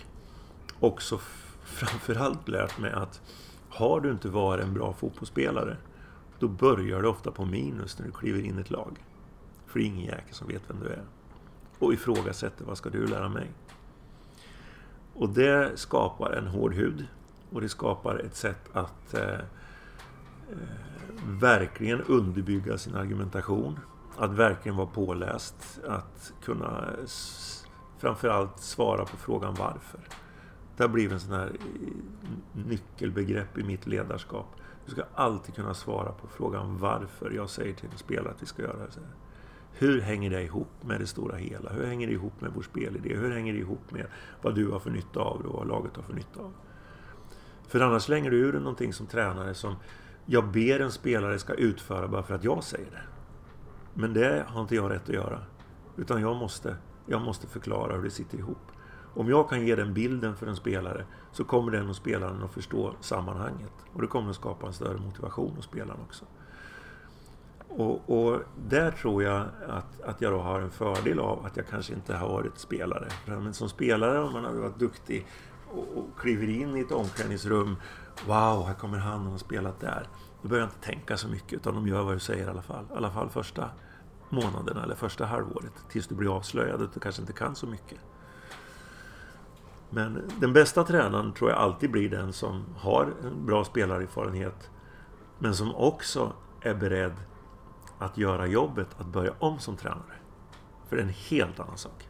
också 0.80 1.18
framförallt 1.64 2.48
lärt 2.48 2.78
mig 2.78 2.92
att 2.92 3.20
har 3.68 4.00
du 4.00 4.10
inte 4.10 4.28
varit 4.28 4.64
en 4.64 4.74
bra 4.74 4.92
fotbollsspelare, 4.92 5.76
då 6.42 6.48
börjar 6.48 7.02
du 7.02 7.08
ofta 7.08 7.30
på 7.30 7.44
minus 7.44 7.98
när 7.98 8.06
du 8.06 8.12
kliver 8.12 8.40
in 8.40 8.58
i 8.58 8.60
ett 8.60 8.70
lag. 8.70 8.98
För 9.66 9.78
det 9.78 9.84
är 9.84 9.86
ingen 9.86 10.04
jäkel 10.04 10.34
som 10.34 10.48
vet 10.48 10.62
vem 10.68 10.80
du 10.80 10.88
är. 10.88 11.02
Och 11.78 11.92
ifrågasätter, 11.92 12.64
vad 12.64 12.78
ska 12.78 12.90
du 12.90 13.06
lära 13.06 13.28
mig? 13.28 13.50
Och 15.14 15.28
det 15.28 15.78
skapar 15.78 16.32
en 16.32 16.46
hård 16.46 16.74
hud. 16.74 17.06
Och 17.50 17.60
det 17.60 17.68
skapar 17.68 18.18
ett 18.18 18.36
sätt 18.36 18.68
att 18.72 19.14
eh, 19.14 19.22
eh 19.22 19.38
verkligen 21.26 22.02
underbygga 22.02 22.78
sin 22.78 22.94
argumentation. 22.94 23.78
Att 24.16 24.30
verkligen 24.30 24.76
vara 24.76 24.86
påläst. 24.86 25.80
Att 25.88 26.32
kunna 26.44 26.88
framförallt 27.98 28.58
svara 28.58 29.04
på 29.04 29.16
frågan 29.16 29.54
varför. 29.54 30.00
Det 30.76 30.82
har 30.82 30.88
blivit 30.88 31.12
en 31.12 31.20
sån 31.20 31.32
här 31.34 31.52
eh, 31.54 32.66
nyckelbegrepp 32.66 33.58
i 33.58 33.62
mitt 33.62 33.86
ledarskap. 33.86 34.56
Du 34.92 34.96
ska 34.96 35.06
alltid 35.14 35.54
kunna 35.54 35.74
svara 35.74 36.12
på 36.12 36.26
frågan 36.26 36.78
varför 36.78 37.30
jag 37.30 37.50
säger 37.50 37.74
till 37.74 37.88
en 37.92 37.98
spelare 37.98 38.30
att 38.30 38.42
vi 38.42 38.46
ska 38.46 38.62
göra 38.62 38.86
det 38.86 38.92
så 38.92 39.00
här. 39.00 39.08
Hur 39.72 40.00
hänger 40.00 40.30
det 40.30 40.42
ihop 40.42 40.68
med 40.80 41.00
det 41.00 41.06
stora 41.06 41.36
hela? 41.36 41.70
Hur 41.70 41.86
hänger 41.86 42.06
det 42.06 42.12
ihop 42.12 42.40
med 42.40 42.50
vår 42.54 42.62
spelidé? 42.62 43.16
Hur 43.16 43.30
hänger 43.30 43.52
det 43.52 43.58
ihop 43.58 43.90
med 43.90 44.06
vad 44.42 44.54
du 44.54 44.70
har 44.70 44.78
för 44.78 44.90
nytta 44.90 45.20
av 45.20 45.42
det 45.42 45.48
och 45.48 45.54
vad 45.54 45.68
laget 45.68 45.96
har 45.96 46.02
för 46.02 46.14
nytta 46.14 46.40
av? 46.40 46.52
För 47.68 47.80
annars 47.80 48.02
slänger 48.02 48.30
du 48.30 48.36
ur 48.36 48.52
någonting 48.52 48.92
som 48.92 49.06
tränare 49.06 49.54
som 49.54 49.74
jag 50.26 50.48
ber 50.48 50.80
en 50.80 50.92
spelare 50.92 51.38
ska 51.38 51.54
utföra 51.54 52.08
bara 52.08 52.22
för 52.22 52.34
att 52.34 52.44
jag 52.44 52.64
säger 52.64 52.90
det. 52.90 53.02
Men 53.94 54.14
det 54.14 54.44
har 54.48 54.60
inte 54.60 54.74
jag 54.74 54.90
rätt 54.90 55.08
att 55.08 55.14
göra. 55.14 55.40
Utan 55.96 56.20
jag 56.20 56.36
måste, 56.36 56.76
jag 57.06 57.22
måste 57.22 57.46
förklara 57.46 57.96
hur 57.96 58.02
det 58.02 58.10
sitter 58.10 58.38
ihop. 58.38 58.72
Om 59.14 59.28
jag 59.28 59.48
kan 59.48 59.66
ge 59.66 59.76
den 59.76 59.94
bilden 59.94 60.36
för 60.36 60.46
en 60.46 60.56
spelare 60.56 61.04
så 61.32 61.44
kommer 61.44 61.72
den 61.72 61.88
och 61.88 61.96
spelaren 61.96 62.42
att 62.42 62.54
förstå 62.54 62.94
sammanhanget. 63.00 63.72
Och 63.92 64.00
det 64.00 64.06
kommer 64.06 64.30
att 64.30 64.36
skapa 64.36 64.66
en 64.66 64.72
större 64.72 64.98
motivation 64.98 65.56
hos 65.56 65.64
spelaren 65.64 66.00
också. 66.00 66.24
Och, 67.68 68.10
och, 68.10 68.40
där 68.68 68.90
tror 68.90 69.22
jag 69.22 69.46
att, 69.68 70.00
att 70.00 70.20
jag 70.20 70.32
då 70.32 70.38
har 70.38 70.60
en 70.60 70.70
fördel 70.70 71.18
av 71.18 71.46
att 71.46 71.56
jag 71.56 71.66
kanske 71.66 71.94
inte 71.94 72.14
har 72.14 72.28
varit 72.28 72.58
spelare. 72.58 73.08
Men 73.26 73.54
som 73.54 73.68
spelare, 73.68 74.22
om 74.22 74.32
man 74.32 74.44
har 74.44 74.52
varit 74.52 74.78
duktig 74.78 75.26
och, 75.72 75.98
och 75.98 76.18
kliver 76.18 76.48
in 76.48 76.76
i 76.76 76.80
ett 76.80 76.92
omklädningsrum. 76.92 77.76
Wow, 78.26 78.66
här 78.66 78.74
kommer 78.74 78.98
han 78.98 79.24
och 79.26 79.30
har 79.30 79.38
spelat 79.38 79.80
där. 79.80 80.06
Då 80.42 80.48
behöver 80.48 80.68
jag 80.68 80.74
inte 80.74 80.86
tänka 80.86 81.16
så 81.16 81.28
mycket 81.28 81.52
utan 81.52 81.74
de 81.74 81.88
gör 81.88 82.02
vad 82.02 82.14
du 82.14 82.20
säger 82.20 82.46
i 82.46 82.50
alla 82.50 82.62
fall. 82.62 82.84
I 82.90 82.96
alla 82.96 83.10
fall 83.10 83.28
första 83.28 83.70
månaderna 84.28 84.82
eller 84.82 84.94
första 84.94 85.26
halvåret. 85.26 85.72
Tills 85.90 86.06
du 86.06 86.14
blir 86.14 86.36
avslöjad 86.36 86.82
att 86.82 86.94
du 86.94 87.00
kanske 87.00 87.22
inte 87.22 87.32
kan 87.32 87.54
så 87.54 87.66
mycket. 87.66 87.98
Men 89.94 90.30
den 90.40 90.52
bästa 90.52 90.84
tränaren 90.84 91.32
tror 91.32 91.50
jag 91.50 91.58
alltid 91.58 91.90
blir 91.90 92.10
den 92.10 92.32
som 92.32 92.64
har 92.76 93.14
en 93.22 93.46
bra 93.46 93.64
spelarerfarenhet. 93.64 94.70
Men 95.38 95.54
som 95.54 95.74
också 95.74 96.32
är 96.60 96.74
beredd 96.74 97.14
att 97.98 98.18
göra 98.18 98.46
jobbet 98.46 98.86
att 98.98 99.06
börja 99.06 99.32
om 99.38 99.58
som 99.58 99.76
tränare. 99.76 100.14
För 100.88 100.96
det 100.96 101.02
är 101.02 101.06
en 101.06 101.14
helt 101.30 101.60
annan 101.60 101.78
sak. 101.78 102.08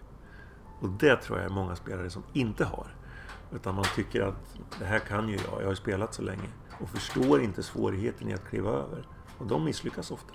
Och 0.80 0.88
det 0.88 1.16
tror 1.16 1.38
jag 1.38 1.46
är 1.46 1.54
många 1.54 1.76
spelare 1.76 2.10
som 2.10 2.22
inte 2.32 2.64
har. 2.64 2.96
Utan 3.54 3.74
man 3.74 3.84
tycker 3.96 4.22
att 4.22 4.56
det 4.78 4.84
här 4.84 4.98
kan 4.98 5.28
ju 5.28 5.34
jag, 5.34 5.60
jag 5.60 5.64
har 5.64 5.70
ju 5.70 5.76
spelat 5.76 6.14
så 6.14 6.22
länge. 6.22 6.48
Och 6.80 6.88
förstår 6.88 7.42
inte 7.42 7.62
svårigheten 7.62 8.28
i 8.28 8.34
att 8.34 8.48
kliva 8.48 8.70
över. 8.70 9.06
Och 9.38 9.46
de 9.46 9.64
misslyckas 9.64 10.10
ofta. 10.10 10.34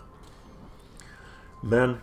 Men 1.64 1.98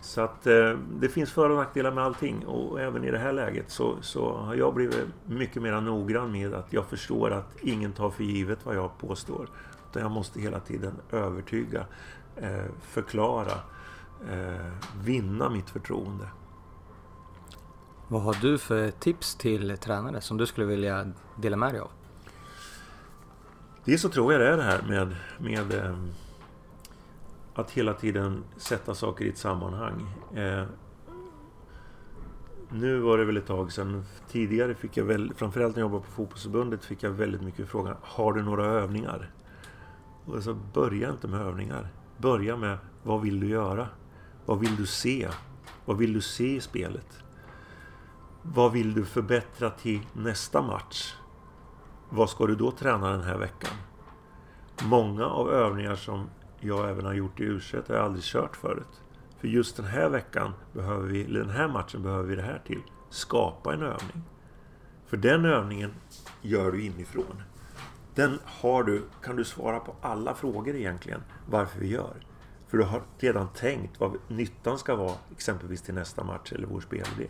så 0.00 0.20
att 0.20 0.46
eh, 0.46 0.78
det 1.00 1.08
finns 1.08 1.32
för 1.32 1.50
och 1.50 1.56
nackdelar 1.56 1.90
med 1.90 2.04
allting 2.04 2.46
och 2.46 2.80
även 2.80 3.04
i 3.04 3.10
det 3.10 3.18
här 3.18 3.32
läget 3.32 3.70
så, 3.70 3.96
så 4.00 4.36
har 4.36 4.54
jag 4.54 4.74
blivit 4.74 5.06
mycket 5.26 5.62
mer 5.62 5.80
noggrann 5.80 6.32
med 6.32 6.54
att 6.54 6.72
jag 6.72 6.86
förstår 6.86 7.30
att 7.30 7.56
ingen 7.62 7.92
tar 7.92 8.10
för 8.10 8.24
givet 8.24 8.66
vad 8.66 8.76
jag 8.76 8.98
påstår. 8.98 9.48
Utan 9.90 10.02
jag 10.02 10.10
måste 10.10 10.40
hela 10.40 10.60
tiden 10.60 10.94
övertyga, 11.10 11.84
eh, 12.36 12.64
förklara, 12.82 13.52
eh, 14.30 14.72
vinna 15.04 15.50
mitt 15.50 15.70
förtroende. 15.70 16.28
Vad 18.08 18.22
har 18.22 18.36
du 18.40 18.58
för 18.58 18.90
tips 18.90 19.34
till 19.34 19.76
tränare 19.78 20.20
som 20.20 20.36
du 20.36 20.46
skulle 20.46 20.66
vilja 20.66 21.12
dela 21.36 21.56
med 21.56 21.72
dig 21.72 21.80
av? 21.80 21.90
Dels 23.84 24.02
så 24.02 24.08
tror 24.08 24.32
jag 24.32 24.40
det 24.40 24.48
är 24.48 24.56
det 24.56 24.62
här 24.62 24.82
med, 24.88 25.16
med 25.38 25.74
eh, 25.74 25.96
att 27.60 27.70
hela 27.70 27.94
tiden 27.94 28.44
sätta 28.56 28.94
saker 28.94 29.24
i 29.24 29.28
ett 29.28 29.38
sammanhang. 29.38 30.06
Eh, 30.34 30.64
nu 32.72 32.98
var 32.98 33.18
det 33.18 33.24
väl 33.24 33.36
ett 33.36 33.46
tag 33.46 33.72
sedan. 33.72 34.04
Tidigare 34.28 34.74
fick 34.74 34.96
jag 34.96 35.04
väl, 35.04 35.32
framförallt 35.36 35.76
när 35.76 35.82
jag 35.82 35.90
jobbade 35.90 36.04
på 36.04 36.10
fotbollsförbundet, 36.10 36.84
fick 36.84 37.02
jag 37.02 37.10
väldigt 37.10 37.42
mycket 37.42 37.68
frågan 37.68 37.96
Har 38.02 38.32
du 38.32 38.42
några 38.42 38.64
övningar? 38.66 39.30
Och 40.24 40.36
jag 40.36 40.42
sa, 40.42 40.56
börja 40.74 41.10
inte 41.10 41.28
med 41.28 41.40
övningar. 41.40 41.88
Börja 42.18 42.56
med 42.56 42.78
vad 43.02 43.20
vill 43.20 43.40
du 43.40 43.48
göra? 43.48 43.88
Vad 44.46 44.60
vill 44.60 44.76
du 44.76 44.86
se? 44.86 45.28
Vad 45.84 45.96
vill 45.96 46.12
du 46.12 46.20
se 46.20 46.56
i 46.56 46.60
spelet? 46.60 47.18
Vad 48.42 48.72
vill 48.72 48.94
du 48.94 49.04
förbättra 49.04 49.70
till 49.70 50.00
nästa 50.12 50.62
match? 50.62 51.14
Vad 52.08 52.30
ska 52.30 52.46
du 52.46 52.54
då 52.54 52.70
träna 52.70 53.10
den 53.10 53.22
här 53.22 53.38
veckan? 53.38 53.74
Många 54.84 55.26
av 55.26 55.50
övningar 55.50 55.96
som 55.96 56.28
jag 56.60 56.90
även 56.90 57.04
har 57.04 57.12
gjort 57.12 57.40
i 57.40 57.44
u 57.44 57.60
har 57.72 57.94
jag 57.94 58.04
aldrig 58.04 58.24
kört 58.24 58.56
förut. 58.56 59.00
För 59.38 59.48
just 59.48 59.76
den 59.76 59.86
här 59.86 60.08
veckan, 60.08 60.52
behöver 60.72 61.08
vi, 61.08 61.24
eller 61.24 61.40
den 61.40 61.50
här 61.50 61.68
matchen 61.68 62.02
behöver 62.02 62.28
vi 62.28 62.36
det 62.36 62.42
här 62.42 62.62
till. 62.66 62.82
Skapa 63.10 63.74
en 63.74 63.82
övning. 63.82 64.22
För 65.06 65.16
den 65.16 65.44
övningen 65.44 65.90
gör 66.42 66.72
du 66.72 66.82
inifrån. 66.82 67.42
Den 68.14 68.38
har 68.44 68.82
du, 68.82 69.02
kan 69.22 69.36
du 69.36 69.44
svara 69.44 69.80
på 69.80 69.94
alla 70.00 70.34
frågor 70.34 70.76
egentligen, 70.76 71.22
varför 71.46 71.80
vi 71.80 71.88
gör. 71.88 72.26
För 72.68 72.78
du 72.78 72.84
har 72.84 73.02
redan 73.18 73.48
tänkt 73.48 74.00
vad 74.00 74.16
nyttan 74.28 74.78
ska 74.78 74.96
vara, 74.96 75.14
exempelvis 75.32 75.82
till 75.82 75.94
nästa 75.94 76.24
match 76.24 76.52
eller 76.52 76.66
vår 76.66 76.80
spelidé. 76.80 77.28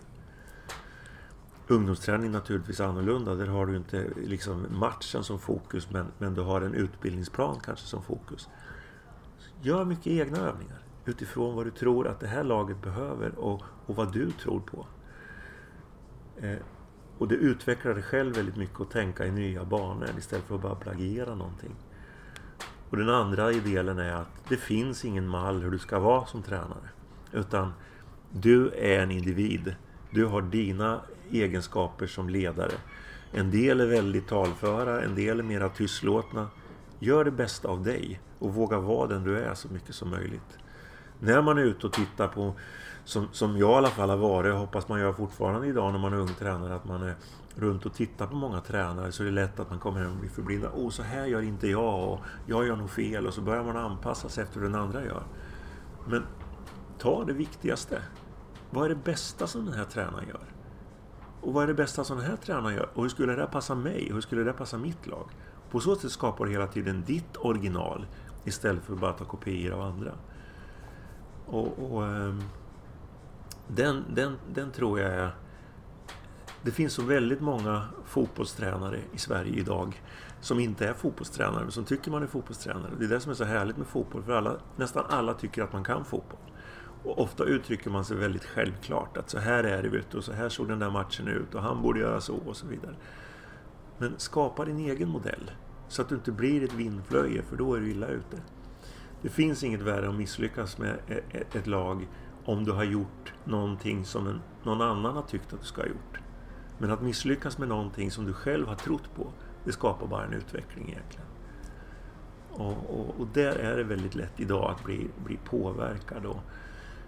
Ungdomsträning 1.69 2.31
naturligtvis 2.31 2.81
annorlunda. 2.81 3.35
Där 3.35 3.47
har 3.47 3.67
du 3.67 3.77
inte 3.77 4.07
liksom 4.25 4.67
matchen 4.71 5.25
som 5.25 5.39
fokus 5.39 5.91
men, 5.91 6.07
men 6.19 6.35
du 6.35 6.41
har 6.41 6.61
en 6.61 6.75
utbildningsplan 6.75 7.61
kanske 7.61 7.87
som 7.87 8.03
fokus. 8.03 8.49
Gör 9.63 9.85
mycket 9.85 10.07
egna 10.07 10.39
övningar 10.39 10.79
utifrån 11.05 11.57
vad 11.57 11.67
du 11.67 11.71
tror 11.71 12.09
att 12.09 12.21
det 12.21 12.27
här 12.27 12.45
laget 12.45 12.83
behöver 12.83 13.39
och, 13.39 13.63
och 13.87 13.97
vad 13.97 14.13
du 14.13 14.31
tror 14.31 14.61
på. 14.61 14.87
Eh, 16.37 16.59
och 17.19 17.29
det 17.29 17.35
utvecklar 17.35 17.95
dig 17.95 18.03
själv 18.03 18.35
väldigt 18.35 18.57
mycket 18.57 18.81
att 18.81 18.91
tänka 18.91 19.27
i 19.27 19.31
nya 19.31 19.65
banor 19.65 20.09
istället 20.19 20.45
för 20.45 20.55
att 20.55 20.63
bara 20.63 20.75
plagiera 20.75 21.35
någonting. 21.35 21.77
Och 22.91 22.97
den 22.97 23.09
andra 23.09 23.51
delen 23.51 23.99
är 23.99 24.13
att 24.13 24.49
det 24.49 24.57
finns 24.57 25.05
ingen 25.05 25.29
mall 25.29 25.63
hur 25.63 25.71
du 25.71 25.79
ska 25.79 25.99
vara 25.99 26.27
som 26.27 26.43
tränare. 26.43 26.89
Utan 27.33 27.73
du 28.31 28.71
är 28.71 29.03
en 29.03 29.11
individ. 29.11 29.75
Du 30.11 30.27
har 30.27 30.43
dina 30.43 31.01
egenskaper 31.31 32.07
som 32.07 32.29
ledare. 32.29 32.73
En 33.33 33.51
del 33.51 33.81
är 33.81 33.87
väldigt 33.87 34.29
talföra, 34.29 35.03
en 35.03 35.15
del 35.15 35.39
är 35.39 35.45
mera 35.45 35.69
tystlåtna. 35.69 36.49
Gör 37.03 37.25
det 37.25 37.31
bästa 37.31 37.69
av 37.69 37.83
dig 37.83 38.21
och 38.39 38.55
våga 38.55 38.79
vara 38.79 39.07
den 39.07 39.25
du 39.25 39.39
är 39.39 39.55
så 39.55 39.69
mycket 39.69 39.95
som 39.95 40.11
möjligt. 40.11 40.59
När 41.19 41.43
man 41.43 41.59
är 41.59 41.63
ute 41.63 41.87
och 41.87 41.93
tittar 41.93 42.29
på, 42.29 42.55
som, 43.05 43.29
som 43.33 43.59
jag 43.59 43.71
i 43.71 43.75
alla 43.75 43.89
fall 43.89 44.11
har 44.11 44.17
varit, 44.17 44.53
och 44.53 44.59
hoppas 44.59 44.89
man 44.89 45.01
gör 45.01 45.13
fortfarande 45.13 45.67
idag 45.67 45.93
när 45.93 45.99
man 45.99 46.13
är 46.13 46.17
ung 46.17 46.35
tränare, 46.39 46.75
att 46.75 46.85
man 46.85 47.03
är 47.03 47.15
runt 47.55 47.87
och 47.87 47.95
tittar 47.95 48.27
på 48.27 48.35
många 48.35 48.61
tränare 48.61 49.13
så 49.13 49.23
är 49.23 49.25
det 49.25 49.33
lätt 49.33 49.61
att 49.61 49.71
man 49.71 49.79
kommer 49.79 50.01
hem 50.01 50.13
och 50.13 50.17
blir 50.17 50.31
förblindad. 50.31 50.71
Åh, 50.75 50.91
så 50.91 51.03
här 51.03 51.27
gör 51.27 51.43
inte 51.43 51.69
jag 51.69 52.09
och 52.09 52.21
jag 52.47 52.67
gör 52.67 52.77
nog 52.77 52.91
fel 52.91 53.27
och 53.27 53.35
så 53.35 53.41
börjar 53.41 53.65
man 53.65 53.77
anpassa 53.77 54.29
sig 54.29 54.45
efter 54.45 54.61
hur 54.61 54.67
den 54.67 54.81
andra 54.81 55.05
gör. 55.05 55.23
Men 56.07 56.27
ta 56.99 57.25
det 57.25 57.33
viktigaste. 57.33 58.03
Vad 58.71 58.85
är 58.85 58.89
det 58.89 59.05
bästa 59.05 59.47
som 59.47 59.65
den 59.65 59.75
här 59.75 59.85
tränaren 59.85 60.29
gör? 60.29 60.45
Och 61.41 61.53
vad 61.53 61.63
är 61.63 61.67
det 61.67 61.75
bästa 61.75 62.05
som 62.05 62.19
den 62.19 62.27
här 62.27 62.37
tränaren 62.37 62.75
gör? 62.75 62.89
Och 62.95 63.03
hur 63.03 63.09
skulle 63.09 63.35
det 63.35 63.47
passa 63.47 63.75
mig? 63.75 64.09
Hur 64.13 64.21
skulle 64.21 64.45
det 64.45 64.53
passa 64.53 64.79
mitt 64.79 65.07
lag? 65.07 65.31
På 65.71 65.81
så 65.81 65.97
sätt 65.97 66.11
skapar 66.11 66.45
du 66.45 66.51
hela 66.51 66.67
tiden 66.67 67.05
ditt 67.07 67.37
original 67.37 68.07
istället 68.45 68.85
för 68.85 68.93
att 68.93 69.01
bara 69.01 69.13
ta 69.13 69.25
kopior 69.25 69.73
av 69.73 69.81
andra. 69.81 70.13
Och, 71.47 71.93
och 71.93 72.07
ehm, 72.07 72.43
den, 73.69 74.05
den, 74.15 74.37
den 74.55 74.71
tror 74.71 75.01
jag 75.01 75.11
är... 75.11 75.31
Det 76.63 76.71
finns 76.71 76.93
så 76.93 77.03
väldigt 77.03 77.41
många 77.41 77.85
fotbollstränare 78.05 79.01
i 79.13 79.19
Sverige 79.19 79.61
idag 79.61 80.03
som 80.41 80.61
inte 80.61 80.89
är 80.89 80.95
fotbollstränare, 80.95 81.63
men 81.63 81.73
som 81.73 81.85
tycker 81.85 82.11
man 82.11 82.23
är 82.23 82.27
fotbollstränare. 82.27 82.91
Det 82.99 83.05
är 83.05 83.09
det 83.09 83.21
som 83.21 83.31
är 83.31 83.35
så 83.35 83.45
härligt 83.45 83.77
med 83.77 83.87
fotboll, 83.87 84.23
för 84.23 84.33
alla, 84.33 84.57
nästan 84.77 85.05
alla 85.09 85.35
tycker 85.35 85.63
att 85.63 85.73
man 85.73 85.85
kan 85.85 86.05
fotboll. 86.05 86.41
Och 87.05 87.19
ofta 87.19 87.45
uttrycker 87.45 87.91
man 87.91 88.05
sig 88.05 88.17
väldigt 88.17 88.45
självklart, 88.45 89.17
att 89.17 89.31
så 89.31 89.39
här 89.39 89.65
är 89.65 89.83
det, 89.83 89.89
vet 89.89 90.11
du, 90.11 90.19
och 90.19 90.25
så 90.25 90.33
här 90.33 90.49
såg 90.49 90.69
den 90.69 90.79
där 90.79 90.91
matchen 90.91 91.29
ut, 91.29 91.55
och 91.55 91.63
han 91.63 91.83
borde 91.83 92.01
göra 92.01 92.21
så, 92.21 92.37
och 92.47 92.57
så 92.57 92.67
vidare. 92.67 92.95
Men 94.01 94.15
skapa 94.19 94.65
din 94.65 94.79
egen 94.79 95.09
modell. 95.09 95.51
Så 95.89 96.03
att 96.03 96.09
du 96.09 96.15
inte 96.15 96.33
blir 96.33 96.65
ett 96.65 96.73
vindflöje, 96.73 97.43
för 97.43 97.57
då 97.57 97.75
är 97.75 97.81
du 97.81 97.91
illa 97.91 98.07
ute. 98.07 98.37
Det 99.23 99.29
finns 99.29 99.65
inget 99.65 99.83
värre 99.83 100.05
än 100.05 100.11
att 100.11 100.19
misslyckas 100.19 100.79
med 100.79 100.99
e-, 101.09 101.21
e-, 101.31 101.45
ett 101.53 101.67
lag 101.67 102.09
om 102.45 102.65
du 102.65 102.73
har 102.73 102.85
gjort 102.85 103.33
någonting 103.45 104.05
som 104.05 104.27
en, 104.27 104.41
någon 104.63 104.83
annan 104.83 105.15
har 105.15 105.23
tyckt 105.23 105.53
att 105.53 105.61
du 105.61 105.67
ska 105.67 105.81
ha 105.81 105.89
gjort. 105.89 106.21
Men 106.79 106.91
att 106.91 107.03
misslyckas 107.03 107.59
med 107.59 107.69
någonting 107.69 108.11
som 108.11 108.27
du 108.27 108.33
själv 108.33 108.67
har 108.67 108.75
trott 108.75 109.15
på, 109.17 109.33
det 109.65 109.73
skapar 109.73 110.07
bara 110.07 110.25
en 110.25 110.33
utveckling 110.33 110.89
egentligen. 110.89 111.27
Och, 112.51 112.91
och, 112.91 113.21
och 113.21 113.27
där 113.35 113.57
är 113.57 113.77
det 113.77 113.85
väldigt 113.85 114.15
lätt 114.15 114.41
idag 114.41 114.71
att 114.71 114.85
bli, 114.85 115.11
bli 115.25 115.39
påverkad 115.45 116.27
och, 116.27 116.41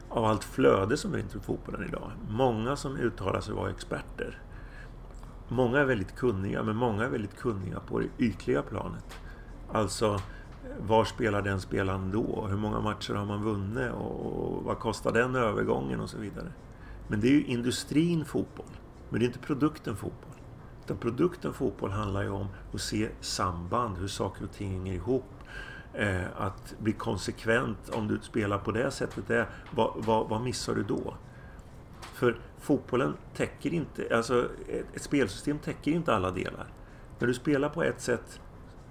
av 0.09 0.25
allt 0.25 0.45
flöde 0.45 0.97
som 0.97 1.15
är 1.15 1.19
runt 1.19 1.45
fotbollen 1.45 1.89
idag. 1.89 2.11
Många 2.29 2.77
som 2.77 2.97
uttalar 2.97 3.41
sig 3.41 3.55
vara 3.55 3.71
experter 3.71 4.39
Många 5.53 5.79
är 5.79 5.85
väldigt 5.85 6.17
kunniga, 6.17 6.63
men 6.63 6.77
många 6.77 7.05
är 7.05 7.09
väldigt 7.09 7.37
kunniga 7.37 7.81
på 7.81 7.99
det 7.99 8.09
ytliga 8.19 8.63
planet. 8.63 9.05
Alltså, 9.73 10.21
var 10.81 11.05
spelar 11.05 11.43
den 11.43 11.61
spelaren 11.61 12.11
då? 12.11 12.47
Hur 12.51 12.57
många 12.57 12.81
matcher 12.81 13.15
har 13.15 13.25
man 13.25 13.43
vunnit? 13.43 13.93
Och 13.93 14.65
vad 14.65 14.79
kostar 14.79 15.13
den 15.13 15.37
övergången? 15.37 16.01
Och 16.01 16.11
så 16.11 16.19
vidare. 16.19 16.53
Men 17.09 17.21
det 17.21 17.29
är 17.29 17.33
ju 17.33 17.45
industrin 17.45 18.25
fotboll. 18.25 18.67
Men 19.09 19.21
det 19.21 19.25
är 19.25 19.27
inte 19.27 19.39
produkten 19.39 19.97
fotboll. 19.97 20.35
Utan 20.85 20.97
produkten 20.97 21.53
fotboll 21.53 21.91
handlar 21.91 22.23
ju 22.23 22.31
om 22.31 22.47
att 22.75 22.81
se 22.81 23.09
samband, 23.21 23.99
hur 23.99 24.09
saker 24.09 24.45
och 24.45 24.53
ting 24.53 24.71
hänger 24.71 24.95
ihop. 24.95 25.31
Eh, 25.95 26.25
att 26.37 26.75
bli 26.79 26.93
konsekvent 26.93 27.89
om 27.89 28.09
du 28.09 28.19
spelar 28.23 28.59
på 28.59 28.73
det 28.73 28.91
sättet. 28.91 29.29
det, 29.29 29.47
vad, 29.71 29.93
vad, 29.97 30.29
vad 30.29 30.43
missar 30.43 30.75
du 30.75 30.83
då? 30.83 31.15
För 32.23 32.37
fotbollen 32.59 33.15
täcker 33.35 33.75
inte, 33.75 34.17
alltså 34.17 34.49
ett 34.95 35.03
spelsystem 35.03 35.59
täcker 35.59 35.91
inte 35.91 36.15
alla 36.15 36.31
delar. 36.31 36.67
När 37.19 37.29
du 37.29 37.35
spelar 37.35 37.69
på 37.69 37.83
ett 37.83 38.01
sätt 38.01 38.41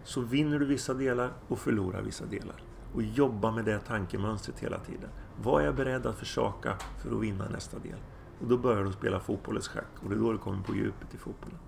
så 0.03 0.21
vinner 0.21 0.59
du 0.59 0.65
vissa 0.65 0.93
delar 0.93 1.29
och 1.47 1.59
förlorar 1.59 2.01
vissa 2.01 2.25
delar. 2.25 2.55
Och 2.93 3.01
jobba 3.01 3.51
med 3.51 3.65
det 3.65 3.79
tankemönstret 3.79 4.59
hela 4.59 4.79
tiden. 4.79 5.09
Vad 5.43 5.61
är 5.61 5.65
jag 5.65 5.75
beredd 5.75 6.05
att 6.05 6.15
försaka 6.15 6.75
för 7.01 7.15
att 7.15 7.21
vinna 7.21 7.49
nästa 7.49 7.79
del? 7.79 7.97
Och 8.41 8.47
då 8.47 8.57
börjar 8.57 8.83
du 8.83 8.91
spela 8.91 9.19
fotbollens 9.19 9.67
schack 9.67 10.03
och 10.03 10.09
det 10.09 10.15
är 10.15 10.19
då 10.19 10.31
du 10.31 10.37
kommer 10.37 10.63
på 10.63 10.75
djupet 10.75 11.13
i 11.13 11.17
fotbollen. 11.17 11.59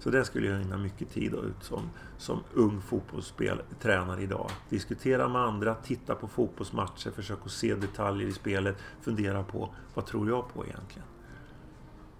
Så 0.00 0.10
det 0.10 0.24
skulle 0.24 0.46
jag 0.46 0.60
ägna 0.60 0.76
mycket 0.76 1.10
tid 1.10 1.34
ut 1.34 1.64
som, 1.64 1.90
som 2.18 2.40
ung 2.54 2.80
fotbollstränare 2.80 4.22
idag. 4.22 4.50
Diskutera 4.68 5.28
med 5.28 5.42
andra, 5.42 5.74
titta 5.74 6.14
på 6.14 6.28
fotbollsmatcher, 6.28 7.10
försöka 7.10 7.48
se 7.48 7.74
detaljer 7.74 8.28
i 8.28 8.32
spelet, 8.32 8.76
fundera 9.02 9.42
på 9.42 9.74
vad 9.94 10.06
tror 10.06 10.28
jag 10.28 10.54
på 10.54 10.64
egentligen. 10.64 11.08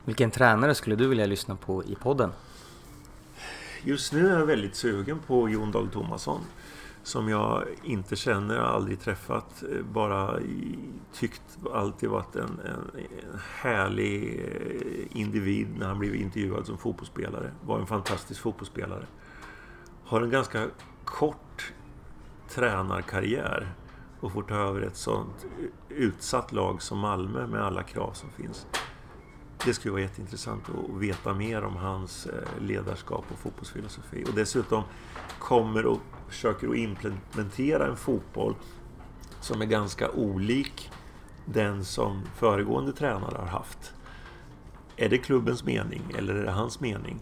Vilken 0.04 0.30
tränare 0.30 0.74
skulle 0.74 0.96
du 0.96 1.08
vilja 1.08 1.26
lyssna 1.26 1.56
på 1.56 1.84
i 1.84 1.94
podden? 1.94 2.30
Just 3.84 4.12
nu 4.12 4.28
är 4.28 4.38
jag 4.38 4.46
väldigt 4.46 4.76
sugen 4.76 5.18
på 5.26 5.48
Jon 5.48 5.72
Dahl 5.72 5.88
Tomasson. 5.88 6.40
Som 7.08 7.28
jag 7.28 7.64
inte 7.82 8.16
känner, 8.16 8.58
aldrig 8.58 9.00
träffat, 9.00 9.62
eh, 9.62 9.84
bara 9.84 10.38
tyckt 11.12 11.58
alltid 11.72 12.08
varit 12.08 12.36
en, 12.36 12.42
en, 12.42 12.90
en 12.96 13.38
härlig 13.60 14.40
eh, 14.40 15.20
individ 15.20 15.68
när 15.78 15.86
han 15.86 15.98
blev 15.98 16.14
intervjuad 16.14 16.66
som 16.66 16.78
fotbollsspelare. 16.78 17.50
Var 17.66 17.78
en 17.78 17.86
fantastisk 17.86 18.40
fotbollsspelare. 18.40 19.06
Har 20.04 20.22
en 20.22 20.30
ganska 20.30 20.66
kort 21.04 21.72
tränarkarriär 22.48 23.72
och 24.20 24.32
får 24.32 24.42
ta 24.42 24.54
över 24.54 24.80
ett 24.80 24.96
sånt 24.96 25.46
eh, 25.58 25.96
utsatt 25.96 26.52
lag 26.52 26.82
som 26.82 26.98
Malmö 26.98 27.46
med 27.46 27.62
alla 27.62 27.82
krav 27.82 28.12
som 28.12 28.30
finns. 28.30 28.66
Det 29.64 29.74
skulle 29.74 29.92
vara 29.92 30.02
jätteintressant 30.02 30.64
att 30.68 31.00
veta 31.00 31.34
mer 31.34 31.64
om 31.64 31.76
hans 31.76 32.28
ledarskap 32.60 33.24
och 33.32 33.38
fotbollsfilosofi. 33.38 34.24
Och 34.24 34.34
dessutom 34.34 34.82
kommer 35.38 35.86
och 35.86 36.00
försöker 36.28 36.68
att 36.68 36.76
implementera 36.76 37.86
en 37.86 37.96
fotboll 37.96 38.54
som 39.40 39.62
är 39.62 39.66
ganska 39.66 40.10
olik 40.10 40.90
den 41.44 41.84
som 41.84 42.22
föregående 42.36 42.92
tränare 42.92 43.36
har 43.38 43.46
haft. 43.46 43.92
Är 44.96 45.08
det 45.08 45.18
klubbens 45.18 45.64
mening 45.64 46.02
eller 46.18 46.34
är 46.34 46.44
det 46.44 46.50
hans 46.50 46.80
mening? 46.80 47.20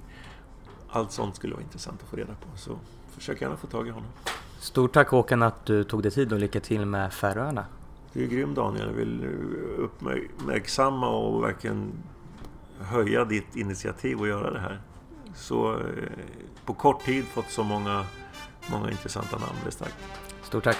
Allt 0.88 1.12
sånt 1.12 1.36
skulle 1.36 1.54
vara 1.54 1.62
intressant 1.62 2.02
att 2.02 2.08
få 2.08 2.16
reda 2.16 2.34
på. 2.34 2.58
Så 2.58 2.78
försök 3.10 3.40
gärna 3.40 3.56
få 3.56 3.66
tag 3.66 3.88
i 3.88 3.90
honom. 3.90 4.10
Stort 4.58 4.92
tack 4.92 5.08
Håkan 5.08 5.42
att 5.42 5.66
du 5.66 5.84
tog 5.84 6.02
dig 6.02 6.10
tid 6.10 6.32
och 6.32 6.38
lycka 6.38 6.60
till 6.60 6.86
med 6.86 7.12
Färöarna. 7.12 7.64
Du 8.12 8.24
är 8.24 8.26
grym 8.26 8.54
Daniel. 8.54 8.86
Jag 8.86 8.94
vill 8.94 9.24
uppmärksamma 9.78 11.08
och 11.08 11.42
verkligen 11.42 11.92
höja 12.80 13.24
ditt 13.24 13.56
initiativ 13.56 14.22
att 14.22 14.28
göra 14.28 14.50
det 14.50 14.60
här. 14.60 14.80
Så 15.34 15.72
eh, 15.72 15.80
på 16.64 16.74
kort 16.74 17.04
tid 17.04 17.24
fått 17.24 17.50
så 17.50 17.64
många, 17.64 18.04
många 18.70 18.90
intressanta 18.90 19.38
namn. 19.38 19.58
Det 19.62 19.68
är 19.68 19.72
starkt. 19.72 19.96
Stort 20.42 20.64
tack. 20.64 20.78